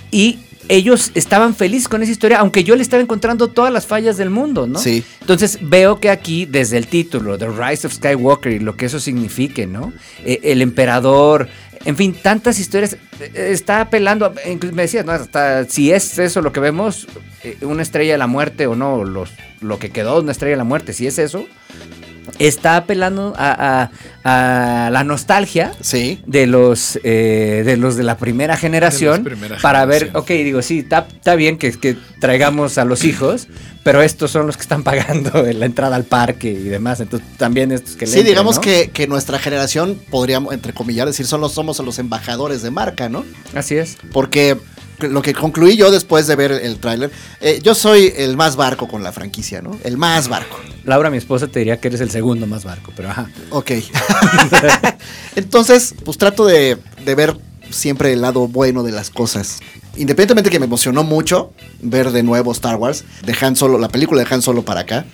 Y 0.10 0.40
ellos 0.70 1.12
estaban 1.16 1.56
felices 1.56 1.88
con 1.90 2.02
esa 2.04 2.12
historia, 2.12 2.40
aunque 2.40 2.64
yo 2.64 2.76
le 2.76 2.82
estaba 2.84 3.02
encontrando 3.02 3.48
todas 3.50 3.72
las 3.74 3.86
fallas 3.88 4.18
del 4.18 4.30
mundo, 4.30 4.68
¿no? 4.68 4.80
Sí. 4.80 5.04
Entonces 5.22 5.58
veo 5.62 6.00
que 6.00 6.10
aquí, 6.10 6.46
desde 6.46 6.78
el 6.78 6.88
título, 6.88 7.38
The 7.38 7.48
Rise 7.50 7.88
of 7.88 7.94
Skywalker 7.94 8.52
y 8.54 8.60
lo 8.60 8.76
que 8.78 8.86
eso 8.86 9.00
signifique, 9.00 9.68
¿no? 9.68 9.92
Eh, 10.26 10.40
el 10.44 10.62
emperador, 10.62 11.48
En 11.84 11.98
fin, 11.98 12.14
tantas 12.14 12.60
historias. 12.60 12.96
eh, 13.20 13.50
Está 13.52 13.82
apelando, 13.82 14.28
a- 14.28 14.34
incluso 14.48 14.76
me 14.76 14.84
decías, 14.84 15.04
¿no? 15.04 15.14
Hasta 15.14 15.66
si 15.66 15.92
es 15.92 16.20
eso 16.20 16.42
lo 16.44 16.52
que 16.54 16.60
vemos, 16.60 17.08
eh, 17.44 17.58
una 17.62 17.82
estrella 17.82 18.12
de 18.12 18.18
la 18.20 18.28
muerte 18.28 18.68
o 18.68 18.76
no, 18.76 19.04
los, 19.04 19.32
lo 19.62 19.80
que 19.80 19.90
quedó 19.90 20.14
de 20.18 20.22
una 20.22 20.32
estrella 20.32 20.52
de 20.54 20.58
la 20.58 20.64
muerte, 20.64 20.94
si 20.94 21.08
es 21.08 21.18
eso, 21.18 21.48
está 22.48 22.76
apelando 22.78 23.34
a, 23.38 23.90
a- 24.24 24.86
a 24.86 24.90
la 24.92 25.04
nostalgia 25.04 25.72
Sí. 25.82 26.20
de 26.28 26.46
los 26.48 27.00
eh, 27.04 27.64
de 27.66 27.78
los 27.78 27.96
de 27.96 28.04
la 28.04 28.18
primera 28.18 28.56
generación 28.58 29.24
primera 29.24 29.58
para 29.62 29.84
ver, 29.86 30.12
ok, 30.14 30.28
digo, 30.30 30.62
sí, 30.62 30.80
está 30.88 31.36
bien 31.36 31.58
que, 31.58 31.72
que 31.72 31.96
traigamos 32.20 32.78
a 32.78 32.86
los 32.86 33.04
hijos, 33.04 33.48
pero 33.84 34.02
estos 34.02 34.30
son 34.32 34.46
los 34.48 34.58
que 34.58 34.62
están 34.62 34.84
pagando 34.84 35.44
la 35.54 35.66
entrada 35.66 35.96
al 35.96 36.04
parque 36.04 36.52
y 36.52 36.56
demás, 36.64 37.00
entonces 37.00 37.28
también 37.38 37.72
estos 37.72 37.96
que 37.96 38.06
le 38.06 38.12
Sí, 38.12 38.24
digamos 38.24 38.58
¿no? 38.58 38.62
que, 38.62 38.92
que 38.94 39.08
nuestra 39.08 39.40
generación, 39.40 40.00
podríamos, 40.12 40.54
entre 40.54 40.74
comillas, 40.74 41.08
decir, 41.08 41.26
solo 41.26 41.50
somos 41.50 41.80
los 41.80 41.98
embajadores 42.00 42.62
de 42.62 42.70
marca, 42.72 43.10
¿no? 43.10 43.26
Así 43.56 43.76
es. 43.76 43.98
Porque 44.12 44.58
lo 45.10 45.22
que 45.22 45.34
concluí 45.34 45.76
yo 45.78 45.92
después 45.92 46.28
de 46.28 46.36
ver 46.36 46.52
el 46.52 46.80
tráiler, 46.80 47.12
eh, 47.40 47.60
yo 47.64 47.76
soy 47.76 48.14
el 48.16 48.38
más 48.38 48.56
barco 48.56 48.88
con 48.88 49.04
la 49.04 49.12
franquicia, 49.12 49.62
¿no? 49.62 49.78
El 49.84 49.98
más 49.98 50.28
barco. 50.28 50.58
Laura, 50.84 51.10
mi 51.10 51.18
esposa, 51.18 51.48
te 51.48 51.60
diría 51.60 51.80
que 51.80 51.88
eres 51.90 52.02
el 52.02 52.10
segundo 52.10 52.48
más 52.48 52.64
barco, 52.64 52.92
pero 52.96 53.10
ajá. 53.10 53.30
Ok. 53.52 53.72
Entonces, 55.36 55.94
pues 56.04 56.18
trato 56.18 56.46
de, 56.46 56.78
de 57.06 57.16
ver 57.16 57.36
siempre 57.70 58.14
el 58.14 58.22
lado 58.22 58.48
bueno 58.48 58.84
de 58.84 58.92
las 58.92 59.10
cosas. 59.10 59.60
Independientemente 59.96 60.50
que 60.50 60.60
me 60.60 60.66
emocionó 60.66 61.04
mucho 61.04 61.54
ver 61.82 62.12
de 62.12 62.24
nuevo 62.24 62.52
Star 62.52 62.76
Wars, 62.76 63.04
de 63.26 63.36
Han 63.42 63.56
Solo, 63.56 63.78
la 63.78 63.90
película 63.90 64.24
de 64.24 64.34
Han 64.34 64.42
Solo 64.42 64.64
para 64.64 64.82
acá, 64.82 65.06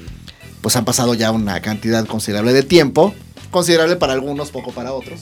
pues 0.62 0.76
han 0.76 0.86
pasado 0.86 1.14
ya 1.14 1.32
una 1.32 1.62
cantidad 1.62 2.06
considerable 2.06 2.54
de 2.54 2.64
tiempo, 2.64 3.14
considerable 3.52 3.96
para 3.96 4.14
algunos, 4.14 4.52
poco 4.52 4.72
para 4.72 4.94
otros. 4.94 5.22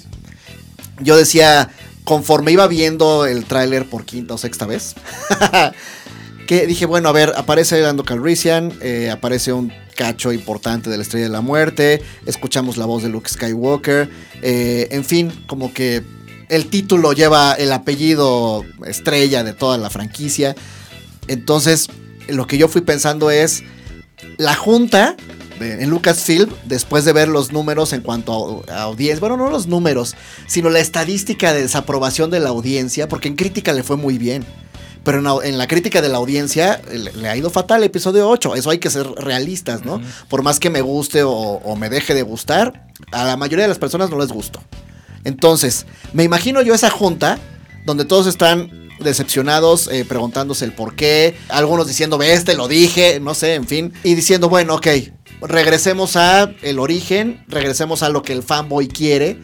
Yo 1.00 1.18
decía, 1.18 1.70
conforme 2.06 2.52
iba 2.54 2.68
viendo 2.68 3.26
el 3.26 3.46
tráiler 3.46 3.86
por 3.90 4.06
quinta 4.06 4.36
o 4.36 4.38
sexta 4.38 4.66
vez, 4.66 4.96
que 6.48 6.66
dije, 6.68 6.86
bueno, 6.86 7.10
a 7.10 7.12
ver, 7.12 7.34
aparece 7.36 7.82
Lando 7.82 8.06
Calrissian, 8.06 8.72
eh, 8.82 9.10
aparece 9.12 9.52
un 9.52 9.74
cacho 9.96 10.32
importante 10.32 10.90
de 10.90 10.98
la 10.98 11.04
Estrella 11.04 11.26
de 11.26 11.32
la 11.32 11.42
Muerte, 11.42 12.02
escuchamos 12.26 12.78
la 12.78 12.86
voz 12.86 13.04
de 13.04 13.10
Luke 13.10 13.30
Skywalker, 13.30 14.10
eh, 14.42 14.88
en 14.92 15.04
fin, 15.04 15.32
como 15.48 15.74
que 15.74 16.04
el 16.50 16.68
título 16.68 17.14
lleva 17.14 17.54
el 17.54 17.72
apellido 17.72 18.64
estrella 18.86 19.44
de 19.44 19.54
toda 19.54 19.78
la 19.78 19.90
franquicia. 19.90 20.56
Entonces, 21.28 21.88
lo 22.28 22.46
que 22.46 22.58
yo 22.58 22.68
fui 22.68 22.82
pensando 22.82 23.32
es, 23.32 23.64
la 24.38 24.56
junta 24.56 25.16
de- 25.60 25.84
en 25.84 25.90
Lucasfilm, 25.90 26.50
después 26.66 27.06
de 27.06 27.14
ver 27.14 27.28
los 27.28 27.52
números 27.52 27.94
en 27.94 28.02
cuanto 28.02 28.64
a, 28.70 28.74
a 28.74 28.82
audiencia, 28.84 29.20
bueno, 29.20 29.38
no 29.38 29.50
los 29.50 29.68
números, 29.68 30.16
sino 30.48 30.70
la 30.70 30.80
estadística 30.80 31.54
de 31.54 31.62
desaprobación 31.64 32.30
de 32.32 32.40
la 32.40 32.50
audiencia, 32.50 33.08
porque 33.08 33.28
en 33.28 33.36
crítica 33.36 33.74
le 33.74 33.84
fue 33.84 33.98
muy 33.98 34.18
bien. 34.18 34.46
Pero 35.04 35.44
en, 35.44 35.58
la 35.60 35.68
crítica 35.68 36.02
de 36.02 36.10
la 36.10 36.18
audiencia 36.18 36.82
eh, 36.92 36.98
le, 36.98 37.14
le 37.14 37.30
ha 37.30 37.38
ido 37.38 37.52
fatal 37.52 37.78
el 37.78 37.84
episodio 37.86 38.28
8. 38.28 38.56
Eso 38.56 38.72
hay 38.72 38.80
que 38.80 38.90
ser 38.90 39.06
realistas, 39.12 39.86
¿no? 39.86 40.02
Por 40.30 40.42
más 40.42 40.60
que 40.60 40.72
me 40.72 40.82
guste 40.82 41.22
o, 41.22 41.32
o 41.32 41.76
me 41.76 41.90
deje 41.90 42.16
de 42.16 42.24
gustar, 42.24 42.88
a 43.12 43.24
la 43.24 43.38
mayoría 43.38 43.66
de 43.66 43.70
las 43.70 43.78
personas 43.78 44.10
no 44.10 44.18
les 44.18 44.30
gustó. 44.32 44.62
Entonces, 45.24 45.86
me 46.14 46.24
imagino 46.24 46.62
yo 46.64 46.74
esa 46.74 46.90
junta 46.90 47.38
donde 47.86 48.06
todos 48.06 48.26
están 48.26 48.90
decepcionados, 49.00 49.90
eh, 49.92 50.06
preguntándose 50.06 50.66
el 50.66 50.72
por 50.74 50.96
qué, 50.96 51.36
algunos 51.50 51.88
diciendo, 51.88 52.18
ves, 52.18 52.44
te 52.46 52.56
lo 52.56 52.68
dije, 52.68 53.20
no 53.20 53.34
sé, 53.36 53.54
en 53.56 53.68
fin, 53.68 53.94
y 54.04 54.16
diciendo, 54.16 54.50
bueno, 54.50 54.76
ok, 54.76 54.88
regresemos 55.48 56.16
a 56.16 56.52
el 56.62 56.80
origen, 56.80 57.44
regresemos 57.48 58.04
a 58.04 58.10
lo 58.10 58.22
que 58.22 58.34
el 58.34 58.44
fanboy 58.44 58.88
quiere. 58.88 59.42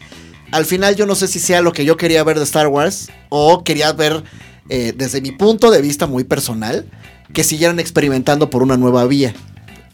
Al 0.51 0.65
final 0.65 0.95
yo 0.95 1.05
no 1.05 1.15
sé 1.15 1.27
si 1.27 1.39
sea 1.39 1.61
lo 1.61 1.71
que 1.71 1.85
yo 1.85 1.97
quería 1.97 2.23
ver 2.23 2.37
de 2.37 2.43
Star 2.43 2.67
Wars 2.67 3.09
o 3.29 3.63
quería 3.63 3.93
ver 3.93 4.23
eh, 4.69 4.93
desde 4.95 5.21
mi 5.21 5.31
punto 5.31 5.71
de 5.71 5.81
vista 5.81 6.07
muy 6.07 6.23
personal 6.23 6.85
que 7.33 7.43
siguieran 7.43 7.79
experimentando 7.79 8.49
por 8.49 8.63
una 8.63 8.77
nueva 8.77 9.05
vía. 9.05 9.33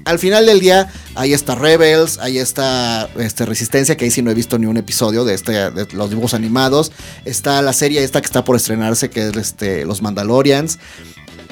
Al 0.06 0.20
final 0.20 0.46
del 0.46 0.60
día, 0.60 0.92
ahí 1.16 1.34
está 1.34 1.54
Rebels, 1.56 2.18
ahí 2.20 2.38
está 2.38 3.10
este, 3.18 3.46
Resistencia, 3.46 3.98
que 3.98 4.06
ahí 4.06 4.12
sí 4.12 4.22
no 4.22 4.32
he 4.32 4.34
visto 4.34 4.58
ni 4.58 4.66
un 4.66 4.78
episodio 4.78 5.26
de, 5.26 5.34
este, 5.34 5.52
de 5.52 5.88
los 5.94 6.10
dibujos 6.10 6.34
animados. 6.34 6.94
Está 7.26 7.62
la 7.62 7.74
serie 7.74 8.04
esta 8.04 8.22
que 8.22 8.26
está 8.26 8.46
por 8.46 8.56
estrenarse, 8.56 9.10
que 9.10 9.28
es 9.28 9.36
este, 9.36 9.86
Los 9.86 10.02
Mandalorians. 10.02 10.80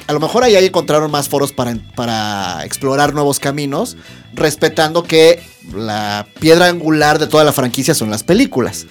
A 0.06 0.12
lo 0.12 0.20
mejor 0.20 0.44
ahí 0.44 0.54
encontraron 0.54 1.10
más 1.10 1.28
foros 1.28 1.52
para, 1.52 1.76
para 1.96 2.64
explorar 2.64 3.12
nuevos 3.12 3.40
caminos, 3.40 3.96
respetando 4.36 5.02
que 5.02 5.40
la 5.74 6.26
piedra 6.40 6.66
angular 6.68 7.18
de 7.18 7.26
toda 7.26 7.42
la 7.44 7.52
franquicia 7.52 7.94
son 7.94 8.10
las 8.10 8.22
películas. 8.22 8.86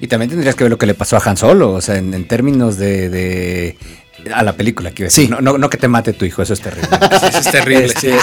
Y 0.00 0.08
también 0.08 0.30
tendrías 0.30 0.54
que 0.54 0.64
ver 0.64 0.70
lo 0.70 0.78
que 0.78 0.86
le 0.86 0.94
pasó 0.94 1.16
a 1.16 1.22
Han 1.24 1.36
Solo, 1.36 1.72
o 1.72 1.80
sea, 1.80 1.96
en, 1.96 2.12
en 2.12 2.26
términos 2.28 2.76
de, 2.76 3.08
de- 3.08 3.76
a 4.34 4.42
la 4.42 4.54
película, 4.54 4.90
quiero 4.90 5.06
decir. 5.10 5.26
Sí. 5.26 5.30
No, 5.30 5.40
no, 5.40 5.56
no 5.56 5.70
que 5.70 5.76
te 5.78 5.88
mate 5.88 6.12
tu 6.12 6.24
hijo, 6.24 6.42
eso 6.42 6.52
es 6.52 6.60
terrible. 6.60 6.88
Eso 7.28 7.38
es 7.38 7.50
terrible. 7.50 7.86
Este, 7.86 8.14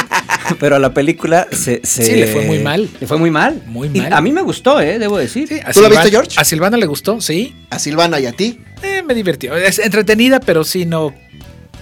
pero 0.59 0.75
a 0.75 0.79
la 0.79 0.93
película 0.93 1.47
se, 1.51 1.79
se- 1.83 2.03
Sí, 2.03 2.15
le 2.15 2.27
fue 2.27 2.45
muy 2.45 2.59
mal. 2.59 2.89
Le 2.99 3.07
fue 3.07 3.17
muy 3.17 3.31
mal. 3.31 3.63
Muy 3.65 3.89
Y 3.93 4.01
mal. 4.01 4.13
a 4.13 4.21
mí 4.21 4.31
me 4.31 4.41
gustó, 4.41 4.81
eh, 4.81 4.99
debo 4.99 5.17
decir. 5.17 5.47
Sí, 5.47 5.59
¿Tú 5.73 5.81
la 5.81 5.87
viste, 5.89 6.03
Silvana- 6.05 6.09
George? 6.11 6.39
A 6.39 6.43
Silvana 6.43 6.77
le 6.77 6.85
gustó, 6.85 7.21
sí. 7.21 7.55
A 7.69 7.79
Silvana 7.79 8.19
y 8.19 8.25
a 8.27 8.33
ti. 8.33 8.59
Eh, 8.83 9.01
me 9.01 9.13
divirtió. 9.15 9.55
Es 9.55 9.79
entretenida, 9.79 10.39
pero 10.41 10.63
sí 10.65 10.85
no 10.85 11.13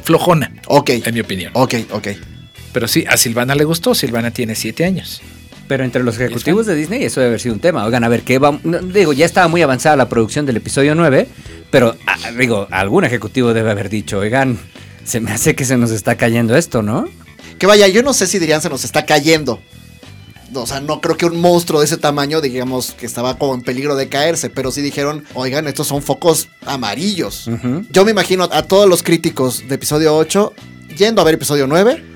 flojona, 0.03 0.51
Ok. 0.67 0.89
en 0.91 1.13
mi 1.13 1.19
opinión. 1.19 1.51
Ok, 1.55 1.75
ok. 1.91 2.07
Pero 2.73 2.87
sí, 2.87 3.05
a 3.07 3.17
Silvana 3.17 3.55
le 3.55 3.63
gustó. 3.63 3.93
Silvana 3.95 4.31
tiene 4.31 4.55
siete 4.55 4.85
años. 4.85 5.21
Pero 5.67 5.85
entre 5.85 6.03
los 6.03 6.17
ejecutivos 6.17 6.65
de 6.65 6.75
Disney 6.75 7.03
eso 7.03 7.21
debe 7.21 7.29
haber 7.29 7.39
sido 7.39 7.55
un 7.55 7.61
tema. 7.61 7.85
Oigan, 7.85 8.03
a 8.03 8.09
ver, 8.09 8.23
¿qué 8.23 8.39
va? 8.39 8.59
no, 8.63 8.79
digo, 8.79 9.13
ya 9.13 9.25
estaba 9.25 9.47
muy 9.47 9.61
avanzada 9.61 9.95
la 9.95 10.09
producción 10.09 10.45
del 10.45 10.57
episodio 10.57 10.95
9, 10.95 11.29
pero 11.69 11.95
ah, 12.07 12.31
digo, 12.37 12.67
algún 12.71 13.05
ejecutivo 13.05 13.53
debe 13.53 13.71
haber 13.71 13.89
dicho, 13.89 14.19
oigan, 14.19 14.59
se 15.05 15.21
me 15.21 15.31
hace 15.31 15.55
que 15.55 15.63
se 15.63 15.77
nos 15.77 15.91
está 15.91 16.15
cayendo 16.15 16.57
esto, 16.57 16.81
¿no? 16.81 17.07
Que 17.57 17.67
vaya, 17.67 17.87
yo 17.87 18.03
no 18.03 18.11
sé 18.13 18.27
si 18.27 18.37
dirían 18.37 18.61
se 18.61 18.69
nos 18.69 18.83
está 18.83 19.05
cayendo. 19.05 19.61
O 20.53 20.67
sea, 20.67 20.81
no 20.81 20.99
creo 20.99 21.15
que 21.15 21.25
un 21.25 21.39
monstruo 21.39 21.79
de 21.79 21.85
ese 21.85 21.95
tamaño, 21.95 22.41
digamos, 22.41 22.91
que 22.91 23.05
estaba 23.05 23.37
como 23.37 23.53
en 23.53 23.61
peligro 23.61 23.95
de 23.95 24.09
caerse, 24.09 24.49
pero 24.49 24.71
sí 24.71 24.81
dijeron, 24.81 25.23
oigan, 25.35 25.67
estos 25.67 25.87
son 25.87 26.01
focos 26.01 26.49
amarillos. 26.65 27.49
Yo 27.91 28.03
me 28.03 28.11
imagino 28.11 28.49
a 28.51 28.63
todos 28.63 28.89
los 28.89 29.03
críticos 29.03 29.63
de 29.69 29.75
episodio 29.75 30.17
8 30.17 30.53
yendo 30.97 31.21
a 31.21 31.23
ver 31.23 31.35
episodio 31.35 31.67
9 31.67 32.10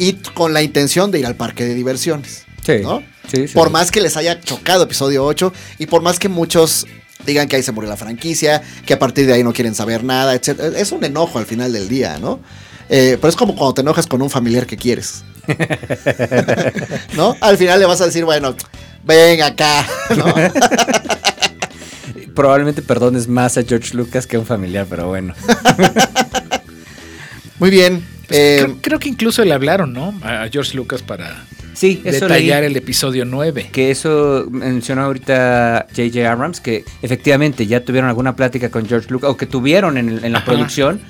y 0.00 0.14
con 0.14 0.54
la 0.54 0.62
intención 0.62 1.10
de 1.10 1.20
ir 1.20 1.26
al 1.26 1.36
parque 1.36 1.64
de 1.64 1.74
diversiones. 1.74 2.46
Sí, 2.64 2.78
¿no? 2.82 3.02
sí, 3.30 3.46
sí. 3.46 3.54
Por 3.54 3.68
más 3.68 3.90
que 3.90 4.00
les 4.00 4.16
haya 4.16 4.40
chocado 4.40 4.84
episodio 4.84 5.24
8 5.24 5.52
y 5.78 5.86
por 5.86 6.00
más 6.00 6.18
que 6.18 6.30
muchos 6.30 6.86
digan 7.26 7.46
que 7.46 7.56
ahí 7.56 7.62
se 7.62 7.70
murió 7.70 7.90
la 7.90 7.98
franquicia, 7.98 8.62
que 8.86 8.94
a 8.94 8.98
partir 8.98 9.26
de 9.26 9.34
ahí 9.34 9.44
no 9.44 9.52
quieren 9.52 9.74
saber 9.74 10.02
nada, 10.02 10.34
etc. 10.34 10.58
Es 10.74 10.90
un 10.92 11.04
enojo 11.04 11.38
al 11.38 11.44
final 11.44 11.74
del 11.74 11.90
día, 11.90 12.18
¿no? 12.18 12.40
Eh, 12.88 13.18
pero 13.20 13.28
es 13.28 13.36
como 13.36 13.54
cuando 13.54 13.74
te 13.74 13.82
enojas 13.82 14.06
con 14.06 14.22
un 14.22 14.30
familiar 14.30 14.66
que 14.66 14.78
quieres. 14.78 15.22
¿No? 17.14 17.36
Al 17.42 17.58
final 17.58 17.78
le 17.78 17.84
vas 17.84 18.00
a 18.00 18.06
decir, 18.06 18.24
bueno, 18.24 18.56
ven 19.04 19.42
acá, 19.42 19.86
¿no? 20.16 20.34
Probablemente 22.34 22.80
perdones 22.80 23.28
más 23.28 23.58
a 23.58 23.64
George 23.64 23.94
Lucas 23.94 24.26
que 24.26 24.36
a 24.36 24.38
un 24.38 24.46
familiar, 24.46 24.86
pero 24.88 25.08
bueno. 25.08 25.34
Muy 27.58 27.68
bien. 27.68 28.19
Pues, 28.30 28.40
eh, 28.40 28.62
creo, 28.64 28.76
creo 28.80 28.98
que 28.98 29.08
incluso 29.10 29.44
le 29.44 29.52
hablaron, 29.52 29.92
¿no? 29.92 30.14
A 30.22 30.48
George 30.50 30.76
Lucas 30.76 31.02
para 31.02 31.44
Sí, 31.74 32.00
eso 32.04 32.26
detallar 32.28 32.62
leí. 32.62 32.70
el 32.70 32.76
episodio 32.76 33.24
9. 33.24 33.68
Que 33.72 33.90
eso 33.90 34.46
mencionó 34.50 35.02
ahorita 35.04 35.86
J.J. 35.94 36.30
Abrams, 36.30 36.60
que 36.60 36.84
efectivamente 37.02 37.66
ya 37.66 37.84
tuvieron 37.84 38.08
alguna 38.08 38.36
plática 38.36 38.70
con 38.70 38.86
George 38.86 39.08
Lucas, 39.10 39.30
o 39.30 39.36
que 39.36 39.46
tuvieron 39.46 39.96
en, 39.98 40.24
en 40.24 40.32
la 40.32 40.38
Ajá. 40.38 40.46
producción, 40.46 41.00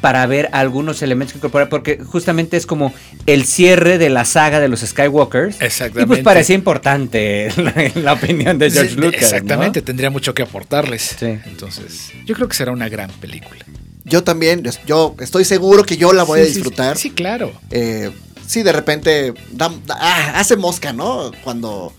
para 0.00 0.26
ver 0.26 0.48
algunos 0.52 1.00
elementos 1.02 1.32
que 1.32 1.38
incorporar, 1.38 1.68
porque 1.68 1.98
justamente 2.04 2.56
es 2.56 2.66
como 2.66 2.92
el 3.26 3.44
cierre 3.44 3.98
de 3.98 4.10
la 4.10 4.24
saga 4.24 4.58
de 4.60 4.68
los 4.68 4.80
Skywalkers. 4.80 5.60
Exactamente. 5.60 6.02
Y 6.02 6.06
pues 6.06 6.20
parecía 6.24 6.54
importante 6.56 7.48
la, 7.56 7.72
la 8.02 8.12
opinión 8.14 8.58
de 8.58 8.70
George 8.70 8.90
Sí, 8.90 8.96
Lucas. 8.96 9.22
Exactamente, 9.22 9.80
¿no? 9.80 9.84
tendría 9.84 10.10
mucho 10.10 10.34
que 10.34 10.42
aportarles. 10.42 11.16
Sí. 11.18 11.38
Entonces, 11.46 12.10
yo 12.26 12.34
creo 12.34 12.48
que 12.48 12.54
será 12.56 12.72
una 12.72 12.88
gran 12.88 13.10
película. 13.12 13.64
Yo 14.04 14.24
también, 14.24 14.62
yo 14.86 15.14
estoy 15.20 15.44
seguro 15.44 15.84
que 15.84 15.96
yo 15.96 16.12
la 16.12 16.22
voy 16.24 16.40
Sí, 16.40 16.44
a 16.44 16.48
sí, 16.48 16.54
disfrutar. 16.54 16.98
Sí, 16.98 17.10
claro. 17.10 17.52
Eh, 17.70 18.10
sí, 18.46 18.62
de 18.62 18.72
repente 18.72 19.32
da- 19.52 19.72
da- 19.86 19.98
ah, 20.00 20.32
hace 20.40 20.56
mosca, 20.56 20.92
¿no? 20.92 21.30
Cuando, 21.44 21.92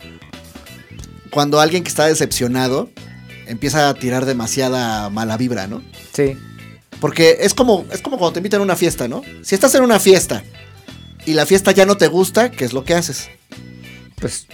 cuando 1.29 1.59
alguien 1.59 1.83
que 1.83 1.89
está 1.89 2.05
decepcionado 2.05 2.89
empieza 3.47 3.89
a 3.89 3.93
tirar 3.93 4.25
demasiada 4.25 5.09
mala 5.09 5.37
vibra, 5.37 5.67
¿no? 5.67 5.81
Sí. 6.13 6.37
Porque 6.99 7.37
es 7.41 7.53
como, 7.53 7.85
es 7.91 8.01
como 8.01 8.17
cuando 8.17 8.33
te 8.33 8.39
invitan 8.39 8.61
a 8.61 8.63
una 8.63 8.75
fiesta, 8.75 9.07
¿no? 9.07 9.21
Si 9.41 9.55
estás 9.55 9.75
en 9.75 9.83
una 9.83 9.99
fiesta 9.99 10.43
y 11.25 11.33
la 11.33 11.45
fiesta 11.45 11.71
ya 11.71 11.85
no 11.85 11.97
te 11.97 12.07
gusta, 12.07 12.51
¿qué 12.51 12.63
es 12.65 12.73
lo 12.73 12.83
que 12.85 12.93
haces? 12.93 13.29
Pues 14.21 14.47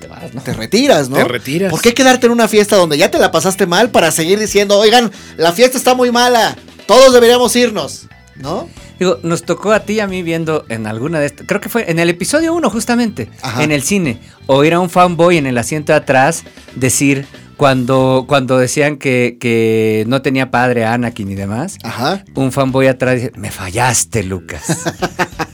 te 0.00 0.06
vas, 0.06 0.32
¿no? 0.34 0.40
Te 0.42 0.52
retiras, 0.52 1.08
¿no? 1.08 1.16
Te 1.16 1.24
retiras. 1.24 1.70
¿Por 1.70 1.80
qué 1.80 1.94
quedarte 1.94 2.26
en 2.26 2.32
una 2.32 2.46
fiesta 2.46 2.76
donde 2.76 2.96
ya 2.98 3.10
te 3.10 3.18
la 3.18 3.32
pasaste 3.32 3.66
mal 3.66 3.90
para 3.90 4.12
seguir 4.12 4.38
diciendo, 4.38 4.78
oigan, 4.78 5.10
la 5.36 5.52
fiesta 5.52 5.76
está 5.78 5.94
muy 5.94 6.12
mala, 6.12 6.56
todos 6.86 7.12
deberíamos 7.12 7.54
irnos, 7.56 8.06
¿no? 8.36 8.68
Digo, 8.98 9.18
nos 9.22 9.42
tocó 9.42 9.72
a 9.72 9.80
ti 9.80 9.94
y 9.94 10.00
a 10.00 10.06
mí 10.06 10.22
viendo 10.22 10.64
en 10.70 10.86
alguna 10.86 11.20
de 11.20 11.26
estas, 11.26 11.46
creo 11.46 11.60
que 11.60 11.68
fue 11.68 11.90
en 11.90 11.98
el 11.98 12.08
episodio 12.08 12.54
1 12.54 12.70
justamente, 12.70 13.28
Ajá. 13.42 13.62
en 13.62 13.70
el 13.72 13.82
cine, 13.82 14.20
oír 14.46 14.72
a 14.74 14.80
un 14.80 14.88
fanboy 14.88 15.36
en 15.36 15.46
el 15.46 15.58
asiento 15.58 15.92
de 15.92 15.98
atrás 15.98 16.44
decir, 16.76 17.26
cuando, 17.58 18.24
cuando 18.26 18.56
decían 18.58 18.96
que, 18.96 19.36
que 19.38 20.04
no 20.08 20.22
tenía 20.22 20.50
padre 20.50 20.84
Anakin 20.86 21.30
y 21.30 21.34
demás, 21.34 21.76
Ajá. 21.82 22.24
un 22.34 22.52
fanboy 22.52 22.86
atrás 22.86 23.16
dice, 23.16 23.32
me 23.36 23.50
fallaste, 23.50 24.22
Lucas. 24.22 24.64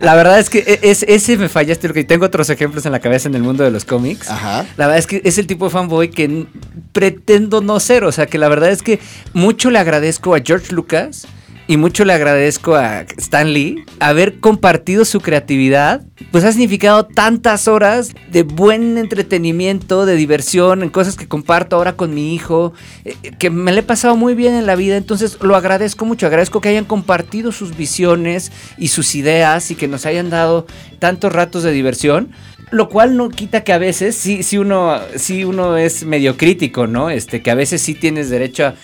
la 0.00 0.14
verdad 0.14 0.38
es 0.38 0.50
que 0.50 0.58
e- 0.60 0.80
es, 0.90 1.04
ese 1.08 1.36
me 1.36 1.48
fallaste. 1.48 1.88
Y 1.94 2.04
tengo 2.04 2.26
otros 2.26 2.50
ejemplos 2.50 2.86
en 2.86 2.92
la 2.92 3.00
cabeza 3.00 3.28
en 3.28 3.34
el 3.34 3.42
mundo 3.42 3.64
de 3.64 3.70
los 3.70 3.84
cómics. 3.84 4.30
Ajá. 4.30 4.66
La 4.76 4.86
verdad 4.86 4.98
es 4.98 5.06
que 5.06 5.20
es 5.24 5.38
el 5.38 5.46
tipo 5.46 5.66
de 5.66 5.70
fanboy 5.70 6.10
que 6.10 6.46
pretendo 6.92 7.60
no 7.60 7.80
ser. 7.80 8.04
O 8.04 8.12
sea, 8.12 8.26
que 8.26 8.38
la 8.38 8.48
verdad 8.48 8.70
es 8.70 8.82
que 8.82 8.98
mucho 9.32 9.70
le 9.70 9.78
agradezco 9.78 10.34
a 10.34 10.40
George 10.44 10.72
Lucas 10.74 11.26
y 11.68 11.76
mucho 11.76 12.06
le 12.06 12.14
agradezco 12.14 12.76
a 12.76 13.02
Stan 13.18 13.52
Lee 13.52 13.84
haber 14.00 14.40
compartido 14.40 15.04
su 15.04 15.20
creatividad. 15.20 16.00
Pues 16.32 16.42
ha 16.44 16.50
significado 16.50 17.04
tantas 17.04 17.68
horas 17.68 18.14
de 18.32 18.42
buen 18.42 18.96
entretenimiento, 18.96 20.06
de 20.06 20.16
diversión, 20.16 20.82
en 20.82 20.88
cosas 20.88 21.14
que 21.14 21.28
comparto 21.28 21.76
ahora 21.76 21.92
con 21.92 22.14
mi 22.14 22.34
hijo, 22.34 22.72
eh, 23.04 23.14
que 23.38 23.50
me 23.50 23.70
le 23.72 23.80
he 23.80 23.82
pasado 23.82 24.16
muy 24.16 24.34
bien 24.34 24.54
en 24.54 24.64
la 24.64 24.76
vida. 24.76 24.96
Entonces 24.96 25.36
lo 25.42 25.56
agradezco 25.56 26.06
mucho. 26.06 26.26
Agradezco 26.26 26.62
que 26.62 26.70
hayan 26.70 26.86
compartido 26.86 27.52
sus 27.52 27.76
visiones 27.76 28.50
y 28.78 28.88
sus 28.88 29.14
ideas 29.14 29.70
y 29.70 29.74
que 29.74 29.88
nos 29.88 30.06
hayan 30.06 30.30
dado 30.30 30.66
tantos 30.98 31.32
ratos 31.34 31.64
de 31.64 31.72
diversión. 31.72 32.30
Lo 32.70 32.88
cual 32.88 33.16
no 33.16 33.28
quita 33.28 33.62
que 33.62 33.74
a 33.74 33.78
veces 33.78 34.16
sí, 34.16 34.42
sí 34.42 34.56
uno, 34.56 34.98
sí 35.16 35.44
uno 35.44 35.76
es 35.76 36.04
medio 36.04 36.38
crítico, 36.38 36.86
¿no? 36.86 37.10
Este, 37.10 37.42
que 37.42 37.50
a 37.50 37.54
veces 37.54 37.82
sí 37.82 37.94
tienes 37.94 38.30
derecho 38.30 38.66
a 38.66 38.74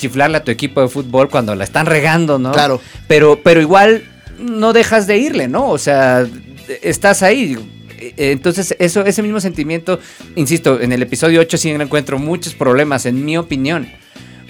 chiflarle 0.00 0.38
a 0.38 0.44
tu 0.44 0.50
equipo 0.50 0.80
de 0.80 0.88
fútbol 0.88 1.28
cuando 1.28 1.54
la 1.54 1.64
están 1.64 1.86
regando, 1.86 2.38
¿no? 2.38 2.52
Claro. 2.52 2.80
Pero, 3.06 3.40
pero 3.42 3.60
igual 3.60 4.02
no 4.38 4.72
dejas 4.72 5.06
de 5.06 5.18
irle, 5.18 5.46
¿no? 5.46 5.68
O 5.68 5.78
sea, 5.78 6.26
estás 6.82 7.22
ahí. 7.22 7.56
Eh, 7.98 8.14
Entonces, 8.32 8.74
eso, 8.78 9.04
ese 9.04 9.22
mismo 9.22 9.40
sentimiento, 9.40 10.00
insisto, 10.36 10.80
en 10.80 10.92
el 10.92 11.02
episodio 11.02 11.40
8 11.40 11.58
sí 11.58 11.70
encuentro 11.70 12.18
muchos 12.18 12.54
problemas, 12.54 13.04
en 13.06 13.24
mi 13.24 13.36
opinión. 13.36 13.88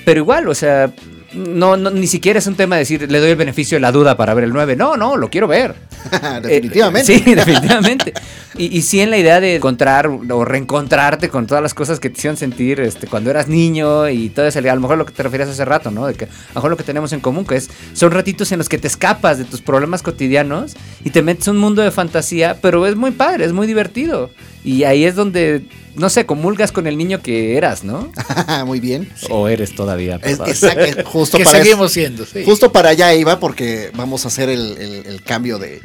Pero 0.04 0.20
igual, 0.20 0.48
o 0.48 0.54
sea, 0.54 0.92
no, 1.32 1.76
no, 1.76 1.90
ni 1.90 2.06
siquiera 2.06 2.38
es 2.38 2.46
un 2.46 2.56
tema 2.56 2.76
de 2.76 2.80
decir, 2.80 3.10
le 3.10 3.20
doy 3.20 3.30
el 3.30 3.36
beneficio 3.36 3.76
de 3.76 3.80
la 3.80 3.92
duda 3.92 4.16
para 4.16 4.34
ver 4.34 4.44
el 4.44 4.52
9. 4.52 4.76
No, 4.76 4.96
no, 4.96 5.16
lo 5.16 5.30
quiero 5.30 5.46
ver. 5.46 5.74
Definitivamente. 6.42 7.14
Eh, 7.14 7.22
sí, 7.24 7.34
definitivamente. 7.34 8.12
Y, 8.56 8.76
y 8.76 8.82
sí 8.82 9.00
en 9.00 9.10
la 9.10 9.18
idea 9.18 9.40
de 9.40 9.56
encontrar 9.56 10.08
o 10.08 10.44
reencontrarte 10.44 11.28
con 11.28 11.46
todas 11.46 11.62
las 11.62 11.74
cosas 11.74 12.00
que 12.00 12.10
te 12.10 12.18
hicieron 12.18 12.36
sentir 12.36 12.80
este, 12.80 13.06
cuando 13.06 13.30
eras 13.30 13.48
niño 13.48 14.08
y 14.08 14.30
todo 14.30 14.46
eso. 14.46 14.58
A 14.58 14.62
lo 14.62 14.80
mejor 14.80 14.98
lo 14.98 15.06
que 15.06 15.12
te 15.12 15.22
referías 15.22 15.48
hace 15.48 15.64
rato, 15.64 15.90
¿no? 15.90 16.06
De 16.06 16.14
que 16.14 16.24
a 16.24 16.28
lo 16.28 16.54
mejor 16.54 16.70
lo 16.70 16.76
que 16.76 16.84
tenemos 16.84 17.12
en 17.12 17.20
común, 17.20 17.44
que 17.44 17.56
es, 17.56 17.70
son 17.92 18.10
ratitos 18.10 18.50
en 18.52 18.58
los 18.58 18.68
que 18.68 18.78
te 18.78 18.88
escapas 18.88 19.38
de 19.38 19.44
tus 19.44 19.60
problemas 19.60 20.02
cotidianos 20.02 20.74
y 21.04 21.10
te 21.10 21.22
metes 21.22 21.48
a 21.48 21.52
un 21.52 21.58
mundo 21.58 21.82
de 21.82 21.90
fantasía, 21.90 22.58
pero 22.60 22.86
es 22.86 22.96
muy 22.96 23.12
padre, 23.12 23.44
es 23.44 23.52
muy 23.52 23.66
divertido. 23.66 24.30
Y 24.64 24.84
ahí 24.84 25.04
es 25.04 25.14
donde, 25.14 25.62
no 25.94 26.10
sé, 26.10 26.26
comulgas 26.26 26.70
con 26.72 26.86
el 26.86 26.98
niño 26.98 27.22
que 27.22 27.56
eras, 27.56 27.82
¿no? 27.84 28.12
Muy 28.66 28.78
bien. 28.80 29.08
O 29.30 29.48
eres 29.48 29.74
todavía. 29.74 30.20
Es, 30.22 30.38
exacto, 30.40 31.04
justo 31.06 31.38
que 31.38 31.44
para 31.44 31.62
seguimos 31.62 31.92
siendo, 31.92 32.26
sí. 32.26 32.42
Justo 32.44 32.70
para 32.70 32.90
allá 32.90 33.14
iba 33.14 33.40
porque 33.40 33.90
vamos 33.94 34.24
a 34.24 34.28
hacer 34.28 34.48
el, 34.50 34.76
el- 34.78 35.06
el 35.06 35.22
cambio 35.22 35.58
de, 35.58 35.80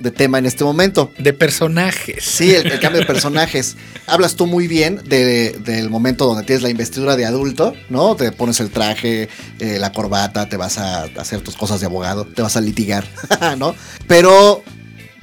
de 0.00 0.10
tema 0.10 0.38
en 0.38 0.46
este 0.46 0.64
momento. 0.64 1.12
De 1.18 1.32
personajes. 1.32 2.24
Sí, 2.24 2.52
el, 2.54 2.66
el 2.72 2.80
cambio 2.80 3.00
de 3.02 3.06
personajes. 3.06 3.76
Hablas 4.08 4.34
tú 4.34 4.46
muy 4.48 4.66
bien 4.66 5.00
de- 5.04 5.52
del 5.64 5.88
momento 5.88 6.26
donde 6.26 6.42
tienes 6.42 6.62
la 6.64 6.70
investidura 6.70 7.14
de 7.14 7.24
adulto, 7.24 7.74
¿no? 7.90 8.16
Te 8.16 8.32
pones 8.32 8.58
el 8.58 8.70
traje, 8.70 9.28
eh, 9.60 9.78
la 9.78 9.92
corbata, 9.92 10.48
te 10.48 10.56
vas 10.56 10.78
a 10.78 11.04
hacer 11.18 11.40
tus 11.42 11.54
cosas 11.56 11.78
de 11.78 11.86
abogado, 11.86 12.24
te 12.24 12.42
vas 12.42 12.56
a 12.56 12.60
litigar, 12.60 13.06
¿no? 13.58 13.74
Pero, 14.08 14.62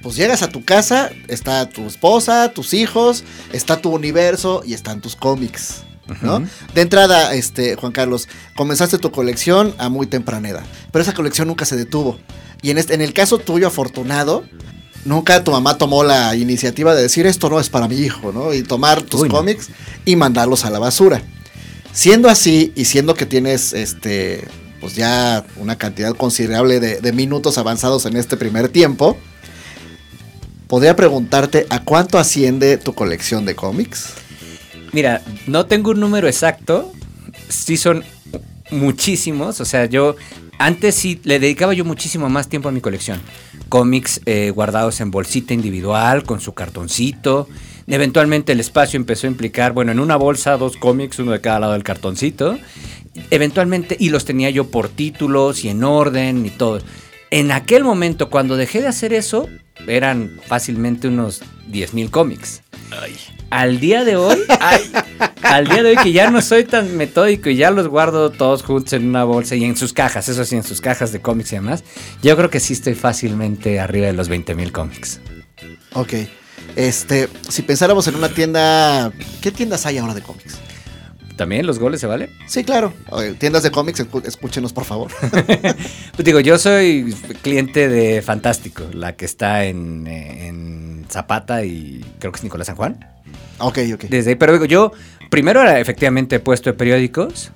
pues 0.06 0.18
llegas 0.18 0.43
a 0.43 0.49
tu 0.49 0.64
casa, 0.64 1.10
está 1.28 1.68
tu 1.68 1.88
esposa, 1.88 2.51
tus 2.53 2.76
hijos, 2.76 3.24
está 3.51 3.82
tu 3.82 3.89
universo 3.89 4.62
y 4.64 4.76
están 4.76 5.01
tus 5.01 5.16
cómics. 5.16 5.82
¿no? 6.22 6.43
De 6.76 6.82
entrada, 6.82 7.34
este, 7.34 7.76
Juan 7.76 7.91
Carlos, 7.91 8.28
comenzaste 8.56 8.99
tu 8.99 9.10
colección 9.10 9.74
a 9.80 9.89
muy 9.89 10.06
temprana 10.06 10.47
edad, 10.47 10.64
pero 10.91 11.01
esa 11.01 11.16
colección 11.16 11.47
nunca 11.47 11.66
se 11.66 11.76
detuvo. 11.76 12.20
Y 12.62 12.70
en, 12.70 12.78
este, 12.78 12.93
en 12.93 13.01
el 13.01 13.14
caso 13.14 13.39
tuyo, 13.39 13.66
afortunado, 13.66 14.43
nunca 15.06 15.43
tu 15.43 15.49
mamá 15.49 15.80
tomó 15.80 16.03
la 16.03 16.36
iniciativa 16.36 16.93
de 16.93 17.01
decir 17.01 17.26
esto 17.26 17.49
no 17.49 17.60
es 17.60 17.70
para 17.70 17.88
mi 17.88 17.95
hijo, 17.95 18.32
¿no? 18.32 18.53
Y 18.53 18.62
tomar 18.62 19.01
tus 19.01 19.22
Uy, 19.22 19.30
no. 19.30 19.34
cómics 19.34 19.70
y 20.06 20.16
mandarlos 20.16 20.66
a 20.66 20.70
la 20.70 20.78
basura. 20.78 21.24
Siendo 21.93 22.30
así, 22.30 22.72
y 22.76 22.86
siendo 22.86 23.16
que 23.16 23.26
tienes 23.26 23.74
este, 23.74 24.47
pues 24.82 24.93
ya 24.93 25.43
una 25.58 25.80
cantidad 25.80 26.16
considerable 26.16 26.80
de, 26.80 27.01
de 27.01 27.12
minutos 27.12 27.58
avanzados 27.58 28.06
en 28.06 28.18
este 28.18 28.38
primer 28.38 28.70
tiempo, 28.70 29.18
podría 30.68 30.95
preguntarte 30.95 31.66
a 31.70 31.84
cuánto 31.84 32.18
asciende 32.18 32.78
tu 32.78 32.93
colección 32.93 33.45
de 33.45 33.55
cómics. 33.55 34.13
Mira, 34.91 35.22
no 35.47 35.66
tengo 35.66 35.91
un 35.91 35.99
número 35.99 36.28
exacto. 36.28 36.91
Sí 37.49 37.78
son 37.78 38.03
muchísimos. 38.72 39.61
O 39.61 39.66
sea, 39.66 39.86
yo 39.86 40.16
antes 40.57 40.95
sí 40.95 41.20
le 41.24 41.39
dedicaba 41.39 41.74
yo 41.74 41.86
muchísimo 41.86 42.30
más 42.30 42.47
tiempo 42.47 42.70
a 42.70 42.72
mi 42.72 42.82
colección. 42.82 43.22
Cómics 43.70 44.22
eh, 44.26 44.51
guardados 44.51 45.01
en 45.01 45.11
bolsita 45.11 45.53
individual, 45.53 46.24
con 46.24 46.39
su 46.39 46.53
cartoncito. 46.53 47.47
Eventualmente 47.88 48.53
el 48.53 48.59
espacio 48.59 48.97
empezó 48.97 49.28
a 49.28 49.32
implicar, 49.32 49.74
bueno, 49.74 49.91
en 49.91 49.99
una 49.99 50.16
bolsa 50.16 50.57
dos 50.57 50.78
cómics, 50.78 51.20
uno 51.20 51.32
de 51.34 51.41
cada 51.41 51.59
lado 51.59 51.74
del 51.74 51.84
cartoncito. 51.84 52.57
Eventualmente, 53.32 53.95
y 53.99 54.09
los 54.09 54.26
tenía 54.26 54.49
yo 54.49 54.72
por 54.72 54.89
títulos 54.89 55.63
y 55.63 55.70
en 55.70 55.84
orden 55.84 56.45
y 56.45 56.49
todo. 56.49 56.80
En 57.32 57.51
aquel 57.51 57.84
momento, 57.84 58.30
cuando 58.30 58.55
dejé 58.55 58.82
de 58.82 58.88
hacer 58.88 59.13
eso, 59.13 59.47
eran 59.88 60.39
fácilmente 60.45 61.07
unos 61.07 61.41
10.000 61.71 62.09
cómics. 62.09 62.61
Al 63.49 63.80
día 63.80 64.03
de 64.03 64.15
hoy, 64.15 64.38
al 65.41 65.67
día 65.67 65.84
de 65.84 65.89
hoy 65.91 65.97
que 66.03 66.11
ya 66.11 66.30
no 66.30 66.41
soy 66.41 66.63
tan 66.63 66.97
metódico 66.97 67.49
y 67.49 67.55
ya 67.55 67.71
los 67.71 67.88
guardo 67.88 68.32
todos 68.32 68.63
juntos 68.63 68.93
en 68.93 69.07
una 69.07 69.23
bolsa 69.23 69.55
y 69.55 69.63
en 69.63 69.76
sus 69.76 69.93
cajas, 69.93 70.28
eso 70.30 70.45
sí, 70.45 70.55
en 70.55 70.63
sus 70.63 70.82
cajas 70.82 71.11
de 71.11 71.21
cómics 71.21 71.51
y 71.53 71.55
demás, 71.55 71.84
yo 72.21 72.36
creo 72.36 72.49
que 72.49 72.59
sí 72.59 72.73
estoy 72.73 72.95
fácilmente 72.95 73.80
arriba 73.80 74.07
de 74.07 74.13
los 74.13 74.30
20 74.30 74.55
mil 74.55 74.71
cómics. 74.71 75.19
Ok. 75.93 76.13
Este, 76.76 77.30
si 77.47 77.61
pensáramos 77.61 78.07
en 78.07 78.15
una 78.15 78.30
tienda, 78.30 79.11
¿qué 79.41 79.51
tiendas 79.51 79.86
hay 79.86 79.97
ahora 79.97 80.13
de 80.13 80.21
cómics? 80.21 80.59
¿También 81.36 81.67
los 81.67 81.79
goles 81.79 81.99
se 82.01 82.07
vale? 82.07 82.29
Sí, 82.47 82.63
claro. 82.63 82.93
Oye, 83.09 83.33
Tiendas 83.33 83.63
de 83.63 83.71
cómics, 83.71 84.05
escúchenos 84.25 84.71
por 84.73 84.86
favor. 84.86 85.11
Pues 86.15 86.23
digo, 86.23 86.39
yo 86.39 86.57
soy 86.57 87.13
cliente 87.41 87.89
de 87.89 88.21
Fantástico, 88.21 88.86
la 88.93 89.15
que 89.17 89.25
está 89.25 89.65
en, 89.65 90.07
en 90.07 91.05
Zapata 91.09 91.65
y 91.65 92.03
creo 92.19 92.31
que 92.31 92.38
es 92.38 92.43
Nicolás 92.43 92.67
San 92.67 92.75
Juan. 92.77 93.05
ok, 93.59 93.79
ok. 93.95 94.03
Desde 94.05 94.29
ahí, 94.31 94.36
pero 94.36 94.53
digo, 94.53 94.63
yo 94.65 94.93
primero 95.29 95.61
era 95.61 95.79
efectivamente 95.79 96.39
puesto 96.39 96.69
de 96.69 96.77
periódicos, 96.77 97.51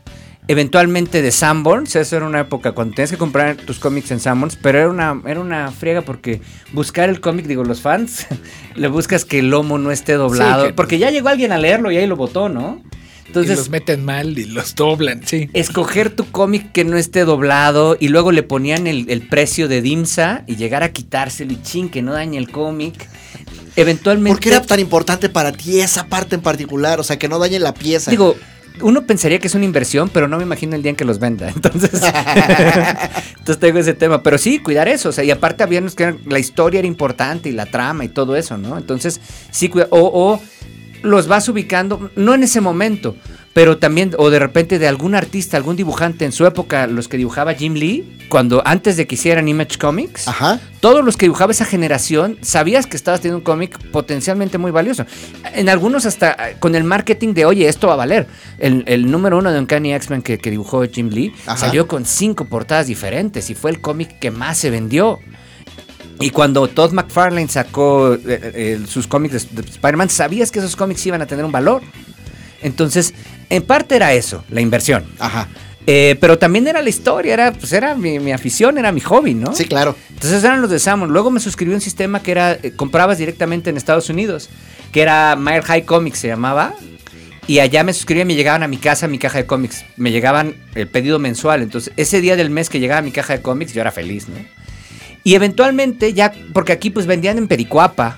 eventualmente 0.50 1.22
de 1.22 1.32
Sanborns, 1.32 1.96
eso 1.96 2.18
era 2.18 2.26
una 2.26 2.42
época 2.42 2.74
cuando 2.74 2.96
tenías 2.96 3.12
que 3.12 3.18
comprar 3.18 3.56
tus 3.56 3.80
cómics 3.80 4.12
en 4.12 4.20
Sanborns, 4.20 4.56
pero 4.58 4.80
era 4.80 4.90
una, 4.90 5.22
era 5.26 5.40
una 5.40 5.72
friega 5.72 6.02
porque 6.02 6.42
buscar 6.74 7.08
el 7.10 7.22
cómic, 7.22 7.46
digo, 7.46 7.64
los 7.64 7.82
fans, 7.82 8.26
le 8.76 8.88
buscas 8.90 9.24
que 9.26 9.40
el 9.40 9.50
lomo 9.52 9.78
no 9.78 9.92
esté 9.92 10.14
doblado, 10.14 10.68
que- 10.68 10.74
porque 10.74 10.98
ya 10.98 11.12
llegó 11.12 11.30
alguien 11.30 11.52
a 11.54 11.58
leerlo 11.58 11.92
y 11.92 11.98
ahí 11.98 12.08
lo 12.08 12.16
votó, 12.18 12.50
¿no? 12.50 12.82
Y 13.30 13.32
Entonces, 13.40 13.58
los 13.58 13.70
meten 13.70 14.04
mal 14.04 14.38
y 14.38 14.46
los 14.46 14.76
doblan, 14.76 15.22
sí. 15.26 15.50
escoger 15.54 16.10
tu 16.10 16.26
cómic 16.32 16.72
que 16.72 16.84
no 16.84 16.98
esté 16.98 17.26
doblado 17.26 17.96
y 18.00 18.08
luego 18.10 18.32
le 18.32 18.44
ponían 18.44 18.88
el, 18.88 19.10
el 19.10 19.22
precio 19.28 19.68
de 19.68 19.82
Dimsa 19.82 20.44
y 20.48 20.56
llegar 20.56 20.84
a 20.84 20.92
quitárselo 20.92 21.54
y 21.54 21.62
chin, 21.62 21.90
que 21.90 22.02
no 22.02 22.14
dañe 22.14 22.38
el 22.38 22.50
cómic. 22.52 23.08
Eventualmente... 23.76 24.32
¿Por 24.34 24.40
qué 24.42 24.50
era 24.50 24.62
tan 24.62 24.80
importante 24.80 25.30
para 25.30 25.52
ti 25.52 25.80
esa 25.80 26.08
parte 26.08 26.36
en 26.36 26.42
particular? 26.42 27.00
O 27.00 27.04
sea, 27.04 27.18
que 27.20 27.30
no 27.30 27.40
dañen 27.40 27.64
la 27.64 27.74
pieza. 27.74 28.12
Digo, 28.12 28.36
uno 28.82 29.06
pensaría 29.06 29.40
que 29.40 29.48
es 29.48 29.56
una 29.56 29.66
inversión, 29.66 30.10
pero 30.10 30.28
no 30.28 30.38
me 30.38 30.44
imagino 30.44 30.76
el 30.76 30.82
día 30.82 30.90
en 30.90 30.96
que 30.96 31.06
los 31.06 31.20
venda. 31.20 31.50
Entonces, 31.56 31.92
entonces 33.40 33.60
tengo 33.60 33.80
ese 33.80 33.94
tema. 33.94 34.24
Pero 34.24 34.38
sí, 34.38 34.60
cuidar 34.60 34.88
eso. 34.88 35.10
O 35.10 35.12
sea, 35.12 35.24
y 35.24 35.32
aparte 35.32 35.64
había 35.64 35.80
unos 35.80 35.96
que 35.96 36.04
eran- 36.04 36.20
la 36.28 36.40
historia 36.40 36.80
era 36.80 36.88
importante 36.88 37.50
y 37.50 37.52
la 37.52 37.66
trama 37.66 38.06
y 38.06 38.10
todo 38.10 38.36
eso, 38.36 38.58
¿no? 38.58 38.78
Entonces, 38.78 39.20
sí, 39.52 39.70
cuida- 39.70 39.88
o, 39.92 40.00
o 40.00 40.42
los 41.02 41.28
vas 41.28 41.48
ubicando, 41.50 42.12
no 42.16 42.34
en 42.34 42.44
ese 42.44 42.62
momento, 42.62 43.16
pero 43.54 43.78
también, 43.78 44.14
o 44.18 44.30
de 44.30 44.40
repente 44.40 44.80
de 44.80 44.88
algún 44.88 45.16
artista, 45.16 45.58
algún 45.58 45.76
dibujante 45.76 46.24
en 46.24 46.32
su 46.32 46.46
época, 46.46 46.88
los 46.88 47.08
que 47.08 47.18
dibujaba 47.18 47.54
Jim 47.56 47.74
Lee, 47.74 48.18
cuando 48.30 48.62
antes 48.66 48.96
de 48.96 49.08
que 49.08 49.16
hicieran 49.16 49.48
Image 49.48 49.78
Comics, 49.80 50.28
Ajá. 50.28 50.60
todos 50.80 51.04
los 51.04 51.18
que 51.18 51.26
dibujaba 51.26 51.52
esa 51.52 51.66
generación, 51.66 52.38
sabías 52.42 52.86
que 52.86 52.96
estabas 52.96 53.22
teniendo 53.22 53.40
un 53.40 53.44
cómic 53.44 53.78
potencialmente 53.92 54.58
muy 54.60 54.72
valioso. 54.72 55.06
En 55.56 55.68
algunos 55.68 56.06
hasta 56.06 56.32
eh, 56.32 56.56
con 56.60 56.76
el 56.76 56.84
marketing 56.84 57.34
de, 57.34 57.46
oye, 57.46 57.68
esto 57.68 57.88
va 57.88 57.94
a 57.94 57.98
valer. 57.98 58.28
El, 58.60 58.84
el 58.88 59.10
número 59.10 59.38
uno 59.40 59.52
de 59.52 59.60
Uncanny 59.60 59.94
X-Men 59.94 60.22
que, 60.22 60.38
que 60.38 60.52
dibujó 60.52 60.84
Jim 60.86 61.10
Lee 61.10 61.34
Ajá. 61.48 61.58
salió 61.58 61.88
con 61.88 62.06
cinco 62.06 62.46
portadas 62.46 62.86
diferentes 62.88 63.50
y 63.50 63.56
fue 63.56 63.72
el 63.72 63.82
cómic 63.82 64.20
que 64.20 64.30
más 64.32 64.58
se 64.60 64.70
vendió. 64.70 65.20
Y 66.20 66.32
cuando 66.32 66.68
Todd 66.68 66.92
McFarlane 66.92 67.48
sacó 67.48 68.14
eh, 68.14 68.20
eh, 68.26 68.80
sus 68.88 69.08
cómics 69.08 69.50
de, 69.50 69.62
de 69.62 69.70
Spider-Man, 69.70 70.10
sabías 70.10 70.52
que 70.52 70.60
esos 70.60 70.76
cómics 70.76 71.06
iban 71.06 71.22
a 71.22 71.26
tener 71.26 71.46
un 71.46 71.52
valor. 71.52 71.82
Entonces, 72.62 73.14
en 73.50 73.64
parte 73.64 73.96
era 73.96 74.14
eso, 74.14 74.44
la 74.50 74.60
inversión. 74.60 75.06
Ajá. 75.18 75.48
Eh, 75.88 76.18
pero 76.20 76.38
también 76.38 76.68
era 76.68 76.82
la 76.82 76.90
historia, 76.90 77.34
era, 77.34 77.54
pues 77.54 77.72
era 77.74 77.96
mi, 77.96 78.20
mi 78.20 78.32
afición, 78.32 78.78
era 78.78 78.92
mi 78.92 79.00
hobby, 79.00 79.34
¿no? 79.34 79.56
Sí, 79.56 79.66
claro. 79.66 79.96
Entonces 80.10 80.44
eran 80.44 80.62
los 80.62 80.70
de 80.70 80.78
Salmon. 80.78 81.12
Luego 81.12 81.32
me 81.32 81.40
suscribí 81.40 81.72
a 81.72 81.76
un 81.76 81.82
sistema 81.82 82.22
que 82.22 82.32
era, 82.32 82.60
comprabas 82.76 83.18
directamente 83.18 83.70
en 83.70 83.78
Estados 83.78 84.10
Unidos, 84.10 84.50
que 84.92 85.02
era 85.02 85.36
Mile 85.36 85.62
High 85.62 85.86
Comics 85.86 86.20
se 86.20 86.28
llamaba. 86.28 86.74
Y 87.48 87.58
allá 87.60 87.84
me 87.84 87.94
suscribía 87.94 88.22
y 88.22 88.26
me 88.28 88.36
llegaban 88.36 88.62
a 88.62 88.68
mi 88.68 88.78
casa 88.78 89.08
mi 89.08 89.18
caja 89.18 89.40
de 89.40 89.48
cómics. 89.48 89.84
Me 89.98 90.12
llegaban 90.12 90.56
el 90.76 90.88
pedido 90.88 91.18
mensual. 91.18 91.64
Entonces, 91.64 91.92
ese 91.98 92.22
día 92.22 92.36
del 92.36 92.52
mes 92.52 92.70
que 92.70 92.80
llegaba 92.80 93.02
mi 93.02 93.12
caja 93.12 93.34
de 93.34 93.42
cómics, 93.42 93.74
yo 93.74 93.82
era 93.82 93.92
feliz, 93.92 94.28
¿no? 94.30 94.36
Y 95.24 95.36
eventualmente, 95.36 96.14
ya, 96.14 96.32
porque 96.54 96.72
aquí 96.72 96.90
pues 96.90 97.06
vendían 97.06 97.38
en 97.38 97.48
Pericuapa. 97.48 98.18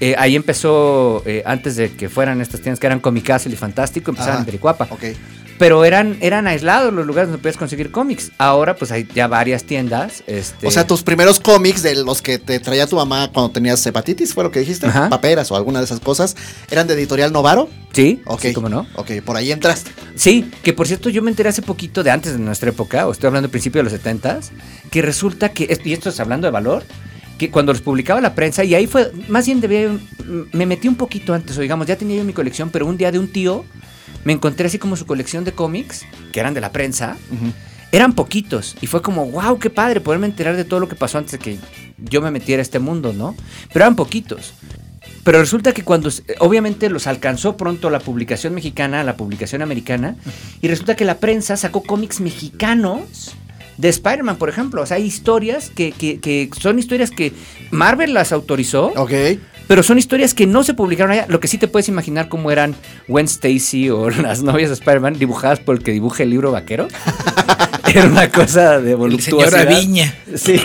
eh, 0.00 0.14
ahí 0.18 0.34
empezó, 0.34 1.22
eh, 1.26 1.42
antes 1.46 1.76
de 1.76 1.92
que 1.92 2.08
fueran 2.08 2.40
estas 2.40 2.60
tiendas 2.60 2.80
que 2.80 2.86
eran 2.86 2.98
Comicastle 2.98 3.52
y 3.52 3.56
Fantástico, 3.56 4.10
empezaron 4.10 4.34
Ajá. 4.34 4.40
en 4.42 4.46
Pericuapa. 4.46 4.88
Ok. 4.90 5.04
Pero 5.62 5.84
eran, 5.84 6.16
eran 6.20 6.48
aislados 6.48 6.92
los 6.92 7.06
lugares 7.06 7.28
donde 7.30 7.40
podías 7.40 7.56
conseguir 7.56 7.92
cómics. 7.92 8.32
Ahora 8.36 8.74
pues 8.74 8.90
hay 8.90 9.06
ya 9.14 9.28
varias 9.28 9.62
tiendas. 9.62 10.24
Este, 10.26 10.66
O 10.66 10.72
sea, 10.72 10.88
tus 10.88 11.04
primeros 11.04 11.38
cómics 11.38 11.84
de 11.84 11.94
los 11.94 12.20
que 12.20 12.40
te 12.40 12.58
traía 12.58 12.88
tu 12.88 12.96
mamá 12.96 13.30
cuando 13.32 13.52
tenías 13.52 13.86
hepatitis, 13.86 14.34
fue 14.34 14.42
lo 14.42 14.50
que 14.50 14.58
dijiste, 14.58 14.86
Ajá. 14.88 15.08
paperas 15.08 15.52
o 15.52 15.56
alguna 15.56 15.78
de 15.78 15.84
esas 15.84 16.00
cosas, 16.00 16.34
eran 16.68 16.88
de 16.88 16.94
editorial 16.94 17.32
Novaro. 17.32 17.68
Sí, 17.92 18.20
Ok. 18.26 18.40
sí, 18.40 18.52
cómo 18.52 18.68
no. 18.68 18.88
Ok, 18.96 19.12
por 19.24 19.36
ahí 19.36 19.52
entraste. 19.52 19.92
Sí, 20.16 20.50
que 20.64 20.72
por 20.72 20.88
cierto 20.88 21.10
yo 21.10 21.22
me 21.22 21.30
enteré 21.30 21.50
hace 21.50 21.62
poquito 21.62 22.02
de 22.02 22.10
antes 22.10 22.32
de 22.32 22.40
nuestra 22.40 22.70
época, 22.70 23.06
o 23.06 23.12
estoy 23.12 23.28
hablando 23.28 23.46
del 23.46 23.52
principio 23.52 23.84
de 23.84 23.88
los 23.88 23.92
70s, 24.02 24.50
que 24.90 25.00
resulta 25.00 25.50
que, 25.50 25.78
y 25.84 25.92
esto 25.92 26.08
es 26.08 26.18
hablando 26.18 26.48
de 26.48 26.50
valor, 26.50 26.82
que 27.38 27.52
cuando 27.52 27.72
los 27.72 27.82
publicaba 27.82 28.20
la 28.20 28.34
prensa, 28.34 28.64
y 28.64 28.74
ahí 28.74 28.88
fue, 28.88 29.12
más 29.28 29.46
bien 29.46 29.60
debía, 29.60 29.96
me 30.50 30.66
metí 30.66 30.88
un 30.88 30.96
poquito 30.96 31.32
antes, 31.34 31.56
o 31.56 31.60
digamos, 31.60 31.86
ya 31.86 31.94
tenía 31.94 32.16
yo 32.16 32.24
mi 32.24 32.32
colección, 32.32 32.70
pero 32.70 32.84
un 32.84 32.96
día 32.96 33.12
de 33.12 33.20
un 33.20 33.28
tío 33.30 33.64
me 34.24 34.32
encontré 34.32 34.66
así 34.66 34.78
como 34.78 34.96
su 34.96 35.06
colección 35.06 35.44
de 35.44 35.52
cómics, 35.52 36.04
que 36.32 36.40
eran 36.40 36.54
de 36.54 36.60
la 36.60 36.72
prensa, 36.72 37.16
eran 37.90 38.14
poquitos, 38.14 38.76
y 38.80 38.86
fue 38.86 39.02
como, 39.02 39.26
wow, 39.26 39.58
qué 39.58 39.68
padre 39.70 40.00
poderme 40.00 40.26
enterar 40.26 40.56
de 40.56 40.64
todo 40.64 40.80
lo 40.80 40.88
que 40.88 40.96
pasó 40.96 41.18
antes 41.18 41.32
de 41.32 41.38
que 41.38 41.58
yo 41.98 42.20
me 42.22 42.30
metiera 42.30 42.60
a 42.60 42.62
este 42.62 42.78
mundo, 42.78 43.12
¿no? 43.12 43.34
Pero 43.72 43.84
eran 43.84 43.96
poquitos. 43.96 44.54
Pero 45.24 45.38
resulta 45.38 45.72
que 45.72 45.82
cuando, 45.84 46.10
obviamente 46.40 46.88
los 46.90 47.06
alcanzó 47.06 47.56
pronto 47.56 47.90
la 47.90 48.00
publicación 48.00 48.54
mexicana, 48.54 49.04
la 49.04 49.16
publicación 49.16 49.62
americana, 49.62 50.16
y 50.60 50.68
resulta 50.68 50.96
que 50.96 51.04
la 51.04 51.18
prensa 51.18 51.56
sacó 51.56 51.82
cómics 51.82 52.20
mexicanos 52.20 53.32
de 53.78 53.88
Spider-Man, 53.88 54.36
por 54.36 54.48
ejemplo. 54.48 54.82
O 54.82 54.86
sea, 54.86 54.96
hay 54.96 55.04
historias 55.04 55.70
que, 55.70 55.92
que- 55.92 56.18
que 56.20 56.50
son 56.60 56.78
historias 56.78 57.10
que 57.10 57.32
Marvel 57.70 58.14
las 58.14 58.32
autorizó, 58.32 58.92
Ok. 58.96 59.12
Pero 59.66 59.82
son 59.82 59.98
historias 59.98 60.34
que 60.34 60.46
no 60.46 60.64
se 60.64 60.74
publicaron 60.74 61.12
allá. 61.12 61.26
Lo 61.28 61.40
que 61.40 61.48
sí 61.48 61.58
te 61.58 61.68
puedes 61.68 61.88
imaginar 61.88 62.28
cómo 62.28 62.50
eran 62.50 62.74
Gwen 63.08 63.26
Stacy 63.26 63.90
o 63.90 64.10
las 64.22 64.42
novias 64.42 64.70
de 64.70 64.74
Spider-Man 64.74 65.18
dibujadas 65.18 65.60
por 65.60 65.76
el 65.76 65.82
que 65.82 65.92
dibuje 65.92 66.22
el 66.24 66.30
libro 66.30 66.52
vaquero. 66.52 66.88
Era 67.94 68.06
una 68.06 68.30
cosa 68.30 68.80
de 68.80 68.94
voluptuosidad. 68.94 69.68
Aviña. 69.68 70.14
Sí. 70.34 70.58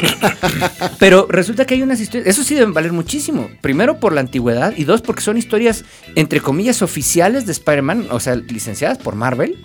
Pero 0.97 1.27
resulta 1.29 1.65
que 1.65 1.73
hay 1.73 1.81
unas 1.81 1.99
historias. 1.99 2.27
Eso 2.27 2.43
sí 2.43 2.55
deben 2.55 2.73
valer 2.73 2.93
muchísimo. 2.93 3.49
Primero 3.59 3.99
por 3.99 4.13
la 4.13 4.21
antigüedad 4.21 4.73
y 4.77 4.85
dos 4.85 5.01
porque 5.01 5.21
son 5.21 5.37
historias, 5.37 5.83
entre 6.15 6.39
comillas, 6.39 6.81
oficiales 6.81 7.45
de 7.45 7.51
Spider-Man, 7.51 8.07
o 8.11 8.19
sea, 8.21 8.35
licenciadas 8.35 8.97
por 8.97 9.15
Marvel, 9.15 9.57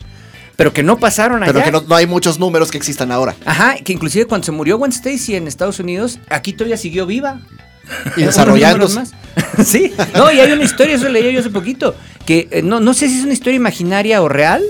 pero 0.57 0.73
que 0.73 0.83
no 0.83 0.99
pasaron 0.99 1.43
allá. 1.43 1.53
Pero 1.53 1.65
que 1.65 1.73
no, 1.73 1.81
no 1.83 1.95
hay 1.95 2.07
muchos 2.07 2.39
números 2.41 2.71
que 2.71 2.79
existan 2.79 3.13
ahora. 3.13 3.37
Ajá, 3.45 3.77
que 3.77 3.93
inclusive 3.93 4.27
cuando 4.27 4.45
se 4.45 4.53
murió 4.53 4.79
Gwen 4.79 4.93
Stacy 4.93 5.37
en 5.37 5.47
Estados 5.47 5.79
Unidos, 5.79 6.19
aquí 6.31 6.53
todavía 6.53 6.77
siguió 6.77 7.07
viva. 7.07 7.41
Y 8.17 8.25
más. 8.25 9.13
sí, 9.65 9.93
no, 10.15 10.31
y 10.31 10.41
hay 10.41 10.53
una 10.53 10.65
historia, 10.65 10.97
eso 10.97 11.09
leí 11.09 11.33
yo 11.33 11.41
hace 11.41 11.51
poquito, 11.51 11.95
que 12.27 12.49
eh, 12.51 12.63
no, 12.63 12.81
no 12.81 12.93
sé 12.95 13.09
si 13.09 13.19
es 13.19 13.25
una 13.25 13.33
historia 13.33 13.57
imaginaria 13.57 14.23
o 14.23 14.29
real. 14.29 14.63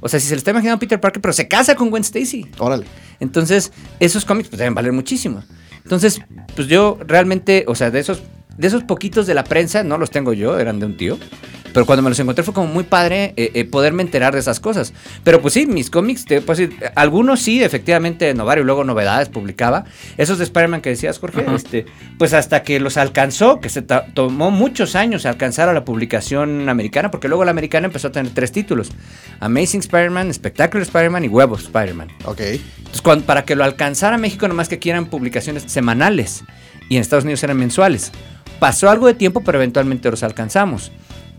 O 0.00 0.08
sea, 0.08 0.20
si 0.20 0.28
se 0.28 0.34
le 0.34 0.38
está 0.38 0.52
imaginando 0.52 0.76
a 0.76 0.78
Peter 0.78 1.00
Parker, 1.00 1.20
pero 1.20 1.32
se 1.32 1.48
casa 1.48 1.74
con 1.74 1.90
Gwen 1.90 2.02
Stacy. 2.02 2.46
Órale. 2.58 2.86
Entonces, 3.20 3.72
esos 3.98 4.24
cómics 4.24 4.48
pues 4.48 4.58
deben 4.58 4.74
valer 4.74 4.92
muchísimo. 4.92 5.42
Entonces, 5.82 6.20
pues 6.54 6.68
yo 6.68 6.98
realmente, 7.06 7.64
o 7.66 7.74
sea, 7.74 7.90
de 7.90 7.98
esos, 8.00 8.22
de 8.58 8.66
esos 8.66 8.84
poquitos 8.84 9.26
de 9.26 9.34
la 9.34 9.44
prensa, 9.44 9.82
no 9.82 9.96
los 9.96 10.10
tengo 10.10 10.32
yo, 10.34 10.58
eran 10.58 10.78
de 10.80 10.86
un 10.86 10.96
tío. 10.96 11.18
Pero 11.72 11.84
cuando 11.84 12.02
me 12.02 12.08
los 12.08 12.18
encontré 12.18 12.42
fue 12.42 12.54
como 12.54 12.66
muy 12.66 12.82
padre 12.84 13.34
eh, 13.36 13.50
eh, 13.54 13.64
poderme 13.66 14.02
enterar 14.02 14.32
de 14.32 14.40
esas 14.40 14.58
cosas. 14.58 14.94
Pero 15.22 15.40
pues 15.42 15.52
sí, 15.54 15.66
mis 15.66 15.90
cómics, 15.90 16.24
te 16.24 16.40
puedo 16.40 16.58
decir, 16.58 16.76
algunos 16.96 17.40
sí, 17.40 17.62
efectivamente, 17.62 18.32
Novario, 18.32 18.62
y 18.62 18.66
luego 18.66 18.84
novedades 18.84 19.28
publicaba. 19.28 19.84
Esos 20.16 20.38
de 20.38 20.44
Spider-Man 20.44 20.80
que 20.80 20.90
decías, 20.90 21.18
Jorge, 21.18 21.44
este, 21.54 21.84
pues 22.18 22.32
hasta 22.32 22.62
que 22.62 22.80
los 22.80 22.96
alcanzó, 22.96 23.60
que 23.60 23.68
se 23.68 23.82
tomó 23.82 24.50
muchos 24.50 24.96
años 24.96 25.26
alcanzar 25.26 25.68
a 25.68 25.74
la 25.74 25.84
publicación 25.84 26.68
americana, 26.70 27.10
porque 27.10 27.28
luego 27.28 27.44
la 27.44 27.50
americana 27.50 27.86
empezó 27.86 28.08
a 28.08 28.12
tener 28.12 28.32
tres 28.32 28.50
títulos. 28.50 28.88
Amazing 29.40 29.80
Spider-Man, 29.80 30.32
Spectacular 30.32 30.82
Spider-Man 30.82 31.24
y 31.26 31.28
Huevos 31.28 31.64
Spider-Man. 31.64 32.08
Ok. 32.24 32.40
Entonces, 32.40 33.02
cuando- 33.02 33.26
para 33.26 33.44
que 33.44 33.54
lo 33.54 33.62
alcanzara 33.62 34.16
México, 34.16 34.48
nomás 34.48 34.68
que 34.70 34.78
quieran 34.78 35.06
publicaciones 35.06 35.64
semanales. 35.64 36.44
Y 36.88 36.96
en 36.96 37.02
Estados 37.02 37.24
Unidos 37.24 37.42
eran 37.42 37.58
mensuales. 37.58 38.12
Pasó 38.58 38.90
algo 38.90 39.06
de 39.06 39.14
tiempo, 39.14 39.42
pero 39.44 39.58
eventualmente 39.58 40.10
los 40.10 40.22
alcanzamos. 40.22 40.90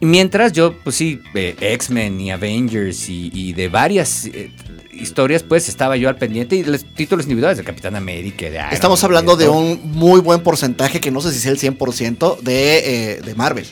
Y 0.01 0.05
mientras 0.05 0.53
yo, 0.53 0.76
pues 0.84 0.95
sí, 0.95 1.20
eh, 1.36 1.55
X-Men 1.59 2.22
y 2.22 2.32
Avengers 2.32 3.09
y, 3.09 3.30
y 3.34 3.51
de 3.53 3.67
varias 3.67 4.26
eh, 4.28 4.49
historias, 4.93 5.43
pues 5.43 5.67
estaba 5.67 5.97
yo 5.97 6.07
al 6.07 6.15
pendiente. 6.15 6.55
Y 6.55 6.63
los 6.63 6.86
títulos 6.95 7.26
individuales 7.26 7.57
de 7.57 7.65
Capitán 7.65 7.95
América, 7.97 8.47
y 8.47 8.49
de 8.51 8.57
Iron 8.59 8.72
Estamos 8.72 9.03
hablando 9.03 9.36
de 9.36 9.49
un 9.49 9.82
muy 9.91 10.22
buen 10.22 10.39
porcentaje, 10.41 11.01
que 11.01 11.11
no 11.11 11.20
sé 11.20 11.34
si 11.34 11.39
sea 11.39 11.51
el 11.51 11.57
100% 11.59 12.39
de, 12.39 12.78
eh, 13.17 13.22
de 13.22 13.36
Marvel. 13.36 13.65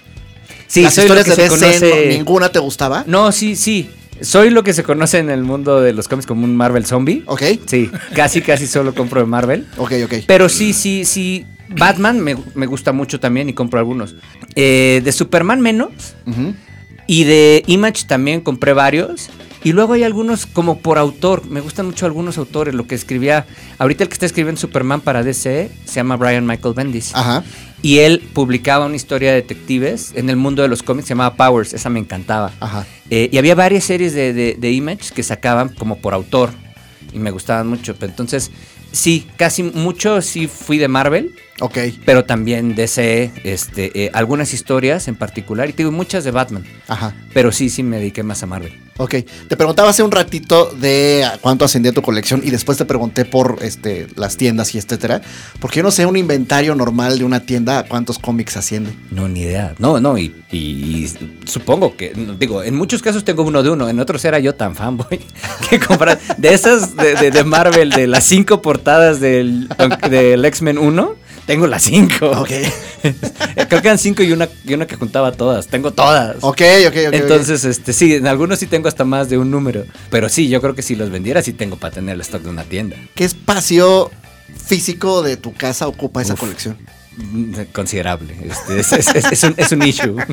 Sí, 0.67 0.81
Las 0.81 0.97
historias 0.97 1.23
que 1.23 1.29
de 1.31 1.35
se 1.35 1.41
DC, 1.43 1.55
conoce- 1.55 1.89
no- 2.09 2.11
¿ninguna 2.17 2.49
te 2.49 2.59
gustaba? 2.59 3.05
No, 3.07 3.31
sí, 3.31 3.55
sí. 3.55 3.89
Soy 4.19 4.49
lo 4.49 4.63
que 4.63 4.73
se 4.73 4.83
conoce 4.83 5.19
en 5.19 5.29
el 5.29 5.43
mundo 5.43 5.79
de 5.79 5.93
los 5.93 6.07
cómics 6.09 6.25
como 6.25 6.43
un 6.43 6.57
Marvel 6.57 6.85
zombie. 6.85 7.23
Ok. 7.27 7.43
Sí, 7.67 7.89
casi, 8.15 8.41
casi 8.41 8.67
solo 8.67 8.93
compro 8.93 9.21
de 9.21 9.27
Marvel. 9.27 9.65
Ok, 9.77 9.93
ok. 10.03 10.13
Pero 10.27 10.49
sí, 10.49 10.73
sí, 10.73 11.05
sí. 11.05 11.45
Batman 11.69 12.19
me, 12.19 12.35
me 12.55 12.65
gusta 12.65 12.91
mucho 12.91 13.19
también 13.19 13.49
y 13.49 13.53
compro 13.53 13.79
algunos. 13.79 14.15
Eh, 14.55 15.01
de 15.03 15.11
Superman 15.11 15.61
menos. 15.61 16.15
Y 17.07 17.23
de 17.23 17.63
Image 17.67 18.05
también 18.05 18.41
compré 18.41 18.73
varios. 18.73 19.29
Y 19.63 19.73
luego 19.73 19.93
hay 19.93 20.03
algunos 20.03 20.45
como 20.45 20.79
por 20.79 20.97
autor. 20.97 21.45
Me 21.47 21.61
gustan 21.61 21.87
mucho 21.87 22.05
algunos 22.05 22.37
autores. 22.37 22.73
Lo 22.73 22.87
que 22.87 22.95
escribía. 22.95 23.45
Ahorita 23.77 24.03
el 24.03 24.09
que 24.09 24.13
está 24.13 24.25
escribiendo 24.25 24.59
Superman 24.59 25.01
para 25.01 25.23
DC 25.23 25.71
se 25.85 25.95
llama 25.95 26.15
Brian 26.15 26.45
Michael 26.45 26.73
Bendis. 26.73 27.13
Ajá. 27.15 27.43
Y 27.81 27.99
él 27.99 28.23
publicaba 28.33 28.85
una 28.85 28.95
historia 28.95 29.29
de 29.29 29.35
detectives 29.35 30.13
en 30.15 30.29
el 30.29 30.35
mundo 30.35 30.61
de 30.61 30.67
los 30.67 30.83
cómics. 30.83 31.07
Se 31.07 31.13
llamaba 31.13 31.35
Powers. 31.35 31.73
Esa 31.73 31.89
me 31.89 31.99
encantaba. 31.99 32.51
Ajá. 32.59 32.85
Eh, 33.09 33.29
y 33.31 33.37
había 33.37 33.55
varias 33.55 33.83
series 33.83 34.13
de, 34.13 34.33
de, 34.33 34.55
de 34.59 34.71
Image 34.71 35.11
que 35.13 35.23
sacaban 35.23 35.69
como 35.69 35.97
por 35.97 36.13
autor. 36.13 36.51
Y 37.13 37.19
me 37.19 37.31
gustaban 37.31 37.67
mucho. 37.67 37.95
Entonces, 38.01 38.51
sí, 38.91 39.27
casi 39.37 39.63
mucho 39.63 40.21
sí 40.21 40.47
fui 40.47 40.77
de 40.77 40.87
Marvel. 40.87 41.33
Ok. 41.59 41.77
Pero 42.05 42.23
también 42.25 42.75
DC, 42.75 43.31
este, 43.43 44.03
eh, 44.05 44.11
algunas 44.13 44.53
historias 44.53 45.07
en 45.07 45.15
particular. 45.15 45.69
Y 45.69 45.73
te 45.73 45.77
digo, 45.83 45.91
muchas 45.91 46.23
de 46.23 46.31
Batman. 46.31 46.63
Ajá. 46.87 47.15
Pero 47.33 47.51
sí, 47.51 47.69
sí 47.69 47.81
me 47.83 47.97
dediqué 47.97 48.21
más 48.23 48.43
a 48.43 48.45
Marvel. 48.45 48.73
Ok. 48.97 49.15
Te 49.47 49.57
preguntaba 49.57 49.89
hace 49.89 50.01
un 50.03 50.11
ratito 50.11 50.71
de 50.79 51.23
cuánto 51.41 51.65
ascendía 51.65 51.91
tu 51.91 52.01
colección 52.01 52.41
y 52.43 52.49
después 52.51 52.77
te 52.77 52.85
pregunté 52.85 53.25
por 53.25 53.57
este, 53.61 54.07
las 54.15 54.37
tiendas 54.37 54.73
y 54.75 54.77
etcétera. 54.79 55.21
Porque 55.59 55.77
yo 55.77 55.83
no 55.83 55.91
sé 55.91 56.05
un 56.05 56.15
inventario 56.17 56.73
normal 56.75 57.17
de 57.19 57.23
una 57.25 57.39
tienda 57.41 57.79
a 57.79 57.83
cuántos 57.83 58.17
cómics 58.19 58.57
asciende. 58.57 58.91
No, 59.11 59.27
ni 59.27 59.41
idea. 59.41 59.73
No, 59.79 59.99
no, 59.99 60.17
y, 60.17 60.35
y- 60.51 60.57
y 60.57 61.13
supongo 61.45 61.95
que, 61.95 62.13
digo, 62.39 62.63
en 62.63 62.75
muchos 62.75 63.01
casos 63.01 63.23
tengo 63.23 63.43
uno 63.43 63.61
de 63.63 63.69
uno, 63.71 63.87
en 63.89 63.99
otros 63.99 64.23
era 64.25 64.39
yo 64.39 64.53
tan 64.55 64.75
fanboy 64.75 65.19
que 65.69 65.79
comprar 65.79 66.19
de 66.37 66.53
esas 66.53 66.95
de, 66.95 67.15
de- 67.15 67.31
de 67.31 67.43
Marvel, 67.43 67.89
de 67.91 68.07
las 68.07 68.25
cinco 68.25 68.61
portadas 68.63 69.19
del, 69.19 69.67
del 70.09 70.43
X-Men 70.45 70.77
1, 70.79 71.15
tengo 71.47 71.65
las 71.65 71.81
cinco. 71.81 72.27
Ok. 72.29 72.49
Creo 73.01 73.81
que 73.81 73.87
eran 73.87 73.97
cinco 73.97 74.21
y 74.21 74.31
una, 74.31 74.47
y 74.65 74.73
una 74.75 74.85
que 74.85 74.95
juntaba 74.95 75.31
todas, 75.31 75.65
tengo 75.67 75.91
todas. 75.91 76.35
Ok, 76.41 76.61
ok, 76.87 76.95
ok. 77.07 77.13
Entonces, 77.13 77.63
este, 77.65 77.93
sí, 77.93 78.13
en 78.15 78.27
algunos 78.27 78.59
sí 78.59 78.67
tengo 78.67 78.87
hasta 78.87 79.03
más 79.03 79.29
de 79.29 79.37
un 79.39 79.49
número, 79.49 79.85
pero 80.11 80.29
sí, 80.29 80.47
yo 80.49 80.61
creo 80.61 80.75
que 80.75 80.83
si 80.83 80.95
los 80.95 81.09
vendiera 81.09 81.41
sí 81.41 81.53
tengo 81.53 81.77
para 81.77 81.93
tener 81.95 82.13
el 82.15 82.21
stock 82.21 82.43
de 82.43 82.49
una 82.49 82.63
tienda. 82.65 82.97
¿Qué 83.15 83.23
espacio 83.25 84.11
físico 84.67 85.23
de 85.23 85.37
tu 85.37 85.53
casa 85.53 85.87
ocupa 85.87 86.21
esa 86.21 86.33
Uf. 86.35 86.39
colección? 86.41 86.77
Mm, 87.17 87.53
Considerable. 87.73 88.35
Este, 88.43 88.79
es, 88.79 88.91
es- 88.93 89.31
es- 89.31 89.43
un, 89.43 89.53
es 89.57 89.71
un 89.71 89.81
issue. 89.81 90.15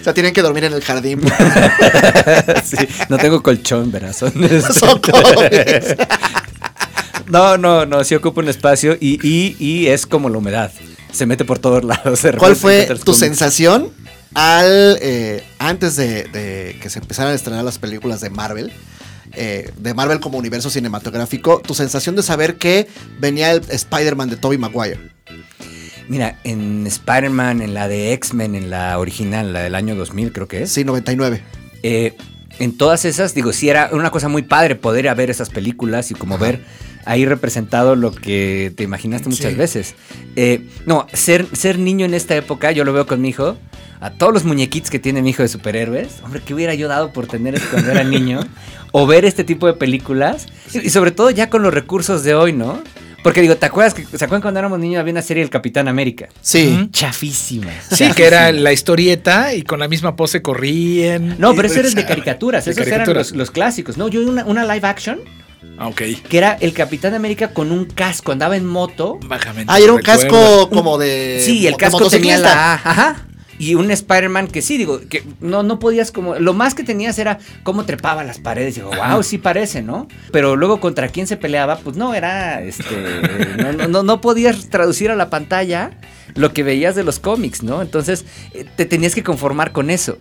O 0.00 0.04
sea, 0.04 0.14
tienen 0.14 0.32
que 0.32 0.42
dormir 0.42 0.64
en 0.64 0.72
el 0.72 0.82
jardín. 0.82 1.20
Sí, 2.64 2.76
no 3.08 3.18
tengo 3.18 3.42
colchón, 3.42 3.90
verás. 3.90 4.16
Son, 4.16 4.30
cómics. 4.30 5.96
No, 7.28 7.58
no, 7.58 7.86
no, 7.86 8.04
sí 8.04 8.14
ocupa 8.14 8.40
un 8.40 8.48
espacio 8.48 8.96
y, 9.00 9.18
y, 9.26 9.56
y 9.58 9.86
es 9.88 10.06
como 10.06 10.28
la 10.28 10.38
humedad. 10.38 10.72
Se 11.12 11.26
mete 11.26 11.44
por 11.44 11.58
todos 11.58 11.84
lados. 11.84 12.20
¿Cuál 12.38 12.56
fue 12.56 12.86
tu 13.04 13.14
sensación 13.14 13.90
al 14.34 14.98
eh, 15.00 15.42
antes 15.58 15.96
de, 15.96 16.24
de 16.24 16.76
que 16.80 16.90
se 16.90 16.98
empezaran 16.98 17.32
a 17.32 17.34
estrenar 17.34 17.64
las 17.64 17.78
películas 17.78 18.20
de 18.20 18.30
Marvel? 18.30 18.72
eh, 19.34 19.70
de 19.76 19.94
Marvel 19.94 20.20
como 20.20 20.38
universo 20.38 20.70
cinematográfico, 20.70 21.60
tu 21.60 21.74
sensación 21.74 22.16
de 22.16 22.22
saber 22.22 22.56
que 22.56 22.88
venía 23.18 23.52
el 23.52 23.62
Spider-Man 23.68 24.30
de 24.30 24.36
Tobey 24.36 24.58
Maguire. 24.58 24.98
Mira, 26.08 26.38
en 26.44 26.86
Spider-Man, 26.86 27.60
en 27.60 27.74
la 27.74 27.86
de 27.86 28.12
X-Men, 28.14 28.54
en 28.54 28.70
la 28.70 28.98
original, 28.98 29.52
la 29.52 29.60
del 29.60 29.74
año 29.74 29.94
2000 29.94 30.32
creo 30.32 30.48
que 30.48 30.62
es. 30.62 30.72
Sí, 30.72 30.84
99. 30.84 31.42
eh, 31.82 32.16
en 32.58 32.76
todas 32.76 33.04
esas, 33.04 33.34
digo, 33.34 33.52
sí 33.52 33.68
era 33.68 33.90
una 33.92 34.10
cosa 34.10 34.28
muy 34.28 34.42
padre 34.42 34.74
poder 34.74 35.14
ver 35.14 35.30
esas 35.30 35.48
películas 35.48 36.10
y 36.10 36.14
como 36.14 36.38
ver 36.38 36.64
ahí 37.04 37.24
representado 37.26 37.96
lo 37.96 38.12
que 38.12 38.72
te 38.76 38.82
imaginaste 38.84 39.28
muchas 39.28 39.52
Sí. 39.52 39.58
veces. 39.58 39.94
Eh, 40.36 40.66
no, 40.86 41.06
ser, 41.12 41.46
ser 41.54 41.78
niño 41.78 42.04
en 42.06 42.14
esta 42.14 42.34
época, 42.36 42.72
yo 42.72 42.84
lo 42.84 42.92
veo 42.92 43.06
con 43.06 43.20
mi 43.20 43.30
hijo, 43.30 43.56
a 44.00 44.10
todos 44.10 44.32
los 44.32 44.44
muñequitos 44.44 44.90
que 44.90 44.98
tiene 44.98 45.22
mi 45.22 45.30
hijo 45.30 45.42
de 45.42 45.48
superhéroes, 45.48 46.20
hombre, 46.22 46.40
¿qué 46.44 46.54
hubiera 46.54 46.74
yo 46.74 46.86
dado 46.88 47.12
por 47.12 47.26
tener 47.26 47.54
eso 47.56 47.66
cuando 47.70 47.90
era 47.90 48.04
niño? 48.04 48.40
o 48.92 49.06
ver 49.06 49.24
este 49.24 49.44
tipo 49.44 49.66
de 49.66 49.72
películas, 49.74 50.46
y, 50.72 50.86
y 50.86 50.90
sobre 50.90 51.10
todo 51.10 51.30
ya 51.30 51.50
con 51.50 51.62
los 51.62 51.74
recursos 51.74 52.22
de 52.24 52.34
hoy, 52.34 52.52
¿no? 52.52 52.80
Porque 53.24 53.40
digo, 53.42 53.56
¿te 53.56 53.66
acuerdas 53.66 53.94
que 53.94 54.04
¿se 54.04 54.24
acuerdan 54.24 54.40
cuando 54.42 54.60
éramos 54.60 54.78
niños 54.78 55.00
había 55.00 55.10
una 55.10 55.22
serie 55.22 55.42
del 55.42 55.50
Capitán 55.50 55.88
América? 55.88 56.28
Sí. 56.40 56.88
Chafísima. 56.92 57.66
Sí, 57.90 58.04
que 58.14 58.24
era 58.24 58.52
la 58.52 58.72
historieta 58.72 59.52
y 59.54 59.62
con 59.62 59.80
la 59.80 59.88
misma 59.88 60.14
pose 60.14 60.40
corrían. 60.40 61.34
No, 61.36 61.52
pero 61.56 61.66
eso 61.66 61.80
era 61.80 61.90
de 61.90 62.06
caricaturas, 62.06 62.64
De 62.64 62.70
esos 62.70 62.78
caricaturas. 62.84 63.08
eran 63.08 63.16
los, 63.16 63.32
los 63.32 63.50
clásicos. 63.50 63.98
No, 63.98 64.06
yo 64.06 64.20
una, 64.26 64.44
una 64.44 64.62
live 64.72 64.86
action 64.86 65.18
ok. 65.80 66.02
que 66.28 66.38
era 66.38 66.54
el 66.54 66.72
Capitán 66.72 67.14
América 67.14 67.52
con 67.52 67.72
un 67.72 67.86
casco, 67.86 68.32
andaba 68.32 68.56
en 68.56 68.66
moto. 68.66 69.18
Vagamente. 69.26 69.72
Ah, 69.72 69.78
era 69.78 69.92
un 69.92 69.98
recuerdo. 69.98 70.22
casco 70.22 70.70
como 70.70 70.98
de. 70.98 71.42
Sí, 71.44 71.66
el 71.66 71.72
de 71.72 71.78
casco 71.78 72.08
tenía 72.08 72.38
la 72.38 72.74
ajá. 72.74 73.24
Y 73.60 73.74
un 73.74 73.90
Spider-Man 73.90 74.46
que 74.46 74.62
sí, 74.62 74.78
digo, 74.78 75.00
que 75.08 75.24
no, 75.40 75.64
no 75.64 75.80
podías 75.80 76.12
como. 76.12 76.36
Lo 76.36 76.54
más 76.54 76.74
que 76.74 76.84
tenías 76.84 77.18
era 77.18 77.38
cómo 77.64 77.84
trepaba 77.84 78.22
las 78.22 78.38
paredes. 78.38 78.76
Digo, 78.76 78.90
wow, 78.90 79.22
sí 79.24 79.38
parece, 79.38 79.82
¿no? 79.82 80.06
Pero 80.30 80.54
luego 80.54 80.78
contra 80.78 81.08
quién 81.08 81.26
se 81.26 81.36
peleaba, 81.36 81.78
pues 81.78 81.96
no, 81.96 82.14
era. 82.14 82.62
Este. 82.62 82.84
no, 83.58 83.72
no, 83.72 83.88
no, 83.88 84.02
no 84.04 84.20
podías 84.20 84.70
traducir 84.70 85.10
a 85.10 85.16
la 85.16 85.28
pantalla 85.28 85.90
lo 86.34 86.52
que 86.52 86.62
veías 86.62 86.94
de 86.94 87.02
los 87.02 87.18
cómics, 87.18 87.64
¿no? 87.64 87.82
Entonces 87.82 88.24
eh, 88.54 88.64
te 88.76 88.86
tenías 88.86 89.14
que 89.14 89.24
conformar 89.24 89.72
con 89.72 89.90
eso. 89.90 90.18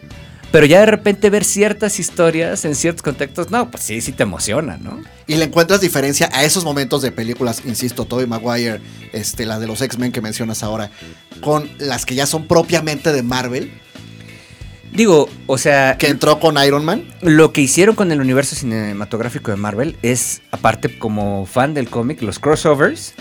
Pero 0.51 0.65
ya 0.65 0.79
de 0.79 0.85
repente 0.85 1.29
ver 1.29 1.43
ciertas 1.43 1.99
historias 1.99 2.63
en 2.63 2.75
ciertos 2.75 3.01
contextos, 3.01 3.51
no, 3.51 3.69
pues 3.69 3.83
sí, 3.83 3.99
sí 4.01 4.13
te 4.13 4.23
emociona, 4.23 4.77
¿no? 4.77 5.01
Y 5.27 5.35
le 5.35 5.45
encuentras 5.45 5.81
diferencia 5.81 6.29
a 6.33 6.43
esos 6.43 6.63
momentos 6.63 7.01
de 7.01 7.11
películas, 7.11 7.63
insisto, 7.65 8.05
Tobey 8.05 8.27
Maguire, 8.27 8.79
este, 9.11 9.45
la 9.45 9.59
de 9.59 9.67
los 9.67 9.81
X-Men 9.81 10.11
que 10.11 10.21
mencionas 10.21 10.63
ahora, 10.63 10.89
con 11.41 11.69
las 11.79 12.05
que 12.05 12.15
ya 12.15 12.25
son 12.25 12.47
propiamente 12.47 13.11
de 13.11 13.23
Marvel, 13.23 13.71
Digo, 14.93 15.29
o 15.47 15.57
sea, 15.57 15.97
que 15.97 16.07
entró 16.07 16.39
con 16.39 16.57
Iron 16.63 16.83
Man. 16.85 17.03
Lo 17.21 17.51
que 17.51 17.61
hicieron 17.61 17.95
con 17.95 18.11
el 18.11 18.21
universo 18.21 18.55
cinematográfico 18.55 19.51
de 19.51 19.57
Marvel 19.57 19.97
es, 20.01 20.41
aparte 20.49 20.97
como 20.97 21.45
fan 21.45 21.73
del 21.73 21.89
cómic, 21.89 22.21
los 22.21 22.39
crossovers, 22.39 23.13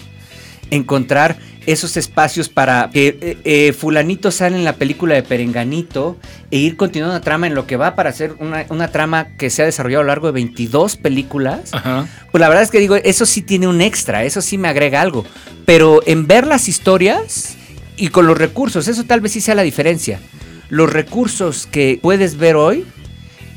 encontrar 0.70 1.38
esos 1.66 1.96
espacios 1.96 2.48
para 2.48 2.90
que 2.92 3.18
eh, 3.20 3.38
eh, 3.44 3.72
fulanito 3.72 4.30
sale 4.30 4.56
en 4.56 4.64
la 4.64 4.74
película 4.74 5.14
de 5.14 5.22
Perenganito 5.22 6.16
e 6.50 6.58
ir 6.58 6.76
continuando 6.76 7.14
una 7.14 7.24
trama 7.24 7.48
en 7.48 7.54
lo 7.54 7.66
que 7.66 7.76
va 7.76 7.94
para 7.94 8.10
hacer 8.10 8.36
una, 8.38 8.64
una 8.68 8.88
trama 8.88 9.36
que 9.36 9.50
se 9.50 9.62
ha 9.62 9.64
desarrollado 9.64 10.00
a 10.02 10.04
lo 10.04 10.08
largo 10.08 10.28
de 10.28 10.32
22 10.34 10.96
películas. 10.96 11.70
Ajá. 11.72 12.06
Pues 12.30 12.40
la 12.40 12.48
verdad 12.48 12.62
es 12.62 12.70
que 12.70 12.78
digo, 12.78 12.94
eso 12.96 13.26
sí 13.26 13.42
tiene 13.42 13.66
un 13.66 13.80
extra, 13.80 14.24
eso 14.24 14.40
sí 14.40 14.58
me 14.58 14.68
agrega 14.68 15.00
algo. 15.00 15.24
Pero 15.64 16.02
en 16.06 16.26
ver 16.26 16.46
las 16.46 16.68
historias 16.68 17.56
y 17.96 18.08
con 18.08 18.26
los 18.26 18.38
recursos, 18.38 18.86
eso 18.88 19.04
tal 19.04 19.20
vez 19.20 19.32
sí 19.32 19.40
sea 19.40 19.54
la 19.54 19.62
diferencia. 19.62 20.20
Los 20.68 20.92
recursos 20.92 21.66
que 21.66 21.98
puedes 22.00 22.36
ver 22.36 22.56
hoy, 22.56 22.84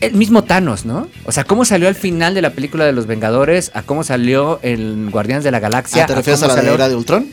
el 0.01 0.13
mismo 0.13 0.43
Thanos, 0.43 0.85
¿no? 0.85 1.07
O 1.25 1.31
sea, 1.31 1.43
cómo 1.43 1.65
salió 1.65 1.87
al 1.87 1.95
final 1.95 2.33
de 2.33 2.41
la 2.41 2.51
película 2.51 2.85
de 2.85 2.93
los 2.93 3.05
Vengadores, 3.07 3.71
a 3.73 3.81
cómo 3.83 4.03
salió 4.03 4.59
en 4.63 5.11
Guardianes 5.11 5.43
de 5.43 5.51
la 5.51 5.59
Galaxia. 5.59 6.03
Ah, 6.03 6.07
¿Te 6.07 6.15
refieres 6.15 6.41
a 6.43 6.47
la 6.47 6.55
de 6.55 6.73
Era 6.73 6.87
de 6.89 6.95
Ultron? 6.95 7.27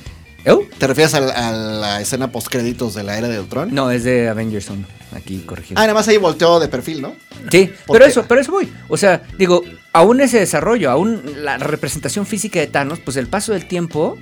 ¿Te 0.79 0.87
refieres 0.87 1.13
a, 1.15 1.21
la- 1.21 1.49
a 1.49 1.53
la 1.53 2.01
escena 2.01 2.31
postcréditos 2.31 2.95
de 2.95 3.03
la 3.03 3.19
Era 3.19 3.29
de 3.29 3.41
Ultron? 3.41 3.75
No, 3.75 3.91
es 3.91 4.05
de 4.05 4.29
Avengers 4.29 4.71
1. 4.71 4.85
Aquí 5.17 5.39
corregido. 5.41 5.79
Ah, 5.81 5.83
nada 5.83 5.95
más 5.95 6.07
ahí 6.09 6.19
volteó 6.19 6.61
de 6.61 6.69
perfil, 6.69 7.03
¿no? 7.03 7.15
Sí, 7.51 7.71
¿Por 7.87 7.95
pero 7.97 8.05
qué? 8.05 8.11
eso, 8.11 8.25
pero 8.29 8.41
eso 8.41 8.53
voy. 8.53 8.73
O 8.89 8.97
sea, 8.97 9.23
digo, 9.39 9.63
aún 9.93 10.21
ese 10.21 10.39
desarrollo, 10.39 10.91
aún 10.91 11.23
la 11.43 11.59
representación 11.59 12.27
física 12.27 12.61
de 12.61 12.67
Thanos, 12.69 13.01
pues 13.01 13.17
el 13.17 13.27
paso 13.27 13.53
del 13.55 13.67
tiempo 13.67 14.19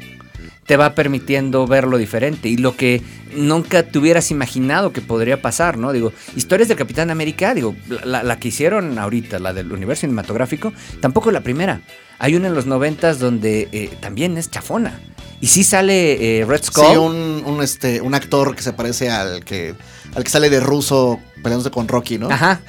te 0.67 0.77
va 0.77 0.95
permitiendo 0.95 1.67
verlo 1.67 1.99
diferente 1.99 2.49
y 2.49 2.57
lo 2.57 2.77
que 2.77 3.03
nunca 3.37 3.83
te 3.83 3.99
hubieras 3.99 4.31
imaginado 4.31 4.93
que 4.93 5.01
podría 5.01 5.43
pasar, 5.43 5.77
¿no? 5.77 5.93
Digo, 5.93 6.13
historias 6.37 6.69
del 6.69 6.79
Capitán 6.79 7.11
América, 7.11 7.55
digo, 7.55 7.77
la, 8.05 8.23
la 8.23 8.39
que 8.39 8.49
hicieron 8.49 8.99
ahorita, 8.99 9.39
la 9.39 9.53
del 9.53 9.73
universo 9.73 10.03
cinematográfico, 10.03 10.73
tampoco 11.01 11.31
es 11.31 11.35
la 11.35 11.43
primera. 11.43 11.81
Hay 12.19 12.37
una 12.37 12.49
en 12.49 12.55
los 12.55 12.67
noventas 12.67 13.19
donde 13.19 13.69
eh, 13.73 13.91
también 14.01 14.39
es 14.39 14.51
chafona. 14.51 15.01
Y 15.41 15.49
sí 15.49 15.65
sale 15.65 16.39
eh, 16.41 16.45
Red 16.47 16.65
Skull. 16.65 16.87
Sí, 16.87 16.97
un, 16.97 17.43
un, 17.45 17.63
este, 17.63 18.01
un 18.01 18.15
actor 18.15 18.57
que 18.57 18.63
se 18.63 18.73
parece 18.73 19.11
al 19.11 19.45
que, 19.45 19.75
al 20.15 20.25
que 20.25 20.31
sale 20.31 20.49
de 20.49 20.61
ruso 20.61 21.21
peleándose 21.43 21.71
con 21.71 21.87
Rocky, 21.89 22.17
¿no? 22.19 22.31
Ajá. 22.31 22.61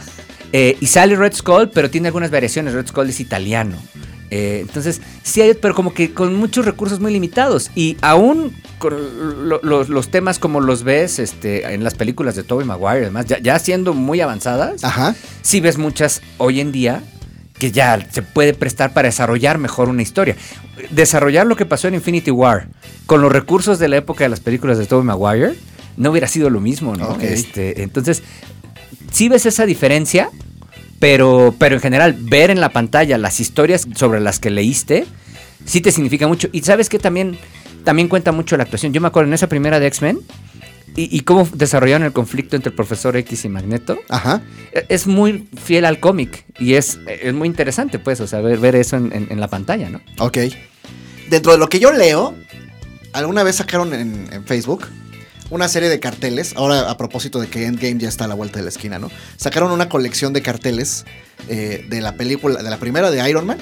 Eh, 0.51 0.75
y 0.81 0.87
sale 0.87 1.15
Red 1.15 1.33
Skull, 1.33 1.69
pero 1.69 1.89
tiene 1.89 2.07
algunas 2.09 2.31
variaciones. 2.31 2.73
Red 2.73 2.87
Skull 2.87 3.09
es 3.09 3.19
italiano. 3.19 3.77
Eh, 4.31 4.59
entonces, 4.61 5.01
sí 5.23 5.41
hay, 5.41 5.53
pero 5.53 5.75
como 5.75 5.93
que 5.93 6.13
con 6.13 6.35
muchos 6.35 6.65
recursos 6.65 6.99
muy 6.99 7.13
limitados. 7.13 7.69
Y 7.75 7.95
aún 8.01 8.51
con 8.79 9.47
lo- 9.47 9.59
lo- 9.63 9.83
los 9.83 10.09
temas 10.09 10.39
como 10.39 10.59
los 10.61 10.83
ves 10.83 11.19
este, 11.19 11.73
en 11.73 11.83
las 11.83 11.93
películas 11.95 12.35
de 12.35 12.43
Tobey 12.43 12.65
Maguire, 12.65 13.03
además, 13.03 13.25
ya, 13.27 13.39
ya 13.39 13.57
siendo 13.59 13.93
muy 13.93 14.21
avanzadas, 14.21 14.83
Ajá. 14.83 15.15
sí 15.41 15.59
ves 15.61 15.77
muchas 15.77 16.21
hoy 16.37 16.59
en 16.59 16.71
día 16.71 17.03
que 17.59 17.71
ya 17.71 18.05
se 18.11 18.21
puede 18.21 18.53
prestar 18.53 18.93
para 18.93 19.07
desarrollar 19.07 19.57
mejor 19.59 19.87
una 19.89 20.01
historia. 20.01 20.35
Desarrollar 20.89 21.45
lo 21.47 21.55
que 21.55 21.65
pasó 21.65 21.87
en 21.87 21.93
Infinity 21.93 22.31
War 22.31 22.67
con 23.05 23.21
los 23.21 23.31
recursos 23.31 23.79
de 23.79 23.87
la 23.87 23.97
época 23.97 24.25
de 24.25 24.29
las 24.29 24.41
películas 24.41 24.77
de 24.77 24.85
Tobey 24.85 25.05
Maguire 25.05 25.55
no 25.95 26.11
hubiera 26.11 26.27
sido 26.27 26.49
lo 26.49 26.59
mismo, 26.59 26.95
¿no? 26.97 27.17
Este, 27.21 27.81
entonces, 27.83 28.23
sí 29.11 29.29
ves 29.29 29.45
esa 29.45 29.65
diferencia, 29.65 30.29
pero, 30.99 31.53
pero 31.57 31.75
en 31.75 31.81
general, 31.81 32.13
ver 32.19 32.49
en 32.51 32.59
la 32.59 32.69
pantalla 32.69 33.17
las 33.17 33.39
historias 33.39 33.87
sobre 33.95 34.19
las 34.19 34.39
que 34.39 34.49
leíste, 34.49 35.05
sí 35.65 35.81
te 35.81 35.91
significa 35.91 36.27
mucho. 36.27 36.47
Y 36.51 36.61
sabes 36.61 36.89
que 36.89 36.99
también, 36.99 37.37
también 37.83 38.07
cuenta 38.07 38.31
mucho 38.31 38.57
la 38.57 38.63
actuación. 38.63 38.93
Yo 38.93 39.01
me 39.01 39.07
acuerdo 39.07 39.27
en 39.29 39.33
esa 39.33 39.47
primera 39.47 39.79
de 39.79 39.87
X-Men 39.87 40.19
y, 40.95 41.15
y 41.15 41.21
cómo 41.21 41.47
desarrollaron 41.53 42.05
el 42.05 42.13
conflicto 42.13 42.55
entre 42.55 42.69
el 42.69 42.75
profesor 42.75 43.17
X 43.17 43.45
y 43.45 43.49
Magneto. 43.49 43.99
Ajá. 44.09 44.41
E- 44.71 44.85
Es 44.89 45.07
muy 45.07 45.47
fiel 45.61 45.85
al 45.85 45.99
cómic 45.99 46.45
y 46.59 46.75
es, 46.75 46.99
es 47.07 47.33
muy 47.33 47.47
interesante, 47.47 47.99
pues, 47.99 48.21
o 48.21 48.27
sea, 48.27 48.39
ver, 48.41 48.57
ver 48.59 48.75
eso 48.75 48.95
en, 48.97 49.11
en- 49.13 49.27
en 49.29 49.39
la 49.39 49.47
pantalla, 49.49 49.89
¿no? 49.89 50.01
Ok. 50.19 50.37
Dentro 51.29 51.51
de 51.51 51.57
lo 51.57 51.67
que 51.67 51.79
yo 51.79 51.91
leo, 51.91 52.35
alguna 53.13 53.43
vez 53.43 53.57
sacaron 53.57 53.93
en, 53.93 54.27
en 54.31 54.45
Facebook 54.45 54.85
una 55.49 55.67
serie 55.67 55.89
de 55.89 55.99
carteles. 55.99 56.53
Ahora, 56.55 56.89
a 56.89 56.97
propósito 56.97 57.39
de 57.39 57.47
que 57.47 57.65
Endgame 57.65 57.99
ya 57.99 58.09
está 58.09 58.25
a 58.25 58.27
la 58.27 58.35
vuelta 58.35 58.59
de 58.59 58.63
la 58.63 58.69
esquina, 58.69 58.99
¿no? 58.99 59.09
Sacaron 59.37 59.71
una 59.71 59.89
colección 59.89 60.33
de 60.33 60.41
carteles 60.41 61.05
eh, 61.47 61.85
de 61.89 62.01
la 62.01 62.15
película, 62.15 62.61
de 62.61 62.69
la 62.69 62.77
primera 62.77 63.11
de 63.11 63.29
Iron 63.29 63.45
Man 63.45 63.57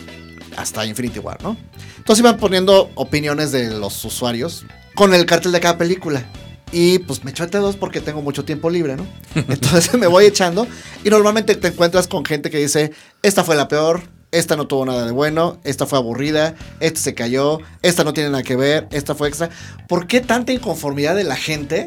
hasta 0.57 0.85
Infinity 0.85 1.19
War, 1.19 1.41
¿no? 1.41 1.57
Entonces 1.97 2.19
iban 2.19 2.37
poniendo 2.37 2.91
opiniones 2.95 3.51
de 3.51 3.71
los 3.71 4.03
usuarios 4.05 4.65
con 4.95 5.13
el 5.13 5.25
cartel 5.25 5.51
de 5.51 5.59
cada 5.59 5.77
película. 5.77 6.23
Y 6.71 6.99
pues 6.99 7.23
me 7.23 7.31
echo 7.31 7.43
entre 7.43 7.59
dos 7.59 7.75
porque 7.75 8.01
tengo 8.01 8.21
mucho 8.21 8.45
tiempo 8.45 8.69
libre, 8.69 8.95
¿no? 8.95 9.05
Entonces 9.35 9.93
me 9.93 10.07
voy 10.07 10.25
echando 10.25 10.67
y 11.03 11.09
normalmente 11.09 11.55
te 11.55 11.67
encuentras 11.67 12.07
con 12.07 12.25
gente 12.25 12.49
que 12.49 12.57
dice, 12.57 12.91
esta 13.21 13.43
fue 13.43 13.55
la 13.55 13.67
peor, 13.67 14.01
esta 14.33 14.55
no 14.57 14.67
tuvo 14.67 14.85
nada 14.85 15.05
de 15.05 15.11
bueno, 15.11 15.57
esta 15.63 15.85
fue 15.85 15.97
aburrida, 15.99 16.55
esta 16.81 16.99
se 16.99 17.13
cayó, 17.13 17.59
esta 17.81 18.03
no 18.03 18.13
tiene 18.13 18.29
nada 18.31 18.43
que 18.43 18.55
ver, 18.57 18.87
esta 18.91 19.15
fue 19.15 19.29
extra. 19.29 19.49
¿Por 19.87 20.07
qué 20.07 20.19
tanta 20.19 20.51
inconformidad 20.51 21.15
de 21.15 21.23
la 21.23 21.35
gente 21.37 21.85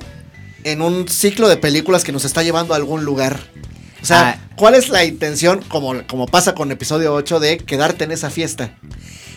en 0.65 0.81
un 0.81 1.09
ciclo 1.09 1.49
de 1.49 1.57
películas 1.59 2.05
que 2.05 2.13
nos 2.13 2.25
está 2.25 2.43
llevando 2.43 2.73
a 2.73 2.77
algún 2.77 3.05
lugar? 3.05 3.39
O 4.03 4.07
sea, 4.07 4.39
Ah. 4.41 4.49
¿cuál 4.57 4.75
es 4.75 4.89
la 4.89 5.05
intención, 5.05 5.61
como, 5.69 5.95
como 6.07 6.27
pasa 6.27 6.55
con 6.55 6.71
episodio 6.71 7.13
8, 7.15 7.41
de 7.41 7.59
quedarte 7.59 8.05
en 8.05 8.13
esa 8.13 8.31
fiesta? 8.31 8.79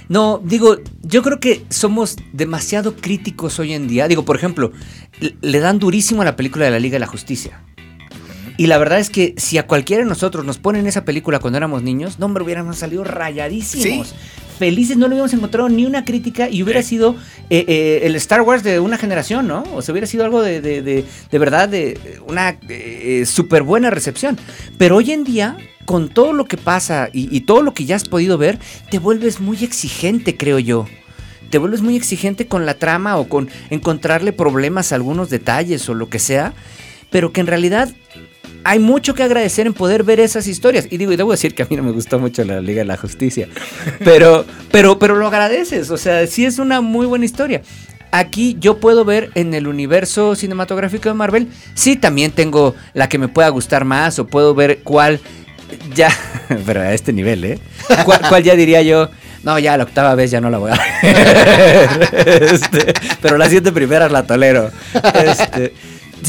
No, 0.09 0.41
digo, 0.43 0.77
yo 1.03 1.21
creo 1.21 1.39
que 1.39 1.65
somos 1.69 2.15
demasiado 2.33 2.95
críticos 2.95 3.59
hoy 3.59 3.73
en 3.73 3.87
día. 3.87 4.07
Digo, 4.07 4.25
por 4.25 4.35
ejemplo, 4.35 4.71
le- 5.19 5.35
le 5.41 5.59
dan 5.59 5.77
durísimo 5.79 6.23
a 6.23 6.25
la 6.25 6.35
película 6.35 6.65
de 6.65 6.71
la 6.71 6.79
Liga 6.79 6.93
de 6.95 6.99
la 6.99 7.05
Justicia. 7.07 7.61
Y 8.59 8.67
la 8.67 8.77
verdad 8.77 8.99
es 8.99 9.09
que 9.09 9.33
si 9.37 9.57
a 9.57 9.65
cualquiera 9.65 10.03
de 10.03 10.09
nosotros 10.09 10.43
nos 10.43 10.57
ponen 10.57 10.85
esa 10.85 11.05
película 11.05 11.39
cuando 11.39 11.55
éramos 11.55 11.81
niños, 11.81 12.19
no, 12.19 12.25
hombre, 12.25 12.43
hubiéramos 12.43 12.75
salido 12.77 13.05
rayadísimos. 13.05 14.13
Felices, 14.59 14.97
no 14.97 15.07
le 15.07 15.13
hubiéramos 15.13 15.33
encontrado 15.33 15.69
ni 15.69 15.85
una 15.85 16.03
crítica 16.03 16.49
y 16.49 16.61
hubiera 16.61 16.83
sido 16.83 17.15
eh, 17.49 17.63
eh, 17.69 18.01
el 18.03 18.17
Star 18.17 18.41
Wars 18.41 18.61
de 18.61 18.81
una 18.81 18.97
generación, 18.97 19.47
¿no? 19.47 19.63
O 19.73 19.81
sea, 19.81 19.93
hubiera 19.93 20.07
sido 20.07 20.25
algo 20.25 20.41
de, 20.41 20.59
de, 20.59 20.81
de- 20.81 21.05
de 21.31 21.39
verdad, 21.39 21.69
de 21.69 21.97
una 22.27 22.57
eh, 22.67 23.23
súper 23.25 23.63
buena 23.63 23.91
recepción. 23.91 24.37
Pero 24.77 24.97
hoy 24.97 25.13
en 25.13 25.23
día, 25.23 25.55
con 25.85 26.09
todo 26.09 26.33
lo 26.33 26.43
que 26.43 26.57
pasa 26.57 27.07
y, 27.13 27.33
y 27.33 27.39
todo 27.41 27.61
lo 27.61 27.73
que 27.73 27.85
ya 27.85 27.95
has 27.95 28.09
podido 28.09 28.37
ver, 28.37 28.59
te 28.91 28.99
vuelves 28.99 29.39
muy 29.39 29.63
exigente, 29.63 30.35
creo 30.35 30.59
yo. 30.59 30.85
Te 31.49 31.59
vuelves 31.59 31.79
muy 31.81 31.95
exigente 31.95 32.45
con 32.47 32.65
la 32.65 32.73
trama 32.73 33.15
o 33.15 33.29
con 33.29 33.47
encontrarle 33.69 34.33
problemas 34.33 34.91
a 34.91 34.95
algunos 34.95 35.29
detalles 35.29 35.87
o 35.87 35.93
lo 35.93 36.09
que 36.09 36.19
sea, 36.19 36.53
pero 37.09 37.31
que 37.31 37.39
en 37.39 37.47
realidad 37.47 37.89
hay 38.63 38.79
mucho 38.79 39.13
que 39.13 39.23
agradecer 39.23 39.67
en 39.67 39.73
poder 39.73 40.03
ver 40.03 40.19
esas 40.19 40.47
historias. 40.47 40.87
Y 40.89 40.97
digo, 40.97 41.11
y 41.11 41.15
debo 41.15 41.31
decir 41.31 41.55
que 41.55 41.63
a 41.63 41.67
mí 41.69 41.75
no 41.75 41.83
me 41.83 41.91
gustó 41.91 42.19
mucho 42.19 42.43
la 42.43 42.61
Liga 42.61 42.79
de 42.79 42.85
la 42.85 42.97
Justicia. 42.97 43.47
Pero, 43.99 44.45
pero, 44.71 44.99
pero 44.99 45.15
lo 45.15 45.27
agradeces. 45.27 45.89
O 45.89 45.97
sea, 45.97 46.25
sí 46.27 46.45
es 46.45 46.59
una 46.59 46.81
muy 46.81 47.05
buena 47.05 47.25
historia. 47.25 47.61
Aquí 48.11 48.57
yo 48.59 48.79
puedo 48.79 49.05
ver 49.05 49.29
en 49.35 49.53
el 49.53 49.67
universo 49.67 50.35
cinematográfico 50.35 51.09
de 51.09 51.15
Marvel, 51.15 51.47
sí 51.75 51.95
también 51.95 52.31
tengo 52.31 52.75
la 52.93 53.07
que 53.07 53.17
me 53.17 53.27
pueda 53.27 53.49
gustar 53.49 53.85
más 53.85 54.17
o 54.17 54.25
puedo 54.25 54.55
ver 54.55 54.79
cuál 54.83 55.19
ya, 55.93 56.09
pero 56.65 56.81
a 56.81 56.93
este 56.93 57.13
nivel, 57.13 57.43
¿eh? 57.43 57.59
¿Cuál, 58.05 58.21
cuál 58.27 58.43
ya 58.43 58.55
diría 58.55 58.81
yo? 58.81 59.09
No, 59.43 59.57
ya 59.57 59.77
la 59.77 59.83
octava 59.83 60.15
vez 60.15 60.31
ya 60.31 60.41
no 60.41 60.49
la 60.49 60.57
voy 60.57 60.71
a 60.71 60.75
ver. 60.75 60.83
Este, 62.53 62.93
pero 63.21 63.37
las 63.37 63.49
siete 63.49 63.71
primeras 63.71 64.11
la 64.11 64.23
tolero. 64.23 64.69
Este, 65.25 65.73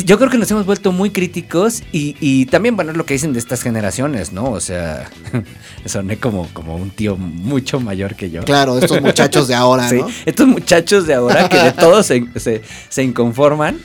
yo 0.05 0.19
creo 0.19 0.31
que 0.31 0.39
nos 0.39 0.51
hemos 0.51 0.67
vuelto 0.67 0.93
muy 0.93 1.11
críticos 1.11 1.83
y, 1.93 2.17
y 2.21 2.47
también, 2.47 2.77
bueno, 2.77 2.91
es 2.93 2.97
lo 2.97 3.05
que 3.07 3.15
dicen 3.15 3.33
de 3.33 3.39
estas 3.39 3.63
generaciones, 3.63 4.33
¿no? 4.33 4.51
O 4.51 4.61
sea, 4.61 5.09
soné 5.85 6.17
como, 6.19 6.49
como 6.53 6.77
un 6.77 6.91
tío 6.91 7.17
mucho 7.17 7.81
mayor 7.81 8.15
que 8.15 8.31
yo. 8.31 8.43
Claro, 8.45 8.79
estos 8.79 9.01
muchachos 9.03 9.49
de 9.49 9.55
ahora, 9.55 9.89
Sí, 9.89 9.97
¿no? 9.97 10.09
estos 10.27 10.47
muchachos 10.47 11.07
de 11.07 11.15
ahora 11.15 11.49
que 11.49 11.57
de 11.59 11.73
todos 11.79 12.07
se, 12.07 12.25
se- 12.37 12.63
se 12.89 13.03
inconforman. 13.03 13.79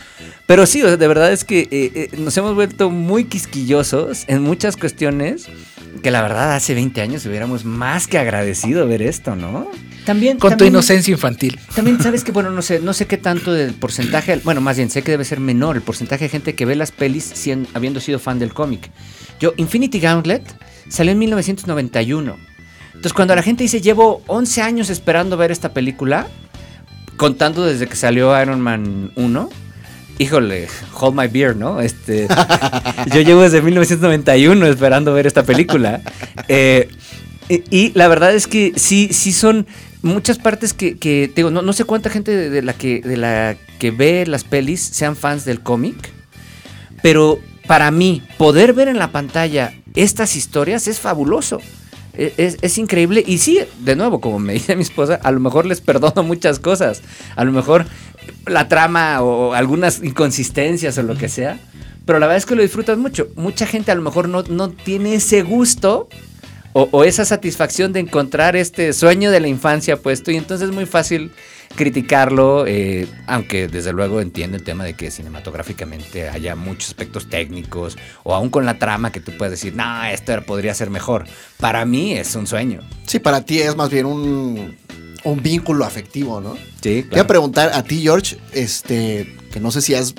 Pero 0.48 0.66
sí, 0.68 0.84
o 0.84 0.88
sea, 0.88 0.98
de 0.98 1.08
verdad 1.08 1.32
es 1.34 1.44
que 1.44 1.62
eh, 1.62 1.68
eh, 1.72 2.10
nos 2.18 2.38
hemos 2.38 2.54
vuelto 2.54 2.90
muy 2.92 3.24
quisquillosos 3.26 4.26
en 4.28 4.44
muchas 4.44 4.78
cuestiones 4.78 5.48
que 6.04 6.12
la 6.12 6.22
verdad 6.22 6.54
hace 6.54 6.76
20 6.76 7.02
años 7.02 7.26
hubiéramos 7.26 7.66
más 7.66 8.06
que 8.08 8.20
agradecido 8.20 8.88
ver 8.88 9.02
esto, 9.02 9.36
¿no? 9.36 9.68
También 10.06 10.38
Con 10.38 10.56
tu 10.56 10.66
inocencia 10.66 11.12
infantil. 11.12 11.60
También 11.76 12.00
sabes 12.00 12.24
que, 12.24 12.32
bueno, 12.32 12.52
no 12.52 12.62
sé, 12.62 12.80
no 12.80 12.94
sé 12.94 13.08
qué 13.08 13.18
tanto 13.18 13.52
del 13.54 13.74
porcentaje, 13.74 14.40
bueno, 14.44 14.62
más 14.62 14.78
bien 14.78 14.92
sé 14.92 15.02
que 15.02 15.10
debe 15.10 15.26
ser 15.26 15.40
menor 15.40 15.78
el 15.78 15.82
porcentaje 15.82 16.26
de 16.26 16.30
gente 16.30 16.54
que 16.54 16.66
ve 16.66 16.76
las 16.76 16.92
pelis 16.92 17.24
sien- 17.34 17.66
habiendo 17.74 18.00
sido 18.00 18.20
fan 18.20 18.38
del 18.38 18.54
cómic. 18.54 18.92
Yo, 19.40 19.54
Infinity 19.58 20.00
Gauntlet 20.00 20.44
salió 20.90 21.12
en 21.14 21.18
1991. 21.20 22.38
Entonces, 22.90 23.14
cuando 23.14 23.36
la 23.36 23.42
gente 23.42 23.64
dice, 23.64 23.82
llevo 23.82 24.22
11 24.28 24.62
años 24.62 24.90
esperando 24.92 25.38
ver 25.38 25.50
esta 25.52 25.74
película, 25.74 26.28
contando 27.18 27.66
desde 27.66 27.88
que 27.88 27.96
salió 27.96 28.40
Iron 28.40 28.62
Man 28.62 29.12
1, 29.16 29.50
híjole, 30.18 30.68
hold 30.94 31.16
my 31.16 31.28
beer, 31.28 31.56
¿no? 31.56 31.82
Este, 31.82 32.28
yo 33.14 33.22
llevo 33.22 33.42
desde 33.42 33.62
1991 33.62 34.66
esperando 34.68 35.14
ver 35.14 35.28
esta 35.28 35.44
película. 35.44 36.02
Eh, 36.48 36.90
y, 37.48 37.92
la 37.94 38.08
verdad 38.08 38.34
es 38.34 38.48
que 38.48 38.74
sí, 38.76 39.10
sí 39.12 39.32
son 39.32 39.68
muchas 40.02 40.38
partes 40.38 40.74
que, 40.74 40.98
que 40.98 41.28
te 41.28 41.36
digo, 41.38 41.52
no, 41.52 41.62
no 41.62 41.74
sé 41.74 41.84
cuánta 41.84 42.10
gente 42.10 42.36
de, 42.36 42.50
de 42.50 42.62
la 42.62 42.74
que, 42.74 43.02
de 43.02 43.18
la 43.18 43.56
que 43.80 43.92
ve 43.92 44.26
las 44.26 44.44
pelis 44.44 44.82
sean 44.82 45.16
fans 45.16 45.46
del 45.46 45.62
cómic, 45.62 45.96
pero 47.02 47.40
para 47.68 47.92
mí, 47.92 48.22
poder 48.38 48.74
ver 48.74 48.88
en 48.88 49.00
la 49.00 49.12
pantalla 49.12 49.74
estas 49.96 50.36
historias 50.36 50.88
es 50.88 51.00
fabuloso. 51.00 51.62
E- 52.18 52.34
Es, 52.38 52.58
es 52.62 52.78
increíble. 52.78 53.24
Y 53.26 53.38
sí, 53.40 53.60
de 53.80 53.96
nuevo, 53.96 54.22
como 54.22 54.40
me 54.40 54.54
dice 54.54 54.76
mi 54.76 54.82
esposa, 54.82 55.20
a 55.24 55.32
lo 55.32 55.40
mejor 55.40 55.66
les 55.66 55.82
perdono 55.82 56.24
muchas 56.24 56.60
cosas. 56.60 57.02
A 57.36 57.44
lo 57.44 57.52
mejor 57.52 57.86
la 58.48 58.68
trama 58.68 59.22
o 59.22 59.54
algunas 59.54 60.02
inconsistencias 60.04 60.98
o 60.98 61.04
lo 61.04 61.16
que 61.16 61.30
sea. 61.30 61.60
Pero 62.06 62.20
la 62.20 62.28
verdad 62.28 62.38
es 62.38 62.46
que 62.46 62.56
lo 62.56 62.62
disfrutas 62.62 62.98
mucho. 62.98 63.28
Mucha 63.36 63.66
gente 63.66 63.92
a 63.92 63.96
lo 63.96 64.02
mejor 64.02 64.30
no, 64.30 64.44
no 64.44 64.70
tiene 64.70 65.16
ese 65.16 65.42
gusto 65.42 66.08
o, 66.74 66.88
o 66.92 67.04
esa 67.04 67.26
satisfacción 67.26 67.94
de 67.94 68.02
encontrar 68.02 68.56
este 68.56 68.94
sueño 68.94 69.32
de 69.32 69.40
la 69.40 69.48
infancia 69.48 69.98
puesto. 69.98 70.30
Y 70.32 70.38
entonces 70.38 70.70
es 70.70 70.76
muy 70.76 70.86
fácil 70.86 71.32
criticarlo, 71.76 72.66
eh, 72.68 73.08
aunque 73.28 73.68
desde 73.68 73.94
luego 73.94 74.22
entiendo 74.22 74.58
el 74.58 74.64
tema 74.64 74.84
de 74.84 74.94
que 74.94 75.12
cinematográficamente 75.12 76.30
haya 76.30 76.56
muchos 76.56 76.90
aspectos 76.90 77.30
técnicos 77.30 77.98
o 78.24 78.34
aún 78.34 78.50
con 78.50 78.66
la 78.66 78.80
trama 78.80 79.12
que 79.12 79.20
tú 79.20 79.32
puedes 79.38 79.52
decir, 79.52 79.76
no, 79.76 80.06
esto 80.06 80.42
podría 80.46 80.74
ser 80.74 80.90
mejor. 80.90 81.26
Para 81.60 81.86
mí 81.86 82.14
es 82.14 82.36
un 82.36 82.48
sueño. 82.48 82.82
Sí, 83.06 83.20
para 83.20 83.42
ti 83.42 83.60
es 83.60 83.76
más 83.76 83.90
bien 83.90 84.06
un, 84.06 84.78
un 85.24 85.44
vínculo 85.44 85.86
afectivo, 85.86 86.42
¿no? 86.42 86.58
Sí, 86.82 87.06
voy 87.10 87.20
a 87.20 87.28
preguntar 87.28 87.72
a 87.74 87.84
ti, 87.84 88.02
George, 88.02 88.38
este, 88.54 89.36
que 89.52 89.60
no 89.60 89.72
sé 89.72 89.82
si 89.82 89.96
has 89.96 90.16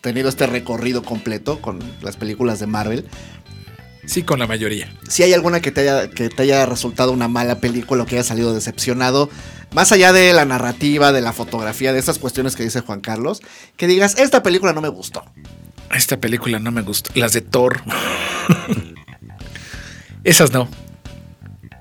tenido 0.00 0.28
este 0.28 0.46
recorrido 0.46 1.02
completo 1.02 1.60
con 1.60 1.80
las 2.02 2.16
películas 2.16 2.60
de 2.60 2.66
Marvel. 2.66 3.06
Sí, 4.08 4.22
con 4.22 4.38
la 4.38 4.46
mayoría. 4.46 4.90
Si 5.06 5.22
hay 5.22 5.34
alguna 5.34 5.60
que 5.60 5.70
te 5.70 5.82
haya, 5.82 6.08
que 6.08 6.30
te 6.30 6.42
haya 6.42 6.64
resultado 6.64 7.12
una 7.12 7.28
mala 7.28 7.60
película 7.60 8.02
o 8.02 8.06
que 8.06 8.16
haya 8.16 8.24
salido 8.24 8.54
decepcionado, 8.54 9.28
más 9.72 9.92
allá 9.92 10.12
de 10.12 10.32
la 10.32 10.44
narrativa, 10.44 11.12
de 11.12 11.20
la 11.20 11.32
fotografía, 11.32 11.92
de 11.92 11.98
estas 11.98 12.18
cuestiones 12.18 12.56
que 12.56 12.62
dice 12.64 12.80
Juan 12.80 13.00
Carlos, 13.00 13.42
que 13.76 13.86
digas, 13.86 14.18
esta 14.18 14.42
película 14.42 14.72
no 14.72 14.80
me 14.80 14.88
gustó. 14.88 15.24
Esta 15.94 16.18
película 16.18 16.58
no 16.58 16.70
me 16.70 16.82
gustó. 16.82 17.10
Las 17.14 17.32
de 17.32 17.40
Thor. 17.40 17.80
Esas 20.24 20.52
no. 20.52 20.68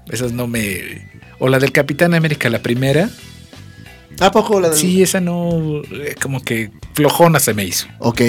Esas 0.09 0.31
no 0.31 0.47
me. 0.47 1.09
O 1.39 1.49
la 1.49 1.59
del 1.59 1.71
Capitán 1.71 2.13
América, 2.13 2.49
la 2.49 2.59
primera. 2.59 3.09
¿A 4.19 4.31
poco 4.31 4.59
la 4.59 4.69
del- 4.69 4.77
Sí, 4.77 5.03
esa 5.03 5.19
no. 5.19 5.81
eh, 5.91 6.15
Como 6.21 6.41
que 6.43 6.71
flojona 6.93 7.39
se 7.39 7.53
me 7.53 7.65
hizo. 7.65 7.87
Ok. 7.99 8.21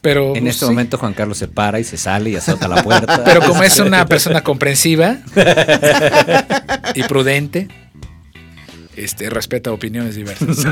Pero. 0.00 0.34
En 0.34 0.46
este 0.48 0.64
sí. 0.64 0.70
momento 0.70 0.98
Juan 0.98 1.14
Carlos 1.14 1.38
se 1.38 1.48
para 1.48 1.78
y 1.78 1.84
se 1.84 1.96
sale 1.96 2.30
y 2.30 2.36
azota 2.36 2.66
la 2.68 2.82
puerta. 2.82 3.22
Pero 3.24 3.40
como 3.42 3.62
es 3.68 3.78
una 3.78 4.06
persona 4.06 4.42
comprensiva 4.42 5.18
y 6.94 7.02
prudente, 7.04 7.68
este, 8.96 9.30
respeta 9.30 9.72
opiniones 9.72 10.14
diversas. 10.14 10.58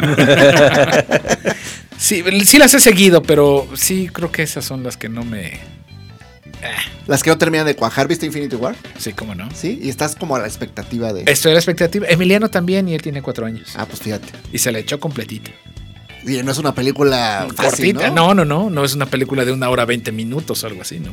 Sí, 2.01 2.25
sí 2.47 2.59
las 2.59 2.73
he 2.73 2.81
seguido, 2.81 3.23
pero 3.23 3.69
sí 3.75 4.09
creo 4.11 4.33
que 4.33 4.43
esas 4.43 4.65
son 4.65 4.83
las 4.83 4.97
que 4.97 5.11
no 5.11 5.23
me. 5.23 5.61
Las 7.07 7.23
que 7.23 7.29
no 7.29 7.37
terminan 7.37 7.67
de 7.67 7.77
cuajar, 7.77 8.09
¿viste 8.09 8.25
Infinity 8.25 8.57
War? 8.57 8.75
Sí, 8.99 9.13
cómo 9.13 9.35
no. 9.35 9.51
Sí, 9.55 9.79
y 9.83 9.91
estás 9.91 10.17
como 10.17 10.35
a 10.35 10.39
la 10.39 10.47
expectativa 10.47 11.13
de... 11.13 11.25
Estoy 11.31 11.51
a 11.51 11.55
la 11.55 11.61
expectativa. 11.61 12.07
Emiliano 12.09 12.49
también, 12.49 12.89
y 12.89 12.95
él 12.95 13.03
tiene 13.03 13.21
cuatro 13.21 13.45
años. 13.45 13.75
Ah, 13.77 13.85
pues 13.85 14.01
fíjate. 14.01 14.29
Y 14.51 14.59
se 14.59 14.73
la 14.73 14.79
echó 14.79 14.99
completita. 14.99 15.51
Y 16.27 16.43
no 16.43 16.53
es 16.53 16.59
una 16.59 16.75
película 16.75 17.47
fácil, 17.55 17.95
Cortita. 17.95 18.09
¿no? 18.11 18.35
¿no? 18.35 18.45
no, 18.45 18.45
no, 18.45 18.71
no. 18.71 18.85
es 18.85 18.95
una 18.95 19.07
película 19.07 19.45
de 19.45 19.53
una 19.53 19.69
hora 19.69 19.85
veinte 19.85 20.11
minutos 20.11 20.65
o 20.65 20.67
algo 20.67 20.83
así, 20.83 21.01
¿no? 21.01 21.13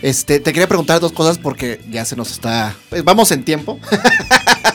Este, 0.00 0.40
te 0.40 0.52
quería 0.52 0.66
preguntar 0.66 1.00
dos 1.00 1.12
cosas 1.12 1.38
porque 1.38 1.80
ya 1.90 2.04
se 2.04 2.16
nos 2.16 2.30
está. 2.30 2.74
pues, 2.88 3.04
vamos 3.04 3.30
en 3.30 3.44
tiempo. 3.44 3.78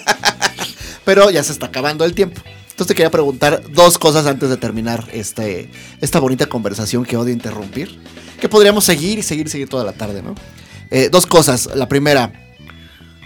Pero 1.07 1.31
ya 1.31 1.41
se 1.41 1.53
está 1.53 1.67
acabando 1.67 2.03
el 2.03 2.13
tiempo. 2.13 2.41
Entonces 2.63 2.87
te 2.87 2.95
quería 2.95 3.09
preguntar 3.09 3.63
dos 3.71 3.97
cosas 3.97 4.25
antes 4.25 4.49
de 4.49 4.57
terminar 4.57 5.07
este, 5.13 5.71
esta 6.01 6.19
bonita 6.19 6.47
conversación 6.47 7.05
que 7.05 7.15
odio 7.15 7.31
interrumpir. 7.31 7.97
Que 8.41 8.49
podríamos 8.49 8.83
seguir 8.83 9.17
y 9.17 9.23
seguir 9.23 9.47
y 9.47 9.49
seguir 9.49 9.69
toda 9.69 9.85
la 9.85 9.93
tarde, 9.93 10.21
¿no? 10.21 10.35
Eh, 10.91 11.07
dos 11.09 11.25
cosas. 11.25 11.69
La 11.75 11.87
primera, 11.87 12.33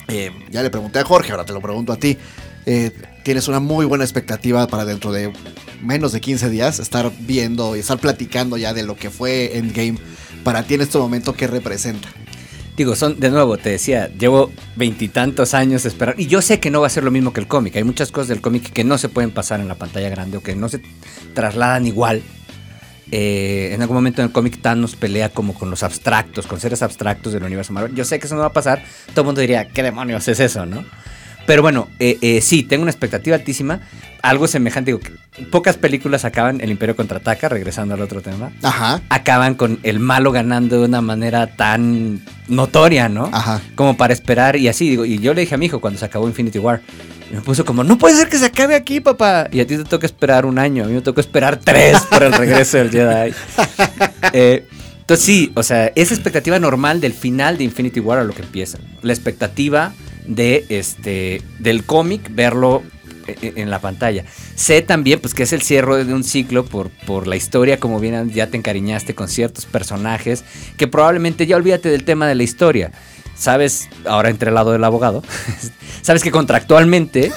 eh, 0.07 0.31
ya 0.51 0.61
le 0.61 0.69
pregunté 0.69 0.99
a 0.99 1.03
Jorge, 1.03 1.31
ahora 1.31 1.43
te 1.43 1.53
lo 1.53 1.59
pregunto 1.59 1.91
a 1.91 1.97
ti. 1.97 2.19
Eh, 2.67 2.91
Tienes 3.23 3.47
una 3.47 3.59
muy 3.59 3.87
buena 3.87 4.03
expectativa 4.03 4.67
para 4.67 4.85
dentro 4.85 5.11
de 5.11 5.33
menos 5.81 6.11
de 6.11 6.21
15 6.21 6.51
días 6.51 6.77
estar 6.77 7.11
viendo 7.21 7.75
y 7.75 7.79
estar 7.79 7.97
platicando 7.97 8.57
ya 8.57 8.75
de 8.75 8.83
lo 8.83 8.95
que 8.95 9.09
fue 9.09 9.57
Endgame 9.57 9.97
para 10.43 10.61
ti 10.63 10.75
en 10.75 10.81
este 10.81 10.99
momento, 10.99 11.33
¿qué 11.33 11.47
representa? 11.47 12.09
Digo, 12.81 12.95
son, 12.95 13.19
de 13.19 13.29
nuevo, 13.29 13.59
te 13.59 13.69
decía, 13.69 14.09
llevo 14.17 14.51
veintitantos 14.75 15.53
años 15.53 15.85
esperando. 15.85 16.19
Y 16.19 16.25
yo 16.25 16.41
sé 16.41 16.59
que 16.59 16.71
no 16.71 16.81
va 16.81 16.87
a 16.87 16.89
ser 16.89 17.03
lo 17.03 17.11
mismo 17.11 17.31
que 17.31 17.39
el 17.39 17.45
cómic. 17.45 17.75
Hay 17.75 17.83
muchas 17.83 18.11
cosas 18.11 18.29
del 18.29 18.41
cómic 18.41 18.73
que 18.73 18.83
no 18.83 18.97
se 18.97 19.07
pueden 19.07 19.29
pasar 19.29 19.59
en 19.59 19.67
la 19.67 19.75
pantalla 19.75 20.09
grande 20.09 20.37
o 20.37 20.41
que 20.41 20.55
no 20.55 20.67
se 20.67 20.81
trasladan 21.35 21.85
igual. 21.85 22.23
Eh, 23.11 23.69
en 23.75 23.83
algún 23.83 23.97
momento 23.97 24.23
en 24.23 24.29
el 24.29 24.33
cómic 24.33 24.63
Thanos 24.63 24.95
pelea 24.95 25.29
como 25.29 25.53
con 25.53 25.69
los 25.69 25.83
abstractos, 25.83 26.47
con 26.47 26.59
seres 26.59 26.81
abstractos 26.81 27.33
del 27.33 27.43
universo 27.43 27.71
Marvel. 27.71 27.93
Yo 27.93 28.03
sé 28.03 28.17
que 28.17 28.25
eso 28.25 28.33
no 28.33 28.41
va 28.41 28.47
a 28.47 28.53
pasar. 28.53 28.83
Todo 29.11 29.21
el 29.21 29.25
mundo 29.27 29.41
diría, 29.41 29.67
¿qué 29.67 29.83
demonios 29.83 30.27
es 30.27 30.39
eso, 30.39 30.65
no? 30.65 30.83
Pero 31.45 31.61
bueno, 31.61 31.87
eh, 31.99 32.17
eh, 32.21 32.41
sí, 32.41 32.63
tengo 32.63 32.83
una 32.83 32.91
expectativa 32.91 33.35
altísima. 33.35 33.81
Algo 34.21 34.47
semejante, 34.47 34.91
digo, 34.91 34.99
pocas 35.49 35.77
películas 35.77 36.25
acaban 36.25 36.61
El 36.61 36.69
Imperio 36.69 36.95
Contraataca, 36.95 37.49
regresando 37.49 37.95
al 37.95 38.01
otro 38.01 38.21
tema 38.21 38.51
Ajá, 38.61 39.01
acaban 39.09 39.55
con 39.55 39.79
el 39.81 39.99
malo 39.99 40.31
ganando 40.31 40.79
de 40.79 40.85
una 40.85 41.01
manera 41.01 41.47
tan 41.47 42.21
notoria, 42.47 43.09
¿no? 43.09 43.29
ajá. 43.31 43.61
Como 43.73 43.97
para 43.97 44.13
esperar 44.13 44.57
y 44.57 44.67
así, 44.67 44.89
digo, 44.89 45.05
y 45.05 45.17
yo 45.17 45.33
le 45.33 45.41
dije 45.41 45.55
a 45.55 45.57
mi 45.57 45.65
hijo 45.65 45.81
cuando 45.81 45.99
se 45.99 46.05
acabó 46.05 46.27
Infinity 46.27 46.59
War, 46.59 46.81
y 47.31 47.35
me 47.35 47.41
puso 47.41 47.65
como, 47.65 47.83
no 47.83 47.97
puede 47.97 48.15
ser 48.15 48.29
que 48.29 48.37
se 48.37 48.45
acabe 48.45 48.75
aquí, 48.75 48.99
papá. 48.99 49.47
Y 49.51 49.61
a 49.61 49.65
ti 49.65 49.77
te 49.77 49.85
toca 49.85 50.05
esperar 50.05 50.45
un 50.45 50.59
año, 50.59 50.83
a 50.83 50.87
mí 50.87 50.93
me 50.93 51.01
tocó 51.01 51.21
esperar 51.21 51.57
tres 51.57 51.97
por 52.09 52.21
el 52.23 52.33
regreso 52.33 52.77
del 52.77 52.91
Jedi. 52.91 53.33
Eh, 54.33 54.65
entonces 55.01 55.25
sí, 55.25 55.51
o 55.55 55.63
sea, 55.63 55.91
esa 55.95 56.13
expectativa 56.13 56.57
normal 56.57 57.01
del 57.01 57.11
final 57.11 57.57
de 57.57 57.65
Infinity 57.65 57.99
War 57.99 58.19
a 58.19 58.23
lo 58.23 58.33
que 58.33 58.43
empieza. 58.43 58.77
La 59.01 59.11
expectativa 59.11 59.91
de 60.25 60.65
este 60.69 61.41
del 61.59 61.83
cómic, 61.83 62.29
verlo 62.33 62.83
e- 63.27 63.37
e- 63.41 63.61
en 63.61 63.69
la 63.69 63.79
pantalla. 63.79 64.25
Sé 64.55 64.81
también 64.81 65.19
pues 65.19 65.33
que 65.33 65.43
es 65.43 65.53
el 65.53 65.61
cierre 65.61 66.03
de 66.05 66.13
un 66.13 66.23
ciclo 66.23 66.65
por, 66.65 66.89
por 67.05 67.27
la 67.27 67.35
historia, 67.35 67.79
como 67.79 67.99
bien 67.99 68.31
ya 68.31 68.47
te 68.47 68.57
encariñaste 68.57 69.15
con 69.15 69.27
ciertos 69.27 69.65
personajes, 69.65 70.43
que 70.77 70.87
probablemente 70.87 71.45
ya 71.45 71.55
olvídate 71.55 71.89
del 71.89 72.03
tema 72.03 72.27
de 72.27 72.35
la 72.35 72.43
historia. 72.43 72.91
Sabes, 73.35 73.89
ahora 74.05 74.29
entre 74.29 74.49
el 74.49 74.55
lado 74.55 74.71
del 74.71 74.83
abogado, 74.83 75.23
sabes 76.01 76.21
que 76.21 76.31
contractualmente 76.31 77.31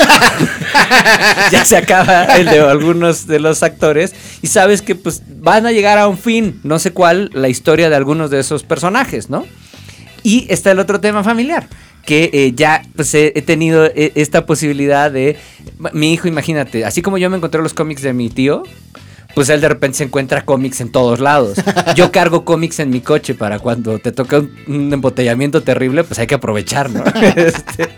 ya 1.51 1.65
se 1.65 1.77
acaba 1.77 2.25
el 2.37 2.47
de 2.47 2.61
algunos 2.61 3.27
de 3.27 3.41
los 3.41 3.63
actores 3.63 4.13
y 4.43 4.49
sabes 4.49 4.83
que 4.83 4.95
pues 4.97 5.23
van 5.39 5.67
a 5.67 5.73
llegar 5.73 5.99
a 5.99 6.09
un 6.09 6.19
fin, 6.19 6.61
no 6.63 6.79
sé 6.79 6.93
cuál, 6.93 7.31
la 7.33 7.49
historia 7.49 7.89
de 7.89 7.97
algunos 7.97 8.31
de 8.31 8.41
esos 8.41 8.65
personajes, 8.65 9.31
¿no? 9.31 9.47
Y 10.23 10.47
está 10.51 10.73
el 10.73 10.79
otro 10.79 11.01
tema 11.01 11.23
familiar, 11.23 11.69
que 12.07 12.31
eh, 12.33 12.53
ya 12.55 12.83
pues 12.97 13.15
he, 13.15 13.33
he 13.35 13.43
tenido 13.43 13.87
eh, 13.87 14.13
esta 14.15 14.47
posibilidad 14.47 15.11
de... 15.11 15.37
Mi 15.93 16.13
hijo, 16.13 16.29
imagínate, 16.29 16.85
así 16.85 17.03
como 17.03 17.19
yo 17.19 17.31
me 17.31 17.37
encontré 17.37 17.63
los 17.63 17.75
cómics 17.75 18.03
de 18.03 18.13
mi 18.13 18.31
tío, 18.31 18.63
pues 19.35 19.49
él 19.49 19.61
de 19.61 19.69
repente 19.69 19.99
se 19.99 20.05
encuentra 20.05 20.45
cómics 20.45 20.81
en 20.81 20.91
todos 20.91 21.19
lados. 21.21 21.59
Yo 21.97 22.13
cargo 22.13 22.45
cómics 22.45 22.79
en 22.79 22.91
mi 22.91 23.01
coche 23.01 23.35
para 23.35 23.59
cuando 23.59 23.99
te 23.99 24.13
toca 24.13 24.39
un, 24.39 24.53
un 24.69 24.93
embotellamiento 24.93 25.63
terrible, 25.63 26.05
pues 26.05 26.19
hay 26.19 26.27
que 26.27 26.37
aprovechar, 26.37 26.91
¿no? 26.91 27.05
Este, 27.35 27.89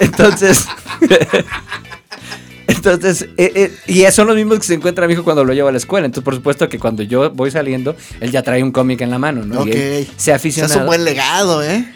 entonces, 0.00 0.66
entonces, 2.66 3.28
eh, 3.36 3.52
eh, 3.54 3.72
y 3.86 4.10
son 4.10 4.26
los 4.26 4.36
mismos 4.36 4.58
que 4.58 4.66
se 4.66 4.74
encuentra 4.74 5.06
mi 5.06 5.14
hijo 5.14 5.24
cuando 5.24 5.44
lo 5.44 5.52
lleva 5.54 5.70
a 5.70 5.72
la 5.72 5.78
escuela. 5.78 6.06
Entonces, 6.06 6.24
por 6.24 6.34
supuesto 6.34 6.68
que 6.68 6.78
cuando 6.78 7.02
yo 7.02 7.30
voy 7.30 7.50
saliendo, 7.50 7.96
él 8.20 8.30
ya 8.30 8.42
trae 8.42 8.62
un 8.62 8.72
cómic 8.72 9.00
en 9.00 9.10
la 9.10 9.18
mano, 9.18 9.44
¿no? 9.44 9.60
Ok. 9.60 9.68
Y 9.68 9.72
él 9.72 10.08
se 10.16 10.32
ha 10.32 10.36
aficionado. 10.36 10.74
Es 10.74 10.80
un 10.80 10.86
buen 10.86 11.04
legado, 11.04 11.62
¿eh? 11.62 11.86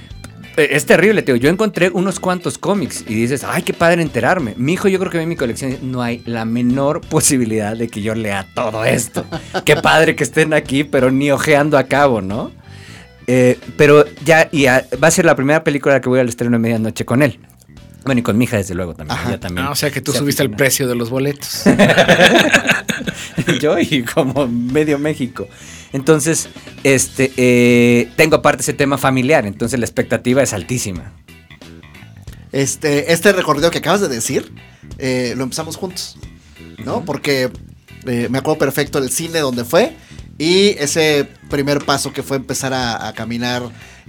Eh, 0.56 0.68
Es 0.72 0.86
terrible, 0.86 1.22
tío. 1.22 1.36
Yo 1.36 1.48
encontré 1.50 1.90
unos 1.90 2.20
cuantos 2.20 2.58
cómics 2.58 3.04
y 3.08 3.14
dices, 3.14 3.44
ay, 3.44 3.62
qué 3.62 3.72
padre 3.72 4.02
enterarme. 4.02 4.54
Mi 4.56 4.74
hijo, 4.74 4.88
yo 4.88 4.98
creo 4.98 5.10
que 5.10 5.18
ve 5.18 5.26
mi 5.26 5.36
colección 5.36 5.76
no 5.82 6.02
hay 6.02 6.22
la 6.26 6.44
menor 6.44 7.00
posibilidad 7.08 7.76
de 7.76 7.88
que 7.88 8.02
yo 8.02 8.14
lea 8.14 8.46
todo 8.54 8.84
esto. 8.84 9.24
qué 9.64 9.76
padre 9.76 10.14
que 10.16 10.24
estén 10.24 10.52
aquí, 10.54 10.84
pero 10.84 11.10
ni 11.10 11.30
ojeando 11.30 11.78
a 11.78 11.84
cabo, 11.84 12.20
¿no? 12.20 12.50
Eh, 13.28 13.58
pero 13.76 14.04
ya, 14.24 14.48
y 14.50 14.66
a- 14.66 14.84
va 15.02 15.08
a 15.08 15.10
ser 15.12 15.24
la 15.24 15.36
primera 15.36 15.62
película 15.62 16.00
que 16.00 16.08
voy 16.08 16.18
al 16.20 16.28
estreno 16.28 16.52
de 16.52 16.58
medianoche 16.58 17.04
con 17.04 17.22
él. 17.22 17.38
Bueno, 18.04 18.20
y 18.20 18.22
con 18.22 18.36
mi 18.38 18.44
hija, 18.44 18.56
desde 18.56 18.74
luego, 18.74 18.94
también. 18.94 19.18
Ajá. 19.18 19.28
Ella 19.30 19.40
también 19.40 19.66
Ah, 19.66 19.70
o 19.70 19.74
sea 19.74 19.90
que 19.90 20.00
tú 20.00 20.12
se 20.12 20.18
subiste 20.18 20.42
el 20.42 20.50
precio 20.50 20.88
de 20.88 20.94
los 20.94 21.10
boletos. 21.10 21.64
yo 23.60 23.78
y 23.78 24.02
como 24.02 24.46
medio 24.48 24.98
México. 24.98 25.48
Entonces, 25.92 26.48
este, 26.84 27.32
eh, 27.36 28.08
tengo 28.16 28.36
aparte 28.36 28.62
ese 28.62 28.72
tema 28.72 28.98
familiar, 28.98 29.46
entonces 29.46 29.78
la 29.78 29.86
expectativa 29.86 30.42
es 30.42 30.52
altísima. 30.52 31.12
Este, 32.50 33.12
este 33.12 33.32
recorrido 33.32 33.70
que 33.70 33.78
acabas 33.78 34.00
de 34.00 34.08
decir, 34.08 34.52
eh, 34.98 35.34
lo 35.36 35.44
empezamos 35.44 35.76
juntos, 35.76 36.18
¿no? 36.84 37.04
Porque 37.04 37.50
eh, 38.06 38.28
me 38.30 38.38
acuerdo 38.38 38.58
perfecto 38.58 38.98
el 38.98 39.10
cine 39.10 39.38
donde 39.40 39.64
fue 39.64 39.96
y 40.42 40.70
ese 40.78 41.28
primer 41.48 41.84
paso 41.84 42.12
que 42.12 42.22
fue 42.22 42.36
empezar 42.36 42.72
a, 42.72 43.06
a 43.08 43.12
caminar 43.12 43.62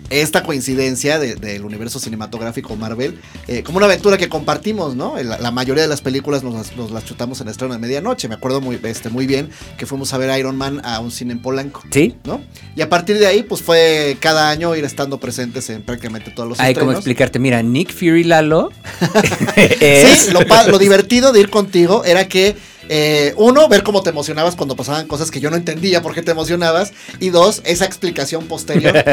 esta 0.10 0.42
coincidencia 0.42 1.20
de- 1.20 1.36
del 1.36 1.64
universo 1.66 2.00
cinematográfico 2.00 2.76
Marvel, 2.76 3.20
eh, 3.48 3.62
como 3.62 3.78
una 3.78 3.86
aventura 3.86 4.18
que 4.18 4.28
compartimos, 4.28 4.96
¿no? 4.96 5.16
La, 5.22 5.38
la 5.38 5.52
mayoría 5.52 5.84
de 5.84 5.90
las 5.90 6.02
películas 6.02 6.42
nos 6.44 6.56
las, 6.56 6.76
nos 6.76 6.90
las 6.92 7.06
chutamos 7.06 7.40
en 7.42 7.48
estreno 7.50 7.74
de 7.76 7.80
medianoche. 7.80 8.28
Me 8.28 8.34
acuerdo 8.34 8.60
muy, 8.62 8.80
este, 8.84 9.10
muy 9.10 9.28
bien 9.28 9.50
que 9.78 9.86
fuimos 9.86 10.12
a 10.14 10.18
ver 10.18 10.36
Iron 10.40 10.56
Man 10.58 10.82
a 10.84 11.00
un 11.00 11.12
cine 11.12 11.34
en 11.34 11.42
Polanco. 11.44 11.84
¿Sí? 11.92 12.16
¿No? 12.24 12.42
Y 12.76 12.82
a 12.82 12.90
partir 12.90 13.20
de 13.20 13.28
ahí, 13.28 13.44
pues 13.44 13.62
fue 13.62 14.18
cada 14.20 14.50
año 14.50 14.76
ir 14.76 14.84
estando 14.84 15.20
presentes 15.20 15.70
en 15.70 15.84
prácticamente 15.84 16.32
todos 16.32 16.50
los 16.50 16.60
Hay 16.60 16.74
como 16.74 16.92
explicarte, 16.94 17.38
mira, 17.38 17.62
Nick 17.62 17.94
Fury 17.94 18.24
Lalo 18.24 18.72
es- 19.80 20.26
Sí, 20.26 20.32
lo, 20.32 20.40
lo 20.72 20.80
divertido 20.80 21.32
de 21.34 21.42
ir 21.42 21.50
contigo 21.52 22.04
era 22.04 22.28
que, 22.28 22.56
eh, 22.90 23.34
uno, 23.38 23.68
ver 23.68 23.84
cómo 23.84 24.04
te 24.04 24.10
emocionabas 24.10 24.56
cuando 24.56 24.76
pasaban 24.76 25.08
cosas 25.08 25.32
que 25.32 25.40
yo 25.40 25.50
no 25.50 25.56
entendía 25.58 26.02
por 26.02 26.14
qué 26.14 26.22
te 26.22 26.32
emocionabas. 26.32 26.94
Y 27.20 27.30
dos, 27.30 27.62
esa 27.66 27.86
explicación 27.86 28.46
posterior. 28.48 28.94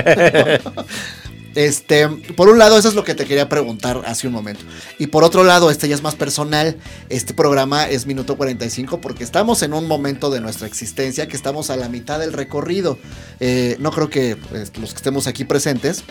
Este, 1.55 2.07
por 2.09 2.49
un 2.49 2.59
lado, 2.59 2.79
eso 2.79 2.89
es 2.89 2.95
lo 2.95 3.03
que 3.03 3.15
te 3.15 3.27
quería 3.27 3.49
preguntar 3.49 4.03
hace 4.07 4.27
un 4.27 4.33
momento. 4.33 4.61
Y 4.99 5.09
por 5.09 5.25
otro 5.25 5.43
lado, 5.43 5.71
este 5.71 5.89
ya 5.89 5.95
es 5.95 6.03
más 6.03 6.15
personal. 6.15 6.77
Este 7.09 7.35
programa 7.35 7.89
es 7.89 8.07
minuto 8.07 8.37
45 8.37 9.01
porque 9.01 9.25
estamos 9.25 9.63
en 9.63 9.73
un 9.73 9.87
momento 9.87 10.31
de 10.31 10.41
nuestra 10.41 10.67
existencia 10.67 11.27
que 11.27 11.37
estamos 11.37 11.71
a 11.71 11.77
la 11.77 11.89
mitad 11.89 12.21
del 12.21 12.33
recorrido. 12.33 12.99
Eh, 13.41 13.77
no 13.81 13.91
creo 13.91 14.09
que 14.09 14.37
pues, 14.37 14.77
los 14.79 14.91
que 14.93 14.97
estemos 14.97 15.27
aquí 15.27 15.45
presentes, 15.45 16.05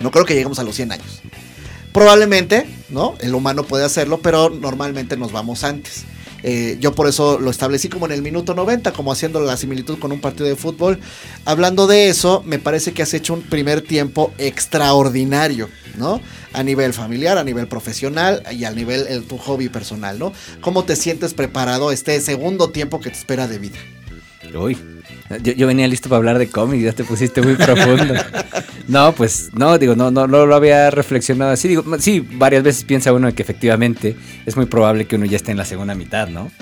no 0.00 0.10
creo 0.10 0.26
que 0.26 0.34
lleguemos 0.34 0.58
a 0.58 0.62
los 0.62 0.76
100 0.76 0.92
años. 0.92 1.22
Probablemente, 1.92 2.66
¿no? 2.90 3.14
El 3.20 3.34
humano 3.34 3.64
puede 3.64 3.84
hacerlo, 3.84 4.20
pero 4.20 4.50
normalmente 4.50 5.16
nos 5.16 5.32
vamos 5.32 5.64
antes. 5.64 6.04
Eh, 6.48 6.76
yo 6.78 6.94
por 6.94 7.08
eso 7.08 7.40
lo 7.40 7.50
establecí 7.50 7.88
como 7.88 8.06
en 8.06 8.12
el 8.12 8.22
minuto 8.22 8.54
90, 8.54 8.92
como 8.92 9.10
haciendo 9.10 9.40
la 9.40 9.56
similitud 9.56 9.98
con 9.98 10.12
un 10.12 10.20
partido 10.20 10.46
de 10.46 10.54
fútbol. 10.54 11.00
Hablando 11.44 11.88
de 11.88 12.08
eso, 12.08 12.44
me 12.46 12.60
parece 12.60 12.92
que 12.92 13.02
has 13.02 13.12
hecho 13.14 13.34
un 13.34 13.42
primer 13.42 13.82
tiempo 13.82 14.32
extraordinario, 14.38 15.68
¿no? 15.96 16.20
A 16.52 16.62
nivel 16.62 16.92
familiar, 16.92 17.36
a 17.36 17.42
nivel 17.42 17.66
profesional 17.66 18.44
y 18.52 18.62
a 18.62 18.70
nivel 18.70 19.06
de 19.06 19.20
tu 19.22 19.38
hobby 19.38 19.68
personal, 19.68 20.20
¿no? 20.20 20.32
¿Cómo 20.60 20.84
te 20.84 20.94
sientes 20.94 21.34
preparado 21.34 21.90
este 21.90 22.20
segundo 22.20 22.70
tiempo 22.70 23.00
que 23.00 23.10
te 23.10 23.16
espera 23.16 23.48
de 23.48 23.58
vida? 23.58 23.78
Uy, 24.54 24.78
yo, 25.42 25.66
venía 25.66 25.88
listo 25.88 26.08
para 26.08 26.18
hablar 26.18 26.38
de 26.38 26.48
cómics, 26.48 26.84
ya 26.84 26.92
te 26.92 27.04
pusiste 27.04 27.42
muy 27.42 27.54
profundo. 27.54 28.14
No, 28.88 29.12
pues 29.12 29.50
no, 29.52 29.78
digo, 29.78 29.96
no, 29.96 30.12
no, 30.12 30.28
no 30.28 30.46
lo 30.46 30.54
había 30.54 30.90
reflexionado 30.90 31.50
así. 31.50 31.66
Digo, 31.66 31.84
sí, 31.98 32.20
varias 32.20 32.62
veces 32.62 32.84
piensa 32.84 33.12
uno 33.12 33.34
que 33.34 33.42
efectivamente 33.42 34.14
es 34.46 34.56
muy 34.56 34.66
probable 34.66 35.06
que 35.06 35.16
uno 35.16 35.26
ya 35.26 35.36
esté 35.36 35.50
en 35.50 35.58
la 35.58 35.64
segunda 35.64 35.94
mitad, 35.96 36.28
¿no? 36.28 36.52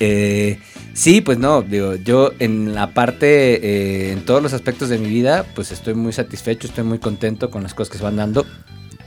Eh, 0.00 0.58
sí, 0.94 1.20
pues 1.20 1.38
no, 1.38 1.62
digo, 1.62 1.94
yo 1.94 2.32
en 2.40 2.74
la 2.74 2.92
parte, 2.92 4.08
eh, 4.08 4.12
en 4.12 4.24
todos 4.24 4.42
los 4.42 4.52
aspectos 4.52 4.88
de 4.88 4.98
mi 4.98 5.08
vida, 5.08 5.44
pues 5.54 5.70
estoy 5.70 5.94
muy 5.94 6.12
satisfecho, 6.12 6.66
estoy 6.66 6.84
muy 6.84 6.98
contento 6.98 7.50
con 7.50 7.62
las 7.62 7.74
cosas 7.74 7.92
que 7.92 7.98
se 7.98 8.04
van 8.04 8.16
dando. 8.16 8.44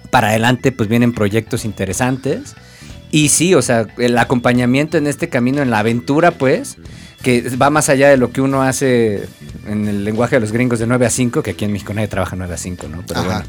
Para 0.10 0.30
adelante, 0.30 0.72
pues 0.72 0.88
vienen 0.88 1.12
proyectos 1.12 1.66
interesantes. 1.66 2.56
Y 3.14 3.30
sí, 3.30 3.54
o 3.54 3.62
sea, 3.62 3.86
el 4.00 4.18
acompañamiento 4.18 4.98
en 4.98 5.06
este 5.06 5.30
camino, 5.30 5.62
en 5.62 5.70
la 5.70 5.78
aventura, 5.78 6.32
pues, 6.32 6.78
que 7.22 7.48
va 7.62 7.70
más 7.70 7.88
allá 7.90 8.10
de 8.10 8.18
lo 8.18 8.32
que 8.32 8.42
uno 8.42 8.64
hace 8.64 9.30
en 9.68 9.88
el 9.88 10.04
lenguaje 10.04 10.38
de 10.38 10.40
los 10.40 10.52
gringos 10.52 10.80
de 10.80 10.88
9 10.88 11.06
a 11.06 11.12
5, 11.12 11.44
que 11.44 11.52
aquí 11.52 11.64
en 11.64 11.74
México 11.74 11.94
nadie 11.94 12.08
trabaja 12.08 12.36
9 12.36 12.52
a 12.52 12.58
5, 12.58 12.88
¿no? 12.88 13.04
Pero 13.08 13.20
Ajá. 13.20 13.30
bueno. 13.30 13.46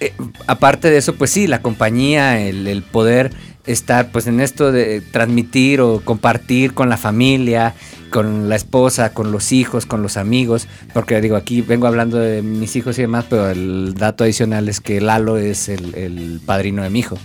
Eh, 0.00 0.14
aparte 0.46 0.90
de 0.90 0.96
eso, 0.96 1.16
pues 1.16 1.30
sí, 1.30 1.46
la 1.46 1.60
compañía, 1.60 2.40
el, 2.40 2.66
el 2.66 2.82
poder 2.82 3.30
estar 3.66 4.10
pues 4.10 4.26
en 4.26 4.40
esto 4.40 4.72
de 4.72 5.02
transmitir 5.02 5.82
o 5.82 6.00
compartir 6.02 6.72
con 6.72 6.88
la 6.88 6.96
familia, 6.96 7.74
con 8.08 8.48
la 8.48 8.56
esposa, 8.56 9.12
con 9.12 9.32
los 9.32 9.52
hijos, 9.52 9.84
con 9.84 10.00
los 10.00 10.16
amigos, 10.16 10.66
porque 10.94 11.20
digo, 11.20 11.36
aquí 11.36 11.60
vengo 11.60 11.86
hablando 11.86 12.16
de 12.16 12.40
mis 12.40 12.74
hijos 12.74 12.98
y 12.98 13.02
demás, 13.02 13.26
pero 13.28 13.50
el 13.50 13.92
dato 13.98 14.24
adicional 14.24 14.70
es 14.70 14.80
que 14.80 15.02
Lalo 15.02 15.36
es 15.36 15.68
el, 15.68 15.94
el 15.94 16.40
padrino 16.46 16.82
de 16.82 16.88
mi 16.88 17.00
hijo. 17.00 17.18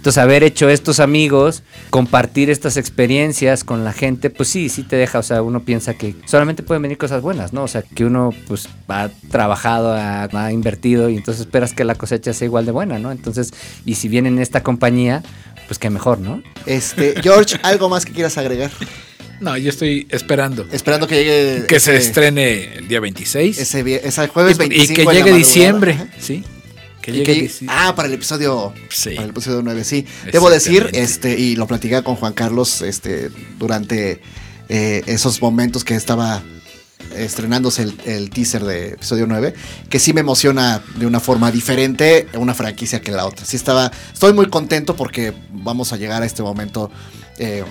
Entonces, 0.00 0.16
haber 0.22 0.42
hecho 0.44 0.70
estos 0.70 0.98
amigos, 0.98 1.62
compartir 1.90 2.48
estas 2.48 2.78
experiencias 2.78 3.64
con 3.64 3.84
la 3.84 3.92
gente, 3.92 4.30
pues 4.30 4.48
sí, 4.48 4.70
sí 4.70 4.82
te 4.82 4.96
deja, 4.96 5.18
o 5.18 5.22
sea, 5.22 5.42
uno 5.42 5.60
piensa 5.62 5.92
que 5.92 6.14
solamente 6.24 6.62
pueden 6.62 6.80
venir 6.80 6.96
cosas 6.96 7.20
buenas, 7.20 7.52
¿no? 7.52 7.64
O 7.64 7.68
sea, 7.68 7.82
que 7.82 8.06
uno 8.06 8.32
pues 8.48 8.66
ha 8.88 9.10
trabajado, 9.30 9.92
ha, 9.92 10.24
ha 10.32 10.52
invertido 10.52 11.10
y 11.10 11.16
entonces 11.18 11.42
esperas 11.42 11.74
que 11.74 11.84
la 11.84 11.96
cosecha 11.96 12.32
sea 12.32 12.46
igual 12.46 12.64
de 12.64 12.72
buena, 12.72 12.98
¿no? 12.98 13.12
Entonces, 13.12 13.52
y 13.84 13.96
si 13.96 14.08
viene 14.08 14.28
en 14.30 14.38
esta 14.38 14.62
compañía, 14.62 15.22
pues 15.68 15.78
qué 15.78 15.90
mejor, 15.90 16.18
¿no? 16.18 16.42
Este, 16.64 17.14
George, 17.22 17.58
¿algo 17.62 17.90
más 17.90 18.06
que 18.06 18.12
quieras 18.12 18.38
agregar? 18.38 18.70
No, 19.38 19.56
yo 19.58 19.68
estoy 19.68 20.06
esperando 20.10 20.66
Esperando 20.72 21.06
que 21.06 21.16
llegue. 21.16 21.66
que 21.66 21.78
se 21.78 21.96
ese- 21.96 22.08
estrene 22.08 22.74
el 22.78 22.88
día 22.88 23.00
26 23.00 23.58
Ese, 23.58 24.00
ese 24.06 24.28
jueves 24.28 24.56
y, 24.56 24.58
25 24.60 24.92
y 24.92 24.94
que 24.94 25.00
en 25.02 25.06
la 25.06 25.12
llegue 25.12 25.32
diciembre. 25.36 25.96
¿sí? 26.18 26.42
Que 27.02 27.12
llegue 27.12 27.48
que 27.48 27.52
ah, 27.68 27.94
para 27.96 28.08
el 28.08 28.14
episodio 28.14 28.72
Sí. 28.90 29.10
para 29.10 29.24
el 29.24 29.30
episodio 29.30 29.62
9, 29.62 29.84
sí. 29.84 30.06
Debo 30.32 30.50
decir, 30.50 30.90
este, 30.92 31.38
y 31.38 31.56
lo 31.56 31.66
platicaba 31.66 32.02
con 32.02 32.16
Juan 32.16 32.32
Carlos 32.34 32.82
este, 32.82 33.30
durante 33.58 34.20
eh, 34.68 35.02
esos 35.06 35.40
momentos 35.40 35.82
que 35.84 35.94
estaba 35.94 36.42
estrenándose 37.16 37.82
el, 37.82 37.94
el 38.04 38.30
teaser 38.30 38.62
de 38.64 38.88
episodio 38.90 39.26
9, 39.26 39.54
que 39.88 39.98
sí 39.98 40.12
me 40.12 40.20
emociona 40.20 40.82
de 40.96 41.06
una 41.06 41.18
forma 41.18 41.50
diferente 41.50 42.28
una 42.34 42.54
franquicia 42.54 43.00
que 43.00 43.10
la 43.10 43.26
otra. 43.26 43.44
Sí 43.44 43.56
estaba, 43.56 43.90
estoy 44.12 44.32
muy 44.32 44.46
contento 44.48 44.94
porque 44.94 45.32
vamos 45.52 45.92
a 45.92 45.96
llegar 45.96 46.22
a 46.22 46.26
este 46.26 46.42
momento 46.42 46.90
eh, 47.38 47.64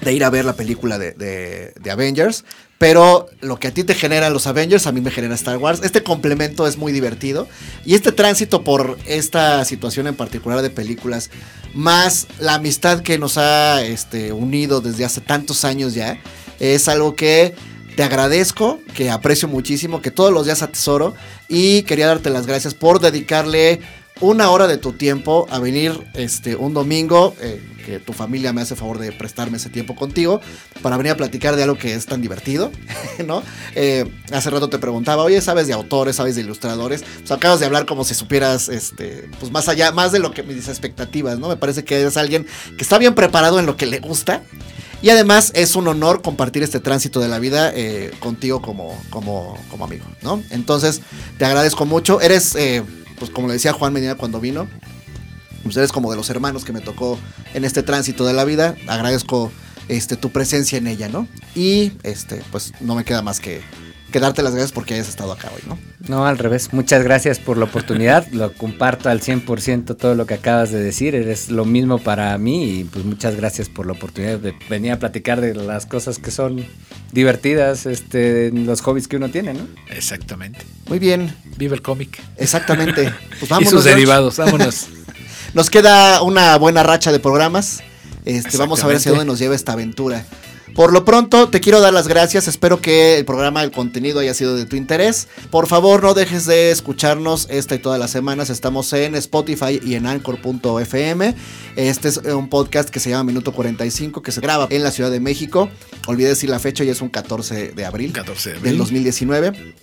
de 0.00 0.12
ir 0.12 0.24
a 0.24 0.30
ver 0.30 0.44
la 0.44 0.54
película 0.54 0.98
de, 0.98 1.12
de- 1.12 1.72
de 1.80 1.90
Avengers. 1.90 2.44
Pero 2.78 3.26
lo 3.40 3.58
que 3.58 3.68
a 3.68 3.74
ti 3.74 3.82
te 3.82 3.94
generan 3.94 4.32
los 4.32 4.46
Avengers, 4.46 4.86
a 4.86 4.92
mí 4.92 5.00
me 5.00 5.10
genera 5.10 5.34
Star 5.34 5.58
Wars. 5.58 5.80
Este 5.82 6.04
complemento 6.04 6.66
es 6.66 6.76
muy 6.76 6.92
divertido. 6.92 7.48
Y 7.84 7.94
este 7.94 8.12
tránsito 8.12 8.62
por 8.62 8.96
esta 9.04 9.64
situación 9.64 10.06
en 10.06 10.14
particular 10.14 10.62
de 10.62 10.70
películas, 10.70 11.30
más 11.74 12.28
la 12.38 12.54
amistad 12.54 13.00
que 13.00 13.18
nos 13.18 13.36
ha 13.36 13.82
este, 13.82 14.32
unido 14.32 14.80
desde 14.80 15.04
hace 15.04 15.20
tantos 15.20 15.64
años 15.64 15.94
ya, 15.94 16.18
es 16.60 16.86
algo 16.88 17.16
que 17.16 17.54
te 17.96 18.04
agradezco, 18.04 18.78
que 18.94 19.10
aprecio 19.10 19.48
muchísimo, 19.48 20.00
que 20.00 20.12
todos 20.12 20.32
los 20.32 20.44
días 20.46 20.62
atesoro. 20.62 21.14
Y 21.48 21.82
quería 21.82 22.06
darte 22.06 22.30
las 22.30 22.46
gracias 22.46 22.74
por 22.74 23.00
dedicarle 23.00 23.80
una 24.20 24.50
hora 24.50 24.66
de 24.66 24.78
tu 24.78 24.92
tiempo 24.92 25.46
a 25.50 25.58
venir 25.58 26.06
este, 26.14 26.56
un 26.56 26.74
domingo, 26.74 27.34
eh, 27.40 27.62
que 27.84 27.98
tu 27.98 28.12
familia 28.12 28.52
me 28.52 28.60
hace 28.60 28.76
favor 28.76 28.98
de 28.98 29.12
prestarme 29.12 29.56
ese 29.56 29.70
tiempo 29.70 29.94
contigo, 29.94 30.40
para 30.82 30.96
venir 30.96 31.12
a 31.12 31.16
platicar 31.16 31.56
de 31.56 31.62
algo 31.62 31.78
que 31.78 31.94
es 31.94 32.04
tan 32.04 32.20
divertido, 32.20 32.70
¿no? 33.26 33.42
Eh, 33.74 34.04
hace 34.32 34.50
rato 34.50 34.68
te 34.68 34.78
preguntaba, 34.78 35.22
oye, 35.22 35.40
¿sabes 35.40 35.66
de 35.66 35.72
autores, 35.72 36.16
sabes 36.16 36.34
de 36.34 36.42
ilustradores? 36.42 37.02
Pues 37.20 37.30
acabas 37.30 37.60
de 37.60 37.66
hablar 37.66 37.86
como 37.86 38.04
si 38.04 38.14
supieras, 38.14 38.68
este, 38.68 39.30
pues 39.40 39.50
más 39.52 39.68
allá, 39.68 39.92
más 39.92 40.12
de 40.12 40.18
lo 40.18 40.32
que 40.32 40.42
mis 40.42 40.68
expectativas, 40.68 41.38
¿no? 41.38 41.48
Me 41.48 41.56
parece 41.56 41.84
que 41.84 42.00
eres 42.00 42.16
alguien 42.16 42.46
que 42.76 42.82
está 42.82 42.98
bien 42.98 43.14
preparado 43.14 43.58
en 43.58 43.66
lo 43.66 43.76
que 43.76 43.86
le 43.86 44.00
gusta. 44.00 44.42
Y 45.00 45.10
además 45.10 45.52
es 45.54 45.76
un 45.76 45.86
honor 45.86 46.22
compartir 46.22 46.64
este 46.64 46.80
tránsito 46.80 47.20
de 47.20 47.28
la 47.28 47.38
vida 47.38 47.70
eh, 47.72 48.10
contigo 48.18 48.60
como, 48.60 49.00
como, 49.10 49.56
como 49.70 49.84
amigo, 49.84 50.04
¿no? 50.22 50.42
Entonces, 50.50 51.02
te 51.38 51.44
agradezco 51.44 51.86
mucho. 51.86 52.20
Eres, 52.20 52.56
pues 53.18 53.30
como 53.30 53.48
le 53.48 53.54
decía 53.54 53.72
Juan 53.72 53.92
Medina 53.92 54.14
cuando 54.14 54.40
vino, 54.40 54.68
eres 55.76 55.92
como 55.92 56.10
de 56.10 56.16
los 56.16 56.30
hermanos 56.30 56.64
que 56.64 56.72
me 56.72 56.80
tocó 56.80 57.18
en 57.54 57.64
este 57.64 57.82
tránsito 57.82 58.24
de 58.24 58.32
la 58.32 58.44
vida. 58.44 58.74
Agradezco 58.86 59.52
este, 59.88 60.16
tu 60.16 60.30
presencia 60.30 60.78
en 60.78 60.86
ella, 60.86 61.08
¿no? 61.08 61.28
Y 61.54 61.92
este, 62.02 62.42
pues 62.50 62.72
no 62.80 62.94
me 62.94 63.04
queda 63.04 63.22
más 63.22 63.40
que, 63.40 63.60
que 64.10 64.20
darte 64.20 64.42
las 64.42 64.52
gracias 64.52 64.72
porque 64.72 64.94
hayas 64.94 65.08
estado 65.08 65.32
acá 65.32 65.50
hoy, 65.54 65.62
¿no? 65.66 65.78
No, 66.08 66.26
al 66.26 66.38
revés. 66.38 66.72
Muchas 66.72 67.02
gracias 67.02 67.38
por 67.38 67.58
la 67.58 67.64
oportunidad. 67.66 68.26
lo 68.32 68.52
comparto 68.54 69.08
al 69.10 69.20
100% 69.20 69.96
todo 69.96 70.14
lo 70.14 70.26
que 70.26 70.34
acabas 70.34 70.70
de 70.70 70.80
decir. 70.82 71.14
Eres 71.14 71.50
lo 71.50 71.64
mismo 71.64 71.98
para 71.98 72.36
mí 72.38 72.80
y 72.80 72.84
pues 72.84 73.04
muchas 73.04 73.36
gracias 73.36 73.68
por 73.68 73.86
la 73.86 73.92
oportunidad 73.92 74.38
de 74.38 74.54
venir 74.70 74.92
a 74.92 74.98
platicar 74.98 75.40
de 75.40 75.54
las 75.54 75.86
cosas 75.86 76.18
que 76.18 76.30
son 76.30 76.64
divertidas, 77.12 77.86
este, 77.86 78.50
los 78.52 78.80
hobbies 78.82 79.08
que 79.08 79.16
uno 79.16 79.28
tiene, 79.28 79.54
¿no? 79.54 79.66
Exactamente. 79.90 80.60
Muy 80.86 80.98
bien, 80.98 81.34
Viva 81.56 81.74
el 81.74 81.82
cómic. 81.82 82.20
exactamente. 82.36 83.12
Pues 83.38 83.50
y 83.50 83.54
vámonos. 83.54 83.70
sus 83.70 83.84
derivados, 83.84 84.36
vámonos. 84.36 84.88
Nos 85.54 85.70
queda 85.70 86.22
una 86.22 86.56
buena 86.58 86.82
racha 86.82 87.12
de 87.12 87.20
programas. 87.20 87.80
Este, 88.24 88.56
vamos 88.58 88.82
a 88.82 88.86
ver 88.86 88.96
hacia 88.96 89.12
dónde 89.12 89.24
nos 89.24 89.38
lleva 89.38 89.54
esta 89.54 89.72
aventura. 89.72 90.26
Por 90.78 90.92
lo 90.92 91.04
pronto, 91.04 91.48
te 91.48 91.58
quiero 91.58 91.80
dar 91.80 91.92
las 91.92 92.06
gracias. 92.06 92.46
Espero 92.46 92.80
que 92.80 93.18
el 93.18 93.24
programa, 93.24 93.64
el 93.64 93.72
contenido 93.72 94.20
haya 94.20 94.32
sido 94.32 94.54
de 94.54 94.64
tu 94.64 94.76
interés. 94.76 95.26
Por 95.50 95.66
favor, 95.66 96.04
no 96.04 96.14
dejes 96.14 96.46
de 96.46 96.70
escucharnos 96.70 97.48
esta 97.50 97.74
y 97.74 97.80
todas 97.80 97.98
las 97.98 98.12
semanas. 98.12 98.48
Estamos 98.48 98.92
en 98.92 99.16
Spotify 99.16 99.80
y 99.84 99.96
en 99.96 100.06
Anchor.fm. 100.06 101.34
Este 101.74 102.06
es 102.06 102.18
un 102.18 102.48
podcast 102.48 102.90
que 102.90 103.00
se 103.00 103.10
llama 103.10 103.24
Minuto 103.24 103.52
45, 103.52 104.22
que 104.22 104.30
se 104.30 104.40
graba 104.40 104.68
en 104.70 104.84
la 104.84 104.92
Ciudad 104.92 105.10
de 105.10 105.18
México. 105.18 105.68
Olvidé 106.06 106.28
decir 106.28 106.48
la 106.48 106.60
fecha 106.60 106.84
y 106.84 106.90
es 106.90 107.00
un 107.00 107.08
14 107.08 107.72
de 107.72 107.84
abril. 107.84 108.12
14 108.12 108.50
de 108.50 108.54
del 108.54 108.62
abril. 108.62 108.78
2019. 108.78 109.74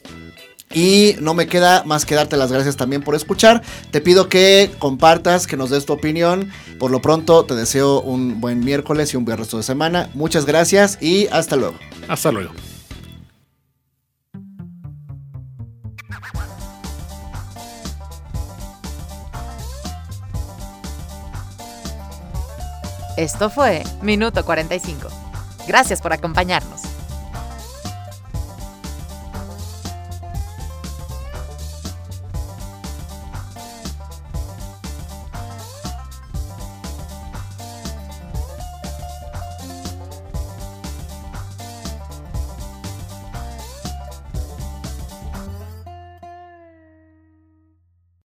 Y 0.73 1.15
no 1.21 1.33
me 1.33 1.47
queda 1.47 1.83
más 1.83 2.05
que 2.05 2.15
darte 2.15 2.37
las 2.37 2.51
gracias 2.51 2.75
también 2.75 3.01
por 3.01 3.15
escuchar. 3.15 3.61
Te 3.91 4.01
pido 4.01 4.27
que 4.29 4.71
compartas, 4.79 5.47
que 5.47 5.57
nos 5.57 5.69
des 5.69 5.85
tu 5.85 5.93
opinión. 5.93 6.51
Por 6.79 6.91
lo 6.91 7.01
pronto, 7.01 7.45
te 7.45 7.55
deseo 7.55 8.01
un 8.01 8.41
buen 8.41 8.59
miércoles 8.59 9.13
y 9.13 9.17
un 9.17 9.25
buen 9.25 9.37
resto 9.37 9.57
de 9.57 9.63
semana. 9.63 10.09
Muchas 10.13 10.45
gracias 10.45 10.97
y 11.01 11.27
hasta 11.27 11.55
luego. 11.55 11.75
Hasta 12.07 12.31
luego. 12.31 12.51
Esto 23.17 23.49
fue 23.49 23.83
Minuto 24.01 24.43
45. 24.43 25.07
Gracias 25.67 26.01
por 26.01 26.11
acompañarnos. 26.11 26.94